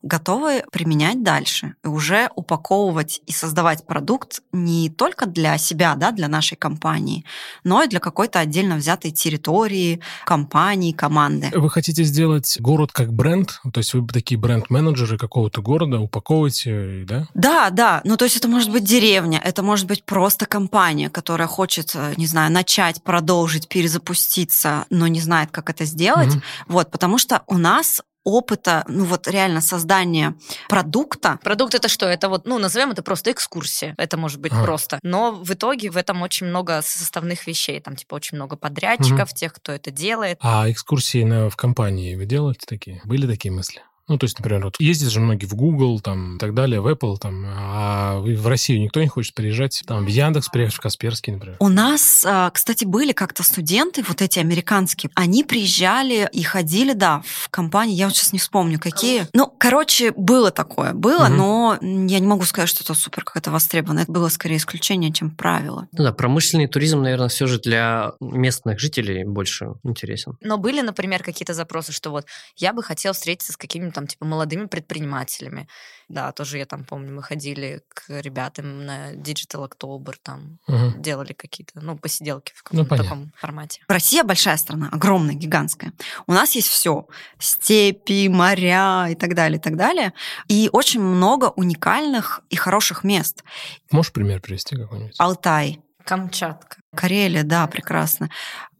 готовы 0.02 0.64
применять 0.72 1.22
дальше 1.22 1.74
и 1.84 1.88
уже 1.88 2.30
упаковывать 2.34 3.20
и 3.26 3.32
создавать 3.32 3.86
продукт 3.86 4.40
не 4.52 4.90
только 4.90 5.26
для 5.26 5.56
себя, 5.58 5.94
да, 5.94 6.10
для 6.10 6.28
нашей 6.28 6.56
компании, 6.56 7.24
но 7.64 7.82
и 7.82 7.88
для 7.88 8.00
какой-то 8.00 8.40
отдельно 8.40 8.76
взятой 8.76 9.10
территории, 9.10 10.00
компании, 10.24 10.92
команды. 10.92 11.50
Вы 11.54 11.70
хотите 11.70 12.02
сделать 12.04 12.56
город 12.60 12.92
как 12.92 13.12
бренд? 13.12 13.60
То 13.72 13.78
есть 13.78 13.94
вы 13.94 14.06
такие 14.08 14.38
бренд-менеджеры 14.38 15.18
какого-то 15.18 15.62
города 15.62 16.00
упаковываете, 16.00 17.04
да? 17.06 17.28
Да, 17.34 17.70
да. 17.70 18.00
Ну, 18.04 18.16
то 18.16 18.24
есть 18.24 18.36
это 18.36 18.48
может 18.48 18.70
быть 18.70 18.84
деревня, 18.84 19.40
это 19.42 19.62
может 19.62 19.86
быть 19.86 19.99
просто 20.04 20.46
компания, 20.46 21.10
которая 21.10 21.48
хочет, 21.48 21.92
э, 21.94 22.14
не 22.16 22.26
знаю, 22.26 22.52
начать, 22.52 23.02
продолжить, 23.02 23.68
перезапуститься, 23.68 24.86
но 24.90 25.06
не 25.06 25.20
знает, 25.20 25.50
как 25.50 25.70
это 25.70 25.84
сделать. 25.84 26.34
Угу. 26.34 26.42
Вот, 26.68 26.90
потому 26.90 27.18
что 27.18 27.42
у 27.46 27.58
нас 27.58 28.02
опыта, 28.24 28.84
ну 28.88 29.04
вот 29.04 29.28
реально 29.28 29.60
создания 29.60 30.34
продукта. 30.68 31.38
Продукт 31.42 31.74
это 31.74 31.88
что? 31.88 32.06
Это 32.06 32.28
вот, 32.28 32.46
ну, 32.46 32.58
назовем 32.58 32.90
это 32.90 33.02
просто 33.02 33.32
экскурсия. 33.32 33.94
Это 33.96 34.16
может 34.16 34.40
быть 34.40 34.52
а. 34.52 34.62
просто. 34.62 34.98
Но 35.02 35.32
в 35.32 35.50
итоге 35.52 35.90
в 35.90 35.96
этом 35.96 36.22
очень 36.22 36.46
много 36.46 36.82
составных 36.82 37.46
вещей. 37.46 37.80
Там, 37.80 37.96
типа, 37.96 38.14
очень 38.14 38.36
много 38.36 38.56
подрядчиков, 38.56 39.30
угу. 39.30 39.36
тех, 39.36 39.52
кто 39.54 39.72
это 39.72 39.90
делает. 39.90 40.38
А 40.40 40.70
экскурсии 40.70 41.24
на, 41.24 41.48
в 41.48 41.56
компании 41.56 42.14
вы 42.14 42.26
делаете 42.26 42.66
такие? 42.66 43.00
Были 43.04 43.26
такие 43.26 43.52
мысли? 43.52 43.82
Ну, 44.10 44.18
то 44.18 44.24
есть, 44.24 44.36
например, 44.40 44.64
вот 44.64 44.74
ездят 44.80 45.12
же 45.12 45.20
многие 45.20 45.46
в 45.46 45.54
Google, 45.54 46.00
там, 46.00 46.34
и 46.34 46.38
так 46.40 46.52
далее, 46.52 46.80
в 46.80 46.88
Apple, 46.88 47.16
там, 47.16 47.44
а 47.46 48.18
в 48.18 48.46
Россию 48.48 48.80
никто 48.80 49.00
не 49.00 49.06
хочет 49.06 49.34
приезжать, 49.34 49.84
там, 49.86 50.04
в 50.04 50.08
Яндекс 50.08 50.48
приехать, 50.48 50.74
в 50.74 50.80
Касперский, 50.80 51.32
например. 51.32 51.56
У 51.60 51.68
нас, 51.68 52.24
а, 52.26 52.50
кстати, 52.50 52.84
были 52.84 53.12
как-то 53.12 53.44
студенты, 53.44 54.02
вот 54.02 54.20
эти 54.20 54.40
американские, 54.40 55.12
они 55.14 55.44
приезжали 55.44 56.28
и 56.32 56.42
ходили, 56.42 56.92
да, 56.92 57.22
в 57.24 57.48
компании, 57.50 57.94
я 57.94 58.06
вот 58.06 58.16
сейчас 58.16 58.32
не 58.32 58.40
вспомню, 58.40 58.80
какие. 58.80 59.28
Ну, 59.32 59.46
короче, 59.46 60.10
было 60.16 60.50
такое, 60.50 60.92
было, 60.92 61.26
угу. 61.26 61.34
но 61.34 61.78
я 61.80 62.18
не 62.18 62.26
могу 62.26 62.42
сказать, 62.42 62.68
что 62.68 62.82
это 62.82 62.94
супер 62.94 63.22
как-то 63.22 63.52
востребовано. 63.52 64.00
Это 64.00 64.10
было 64.10 64.28
скорее 64.28 64.56
исключение, 64.56 65.12
чем 65.12 65.30
правило. 65.30 65.86
Ну 65.92 66.02
да, 66.02 66.12
промышленный 66.12 66.66
туризм, 66.66 67.00
наверное, 67.00 67.28
все 67.28 67.46
же 67.46 67.60
для 67.60 68.14
местных 68.20 68.80
жителей 68.80 69.22
больше 69.22 69.74
интересен. 69.84 70.36
Но 70.40 70.58
были, 70.58 70.80
например, 70.80 71.22
какие-то 71.22 71.54
запросы, 71.54 71.92
что 71.92 72.10
вот 72.10 72.26
я 72.56 72.72
бы 72.72 72.82
хотел 72.82 73.12
встретиться 73.12 73.52
с 73.52 73.56
какими-то 73.56 73.99
там, 74.00 74.06
типа, 74.06 74.24
молодыми 74.24 74.64
предпринимателями. 74.64 75.68
Да, 76.08 76.32
тоже 76.32 76.56
я 76.56 76.64
там 76.64 76.84
помню, 76.84 77.12
мы 77.12 77.22
ходили 77.22 77.82
к 77.88 78.08
ребятам 78.08 78.86
на 78.86 79.12
Digital 79.12 79.68
October, 79.68 80.14
там 80.22 80.58
угу. 80.66 80.94
делали 80.96 81.34
какие-то, 81.34 81.80
ну, 81.82 81.98
посиделки 81.98 82.52
в 82.54 82.62
ну, 82.72 82.84
каком-то 82.84 82.96
ну, 82.96 83.02
таком 83.02 83.32
формате. 83.36 83.82
Россия 83.88 84.24
большая 84.24 84.56
страна, 84.56 84.88
огромная, 84.90 85.34
гигантская. 85.34 85.92
У 86.26 86.32
нас 86.32 86.54
есть 86.54 86.68
все. 86.68 87.06
Степи, 87.38 88.28
моря 88.28 89.08
и 89.10 89.14
так 89.14 89.34
далее, 89.34 89.58
и 89.58 89.60
так 89.60 89.76
далее. 89.76 90.14
И 90.48 90.70
очень 90.72 91.02
много 91.02 91.52
уникальных 91.56 92.40
и 92.48 92.56
хороших 92.56 93.04
мест. 93.04 93.44
Можешь 93.90 94.12
пример 94.12 94.40
привести 94.40 94.76
какой-нибудь? 94.76 95.16
Алтай. 95.18 95.80
Камчатка. 96.06 96.78
Карелия, 96.96 97.44
да, 97.44 97.66
прекрасно. 97.66 98.30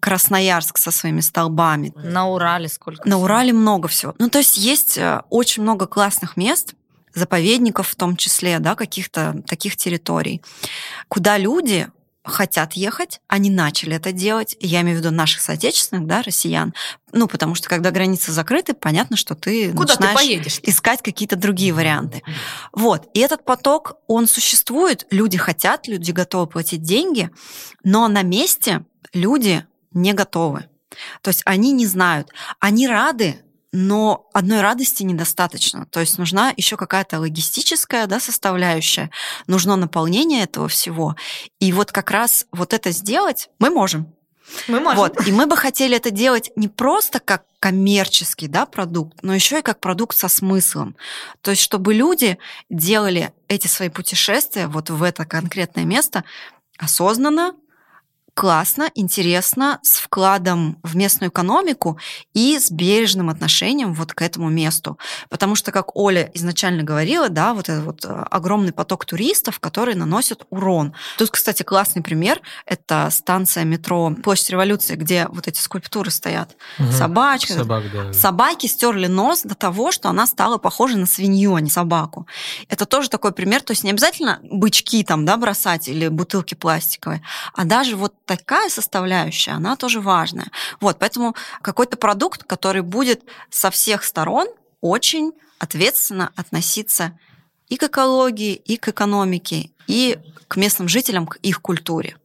Красноярск 0.00 0.78
со 0.78 0.90
своими 0.90 1.20
столбами. 1.20 1.92
На 1.96 2.28
Урале 2.28 2.68
сколько? 2.68 3.08
На 3.08 3.18
Урале 3.18 3.52
много 3.52 3.88
всего. 3.88 4.14
Ну, 4.18 4.28
то 4.28 4.38
есть 4.38 4.56
есть 4.56 4.98
э, 4.98 5.22
очень 5.30 5.62
много 5.62 5.86
классных 5.86 6.36
мест, 6.36 6.74
заповедников 7.14 7.88
в 7.88 7.96
том 7.96 8.16
числе, 8.16 8.58
да, 8.58 8.74
каких-то 8.74 9.42
таких 9.46 9.76
территорий, 9.76 10.42
куда 11.08 11.38
люди 11.38 11.88
хотят 12.22 12.74
ехать, 12.74 13.20
они 13.28 13.50
начали 13.50 13.96
это 13.96 14.12
делать, 14.12 14.56
я 14.60 14.82
имею 14.82 14.98
в 14.98 15.00
виду 15.00 15.10
наших 15.10 15.40
соотечественных, 15.40 16.06
да, 16.06 16.22
россиян, 16.22 16.74
ну, 17.12 17.26
потому 17.26 17.54
что 17.54 17.68
когда 17.68 17.90
границы 17.90 18.30
закрыты, 18.30 18.74
понятно, 18.74 19.16
что 19.16 19.34
ты 19.34 19.72
Куда 19.72 19.94
начинаешь 19.94 20.18
ты 20.20 20.26
поедешь? 20.26 20.60
искать 20.62 21.02
какие-то 21.02 21.36
другие 21.36 21.72
варианты. 21.72 22.22
Вот, 22.72 23.08
и 23.14 23.20
этот 23.20 23.44
поток, 23.44 23.94
он 24.06 24.26
существует, 24.26 25.06
люди 25.10 25.38
хотят, 25.38 25.88
люди 25.88 26.10
готовы 26.10 26.46
платить 26.46 26.82
деньги, 26.82 27.30
но 27.84 28.06
на 28.06 28.22
месте 28.22 28.84
люди 29.14 29.66
не 29.92 30.12
готовы. 30.12 30.66
То 31.22 31.28
есть 31.28 31.42
они 31.44 31.72
не 31.72 31.86
знают, 31.86 32.30
они 32.58 32.88
рады 32.88 33.42
но 33.72 34.28
одной 34.32 34.60
радости 34.60 35.02
недостаточно. 35.02 35.86
То 35.86 36.00
есть 36.00 36.18
нужна 36.18 36.52
еще 36.56 36.76
какая-то 36.76 37.20
логистическая 37.20 38.06
да, 38.06 38.18
составляющая, 38.18 39.10
нужно 39.46 39.76
наполнение 39.76 40.42
этого 40.42 40.68
всего. 40.68 41.14
И 41.60 41.72
вот 41.72 41.92
как 41.92 42.10
раз 42.10 42.46
вот 42.52 42.72
это 42.72 42.90
сделать 42.90 43.48
мы 43.58 43.70
можем. 43.70 44.12
Мы 44.66 44.80
можем. 44.80 44.98
Вот. 44.98 45.26
И 45.26 45.30
мы 45.32 45.46
бы 45.46 45.56
хотели 45.56 45.96
это 45.96 46.10
делать 46.10 46.50
не 46.56 46.66
просто 46.66 47.20
как 47.20 47.44
коммерческий 47.60 48.48
да, 48.48 48.66
продукт, 48.66 49.22
но 49.22 49.34
еще 49.34 49.60
и 49.60 49.62
как 49.62 49.78
продукт 49.78 50.16
со 50.16 50.28
смыслом. 50.28 50.96
То 51.40 51.52
есть 51.52 51.62
чтобы 51.62 51.94
люди 51.94 52.38
делали 52.68 53.32
эти 53.46 53.68
свои 53.68 53.88
путешествия 53.88 54.66
вот 54.66 54.90
в 54.90 55.02
это 55.02 55.24
конкретное 55.26 55.84
место 55.84 56.24
осознанно, 56.78 57.54
классно, 58.40 58.90
интересно, 58.94 59.80
с 59.82 59.98
вкладом 59.98 60.78
в 60.82 60.96
местную 60.96 61.28
экономику 61.28 61.98
и 62.32 62.58
с 62.58 62.70
бережным 62.70 63.28
отношением 63.28 63.92
вот 63.92 64.14
к 64.14 64.22
этому 64.22 64.48
месту. 64.48 64.98
Потому 65.28 65.56
что, 65.56 65.72
как 65.72 65.94
Оля 65.94 66.30
изначально 66.32 66.82
говорила, 66.82 67.28
да, 67.28 67.52
вот 67.52 67.68
этот 67.68 67.84
вот 67.84 68.04
э, 68.06 68.08
огромный 68.30 68.72
поток 68.72 69.04
туристов, 69.04 69.60
которые 69.60 69.94
наносят 69.94 70.46
урон. 70.48 70.94
Тут, 71.18 71.32
кстати, 71.32 71.62
классный 71.64 72.00
пример. 72.00 72.40
Это 72.64 73.10
станция 73.10 73.64
метро 73.64 74.10
Площадь 74.22 74.48
Революции, 74.48 74.96
где 74.96 75.26
вот 75.28 75.46
эти 75.46 75.60
скульптуры 75.60 76.10
стоят. 76.10 76.56
Угу. 76.78 76.92
Собачка. 76.92 77.52
Собак, 77.52 77.84
да. 77.92 78.12
Собаки 78.14 78.68
стерли 78.68 79.06
нос 79.06 79.42
до 79.42 79.54
того, 79.54 79.92
что 79.92 80.08
она 80.08 80.26
стала 80.26 80.56
похожа 80.56 80.96
на 80.96 81.04
свинью, 81.04 81.56
а 81.56 81.60
не 81.60 81.68
собаку. 81.68 82.26
Это 82.70 82.86
тоже 82.86 83.10
такой 83.10 83.32
пример. 83.32 83.60
То 83.60 83.72
есть 83.72 83.84
не 83.84 83.90
обязательно 83.90 84.40
бычки 84.42 85.04
там, 85.04 85.26
да, 85.26 85.36
бросать 85.36 85.88
или 85.88 86.08
бутылки 86.08 86.54
пластиковые, 86.54 87.22
а 87.52 87.66
даже 87.66 87.96
вот 87.96 88.14
такая 88.36 88.68
составляющая, 88.68 89.50
она 89.50 89.74
тоже 89.74 90.00
важная. 90.00 90.52
Вот, 90.78 91.00
поэтому 91.00 91.34
какой-то 91.62 91.96
продукт, 91.96 92.44
который 92.44 92.82
будет 92.82 93.22
со 93.50 93.72
всех 93.72 94.04
сторон 94.04 94.46
очень 94.80 95.32
ответственно 95.58 96.30
относиться 96.36 97.18
и 97.66 97.76
к 97.76 97.82
экологии, 97.82 98.54
и 98.54 98.76
к 98.76 98.86
экономике, 98.86 99.70
и 99.88 100.16
к 100.46 100.54
местным 100.54 100.86
жителям, 100.86 101.26
к 101.26 101.38
их 101.42 101.60
культуре. 101.60 102.18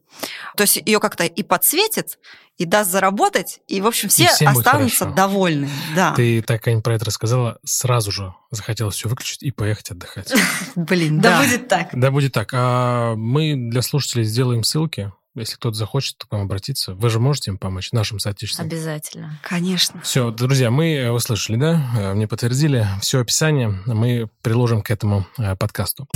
То 0.56 0.62
есть 0.62 0.76
ее 0.76 1.00
как-то 1.00 1.24
и 1.24 1.42
подсветит, 1.42 2.20
и 2.56 2.64
даст 2.64 2.92
заработать, 2.92 3.58
и, 3.66 3.80
в 3.80 3.86
общем, 3.88 4.08
все 4.08 4.28
останутся 4.28 5.06
довольны. 5.06 5.68
Да. 5.96 6.14
Ты 6.14 6.40
так, 6.40 6.68
Ань, 6.68 6.82
про 6.82 6.94
это 6.94 7.06
рассказала, 7.06 7.58
сразу 7.64 8.12
же 8.12 8.32
захотелось 8.52 8.94
все 8.94 9.08
выключить 9.08 9.42
и 9.42 9.50
поехать 9.50 9.90
отдыхать. 9.90 10.32
Блин, 10.76 11.20
да. 11.20 11.38
Да 11.38 11.44
будет 11.44 11.68
так. 11.68 11.88
Да 11.92 12.10
будет 12.12 12.32
так. 12.32 12.50
А 12.52 13.16
мы 13.16 13.54
для 13.56 13.82
слушателей 13.82 14.24
сделаем 14.24 14.62
ссылки 14.62 15.12
если 15.40 15.56
кто-то 15.56 15.76
захочет 15.76 16.24
к 16.24 16.32
вам 16.32 16.42
обратиться, 16.42 16.94
вы 16.94 17.10
же 17.10 17.20
можете 17.20 17.50
им 17.50 17.58
помочь, 17.58 17.92
нашим 17.92 18.18
соотечественникам? 18.18 18.76
Обязательно. 18.76 19.38
Конечно. 19.42 20.00
Все, 20.00 20.30
друзья, 20.30 20.70
мы 20.70 21.10
услышали, 21.10 21.56
да? 21.56 21.90
Э, 21.96 22.14
мне 22.14 22.26
подтвердили. 22.26 22.86
Все 23.00 23.20
описание 23.20 23.68
мы 23.86 24.28
приложим 24.42 24.82
к 24.82 24.90
этому 24.90 25.26
э, 25.38 25.56
подкасту. 25.56 26.08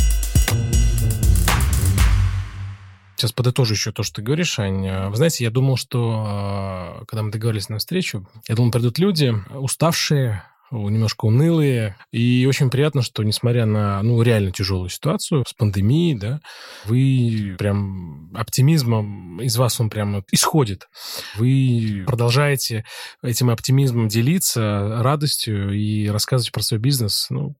Сейчас 3.16 3.32
подытожу 3.32 3.74
еще 3.74 3.92
то, 3.92 4.02
что 4.02 4.16
ты 4.16 4.22
говоришь, 4.22 4.58
Ань. 4.58 5.08
Вы 5.10 5.16
знаете, 5.16 5.44
я 5.44 5.50
думал, 5.50 5.76
что 5.76 7.00
э, 7.02 7.04
когда 7.06 7.22
мы 7.22 7.30
договорились 7.30 7.68
на 7.68 7.78
встречу, 7.78 8.26
я 8.48 8.54
думал, 8.54 8.70
придут 8.70 8.98
люди 8.98 9.34
уставшие, 9.50 10.42
немножко 10.70 11.26
унылые. 11.26 11.96
И 12.12 12.46
очень 12.48 12.70
приятно, 12.70 13.02
что 13.02 13.22
несмотря 13.22 13.66
на, 13.66 14.02
ну, 14.02 14.20
реально 14.22 14.52
тяжелую 14.52 14.88
ситуацию 14.88 15.44
с 15.46 15.52
пандемией, 15.52 16.18
да, 16.18 16.40
вы 16.84 17.56
прям 17.58 18.30
оптимизмом, 18.34 19.40
из 19.42 19.56
вас 19.56 19.80
он 19.80 19.90
прям 19.90 20.24
исходит. 20.30 20.88
Вы 21.36 22.04
продолжаете 22.06 22.84
этим 23.22 23.50
оптимизмом 23.50 24.08
делиться, 24.08 25.02
радостью 25.02 25.72
и 25.72 26.08
рассказывать 26.08 26.52
про 26.52 26.62
свой 26.62 26.80
бизнес. 26.80 27.26
Ну, 27.30 27.54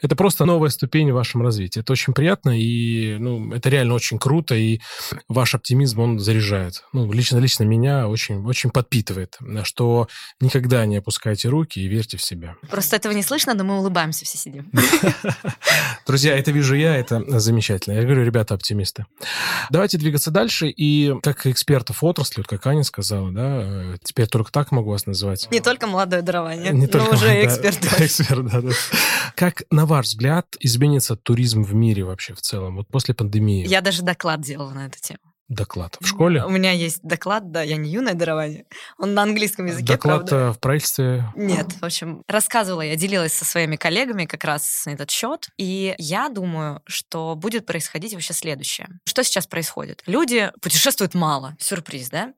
это 0.00 0.16
просто 0.16 0.44
новая 0.44 0.70
ступень 0.70 1.10
в 1.10 1.14
вашем 1.14 1.42
развитии. 1.42 1.80
Это 1.80 1.92
очень 1.92 2.12
приятно, 2.12 2.58
и 2.58 3.16
ну, 3.18 3.52
это 3.52 3.68
реально 3.68 3.94
очень 3.94 4.18
круто, 4.18 4.54
и 4.54 4.80
ваш 5.28 5.54
оптимизм, 5.54 6.00
он 6.00 6.18
заряжает. 6.18 6.84
Ну, 6.92 7.10
лично, 7.10 7.38
лично 7.38 7.64
меня 7.64 8.08
очень, 8.08 8.44
очень 8.44 8.70
подпитывает, 8.70 9.38
что 9.64 10.08
никогда 10.40 10.84
не 10.86 10.96
опускайте 10.96 11.48
руки 11.48 11.80
и 11.80 11.88
верьте 11.88 12.16
в 12.16 12.22
себя. 12.22 12.56
Просто 12.70 12.96
этого 12.96 13.12
не 13.12 13.22
слышно, 13.22 13.54
но 13.54 13.64
мы 13.64 13.78
улыбаемся, 13.78 14.24
все 14.24 14.38
сидим. 14.38 14.70
Друзья, 16.06 16.36
это 16.36 16.50
вижу 16.50 16.74
я, 16.74 16.96
это 16.96 17.40
замечательно. 17.40 17.94
Я 17.94 18.02
говорю, 18.02 18.24
ребята, 18.24 18.54
оптимисты. 18.54 19.06
Давайте 19.70 19.98
двигаться 19.98 20.30
дальше, 20.30 20.68
и 20.68 21.14
как 21.22 21.46
экспертов 21.46 22.04
отрасли, 22.04 22.40
вот 22.40 22.46
как 22.46 22.66
Аня 22.66 22.84
сказала, 22.84 23.30
да, 23.32 23.96
теперь 24.04 24.26
только 24.26 24.52
так 24.52 24.70
могу 24.70 24.90
вас 24.90 25.06
называть. 25.06 25.48
Не 25.50 25.60
только 25.60 25.86
молодое 25.86 26.22
дарование, 26.22 26.72
не 26.72 26.82
но 26.82 26.88
только, 26.88 27.14
уже 27.14 27.44
эксперт. 27.44 27.78
Эксперт, 28.00 28.46
да, 28.46 28.60
да. 28.60 28.70
Как, 29.46 29.62
на 29.70 29.86
ваш 29.86 30.06
взгляд, 30.06 30.56
изменится 30.58 31.14
туризм 31.14 31.62
в 31.62 31.72
мире 31.72 32.02
вообще 32.02 32.34
в 32.34 32.40
целом, 32.40 32.74
вот 32.74 32.88
после 32.88 33.14
пандемии? 33.14 33.64
Я 33.64 33.80
даже 33.80 34.02
доклад 34.02 34.40
делала 34.40 34.72
на 34.72 34.86
эту 34.86 34.98
тему. 34.98 35.20
Доклад. 35.46 35.96
В 36.00 36.06
школе? 36.08 36.44
У 36.44 36.48
меня 36.48 36.72
есть 36.72 37.00
доклад, 37.04 37.52
да, 37.52 37.62
я 37.62 37.76
не 37.76 37.88
юное 37.92 38.14
дарование. 38.14 38.64
Он 38.98 39.14
на 39.14 39.22
английском 39.22 39.66
языке, 39.66 39.86
Доклад 39.92 40.28
правда. 40.28 40.36
Э, 40.36 40.52
в 40.52 40.58
правительстве? 40.58 41.32
Нет, 41.36 41.68
в 41.80 41.84
общем, 41.84 42.24
рассказывала 42.26 42.80
я, 42.80 42.96
делилась 42.96 43.34
со 43.34 43.44
своими 43.44 43.76
коллегами 43.76 44.24
как 44.24 44.42
раз 44.42 44.82
на 44.84 44.90
этот 44.90 45.12
счет. 45.12 45.48
И 45.58 45.94
я 45.98 46.28
думаю, 46.28 46.82
что 46.84 47.36
будет 47.36 47.66
происходить 47.66 48.14
вообще 48.14 48.32
следующее. 48.32 48.88
Что 49.04 49.22
сейчас 49.22 49.46
происходит? 49.46 50.02
Люди 50.06 50.50
путешествуют 50.60 51.14
мало. 51.14 51.56
Сюрприз, 51.60 52.08
да? 52.08 52.34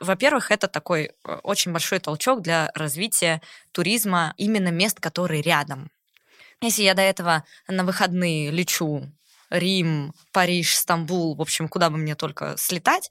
Во-первых, 0.00 0.50
это 0.50 0.68
такой 0.68 1.10
э, 1.26 1.34
очень 1.42 1.72
большой 1.72 1.98
толчок 1.98 2.40
для 2.40 2.70
развития 2.74 3.42
туризма 3.72 4.32
именно 4.38 4.68
мест, 4.68 5.00
которые 5.00 5.42
рядом. 5.42 5.90
Если 6.62 6.82
я 6.82 6.94
до 6.94 7.02
этого 7.02 7.44
на 7.68 7.84
выходные 7.84 8.50
лечу 8.50 9.04
Рим, 9.50 10.12
Париж, 10.32 10.76
Стамбул, 10.76 11.36
в 11.36 11.40
общем, 11.40 11.68
куда 11.68 11.90
бы 11.90 11.98
мне 11.98 12.14
только 12.14 12.54
слетать, 12.56 13.10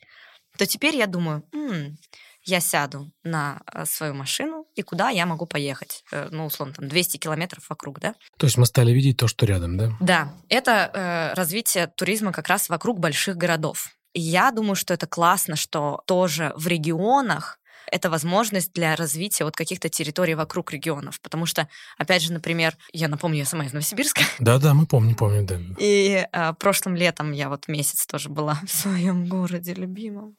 то 0.57 0.65
теперь 0.65 0.95
я 0.95 1.07
думаю, 1.07 1.43
м-м, 1.53 1.97
я 2.43 2.59
сяду 2.59 3.11
на 3.23 3.61
э, 3.73 3.85
свою 3.85 4.13
машину, 4.13 4.65
и 4.75 4.81
куда 4.83 5.09
я 5.09 5.25
могу 5.25 5.45
поехать? 5.45 6.03
Э, 6.11 6.29
ну, 6.31 6.45
условно, 6.45 6.75
там 6.75 6.87
200 6.87 7.17
километров 7.17 7.69
вокруг, 7.69 7.99
да? 7.99 8.13
То 8.37 8.45
есть 8.45 8.57
мы 8.57 8.65
стали 8.65 8.91
видеть 8.91 9.17
то, 9.17 9.27
что 9.27 9.45
рядом, 9.45 9.77
да? 9.77 9.91
Да, 9.99 10.33
это 10.49 10.91
э, 10.93 11.33
развитие 11.33 11.87
туризма 11.87 12.31
как 12.31 12.47
раз 12.47 12.69
вокруг 12.69 12.99
больших 12.99 13.35
городов. 13.35 13.89
И 14.13 14.21
я 14.21 14.51
думаю, 14.51 14.75
что 14.75 14.93
это 14.93 15.07
классно, 15.07 15.55
что 15.55 16.03
тоже 16.05 16.53
в 16.55 16.67
регионах 16.67 17.59
это 17.91 18.09
возможность 18.09 18.73
для 18.73 18.95
развития 18.95 19.45
вот 19.45 19.55
каких-то 19.55 19.89
территорий 19.89 20.35
вокруг 20.35 20.71
регионов. 20.71 21.19
Потому 21.21 21.45
что, 21.45 21.67
опять 21.97 22.21
же, 22.21 22.33
например, 22.33 22.75
я 22.93 23.07
напомню, 23.07 23.39
я 23.39 23.45
сама 23.45 23.65
из 23.65 23.73
Новосибирска. 23.73 24.21
Да-да, 24.39 24.73
мы 24.73 24.85
помним, 24.85 25.15
помним, 25.15 25.45
да. 25.45 25.59
И 25.77 26.25
э, 26.31 26.53
прошлым 26.53 26.95
летом 26.95 27.31
я 27.31 27.49
вот 27.49 27.67
месяц 27.67 28.05
тоже 28.05 28.29
была 28.29 28.59
в 28.67 28.71
своем 28.71 29.27
городе 29.27 29.73
любимом 29.73 30.35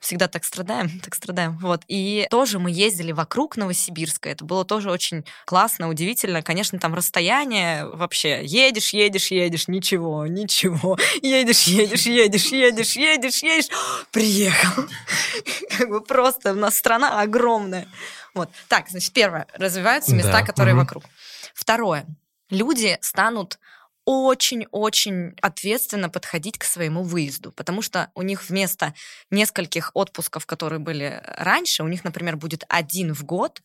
всегда 0.00 0.28
так 0.28 0.44
страдаем, 0.44 1.00
так 1.04 1.14
страдаем. 1.14 1.58
Вот. 1.58 1.82
И 1.86 2.26
тоже 2.30 2.58
мы 2.58 2.70
ездили 2.70 3.12
вокруг 3.12 3.56
Новосибирска. 3.56 4.28
Это 4.28 4.44
было 4.44 4.64
тоже 4.64 4.90
очень 4.90 5.24
классно, 5.44 5.88
удивительно. 5.88 6.42
Конечно, 6.42 6.78
там 6.78 6.94
расстояние 6.94 7.86
вообще. 7.86 8.40
Едешь, 8.44 8.92
едешь, 8.92 9.30
едешь, 9.30 9.68
ничего, 9.68 10.26
ничего. 10.26 10.98
Едешь, 11.22 11.64
едешь, 11.64 12.06
едешь, 12.06 12.46
едешь, 12.46 12.96
едешь, 12.96 13.42
едешь. 13.42 13.68
Приехал. 14.10 14.84
Как 15.78 15.88
бы 15.88 16.00
просто 16.00 16.52
у 16.52 16.56
нас 16.56 16.76
страна 16.76 17.20
огромная. 17.20 17.86
Вот. 18.34 18.48
Так, 18.68 18.88
значит, 18.88 19.12
первое. 19.12 19.46
Развиваются 19.54 20.14
места, 20.14 20.42
которые 20.42 20.74
вокруг. 20.74 21.04
Второе. 21.54 22.06
Люди 22.48 22.98
станут 23.00 23.58
очень-очень 24.04 25.36
ответственно 25.40 26.08
подходить 26.08 26.58
к 26.58 26.64
своему 26.64 27.02
выезду, 27.02 27.52
потому 27.52 27.82
что 27.82 28.10
у 28.14 28.22
них 28.22 28.48
вместо 28.48 28.94
нескольких 29.30 29.92
отпусков, 29.94 30.46
которые 30.46 30.78
были 30.78 31.22
раньше, 31.24 31.82
у 31.82 31.88
них, 31.88 32.04
например, 32.04 32.36
будет 32.36 32.64
один 32.68 33.14
в 33.14 33.24
год, 33.24 33.62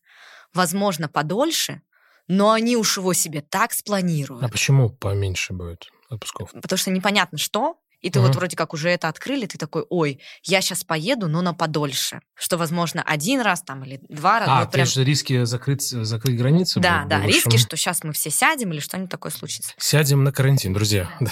возможно, 0.54 1.08
подольше, 1.08 1.82
но 2.28 2.52
они 2.52 2.76
уж 2.76 2.98
его 2.98 3.14
себе 3.14 3.42
так 3.42 3.74
спланируют. 3.74 4.44
А 4.44 4.50
почему 4.50 4.90
поменьше 4.90 5.54
будет 5.54 5.90
отпусков? 6.10 6.52
Потому 6.52 6.78
что 6.78 6.92
непонятно 6.92 7.38
что, 7.38 7.80
и 8.02 8.10
ты 8.10 8.20
угу. 8.20 8.28
вот 8.28 8.36
вроде 8.36 8.56
как 8.56 8.74
уже 8.74 8.90
это 8.90 9.08
открыли, 9.08 9.46
ты 9.46 9.58
такой, 9.58 9.86
ой, 9.90 10.22
я 10.44 10.62
сейчас 10.62 10.84
поеду, 10.84 11.28
но 11.28 11.42
на 11.42 11.54
подольше. 11.54 12.22
Что, 12.36 12.58
возможно, 12.58 13.02
один 13.02 13.42
раз 13.42 13.62
там 13.62 13.84
или 13.84 14.00
два 14.10 14.40
раза. 14.40 14.52
А, 14.52 14.66
ну, 14.66 14.72
прям... 14.72 14.86
есть 14.86 14.98
риски 14.98 15.44
закрыть, 15.46 15.90
закрыть 15.90 16.38
границы? 16.38 16.80
Да, 16.80 17.04
был, 17.04 17.10
да, 17.10 17.20
был 17.20 17.28
риски, 17.28 17.58
что 17.58 17.78
сейчас 17.78 18.04
мы 18.04 18.14
все 18.14 18.30
сядем 18.30 18.72
или 18.74 18.80
что-нибудь 18.80 19.12
такое 19.12 19.32
случится. 19.32 19.74
Сядем 19.78 20.24
на 20.24 20.32
карантин, 20.32 20.74
друзья. 20.74 21.10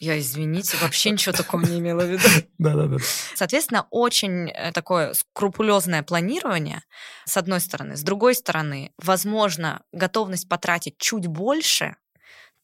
Я, 0.00 0.18
извините, 0.18 0.76
вообще 0.80 1.10
ничего 1.10 1.32
такого 1.32 1.62
не 1.62 1.78
имела 1.78 2.02
в 2.02 2.10
виду. 2.10 2.28
Да-да-да. 2.58 2.96
Соответственно, 3.34 3.86
очень 3.90 4.50
э, 4.50 4.72
такое 4.72 5.14
скрупулезное 5.14 6.02
планирование, 6.02 6.82
с 7.24 7.36
одной 7.36 7.60
стороны. 7.60 7.96
С 7.96 8.02
другой 8.02 8.34
стороны, 8.34 8.92
возможно, 8.98 9.82
готовность 9.92 10.48
потратить 10.48 10.98
чуть 10.98 11.26
больше 11.26 11.96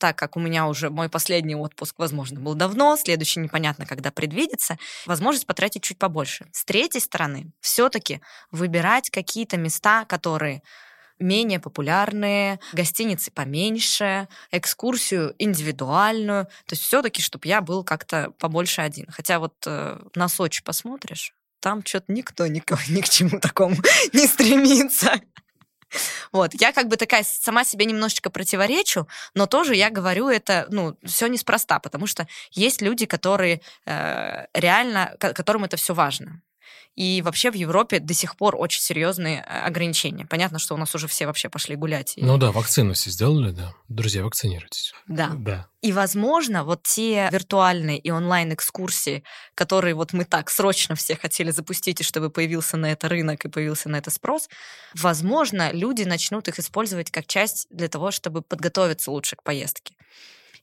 так 0.02 0.16
как 0.16 0.36
у 0.36 0.40
меня 0.40 0.66
уже 0.66 0.90
мой 0.90 1.08
последний 1.08 1.54
отпуск, 1.54 1.94
возможно, 1.98 2.40
был 2.40 2.54
давно, 2.56 2.96
следующий 2.96 3.38
непонятно, 3.38 3.86
когда 3.86 4.10
предвидится, 4.10 4.76
возможность 5.06 5.46
потратить 5.46 5.84
чуть 5.84 5.96
побольше. 5.96 6.48
С 6.50 6.64
третьей 6.64 7.00
стороны, 7.00 7.52
все-таки 7.60 8.20
выбирать 8.50 9.10
какие-то 9.10 9.58
места, 9.58 10.04
которые 10.06 10.64
менее 11.20 11.60
популярные, 11.60 12.58
гостиницы 12.72 13.30
поменьше, 13.30 14.26
экскурсию 14.50 15.36
индивидуальную. 15.38 16.46
То 16.66 16.72
есть 16.72 16.82
все-таки, 16.82 17.22
чтобы 17.22 17.46
я 17.46 17.60
был 17.60 17.84
как-то 17.84 18.32
побольше 18.40 18.80
один. 18.80 19.06
Хотя 19.08 19.38
вот 19.38 19.54
э, 19.66 20.00
на 20.16 20.28
Сочи 20.28 20.64
посмотришь, 20.64 21.32
там 21.60 21.86
что-то 21.86 22.10
никто 22.12 22.48
никого, 22.48 22.80
ни 22.88 23.02
к 23.02 23.08
чему 23.08 23.38
такому 23.38 23.76
не 24.12 24.26
стремится. 24.26 25.20
Вот, 26.32 26.54
я 26.54 26.72
как 26.72 26.88
бы 26.88 26.96
такая 26.96 27.24
сама 27.24 27.64
себе 27.64 27.84
немножечко 27.84 28.30
противоречу, 28.30 29.06
но 29.34 29.46
тоже 29.46 29.74
я 29.74 29.90
говорю 29.90 30.28
это, 30.28 30.66
ну, 30.70 30.96
все 31.04 31.26
неспроста, 31.26 31.78
потому 31.78 32.06
что 32.06 32.26
есть 32.52 32.82
люди, 32.82 33.06
которые 33.06 33.60
э, 33.86 34.46
реально, 34.54 35.14
которым 35.18 35.64
это 35.64 35.76
все 35.76 35.94
важно. 35.94 36.40
И 36.94 37.22
вообще 37.22 37.50
в 37.50 37.54
Европе 37.54 38.00
до 38.00 38.12
сих 38.12 38.36
пор 38.36 38.54
очень 38.56 38.82
серьезные 38.82 39.40
э, 39.40 39.60
ограничения. 39.62 40.26
Понятно, 40.26 40.58
что 40.58 40.74
у 40.74 40.76
нас 40.76 40.94
уже 40.94 41.08
все 41.08 41.26
вообще 41.26 41.48
пошли 41.48 41.74
гулять. 41.74 42.14
И... 42.16 42.22
Ну 42.22 42.36
да, 42.36 42.52
вакцину 42.52 42.92
все 42.92 43.10
сделали, 43.10 43.50
да. 43.50 43.74
Друзья, 43.88 44.24
вакцинируйтесь. 44.24 44.92
Да. 45.08 45.30
да. 45.34 45.68
И, 45.80 45.92
возможно, 45.92 46.64
вот 46.64 46.82
те 46.82 47.28
виртуальные 47.32 47.98
и 47.98 48.10
онлайн-экскурсии, 48.10 49.24
которые 49.54 49.94
вот 49.94 50.12
мы 50.12 50.24
так 50.24 50.50
срочно 50.50 50.94
все 50.94 51.16
хотели 51.16 51.50
запустить, 51.50 52.00
и 52.00 52.04
чтобы 52.04 52.28
появился 52.28 52.76
на 52.76 52.92
это 52.92 53.08
рынок 53.08 53.44
и 53.44 53.48
появился 53.48 53.88
на 53.88 53.96
это 53.96 54.10
спрос, 54.10 54.48
возможно, 54.94 55.72
люди 55.72 56.02
начнут 56.02 56.46
их 56.48 56.58
использовать 56.58 57.10
как 57.10 57.26
часть 57.26 57.66
для 57.70 57.88
того, 57.88 58.10
чтобы 58.10 58.42
подготовиться 58.42 59.10
лучше 59.10 59.36
к 59.36 59.42
поездке. 59.42 59.94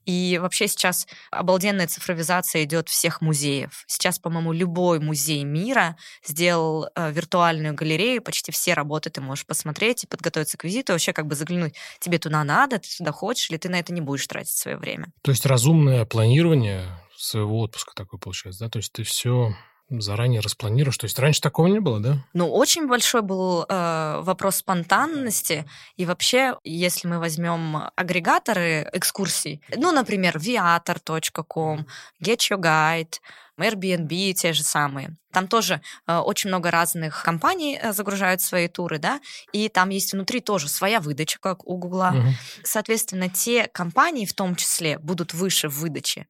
И 0.06 0.40
вообще 0.42 0.68
сейчас 0.68 1.08
обалденная 1.32 1.88
цифровизация 1.88 2.64
идет 2.64 2.90
всех 2.90 3.22
музеев. 3.22 3.84
Сейчас, 3.88 4.20
по-моему, 4.20 4.54
любой 4.54 5.00
музей 5.00 5.44
мира 5.44 5.98
сделал 6.26 6.88
э, 6.96 7.12
виртуальную 7.12 7.74
галерею, 7.76 8.22
почти 8.22 8.52
все 8.52 8.74
работы 8.74 9.10
ты 9.10 9.22
можешь 9.22 9.46
посмотреть 9.46 10.04
и 10.04 10.08
подготовиться 10.08 10.58
к 10.58 10.64
визиту, 10.64 10.94
вообще 10.94 11.14
как 11.14 11.28
бы 11.28 11.36
заглянуть. 11.36 11.76
Тебе 12.00 12.18
туда 12.18 12.44
надо, 12.44 12.80
ты 12.80 12.90
туда 12.98 13.12
хочешь, 13.12 13.50
или 13.50 13.58
ты 13.58 13.70
на 13.70 13.80
это 13.80 13.94
не 13.94 14.02
будешь 14.02 14.26
тратить 14.28 14.58
свое 14.58 14.78
время. 14.78 15.12
То 15.22 15.32
есть 15.32 15.46
разумное 15.46 16.06
планирование 16.06 16.86
своего 17.16 17.60
отпуска 17.60 17.94
такое 17.96 18.20
получается, 18.20 18.66
да? 18.66 18.70
То 18.70 18.78
есть 18.78 18.92
ты 18.94 19.04
все 19.04 19.54
заранее 19.90 20.42
распланируешь. 20.42 20.98
То 20.98 21.06
есть 21.06 21.18
раньше 21.20 21.42
такого 21.42 21.68
не 21.68 21.80
было, 21.80 22.00
да? 22.00 22.18
Ну, 22.34 22.52
очень 22.52 22.88
большой 22.88 23.22
был 23.22 23.66
э, 23.68 24.20
вопрос 24.22 24.58
спонтанности. 24.58 25.66
И 25.98 26.06
вообще, 26.06 26.56
если 26.64 27.08
мы 27.08 27.20
возьмем 27.20 27.90
агрегаторы 27.96 28.90
экскурсий, 28.94 29.62
ну, 29.76 29.92
например, 29.92 30.38
viator.com, 30.38 31.86
Get 32.22 32.38
Your 32.50 32.60
Guide, 32.60 33.20
Airbnb 33.60 34.34
те 34.34 34.54
же 34.54 34.64
самые. 34.64 35.16
Там 35.32 35.48
тоже 35.48 35.82
э, 36.08 36.18
очень 36.18 36.50
много 36.50 36.72
разных 36.72 37.24
компаний 37.24 37.80
э, 37.82 37.94
загружают 37.94 38.42
свои 38.42 38.68
туры, 38.68 39.00
да, 39.00 39.20
и 39.52 39.70
там 39.70 39.90
есть 39.90 40.14
внутри 40.14 40.40
тоже 40.40 40.70
своя 40.70 41.00
выдача, 41.00 41.40
как 41.40 41.68
у 41.68 41.78
Гугла. 41.78 42.14
Угу. 42.16 42.28
Соответственно, 42.64 43.30
те 43.30 43.68
компании 43.68 44.26
в 44.26 44.34
том 44.34 44.56
числе 44.56 44.98
будут 44.98 45.34
выше 45.34 45.70
в 45.70 45.80
выдаче 45.80 46.28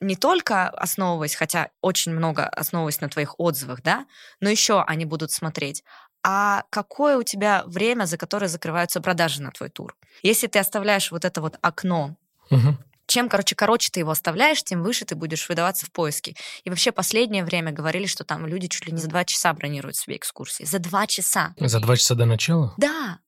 не 0.00 0.16
только 0.16 0.68
основываясь, 0.68 1.34
хотя 1.34 1.70
очень 1.80 2.12
много 2.12 2.46
основываясь 2.46 3.00
на 3.00 3.08
твоих 3.08 3.38
отзывах, 3.38 3.82
да, 3.82 4.06
но 4.40 4.48
еще 4.48 4.82
они 4.82 5.04
будут 5.04 5.32
смотреть, 5.32 5.82
а 6.22 6.64
какое 6.70 7.16
у 7.16 7.22
тебя 7.22 7.64
время, 7.66 8.04
за 8.04 8.16
которое 8.16 8.48
закрываются 8.48 9.00
продажи 9.00 9.42
на 9.42 9.50
твой 9.50 9.70
тур. 9.70 9.96
Если 10.22 10.46
ты 10.46 10.58
оставляешь 10.58 11.10
вот 11.10 11.24
это 11.24 11.40
вот 11.40 11.56
окно, 11.62 12.16
угу. 12.50 12.76
чем, 13.06 13.28
короче, 13.28 13.56
короче 13.56 13.90
ты 13.90 14.00
его 14.00 14.12
оставляешь, 14.12 14.62
тем 14.62 14.82
выше 14.82 15.04
ты 15.04 15.16
будешь 15.16 15.48
выдаваться 15.48 15.86
в 15.86 15.92
поиске. 15.92 16.36
И 16.62 16.70
вообще 16.70 16.92
последнее 16.92 17.44
время 17.44 17.72
говорили, 17.72 18.06
что 18.06 18.24
там 18.24 18.46
люди 18.46 18.68
чуть 18.68 18.86
ли 18.86 18.92
не 18.92 18.98
за 18.98 19.08
два 19.08 19.24
часа 19.24 19.52
бронируют 19.52 19.96
себе 19.96 20.16
экскурсии. 20.16 20.64
За 20.64 20.78
два 20.78 21.06
часа. 21.08 21.54
За 21.58 21.80
два 21.80 21.96
часа 21.96 22.14
до 22.14 22.24
начала? 22.24 22.72
Да. 22.76 23.18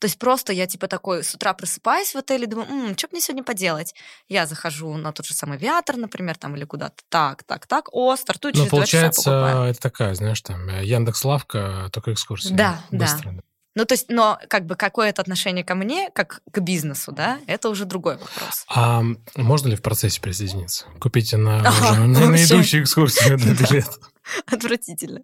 То 0.00 0.06
есть 0.06 0.18
просто 0.18 0.52
я 0.52 0.66
типа 0.66 0.88
такой 0.88 1.22
с 1.22 1.34
утра 1.34 1.52
просыпаюсь 1.52 2.14
в 2.14 2.16
отеле, 2.16 2.46
думаю, 2.46 2.68
М, 2.68 2.98
что 2.98 3.08
мне 3.12 3.20
сегодня 3.20 3.44
поделать? 3.44 3.94
Я 4.28 4.46
захожу 4.46 4.96
на 4.96 5.12
тот 5.12 5.26
же 5.26 5.34
самый 5.34 5.58
авиатор, 5.58 5.96
например, 5.96 6.38
там 6.38 6.56
или 6.56 6.64
куда-то. 6.64 7.02
Так, 7.10 7.44
так, 7.44 7.66
так. 7.66 7.90
О, 7.92 8.16
стартую 8.16 8.52
через 8.54 8.64
Ну, 8.64 8.70
получается, 8.70 9.66
это 9.68 9.80
такая, 9.80 10.14
знаешь, 10.14 10.40
там 10.40 10.68
Яндекс 10.80 11.24
Лавка, 11.24 11.90
только 11.92 12.14
экскурсия. 12.14 12.56
Да, 12.56 12.82
быстро. 12.90 13.32
да. 13.32 13.42
Ну, 13.76 13.84
то 13.84 13.94
есть, 13.94 14.06
но 14.08 14.38
как 14.48 14.66
бы 14.66 14.74
какое 14.74 15.10
это 15.10 15.22
отношение 15.22 15.64
ко 15.64 15.74
мне, 15.74 16.10
как 16.12 16.42
к 16.50 16.58
бизнесу, 16.60 17.12
да, 17.12 17.38
это 17.46 17.68
уже 17.68 17.84
другой 17.84 18.16
вопрос. 18.16 18.64
А 18.68 19.02
можно 19.36 19.68
ли 19.68 19.76
в 19.76 19.82
процессе 19.82 20.20
присоединиться? 20.20 20.86
Купите 20.98 21.36
на, 21.36 21.60
уже, 21.60 21.94
на, 22.06 22.30
на 22.30 22.44
идущую 22.44 22.82
экскурсию 22.82 23.38
билет. 23.38 23.88
Отвратительно. 24.46 25.20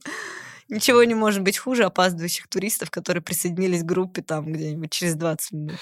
Ничего 0.68 1.04
не 1.04 1.14
может 1.14 1.42
быть 1.42 1.58
хуже 1.58 1.84
опаздывающих 1.84 2.48
туристов, 2.48 2.90
которые 2.90 3.22
присоединились 3.22 3.82
к 3.82 3.86
группе 3.86 4.22
там 4.22 4.52
где-нибудь 4.52 4.90
через 4.90 5.14
20 5.14 5.52
минут. 5.52 5.78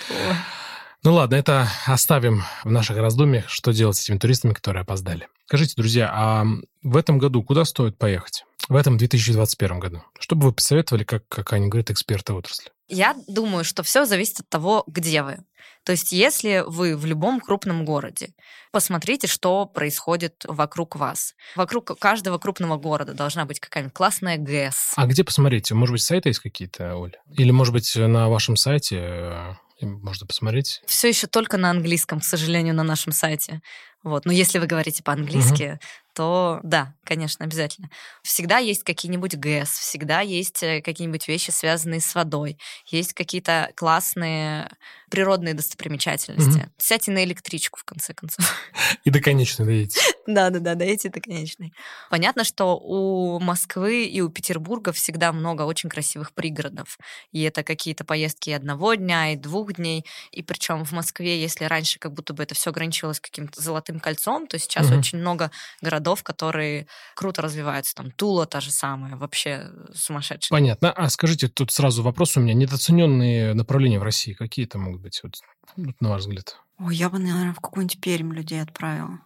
Ну 1.05 1.13
ладно, 1.13 1.35
это 1.35 1.69
оставим 1.85 2.45
в 2.65 2.71
наших 2.71 2.97
раздумьях, 2.97 3.51
что 3.51 3.73
делать 3.73 3.99
с 3.99 4.05
этими 4.05 4.17
туристами, 4.17 4.55
которые 4.55 4.81
опоздали. 4.81 5.29
Скажите, 5.45 5.75
друзья, 5.77 6.11
а 6.11 6.47
в 6.83 6.97
этом 6.97 7.19
году 7.19 7.43
куда 7.43 7.67
стоит 7.67 7.99
поехать? 7.99 8.47
В 8.71 8.75
этом 8.75 8.97
2021 8.97 9.81
году. 9.81 10.03
Что 10.19 10.35
бы 10.35 10.47
вы 10.47 10.53
посоветовали, 10.55 11.05
как, 11.05 11.29
как 11.29 11.53
они 11.53 11.69
говорят, 11.69 11.91
эксперты 11.91 12.33
отрасли? 12.33 12.71
Я 12.89 13.15
думаю, 13.29 13.65
что 13.65 13.83
все 13.83 14.07
зависит 14.07 14.41
от 14.41 14.49
того, 14.49 14.85
где 14.87 15.23
вы. 15.23 15.41
То 15.85 15.93
есть, 15.93 16.13
если 16.13 16.65
вы 16.67 16.97
в 16.97 17.05
любом 17.05 17.39
крупном 17.41 17.85
городе, 17.85 18.31
посмотрите, 18.73 19.27
что 19.27 19.67
происходит 19.67 20.47
вокруг 20.49 20.97
вас. 20.97 21.35
Вокруг 21.55 21.99
каждого 21.99 22.39
крупного 22.39 22.79
города 22.79 23.13
должна 23.13 23.45
быть 23.45 23.61
какая-нибудь 23.61 23.93
классная 23.93 24.39
ГЭС. 24.39 24.95
А 24.97 25.07
где 25.07 25.23
посмотреть? 25.23 25.71
Может 25.71 25.93
быть, 25.93 26.03
сайты 26.03 26.31
есть 26.31 26.41
какие-то, 26.41 26.97
Оля? 26.97 27.21
Или, 27.37 27.51
может 27.51 27.75
быть, 27.75 27.95
на 27.95 28.31
вашем 28.31 28.57
сайте 28.57 28.97
э, 28.99 29.55
можно 29.85 30.27
посмотреть? 30.27 30.83
Все 30.87 31.09
еще 31.09 31.27
только 31.27 31.57
на 31.57 31.71
английском, 31.71 32.21
к 32.21 32.25
сожалению, 32.25 32.75
на 32.75 32.83
нашем 32.83 33.13
сайте. 33.13 33.61
Вот. 34.03 34.27
Но 34.27 34.33
если 34.33 34.59
вы 34.59 34.67
говорите 34.67 35.03
по-английски, 35.03 35.73
угу. 35.73 35.79
То 36.15 36.61
да, 36.63 36.95
конечно, 37.05 37.45
обязательно. 37.45 37.91
Всегда 38.23 38.59
есть 38.59 38.85
какие-нибудь 38.85 39.37
ГЭС, 39.37 39.71
всегда 39.71 40.21
есть 40.21 40.63
э, 40.63 40.81
какие-нибудь 40.81 41.27
вещи, 41.29 41.51
связанные 41.51 42.01
с 42.01 42.15
водой, 42.15 42.59
есть 42.87 43.13
какие-то 43.13 43.73
классные 43.75 44.71
природные 45.15 45.55
достопримечательности. 45.55 46.59
Угу. 46.59 46.71
Сядьте 46.77 47.13
на 47.13 47.23
электричку, 47.23 47.79
в 47.79 47.85
конце 47.85 48.15
концов. 48.15 48.45
И 49.05 49.11
до 49.11 49.21
конечной 49.21 49.65
доедете. 49.65 50.01
Да-да-да, 50.27 50.75
доедете 50.75 51.09
до 51.11 51.21
конечной. 51.21 51.73
Понятно, 52.11 52.43
что 52.43 52.77
у 52.77 53.39
Москвы 53.39 54.07
и 54.07 54.21
у 54.21 54.29
Петербурга 54.29 54.93
всегда 54.93 55.33
много 55.33 55.63
очень 55.63 55.89
красивых 55.89 56.33
пригородов. 56.33 56.99
И 57.31 57.43
это 57.43 57.63
какие-то 57.63 58.05
поездки 58.05 58.51
одного 58.51 58.95
дня, 58.95 59.33
и 59.33 59.37
двух 59.37 59.75
дней. 59.75 60.05
И 60.33 60.43
причем 60.43 60.85
в 60.85 60.91
Москве, 60.91 61.41
если 61.41 61.65
раньше 61.65 62.01
как 62.01 62.13
будто 62.13 62.35
бы 62.35 62.43
это 62.43 62.57
все 62.57 62.71
ограничивалось 62.71 63.21
каким-то 63.21 63.63
золотым 63.63 64.01
кольцом, 64.01 64.49
то 64.49 64.59
сейчас 64.59 64.89
угу. 64.89 64.99
очень 64.99 65.19
много 65.19 65.53
городов, 65.81 66.04
которые 66.23 66.87
круто 67.15 67.43
развиваются. 67.43 67.95
Там 67.95 68.11
Тула 68.11 68.47
та 68.47 68.61
же 68.61 68.71
самая, 68.71 69.17
вообще 69.17 69.71
сумасшедшая. 69.95 70.57
Понятно. 70.57 70.93
А 70.93 71.09
скажите, 71.09 71.49
тут 71.49 71.71
сразу 71.71 72.03
вопрос 72.03 72.37
у 72.37 72.41
меня. 72.41 72.55
Недооцененные 72.55 73.55
направления 73.55 73.99
в 73.99 74.03
России 74.03 74.33
какие 74.33 74.67
то 74.67 74.79
могут 74.79 75.01
быть, 75.01 75.21
вот, 75.23 75.37
вот 75.77 76.01
на 76.01 76.11
ваш 76.11 76.23
взгляд? 76.23 76.57
Ой, 76.79 76.97
я 76.97 77.09
бы, 77.09 77.19
наверное, 77.19 77.55
в 77.55 77.61
какую-нибудь 77.61 78.01
Пермь 78.01 78.33
людей 78.33 78.61
отправила. 78.61 79.21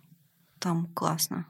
Там 0.58 0.86
классно. 0.94 1.46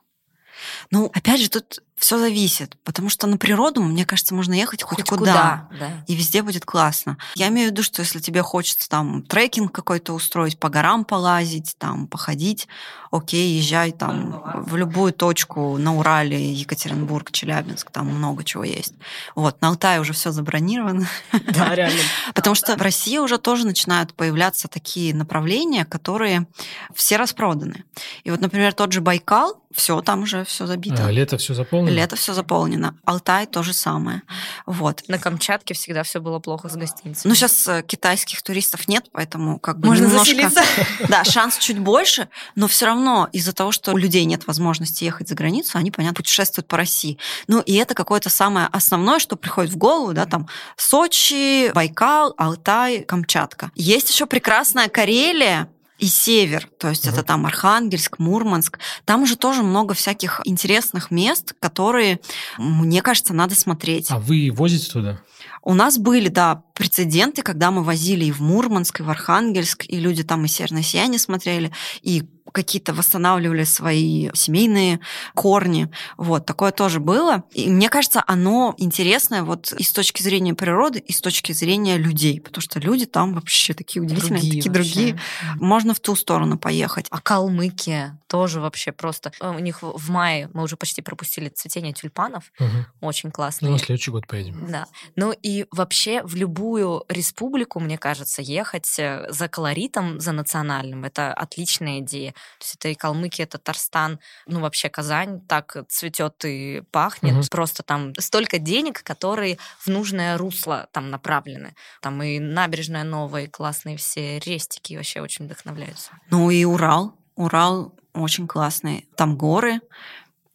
Ну, 0.90 1.10
опять 1.14 1.40
же, 1.40 1.48
тут 1.48 1.82
все 1.98 2.18
зависит, 2.18 2.76
потому 2.84 3.10
что 3.10 3.26
на 3.26 3.36
природу, 3.36 3.82
мне 3.82 4.06
кажется, 4.06 4.34
можно 4.34 4.54
ехать 4.54 4.82
хоть, 4.82 5.00
хоть 5.00 5.08
куда, 5.08 5.66
куда 5.68 5.78
да. 5.80 6.04
и 6.06 6.14
везде 6.14 6.42
будет 6.42 6.64
классно. 6.64 7.18
Я 7.34 7.48
имею 7.48 7.68
в 7.68 7.72
виду, 7.72 7.82
что 7.82 8.02
если 8.02 8.20
тебе 8.20 8.42
хочется 8.42 8.88
там 8.88 9.22
трекинг 9.22 9.72
какой-то 9.72 10.12
устроить, 10.12 10.58
по 10.58 10.68
горам 10.68 11.04
полазить, 11.04 11.74
там 11.76 12.06
походить, 12.06 12.68
окей, 13.10 13.58
езжай 13.58 13.90
там 13.90 14.42
в 14.66 14.76
любую 14.76 15.12
точку 15.12 15.76
на 15.76 15.96
Урале, 15.96 16.52
Екатеринбург, 16.52 17.32
Челябинск, 17.32 17.90
там 17.90 18.06
много 18.06 18.44
чего 18.44 18.62
есть. 18.62 18.94
Вот, 19.34 19.60
на 19.60 19.68
Алтае 19.68 20.00
уже 20.00 20.12
все 20.12 20.30
забронировано. 20.30 21.08
Да, 21.32 21.74
реально. 21.74 22.00
Потому 22.34 22.54
что 22.54 22.76
в 22.76 22.82
России 22.82 23.18
уже 23.18 23.38
тоже 23.38 23.66
начинают 23.66 24.14
появляться 24.14 24.68
такие 24.68 25.14
направления, 25.14 25.84
которые 25.84 26.46
все 26.94 27.16
распроданы. 27.16 27.84
И 28.22 28.30
вот, 28.30 28.40
например, 28.40 28.72
тот 28.72 28.92
же 28.92 29.00
Байкал, 29.00 29.60
все, 29.78 30.00
там 30.02 30.24
уже 30.24 30.44
все 30.44 30.66
забито. 30.66 31.06
А, 31.06 31.10
лето 31.10 31.38
все 31.38 31.54
заполнено? 31.54 31.94
Лето 31.94 32.16
все 32.16 32.34
заполнено. 32.34 32.94
Алтай 33.04 33.46
то 33.46 33.62
же 33.62 33.72
самое. 33.72 34.22
Вот. 34.66 35.02
На 35.08 35.18
Камчатке 35.18 35.74
всегда 35.74 36.02
все 36.02 36.20
было 36.20 36.38
плохо 36.40 36.68
с 36.68 36.76
гостиницей. 36.76 37.28
Ну, 37.28 37.34
сейчас 37.34 37.66
э, 37.68 37.82
китайских 37.86 38.42
туристов 38.42 38.88
нет, 38.88 39.06
поэтому 39.12 39.58
как 39.58 39.78
бы 39.78 39.88
Можно 39.88 40.06
немножко... 40.06 40.24
заселиться. 40.24 40.62
Да, 41.08 41.24
шанс 41.24 41.58
чуть 41.58 41.78
больше, 41.78 42.28
но 42.54 42.66
все 42.68 42.86
равно 42.86 43.28
из-за 43.32 43.52
того, 43.52 43.72
что 43.72 43.92
у 43.92 43.96
людей 43.96 44.24
нет 44.24 44.46
возможности 44.46 45.04
ехать 45.04 45.28
за 45.28 45.34
границу, 45.34 45.78
они, 45.78 45.90
понятно, 45.90 46.14
путешествуют 46.14 46.66
по 46.66 46.76
России. 46.76 47.18
Ну, 47.46 47.60
и 47.60 47.74
это 47.74 47.94
какое-то 47.94 48.30
самое 48.30 48.66
основное, 48.72 49.20
что 49.20 49.36
приходит 49.36 49.72
в 49.72 49.76
голову, 49.76 50.12
да, 50.12 50.26
там 50.26 50.48
Сочи, 50.76 51.72
Байкал, 51.72 52.34
Алтай, 52.36 53.04
Камчатка. 53.04 53.70
Есть 53.74 54.10
еще 54.10 54.26
прекрасная 54.26 54.88
Карелия, 54.88 55.68
и 55.98 56.06
север, 56.06 56.68
то 56.78 56.88
есть 56.88 57.06
mm 57.06 57.08
это 57.08 57.22
там 57.22 57.46
Архангельск, 57.46 58.18
Мурманск. 58.18 58.78
Там 59.04 59.22
уже 59.22 59.36
тоже 59.36 59.62
много 59.62 59.94
всяких 59.94 60.40
интересных 60.44 61.10
мест, 61.10 61.54
которые, 61.58 62.20
мне 62.58 63.02
кажется, 63.02 63.34
надо 63.34 63.54
смотреть. 63.54 64.10
А 64.10 64.18
вы 64.18 64.52
возите 64.54 64.90
туда? 64.90 65.20
У 65.62 65.74
нас 65.74 65.98
были, 65.98 66.28
да, 66.28 66.62
прецеденты, 66.78 67.42
когда 67.42 67.70
мы 67.70 67.82
возили 67.82 68.24
и 68.24 68.32
в 68.32 68.40
Мурманск, 68.40 69.00
и 69.00 69.02
в 69.02 69.10
Архангельск, 69.10 69.84
и 69.86 69.98
люди 69.98 70.22
там 70.22 70.44
и 70.44 70.48
«Северное 70.48 70.82
сияние» 70.82 71.18
смотрели, 71.18 71.72
и 72.02 72.22
какие-то 72.52 72.94
восстанавливали 72.94 73.64
свои 73.64 74.30
семейные 74.34 75.00
корни. 75.34 75.90
Вот, 76.16 76.46
такое 76.46 76.72
тоже 76.72 77.00
было. 77.00 77.44
И 77.52 77.68
мне 77.68 77.88
кажется, 77.88 78.22
оно 78.26 78.74
интересное 78.78 79.42
вот 79.42 79.72
и 79.72 79.82
с 79.82 79.92
точки 79.92 80.22
зрения 80.22 80.54
природы, 80.54 80.98
и 80.98 81.12
с 81.12 81.20
точки 81.20 81.52
зрения 81.52 81.96
людей, 81.96 82.40
потому 82.40 82.62
что 82.62 82.80
люди 82.80 83.06
там 83.06 83.34
вообще 83.34 83.74
такие 83.74 84.02
удивительные, 84.02 84.40
другие 84.40 84.62
такие 84.62 84.72
вообще. 84.72 84.92
другие. 84.92 85.20
Можно 85.56 85.94
в 85.94 86.00
ту 86.00 86.16
сторону 86.16 86.58
поехать. 86.58 87.06
А 87.10 87.20
Калмыкия 87.20 88.18
тоже 88.26 88.60
вообще 88.60 88.92
просто... 88.92 89.32
Э, 89.40 89.50
у 89.50 89.58
них 89.58 89.82
в 89.82 90.10
мае 90.10 90.50
мы 90.52 90.62
уже 90.62 90.76
почти 90.76 91.02
пропустили 91.02 91.48
цветение 91.48 91.92
тюльпанов. 91.92 92.52
Угу. 92.58 93.06
Очень 93.06 93.30
классно. 93.30 93.68
Ну, 93.68 93.74
на 93.74 93.78
следующий 93.78 94.10
год 94.10 94.26
поедем. 94.26 94.66
Да. 94.70 94.86
Ну 95.16 95.32
и 95.32 95.66
вообще 95.70 96.22
в 96.22 96.34
любую 96.34 96.67
республику, 97.08 97.80
мне 97.80 97.98
кажется, 97.98 98.42
ехать 98.42 98.98
э, 98.98 99.26
за 99.30 99.48
колоритом, 99.48 100.20
за 100.20 100.32
национальным, 100.32 101.04
это 101.04 101.32
отличная 101.32 102.00
идея. 102.00 102.32
То 102.32 102.64
есть 102.64 102.74
это 102.76 102.88
и 102.88 102.94
Калмыкия, 102.94 103.44
это 103.44 103.58
Татарстан, 103.58 104.18
ну 104.46 104.60
вообще 104.60 104.88
Казань 104.88 105.40
так 105.40 105.76
цветет 105.88 106.44
и 106.44 106.82
пахнет. 106.90 107.36
Угу. 107.36 107.42
Просто 107.50 107.82
там 107.82 108.12
столько 108.18 108.58
денег, 108.58 109.02
которые 109.02 109.58
в 109.78 109.88
нужное 109.88 110.36
русло 110.38 110.88
там 110.92 111.10
направлены. 111.10 111.74
Там 112.00 112.22
и 112.22 112.38
набережная 112.38 113.04
новая, 113.04 113.44
и 113.44 113.48
классные 113.48 113.96
все 113.96 114.38
рестики 114.38 114.94
вообще 114.94 115.20
очень 115.20 115.46
вдохновляются. 115.46 116.12
Ну 116.30 116.50
и 116.50 116.64
Урал. 116.64 117.14
Урал 117.36 117.94
очень 118.14 118.46
классный. 118.48 119.08
Там 119.16 119.36
горы, 119.36 119.80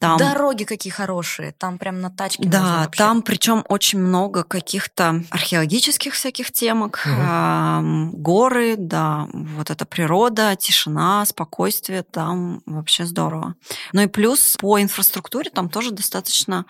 там... 0.04 0.18
Дороги 0.18 0.66
какие 0.66 0.92
хорошие, 0.92 1.54
там 1.54 1.78
прям 1.78 2.02
на 2.02 2.10
тачке. 2.10 2.44
Да, 2.44 2.90
там 2.98 3.22
причем 3.22 3.64
очень 3.70 4.00
много 4.00 4.44
каких-то 4.44 5.24
археологических 5.30 6.14
всяких 6.14 6.52
темок, 6.52 7.00
угу. 7.06 7.16
э, 7.16 8.10
горы, 8.12 8.76
да, 8.78 9.28
вот 9.32 9.70
эта 9.70 9.86
природа, 9.86 10.58
тишина, 10.58 11.26
спокойствие, 11.26 12.04
там 12.04 12.62
вообще 12.66 13.06
здорово. 13.06 13.56
Ну 13.94 14.02
и 14.02 14.08
плюс 14.08 14.58
по 14.60 14.82
инфраструктуре 14.82 15.50
там 15.50 15.70
тоже 15.70 15.92
достаточно 15.92 16.66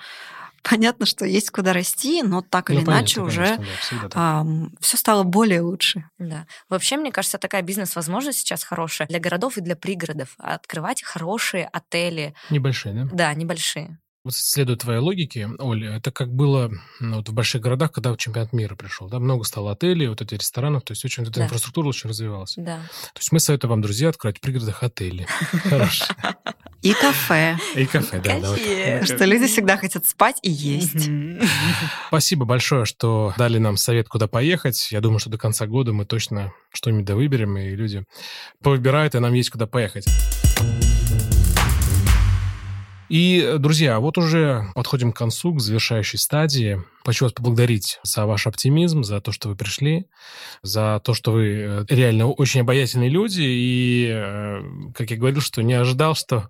понятно, 0.63 1.05
что 1.05 1.25
есть 1.25 1.51
куда 1.51 1.73
расти, 1.73 2.23
но 2.23 2.41
так 2.41 2.69
ну, 2.69 2.75
или 2.75 2.85
понятно, 2.85 3.01
иначе 3.01 3.21
уже 3.21 3.57
да, 3.91 4.09
а, 4.13 4.45
все 4.79 4.97
стало 4.97 5.23
более 5.23 5.61
лучше. 5.61 6.09
Да. 6.17 6.47
Вообще, 6.69 6.97
мне 6.97 7.11
кажется, 7.11 7.37
такая 7.37 7.61
бизнес-возможность 7.61 8.39
сейчас 8.39 8.63
хорошая 8.63 9.07
для 9.07 9.19
городов 9.19 9.57
и 9.57 9.61
для 9.61 9.75
пригородов. 9.75 10.35
Открывать 10.37 11.03
хорошие 11.03 11.67
отели. 11.71 12.33
Небольшие, 12.49 12.93
да? 12.93 13.09
Да, 13.11 13.33
небольшие. 13.33 13.99
Вот 14.23 14.35
следуя 14.35 14.77
твоей 14.77 14.99
логике, 14.99 15.49
Оля, 15.59 15.97
это 15.97 16.09
как 16.09 16.33
было 16.33 16.71
ну, 17.01 17.17
вот 17.17 17.27
в 17.27 17.33
больших 17.33 17.61
городах, 17.61 17.91
когда 17.91 18.15
чемпионат 18.15 18.53
мира 18.53 18.73
пришел, 18.73 19.09
да, 19.09 19.19
много 19.19 19.43
стало 19.43 19.73
отелей, 19.73 20.07
вот 20.07 20.21
эти 20.21 20.35
ресторанов, 20.35 20.83
то 20.83 20.93
есть 20.93 21.03
очень 21.03 21.23
вот 21.23 21.31
эта 21.31 21.39
да. 21.39 21.45
инфраструктура 21.45 21.89
очень 21.89 22.09
развивалась. 22.09 22.53
Да. 22.55 22.77
То 22.77 23.19
есть 23.19 23.33
мы 23.33 23.41
советуем 23.41 23.71
вам, 23.71 23.81
друзья, 23.81 24.07
открыть 24.07 24.37
в 24.37 24.39
пригородах 24.39 24.81
отели. 24.81 25.27
Хорошо. 25.63 26.05
И 26.81 26.93
кафе. 26.93 27.57
И 27.75 27.85
кафе, 27.85 28.21
да. 28.21 29.05
Что 29.05 29.25
люди 29.25 29.47
всегда 29.47 29.75
хотят 29.75 30.05
спать 30.05 30.37
и 30.41 30.49
есть. 30.49 31.09
Спасибо 32.07 32.45
большое, 32.45 32.85
что 32.85 33.33
дали 33.37 33.57
нам 33.57 33.75
совет, 33.75 34.07
куда 34.07 34.27
поехать. 34.27 34.91
Я 34.91 35.01
думаю, 35.01 35.19
что 35.19 35.29
до 35.29 35.37
конца 35.37 35.67
года 35.67 35.91
мы 35.91 36.05
точно 36.05 36.53
что-нибудь 36.71 37.05
да 37.05 37.15
выберем, 37.15 37.57
и 37.57 37.75
люди 37.75 38.05
повыбирают, 38.61 39.15
и 39.15 39.19
нам 39.19 39.33
есть 39.33 39.49
куда 39.49 39.67
поехать. 39.67 40.07
И, 43.09 43.55
друзья, 43.59 43.99
вот 43.99 44.17
уже 44.17 44.65
подходим 44.75 45.11
к 45.11 45.17
концу, 45.17 45.53
к 45.53 45.59
завершающей 45.59 46.17
стадии. 46.17 46.81
Хочу 47.05 47.25
вас 47.25 47.33
поблагодарить 47.33 47.99
за 48.03 48.25
ваш 48.25 48.47
оптимизм, 48.47 49.03
за 49.03 49.19
то, 49.19 49.31
что 49.31 49.49
вы 49.49 49.55
пришли, 49.55 50.05
за 50.61 51.01
то, 51.03 51.13
что 51.13 51.33
вы 51.33 51.47
э, 51.47 51.85
реально 51.89 52.27
очень 52.27 52.61
обаятельные 52.61 53.09
люди. 53.09 53.41
И, 53.41 54.07
э, 54.09 54.61
как 54.95 55.11
я 55.11 55.17
говорил, 55.17 55.41
что 55.41 55.61
не 55.61 55.73
ожидал, 55.73 56.15
что 56.15 56.49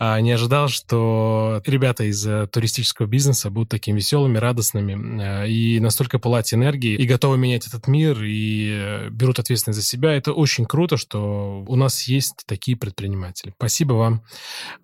не 0.00 0.32
ожидал, 0.32 0.68
что 0.68 1.62
ребята 1.66 2.04
из 2.04 2.26
э, 2.26 2.46
туристического 2.46 3.06
бизнеса 3.06 3.50
будут 3.50 3.68
такими 3.68 3.96
веселыми, 3.96 4.38
радостными 4.38 5.48
и 5.48 5.80
настолько 5.80 6.18
пылать 6.18 6.52
энергией, 6.52 6.96
и 6.96 7.06
готовы 7.06 7.38
менять 7.38 7.66
этот 7.66 7.86
мир, 7.86 8.18
и 8.22 9.08
берут 9.10 9.38
ответственность 9.38 9.80
за 9.80 9.84
себя. 9.84 10.12
Это 10.12 10.32
очень 10.32 10.64
круто, 10.66 10.96
что 10.96 11.64
у 11.66 11.76
нас 11.76 12.02
есть 12.04 12.44
такие 12.46 12.76
предприниматели. 12.76 13.54
Спасибо 13.56 13.94
вам 13.94 14.22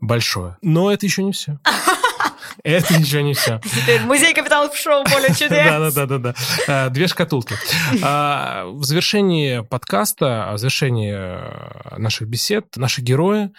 большое. 0.00 0.56
Но 0.62 0.90
это 0.90 1.06
еще 1.06 1.22
не 1.22 1.32
все. 1.32 1.58
Это 2.64 2.94
еще 2.94 3.22
не 3.22 3.34
все. 3.34 3.60
Теперь 3.64 4.00
музей 4.02 4.34
капиталов 4.34 4.76
шоу 4.76 5.04
«Поле 5.04 5.28
чудес». 5.38 5.94
Да-да-да. 5.94 6.34
А, 6.68 6.88
две 6.90 7.08
шкатулки. 7.08 7.54
А, 8.02 8.66
в 8.66 8.84
завершении 8.84 9.60
подкаста, 9.60 10.50
в 10.54 10.58
завершении 10.58 11.12
э, 11.14 11.98
наших 11.98 12.28
бесед, 12.28 12.76
наши 12.76 13.00
герои 13.00 13.50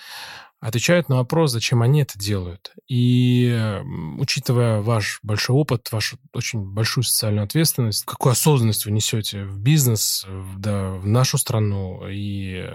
отвечают 0.63 1.09
на 1.09 1.17
вопрос, 1.17 1.51
зачем 1.51 1.81
они 1.81 2.01
это 2.01 2.17
делают. 2.17 2.71
И 2.87 3.81
учитывая 4.17 4.81
ваш 4.81 5.19
большой 5.21 5.57
опыт, 5.57 5.91
вашу 5.91 6.17
очень 6.33 6.61
большую 6.61 7.03
социальную 7.03 7.43
ответственность, 7.43 8.05
какую 8.05 8.31
осознанность 8.31 8.85
вы 8.85 8.91
несете 8.91 9.43
в 9.43 9.59
бизнес, 9.59 10.25
в, 10.25 10.59
да, 10.59 10.91
в 10.93 11.05
нашу 11.05 11.37
страну, 11.37 12.07
и 12.09 12.65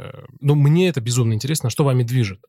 ну, 0.41 0.55
мне 0.55 0.91
это 0.91 1.01
безумно 1.01 1.33
интересно, 1.33 1.71
что 1.71 1.83
вами 1.83 2.03
движет. 2.03 2.45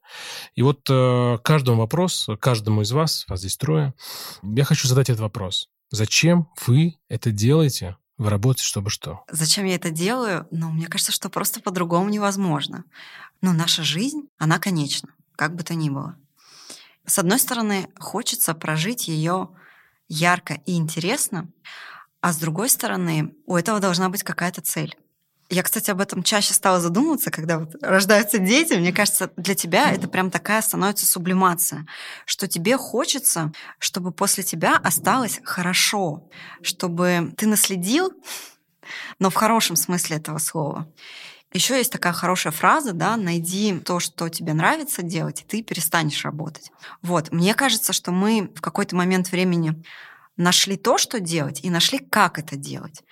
И 0.56 0.62
вот 0.62 0.82
э, 0.90 1.38
каждому 1.42 1.80
вопрос, 1.80 2.28
каждому 2.42 2.82
из 2.82 2.92
вас, 2.92 3.26
вас 3.30 3.40
здесь 3.40 3.56
трое, 3.56 3.94
я 4.44 4.66
хочу 4.66 4.90
задать 4.90 5.10
этот 5.10 5.22
вопрос. 5.22 5.70
Зачем 5.90 6.50
вы 6.66 6.96
это 7.08 7.32
делаете? 7.32 7.96
Вы 8.18 8.30
работаете, 8.30 8.66
чтобы 8.66 8.90
что? 8.90 9.24
Зачем 9.32 9.64
я 9.64 9.76
это 9.76 9.90
делаю? 9.90 10.46
Ну, 10.52 10.70
мне 10.70 10.88
кажется, 10.88 11.14
что 11.14 11.30
просто 11.30 11.62
по-другому 11.62 12.10
невозможно. 12.10 12.84
Но 13.42 13.54
наша 13.54 13.84
жизнь, 13.84 14.24
она 14.38 14.60
конечна 14.60 15.14
как 15.40 15.56
бы 15.56 15.64
то 15.64 15.74
ни 15.74 15.90
было. 15.90 16.18
С 17.06 17.18
одной 17.18 17.40
стороны, 17.40 17.88
хочется 17.98 18.54
прожить 18.54 19.08
ее 19.08 19.52
ярко 20.10 20.56
и 20.66 20.76
интересно, 20.76 21.50
а 22.20 22.34
с 22.34 22.38
другой 22.40 22.68
стороны, 22.68 23.34
у 23.46 23.56
этого 23.56 23.80
должна 23.80 24.10
быть 24.10 24.22
какая-то 24.22 24.60
цель. 24.60 24.98
Я, 25.50 25.64
кстати, 25.64 25.92
об 25.92 26.02
этом 26.02 26.24
чаще 26.24 26.54
стала 26.54 26.82
задумываться, 26.82 27.32
когда 27.32 27.60
вот 27.60 27.74
рождаются 27.82 28.38
дети. 28.38 28.74
Мне 28.74 28.92
кажется, 28.92 29.32
для 29.38 29.56
тебя 29.56 29.94
это 29.94 30.10
прям 30.10 30.30
такая 30.30 30.62
становится 30.62 31.06
сублимация, 31.06 31.88
что 32.26 32.50
тебе 32.50 32.76
хочется, 32.76 33.54
чтобы 33.80 34.12
после 34.12 34.44
тебя 34.44 34.76
осталось 34.76 35.40
хорошо, 35.46 36.30
чтобы 36.62 37.34
ты 37.38 37.48
наследил, 37.48 38.12
но 39.20 39.30
в 39.30 39.36
хорошем 39.36 39.78
смысле 39.78 40.18
этого 40.18 40.38
слова. 40.38 40.92
Еще 41.52 41.78
есть 41.78 41.92
такая 41.92 42.14
хорошая 42.14 42.54
фраза, 42.54 42.94
да, 42.94 43.18
найди 43.18 43.80
то, 43.80 44.00
что 44.00 44.30
тебе 44.30 44.54
нравится 44.54 45.02
делать, 45.02 45.42
и 45.42 45.46
ты 45.46 45.64
перестанешь 45.64 46.24
работать. 46.24 46.72
Вот, 47.02 47.32
мне 47.32 47.56
кажется, 47.56 47.92
что 47.92 48.12
мы 48.12 48.52
в 48.56 48.62
какой-то 48.62 48.96
момент 48.96 49.32
времени 49.32 49.84
нашли 50.38 50.78
то, 50.78 50.98
что 50.98 51.20
делать, 51.20 51.60
и 51.64 51.70
нашли, 51.70 52.00
как 52.00 52.40
это 52.40 52.56
делать. 52.56 53.04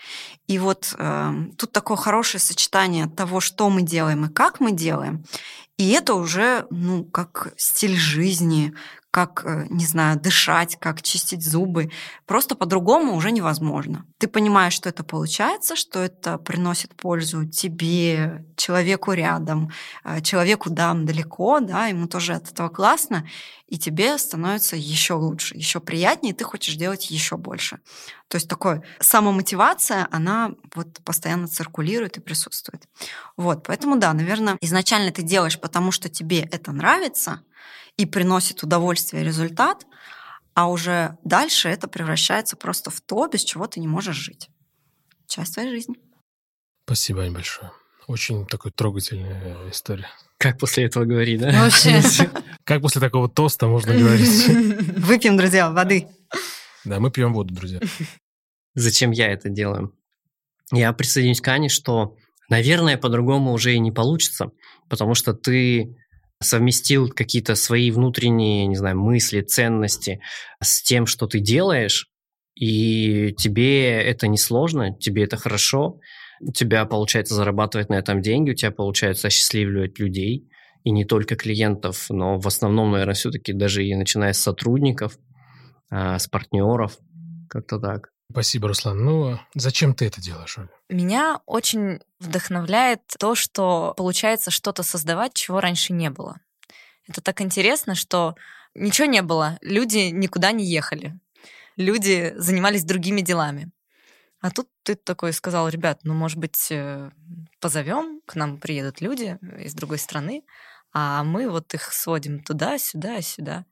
И 0.47 0.59
вот 0.59 0.95
э, 0.97 1.33
тут 1.57 1.71
такое 1.71 1.97
хорошее 1.97 2.39
сочетание 2.39 3.07
того, 3.07 3.41
что 3.41 3.69
мы 3.69 3.81
делаем 3.81 4.25
и 4.25 4.29
как 4.29 4.59
мы 4.59 4.71
делаем. 4.71 5.25
И 5.77 5.89
это 5.89 6.13
уже, 6.13 6.65
ну, 6.71 7.03
как 7.03 7.53
стиль 7.57 7.97
жизни, 7.97 8.73
как, 9.11 9.43
э, 9.45 9.65
не 9.69 9.85
знаю, 9.85 10.19
дышать, 10.19 10.77
как 10.79 11.01
чистить 11.01 11.43
зубы. 11.43 11.89
Просто 12.25 12.55
по-другому 12.55 13.15
уже 13.15 13.31
невозможно. 13.31 14.05
Ты 14.19 14.27
понимаешь, 14.27 14.73
что 14.73 14.89
это 14.89 15.03
получается, 15.03 15.75
что 15.75 15.99
это 15.99 16.37
приносит 16.37 16.95
пользу 16.95 17.45
тебе, 17.45 18.45
человеку 18.55 19.13
рядом, 19.13 19.71
э, 20.03 20.21
человеку, 20.21 20.69
да, 20.69 20.93
далеко, 20.93 21.59
да, 21.59 21.87
ему 21.87 22.07
тоже 22.07 22.33
от 22.33 22.51
этого 22.51 22.69
классно, 22.69 23.27
и 23.67 23.77
тебе 23.77 24.17
становится 24.17 24.75
еще 24.75 25.13
лучше, 25.13 25.55
еще 25.57 25.79
приятнее, 25.79 26.33
и 26.33 26.35
ты 26.35 26.43
хочешь 26.43 26.75
делать 26.75 27.09
еще 27.09 27.37
больше. 27.37 27.79
То 28.27 28.35
есть 28.35 28.47
такое 28.47 28.83
самомотивация, 28.99 30.07
она 30.11 30.51
вот 30.75 30.99
постоянно 31.03 31.47
циркулирует 31.47 32.17
и 32.17 32.21
присутствует. 32.21 32.83
Вот, 33.35 33.63
поэтому 33.63 33.97
да, 33.97 34.13
наверное, 34.13 34.57
изначально 34.61 35.11
ты 35.11 35.21
делаешь, 35.21 35.59
потому 35.59 35.91
что 35.91 36.09
тебе 36.09 36.41
это 36.41 36.71
нравится, 36.71 37.41
и 37.97 38.05
приносит 38.05 38.63
удовольствие 38.63 39.23
результат, 39.23 39.85
а 40.53 40.69
уже 40.69 41.17
дальше 41.23 41.69
это 41.69 41.87
превращается 41.87 42.55
просто 42.55 42.89
в 42.89 43.01
то, 43.01 43.27
без 43.27 43.43
чего 43.43 43.67
ты 43.67 43.79
не 43.79 43.87
можешь 43.87 44.15
жить. 44.15 44.49
Часть 45.27 45.53
твоей 45.55 45.69
жизни. 45.69 45.95
Спасибо, 46.85 47.23
Ань, 47.23 47.33
большое. 47.33 47.71
Очень 48.07 48.45
такой 48.45 48.71
трогательная 48.71 49.69
история. 49.69 50.07
Как 50.37 50.57
после 50.57 50.85
этого 50.85 51.03
говорить, 51.05 51.41
да? 51.41 51.51
Вообще. 51.63 52.01
Как 52.63 52.81
после 52.81 53.01
такого 53.01 53.27
тоста 53.27 53.67
можно 53.67 53.93
говорить? 53.93 54.47
Выпьем, 54.97 55.35
друзья, 55.35 55.69
воды. 55.69 56.07
Да, 56.85 56.99
мы 56.99 57.11
пьем 57.11 57.33
воду, 57.33 57.53
друзья. 57.53 57.79
Зачем 58.75 59.11
я 59.11 59.31
это 59.31 59.49
делаю? 59.49 59.93
Я 60.71 60.93
присоединюсь 60.93 61.41
к 61.41 61.47
Ане, 61.47 61.69
что, 61.69 62.15
наверное, 62.49 62.97
по-другому 62.97 63.51
уже 63.51 63.73
и 63.73 63.79
не 63.79 63.91
получится, 63.91 64.51
потому 64.89 65.15
что 65.15 65.33
ты 65.33 65.97
совместил 66.39 67.09
какие-то 67.09 67.55
свои 67.55 67.91
внутренние, 67.91 68.67
не 68.67 68.75
знаю, 68.75 68.99
мысли, 68.99 69.41
ценности 69.41 70.21
с 70.61 70.81
тем, 70.81 71.05
что 71.05 71.27
ты 71.27 71.39
делаешь, 71.39 72.09
и 72.55 73.33
тебе 73.37 74.01
это 74.01 74.27
не 74.27 74.37
сложно, 74.37 74.95
тебе 74.97 75.23
это 75.23 75.37
хорошо, 75.37 75.99
у 76.39 76.51
тебя 76.51 76.85
получается 76.85 77.35
зарабатывать 77.35 77.89
на 77.89 77.95
этом 77.95 78.21
деньги, 78.21 78.51
у 78.51 78.55
тебя 78.55 78.71
получается 78.71 79.27
осчастливливать 79.27 79.99
людей, 79.99 80.49
и 80.83 80.91
не 80.91 81.05
только 81.05 81.35
клиентов, 81.35 82.05
но 82.09 82.39
в 82.39 82.47
основном, 82.47 82.91
наверное, 82.91 83.15
все-таки 83.15 83.53
даже 83.53 83.85
и 83.85 83.95
начиная 83.95 84.33
с 84.33 84.39
сотрудников, 84.39 85.17
а, 85.89 86.17
с 86.19 86.27
партнеров, 86.27 86.97
как-то 87.49 87.79
так. 87.79 88.09
Спасибо, 88.31 88.67
Руслан. 88.67 89.03
Ну, 89.03 89.39
зачем 89.55 89.93
ты 89.93 90.05
это 90.05 90.21
делаешь, 90.21 90.57
Оля? 90.57 90.69
Меня 90.89 91.39
очень 91.45 92.01
вдохновляет 92.19 93.01
то, 93.19 93.35
что 93.35 93.93
получается 93.95 94.51
что-то 94.51 94.83
создавать, 94.83 95.33
чего 95.33 95.59
раньше 95.59 95.93
не 95.93 96.09
было. 96.09 96.39
Это 97.07 97.21
так 97.21 97.41
интересно, 97.41 97.95
что 97.95 98.35
ничего 98.75 99.07
не 99.07 99.21
было, 99.21 99.57
люди 99.61 100.09
никуда 100.11 100.51
не 100.51 100.65
ехали, 100.65 101.17
люди 101.77 102.33
занимались 102.35 102.83
другими 102.83 103.21
делами. 103.21 103.71
А 104.39 104.51
тут 104.51 104.69
ты 104.83 104.95
такой 104.95 105.33
сказал, 105.33 105.67
ребят, 105.69 106.01
ну, 106.03 106.13
может 106.13 106.37
быть, 106.37 106.67
э, 106.69 107.09
позовем, 107.59 108.21
к 108.25 108.35
нам 108.35 108.59
приедут 108.59 109.01
люди 109.01 109.39
из 109.59 109.73
другой 109.73 109.97
страны, 109.97 110.43
а 110.93 111.23
мы 111.23 111.49
вот 111.49 111.73
их 111.73 111.91
сводим 111.91 112.43
туда, 112.43 112.77
сюда, 112.77 113.21
сюда. 113.21 113.65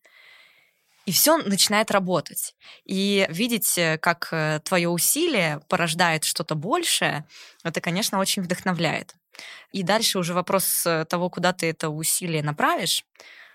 И 1.05 1.11
все 1.11 1.37
начинает 1.37 1.91
работать. 1.91 2.55
И 2.85 3.27
видеть, 3.29 3.77
э, 3.77 3.97
как 3.97 4.29
э, 4.31 4.59
твое 4.63 4.89
усилие 4.89 5.61
порождает 5.69 6.23
что-то 6.23 6.55
большее, 6.55 7.25
это, 7.63 7.79
конечно, 7.81 8.19
очень 8.19 8.41
вдохновляет. 8.41 9.15
И 9.71 9.83
дальше 9.83 10.17
уже 10.17 10.33
вопрос 10.33 10.87
того, 11.09 11.29
куда 11.29 11.51
ты 11.51 11.69
это 11.69 11.89
усилие 11.89 12.41
направишь. 12.41 13.05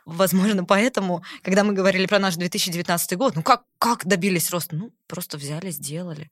Возможно, 0.06 0.64
поэтому, 0.64 1.22
когда 1.42 1.62
мы 1.62 1.72
говорили 1.72 2.06
про 2.06 2.18
наш 2.18 2.36
2019 2.36 3.16
год, 3.16 3.36
ну 3.36 3.42
как, 3.42 3.62
как 3.78 4.06
добились 4.06 4.50
роста? 4.50 4.74
Ну, 4.74 4.92
просто 5.06 5.38
взяли, 5.38 5.70
сделали. 5.70 6.30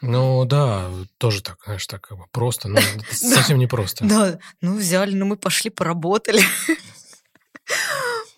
Ну 0.00 0.44
да, 0.46 0.90
тоже 1.18 1.42
так, 1.42 1.58
знаешь, 1.64 1.86
так 1.86 2.00
как 2.00 2.18
бы 2.18 2.24
просто, 2.30 2.68
но 2.70 2.80
совсем 3.10 3.58
не 3.58 3.66
просто. 3.66 4.04
Да, 4.04 4.38
ну 4.60 4.76
взяли, 4.76 5.14
ну 5.14 5.26
мы 5.26 5.36
пошли, 5.36 5.70
поработали. 5.70 6.42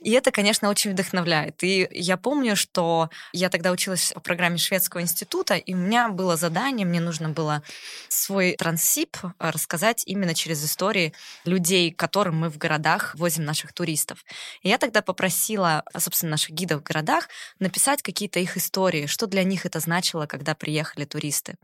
И 0.03 0.11
это, 0.13 0.33
конечно, 0.33 0.69
очень 0.69 0.93
вдохновляет. 0.93 1.63
И 1.63 1.89
я 1.91 2.17
помню, 2.17 2.57
что 2.57 3.11
я 3.33 3.49
тогда 3.49 3.71
училась 3.71 4.13
в 4.15 4.21
программе 4.21 4.59
шведского 4.59 5.01
института, 5.01 5.55
и 5.55 5.75
у 5.75 5.77
меня 5.77 6.09
было 6.09 6.37
задание, 6.37 6.87
мне 6.87 7.01
нужно 7.01 7.29
было 7.29 7.63
свой 8.09 8.57
трансип 8.57 9.17
рассказать 9.39 10.03
именно 10.07 10.35
через 10.35 10.65
истории 10.65 11.13
людей, 11.45 11.93
которым 11.93 12.39
мы 12.41 12.51
в 12.51 12.59
городах 12.59 13.15
возим 13.15 13.45
наших 13.45 13.73
туристов. 13.73 14.25
И 14.63 14.69
я 14.69 14.79
тогда 14.79 15.03
попросила, 15.03 15.85
собственно, 15.97 16.33
наших 16.33 16.51
гидов 16.51 16.81
в 16.81 16.85
городах 16.85 17.29
написать 17.61 18.03
какие-то 18.03 18.41
их 18.41 18.57
истории, 18.57 19.07
что 19.07 19.27
для 19.27 19.45
них 19.45 19.67
это 19.67 19.79
значило, 19.81 20.27
когда 20.27 20.55
приехали 20.55 21.05
туристы. 21.05 21.57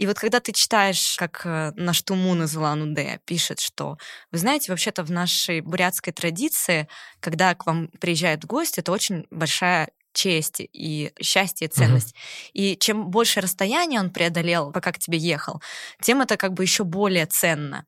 И 0.00 0.06
вот 0.06 0.18
когда 0.18 0.40
ты 0.40 0.52
читаешь, 0.52 1.16
как 1.18 1.42
э, 1.44 1.72
наш 1.76 2.00
Тумун 2.00 2.42
из 2.44 2.56
Улан-Удэ 2.56 3.18
пишет, 3.26 3.60
что, 3.60 3.98
вы 4.32 4.38
знаете, 4.38 4.72
вообще-то 4.72 5.04
в 5.04 5.10
нашей 5.10 5.60
бурятской 5.60 6.14
традиции, 6.14 6.88
когда 7.20 7.54
к 7.54 7.66
вам 7.66 7.88
приезжают 8.00 8.46
гости, 8.46 8.80
это 8.80 8.92
очень 8.92 9.26
большая 9.30 9.90
честь 10.14 10.62
и 10.72 11.12
счастье 11.20 11.68
и 11.68 11.70
ценность. 11.70 12.14
Mm-hmm. 12.14 12.50
И 12.54 12.78
чем 12.78 13.10
больше 13.10 13.42
расстояние 13.42 14.00
он 14.00 14.08
преодолел, 14.08 14.72
пока 14.72 14.92
к 14.92 14.98
тебе 14.98 15.18
ехал, 15.18 15.60
тем 16.00 16.22
это 16.22 16.38
как 16.38 16.54
бы 16.54 16.62
еще 16.62 16.84
более 16.84 17.26
ценно 17.26 17.84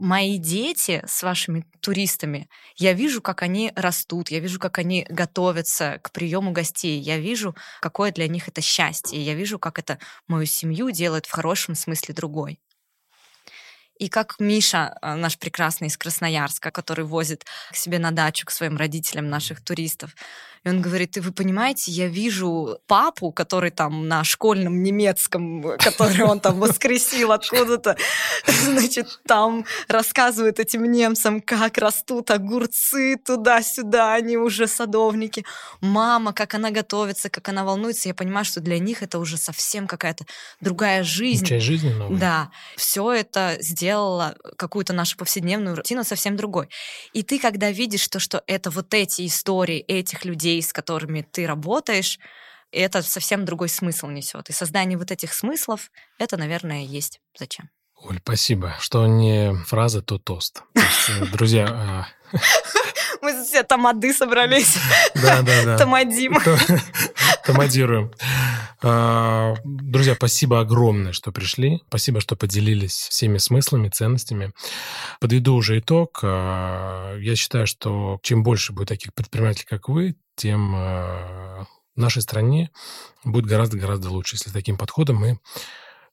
мои 0.00 0.38
дети 0.38 1.02
с 1.06 1.22
вашими 1.22 1.64
туристами, 1.80 2.48
я 2.76 2.92
вижу, 2.94 3.22
как 3.22 3.42
они 3.42 3.72
растут, 3.76 4.30
я 4.30 4.40
вижу, 4.40 4.58
как 4.58 4.78
они 4.78 5.06
готовятся 5.08 6.00
к 6.02 6.10
приему 6.10 6.52
гостей, 6.52 6.98
я 6.98 7.18
вижу, 7.18 7.54
какое 7.80 8.10
для 8.10 8.26
них 8.26 8.48
это 8.48 8.60
счастье, 8.60 9.22
я 9.22 9.34
вижу, 9.34 9.58
как 9.58 9.78
это 9.78 9.98
мою 10.26 10.46
семью 10.46 10.90
делает 10.90 11.26
в 11.26 11.30
хорошем 11.30 11.74
смысле 11.74 12.14
другой. 12.14 12.58
И 14.00 14.08
как 14.08 14.36
Миша, 14.38 14.96
э, 15.02 15.14
наш 15.14 15.38
прекрасный 15.38 15.88
из 15.88 15.98
Красноярска, 15.98 16.70
который 16.70 17.04
возит 17.04 17.44
к 17.70 17.76
себе 17.76 17.98
на 17.98 18.12
дачу, 18.12 18.46
к 18.46 18.50
своим 18.50 18.78
родителям 18.78 19.28
наших 19.28 19.62
туристов, 19.62 20.16
и 20.62 20.68
он 20.68 20.82
говорит, 20.82 21.16
и 21.16 21.20
вы 21.20 21.32
понимаете, 21.32 21.90
я 21.90 22.06
вижу 22.06 22.78
папу, 22.86 23.32
который 23.32 23.70
там 23.70 24.08
на 24.08 24.24
школьном 24.24 24.82
немецком, 24.82 25.62
который 25.78 26.24
он 26.24 26.38
там 26.38 26.60
воскресил 26.60 27.32
откуда-то, 27.32 27.96
значит, 28.64 29.20
там 29.26 29.64
рассказывает 29.88 30.60
этим 30.60 30.90
немцам, 30.90 31.40
как 31.40 31.78
растут 31.78 32.30
огурцы 32.30 33.16
туда-сюда, 33.16 34.12
они 34.14 34.36
уже 34.36 34.66
садовники. 34.66 35.46
Мама, 35.80 36.34
как 36.34 36.54
она 36.54 36.70
готовится, 36.70 37.30
как 37.30 37.48
она 37.48 37.64
волнуется. 37.64 38.08
Я 38.08 38.14
понимаю, 38.14 38.44
что 38.44 38.60
для 38.60 38.78
них 38.78 39.02
это 39.02 39.18
уже 39.18 39.38
совсем 39.38 39.86
какая-то 39.86 40.26
другая 40.60 41.04
жизнь. 41.04 41.46
Часть 41.46 41.64
жизни 41.64 41.92
новая. 41.92 42.18
Да. 42.18 42.50
Все 42.76 43.10
это 43.12 43.56
сделало 43.60 44.36
какую-то 44.56 44.92
нашу 44.92 45.16
повседневную 45.16 45.74
рутину 45.74 46.04
совсем 46.04 46.36
другой. 46.36 46.68
И 47.14 47.22
ты, 47.22 47.38
когда 47.38 47.70
видишь 47.70 48.06
то, 48.08 48.18
что 48.18 48.42
это 48.46 48.68
вот 48.68 48.92
эти 48.92 49.26
истории 49.26 49.78
этих 49.78 50.26
людей, 50.26 50.49
людей, 50.50 50.62
с 50.62 50.72
которыми 50.72 51.22
ты 51.22 51.46
работаешь, 51.46 52.18
это 52.72 53.02
совсем 53.02 53.44
другой 53.44 53.68
смысл 53.68 54.08
несет. 54.08 54.50
И 54.50 54.52
создание 54.52 54.98
вот 54.98 55.10
этих 55.10 55.32
смыслов, 55.32 55.90
это, 56.18 56.36
наверное, 56.36 56.84
есть 56.84 57.20
зачем. 57.38 57.68
Оль, 57.96 58.18
спасибо. 58.22 58.74
Что 58.80 59.06
не 59.06 59.54
фраза, 59.66 60.02
то 60.02 60.18
тост. 60.18 60.62
Э, 60.74 61.26
друзья... 61.32 62.08
Мы 63.22 63.44
все 63.44 63.62
тамады 63.62 64.12
собрались. 64.12 64.76
Да, 65.14 65.42
да, 65.42 65.64
да. 65.64 65.78
Тамадим. 65.78 66.38
Тамадируем. 67.44 68.10
А, 68.82 69.54
друзья, 69.64 70.14
спасибо 70.14 70.60
огромное, 70.60 71.12
что 71.12 71.32
пришли. 71.32 71.82
Спасибо, 71.88 72.20
что 72.20 72.36
поделились 72.36 73.08
всеми 73.10 73.38
смыслами, 73.38 73.88
ценностями. 73.88 74.52
Подведу 75.20 75.54
уже 75.54 75.78
итог. 75.78 76.20
А, 76.22 77.16
я 77.18 77.36
считаю, 77.36 77.66
что 77.66 78.18
чем 78.22 78.42
больше 78.42 78.72
будет 78.72 78.88
таких 78.88 79.12
предпринимателей, 79.14 79.66
как 79.68 79.88
вы, 79.88 80.16
тем 80.36 80.72
а, 80.74 81.66
в 81.94 82.00
нашей 82.00 82.22
стране 82.22 82.70
будет 83.24 83.46
гораздо-гораздо 83.46 84.10
лучше, 84.10 84.36
если 84.36 84.50
таким 84.50 84.78
подходом 84.78 85.16
мы 85.16 85.38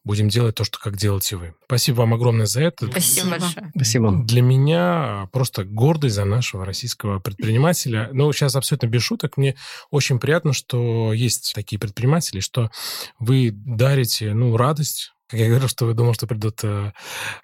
будем 0.07 0.29
делать 0.29 0.55
то, 0.55 0.63
что 0.63 0.79
как 0.79 0.95
делаете 0.95 1.35
вы. 1.35 1.53
Спасибо 1.65 1.97
вам 1.97 2.13
огромное 2.13 2.45
за 2.47 2.61
это. 2.61 2.87
Спасибо 2.87 3.31
большое. 3.31 3.71
Спасибо. 3.75 4.23
Для 4.23 4.41
меня 4.41 5.29
просто 5.31 5.65
гордость 5.65 6.15
за 6.15 6.25
нашего 6.25 6.65
российского 6.65 7.19
предпринимателя. 7.19 8.09
Ну, 8.13 8.31
сейчас 8.31 8.55
абсолютно 8.55 8.87
без 8.87 9.03
шуток. 9.03 9.37
Мне 9.37 9.55
очень 9.91 10.19
приятно, 10.19 10.53
что 10.53 11.13
есть 11.13 11.51
такие 11.53 11.77
предприниматели, 11.77 12.39
что 12.39 12.71
вы 13.19 13.51
дарите, 13.53 14.33
ну, 14.33 14.55
радость 14.55 15.11
как 15.27 15.39
я 15.39 15.47
говорил, 15.47 15.67
что 15.67 15.85
вы 15.85 15.93
думал, 15.93 16.13
что 16.13 16.25
придут 16.25 16.63
э, 16.63 16.93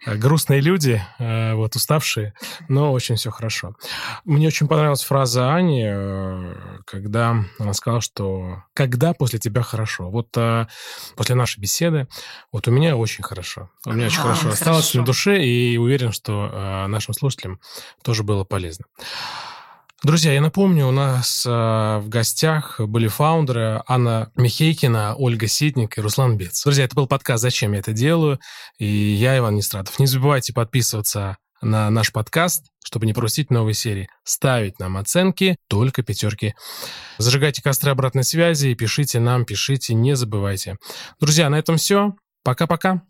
э, 0.05 0.15
грустные 0.15 0.61
люди, 0.61 1.01
э, 1.19 1.53
вот 1.53 1.75
уставшие, 1.75 2.33
но 2.69 2.93
очень 2.93 3.15
все 3.15 3.29
хорошо. 3.29 3.75
Мне 4.23 4.47
очень 4.47 4.67
понравилась 4.67 5.03
фраза 5.03 5.53
Ани, 5.53 5.83
э, 5.85 6.55
когда 6.85 7.43
она 7.59 7.73
сказала, 7.73 8.01
что 8.01 8.63
когда 8.73 9.13
после 9.13 9.39
тебя 9.39 9.63
хорошо. 9.63 10.09
Вот 10.09 10.29
э, 10.37 10.67
после 11.15 11.35
нашей 11.35 11.59
беседы, 11.59 12.07
вот 12.51 12.67
у 12.67 12.71
меня 12.71 12.95
очень 12.95 13.23
хорошо. 13.23 13.69
У 13.85 13.91
меня 13.91 14.07
очень 14.07 14.21
хорошо 14.21 14.49
осталось 14.49 14.93
на 14.93 15.03
душе, 15.03 15.43
и 15.43 15.77
уверен, 15.77 16.13
что 16.13 16.49
э, 16.51 16.87
нашим 16.87 17.13
слушателям 17.13 17.59
тоже 18.01 18.23
было 18.23 18.45
полезно. 18.45 18.85
Друзья, 20.03 20.33
я 20.33 20.41
напомню, 20.41 20.87
у 20.87 20.91
нас 20.91 21.45
э, 21.45 21.49
в 21.49 22.09
гостях 22.09 22.77
были 22.81 23.07
фаундеры 23.07 23.83
Анна 23.87 24.33
Михейкина, 24.35 25.15
Ольга 25.15 25.47
Ситник 25.47 25.97
и 25.97 26.01
Руслан 26.01 26.35
Бец. 26.35 26.61
Друзья, 26.61 26.83
это 26.83 26.93
был 26.93 27.07
подкаст 27.07 27.41
«Зачем 27.41 27.71
я 27.71 27.79
это 27.79 27.93
делаю?» 27.93 28.37
и 28.77 28.85
я, 28.85 29.37
Иван 29.37 29.55
Нестратов. 29.55 29.97
Не 29.99 30.05
забывайте 30.05 30.51
подписываться 30.51 31.37
на 31.61 31.89
наш 31.89 32.11
подкаст, 32.11 32.65
чтобы 32.83 33.05
не 33.05 33.13
пропустить 33.13 33.49
новые 33.49 33.75
серии. 33.75 34.09
Ставить 34.25 34.77
нам 34.77 34.97
оценки, 34.97 35.55
только 35.69 36.03
пятерки. 36.03 36.53
Зажигайте 37.17 37.61
костры 37.61 37.91
обратной 37.91 38.25
связи 38.25 38.67
и 38.67 38.75
пишите 38.75 39.21
нам, 39.21 39.45
пишите, 39.45 39.93
не 39.93 40.17
забывайте. 40.17 40.75
Друзья, 41.21 41.49
на 41.49 41.55
этом 41.55 41.77
все. 41.77 42.13
Пока-пока. 42.43 43.03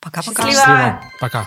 Пока-пока. 0.00 1.02
Пока. 1.20 1.46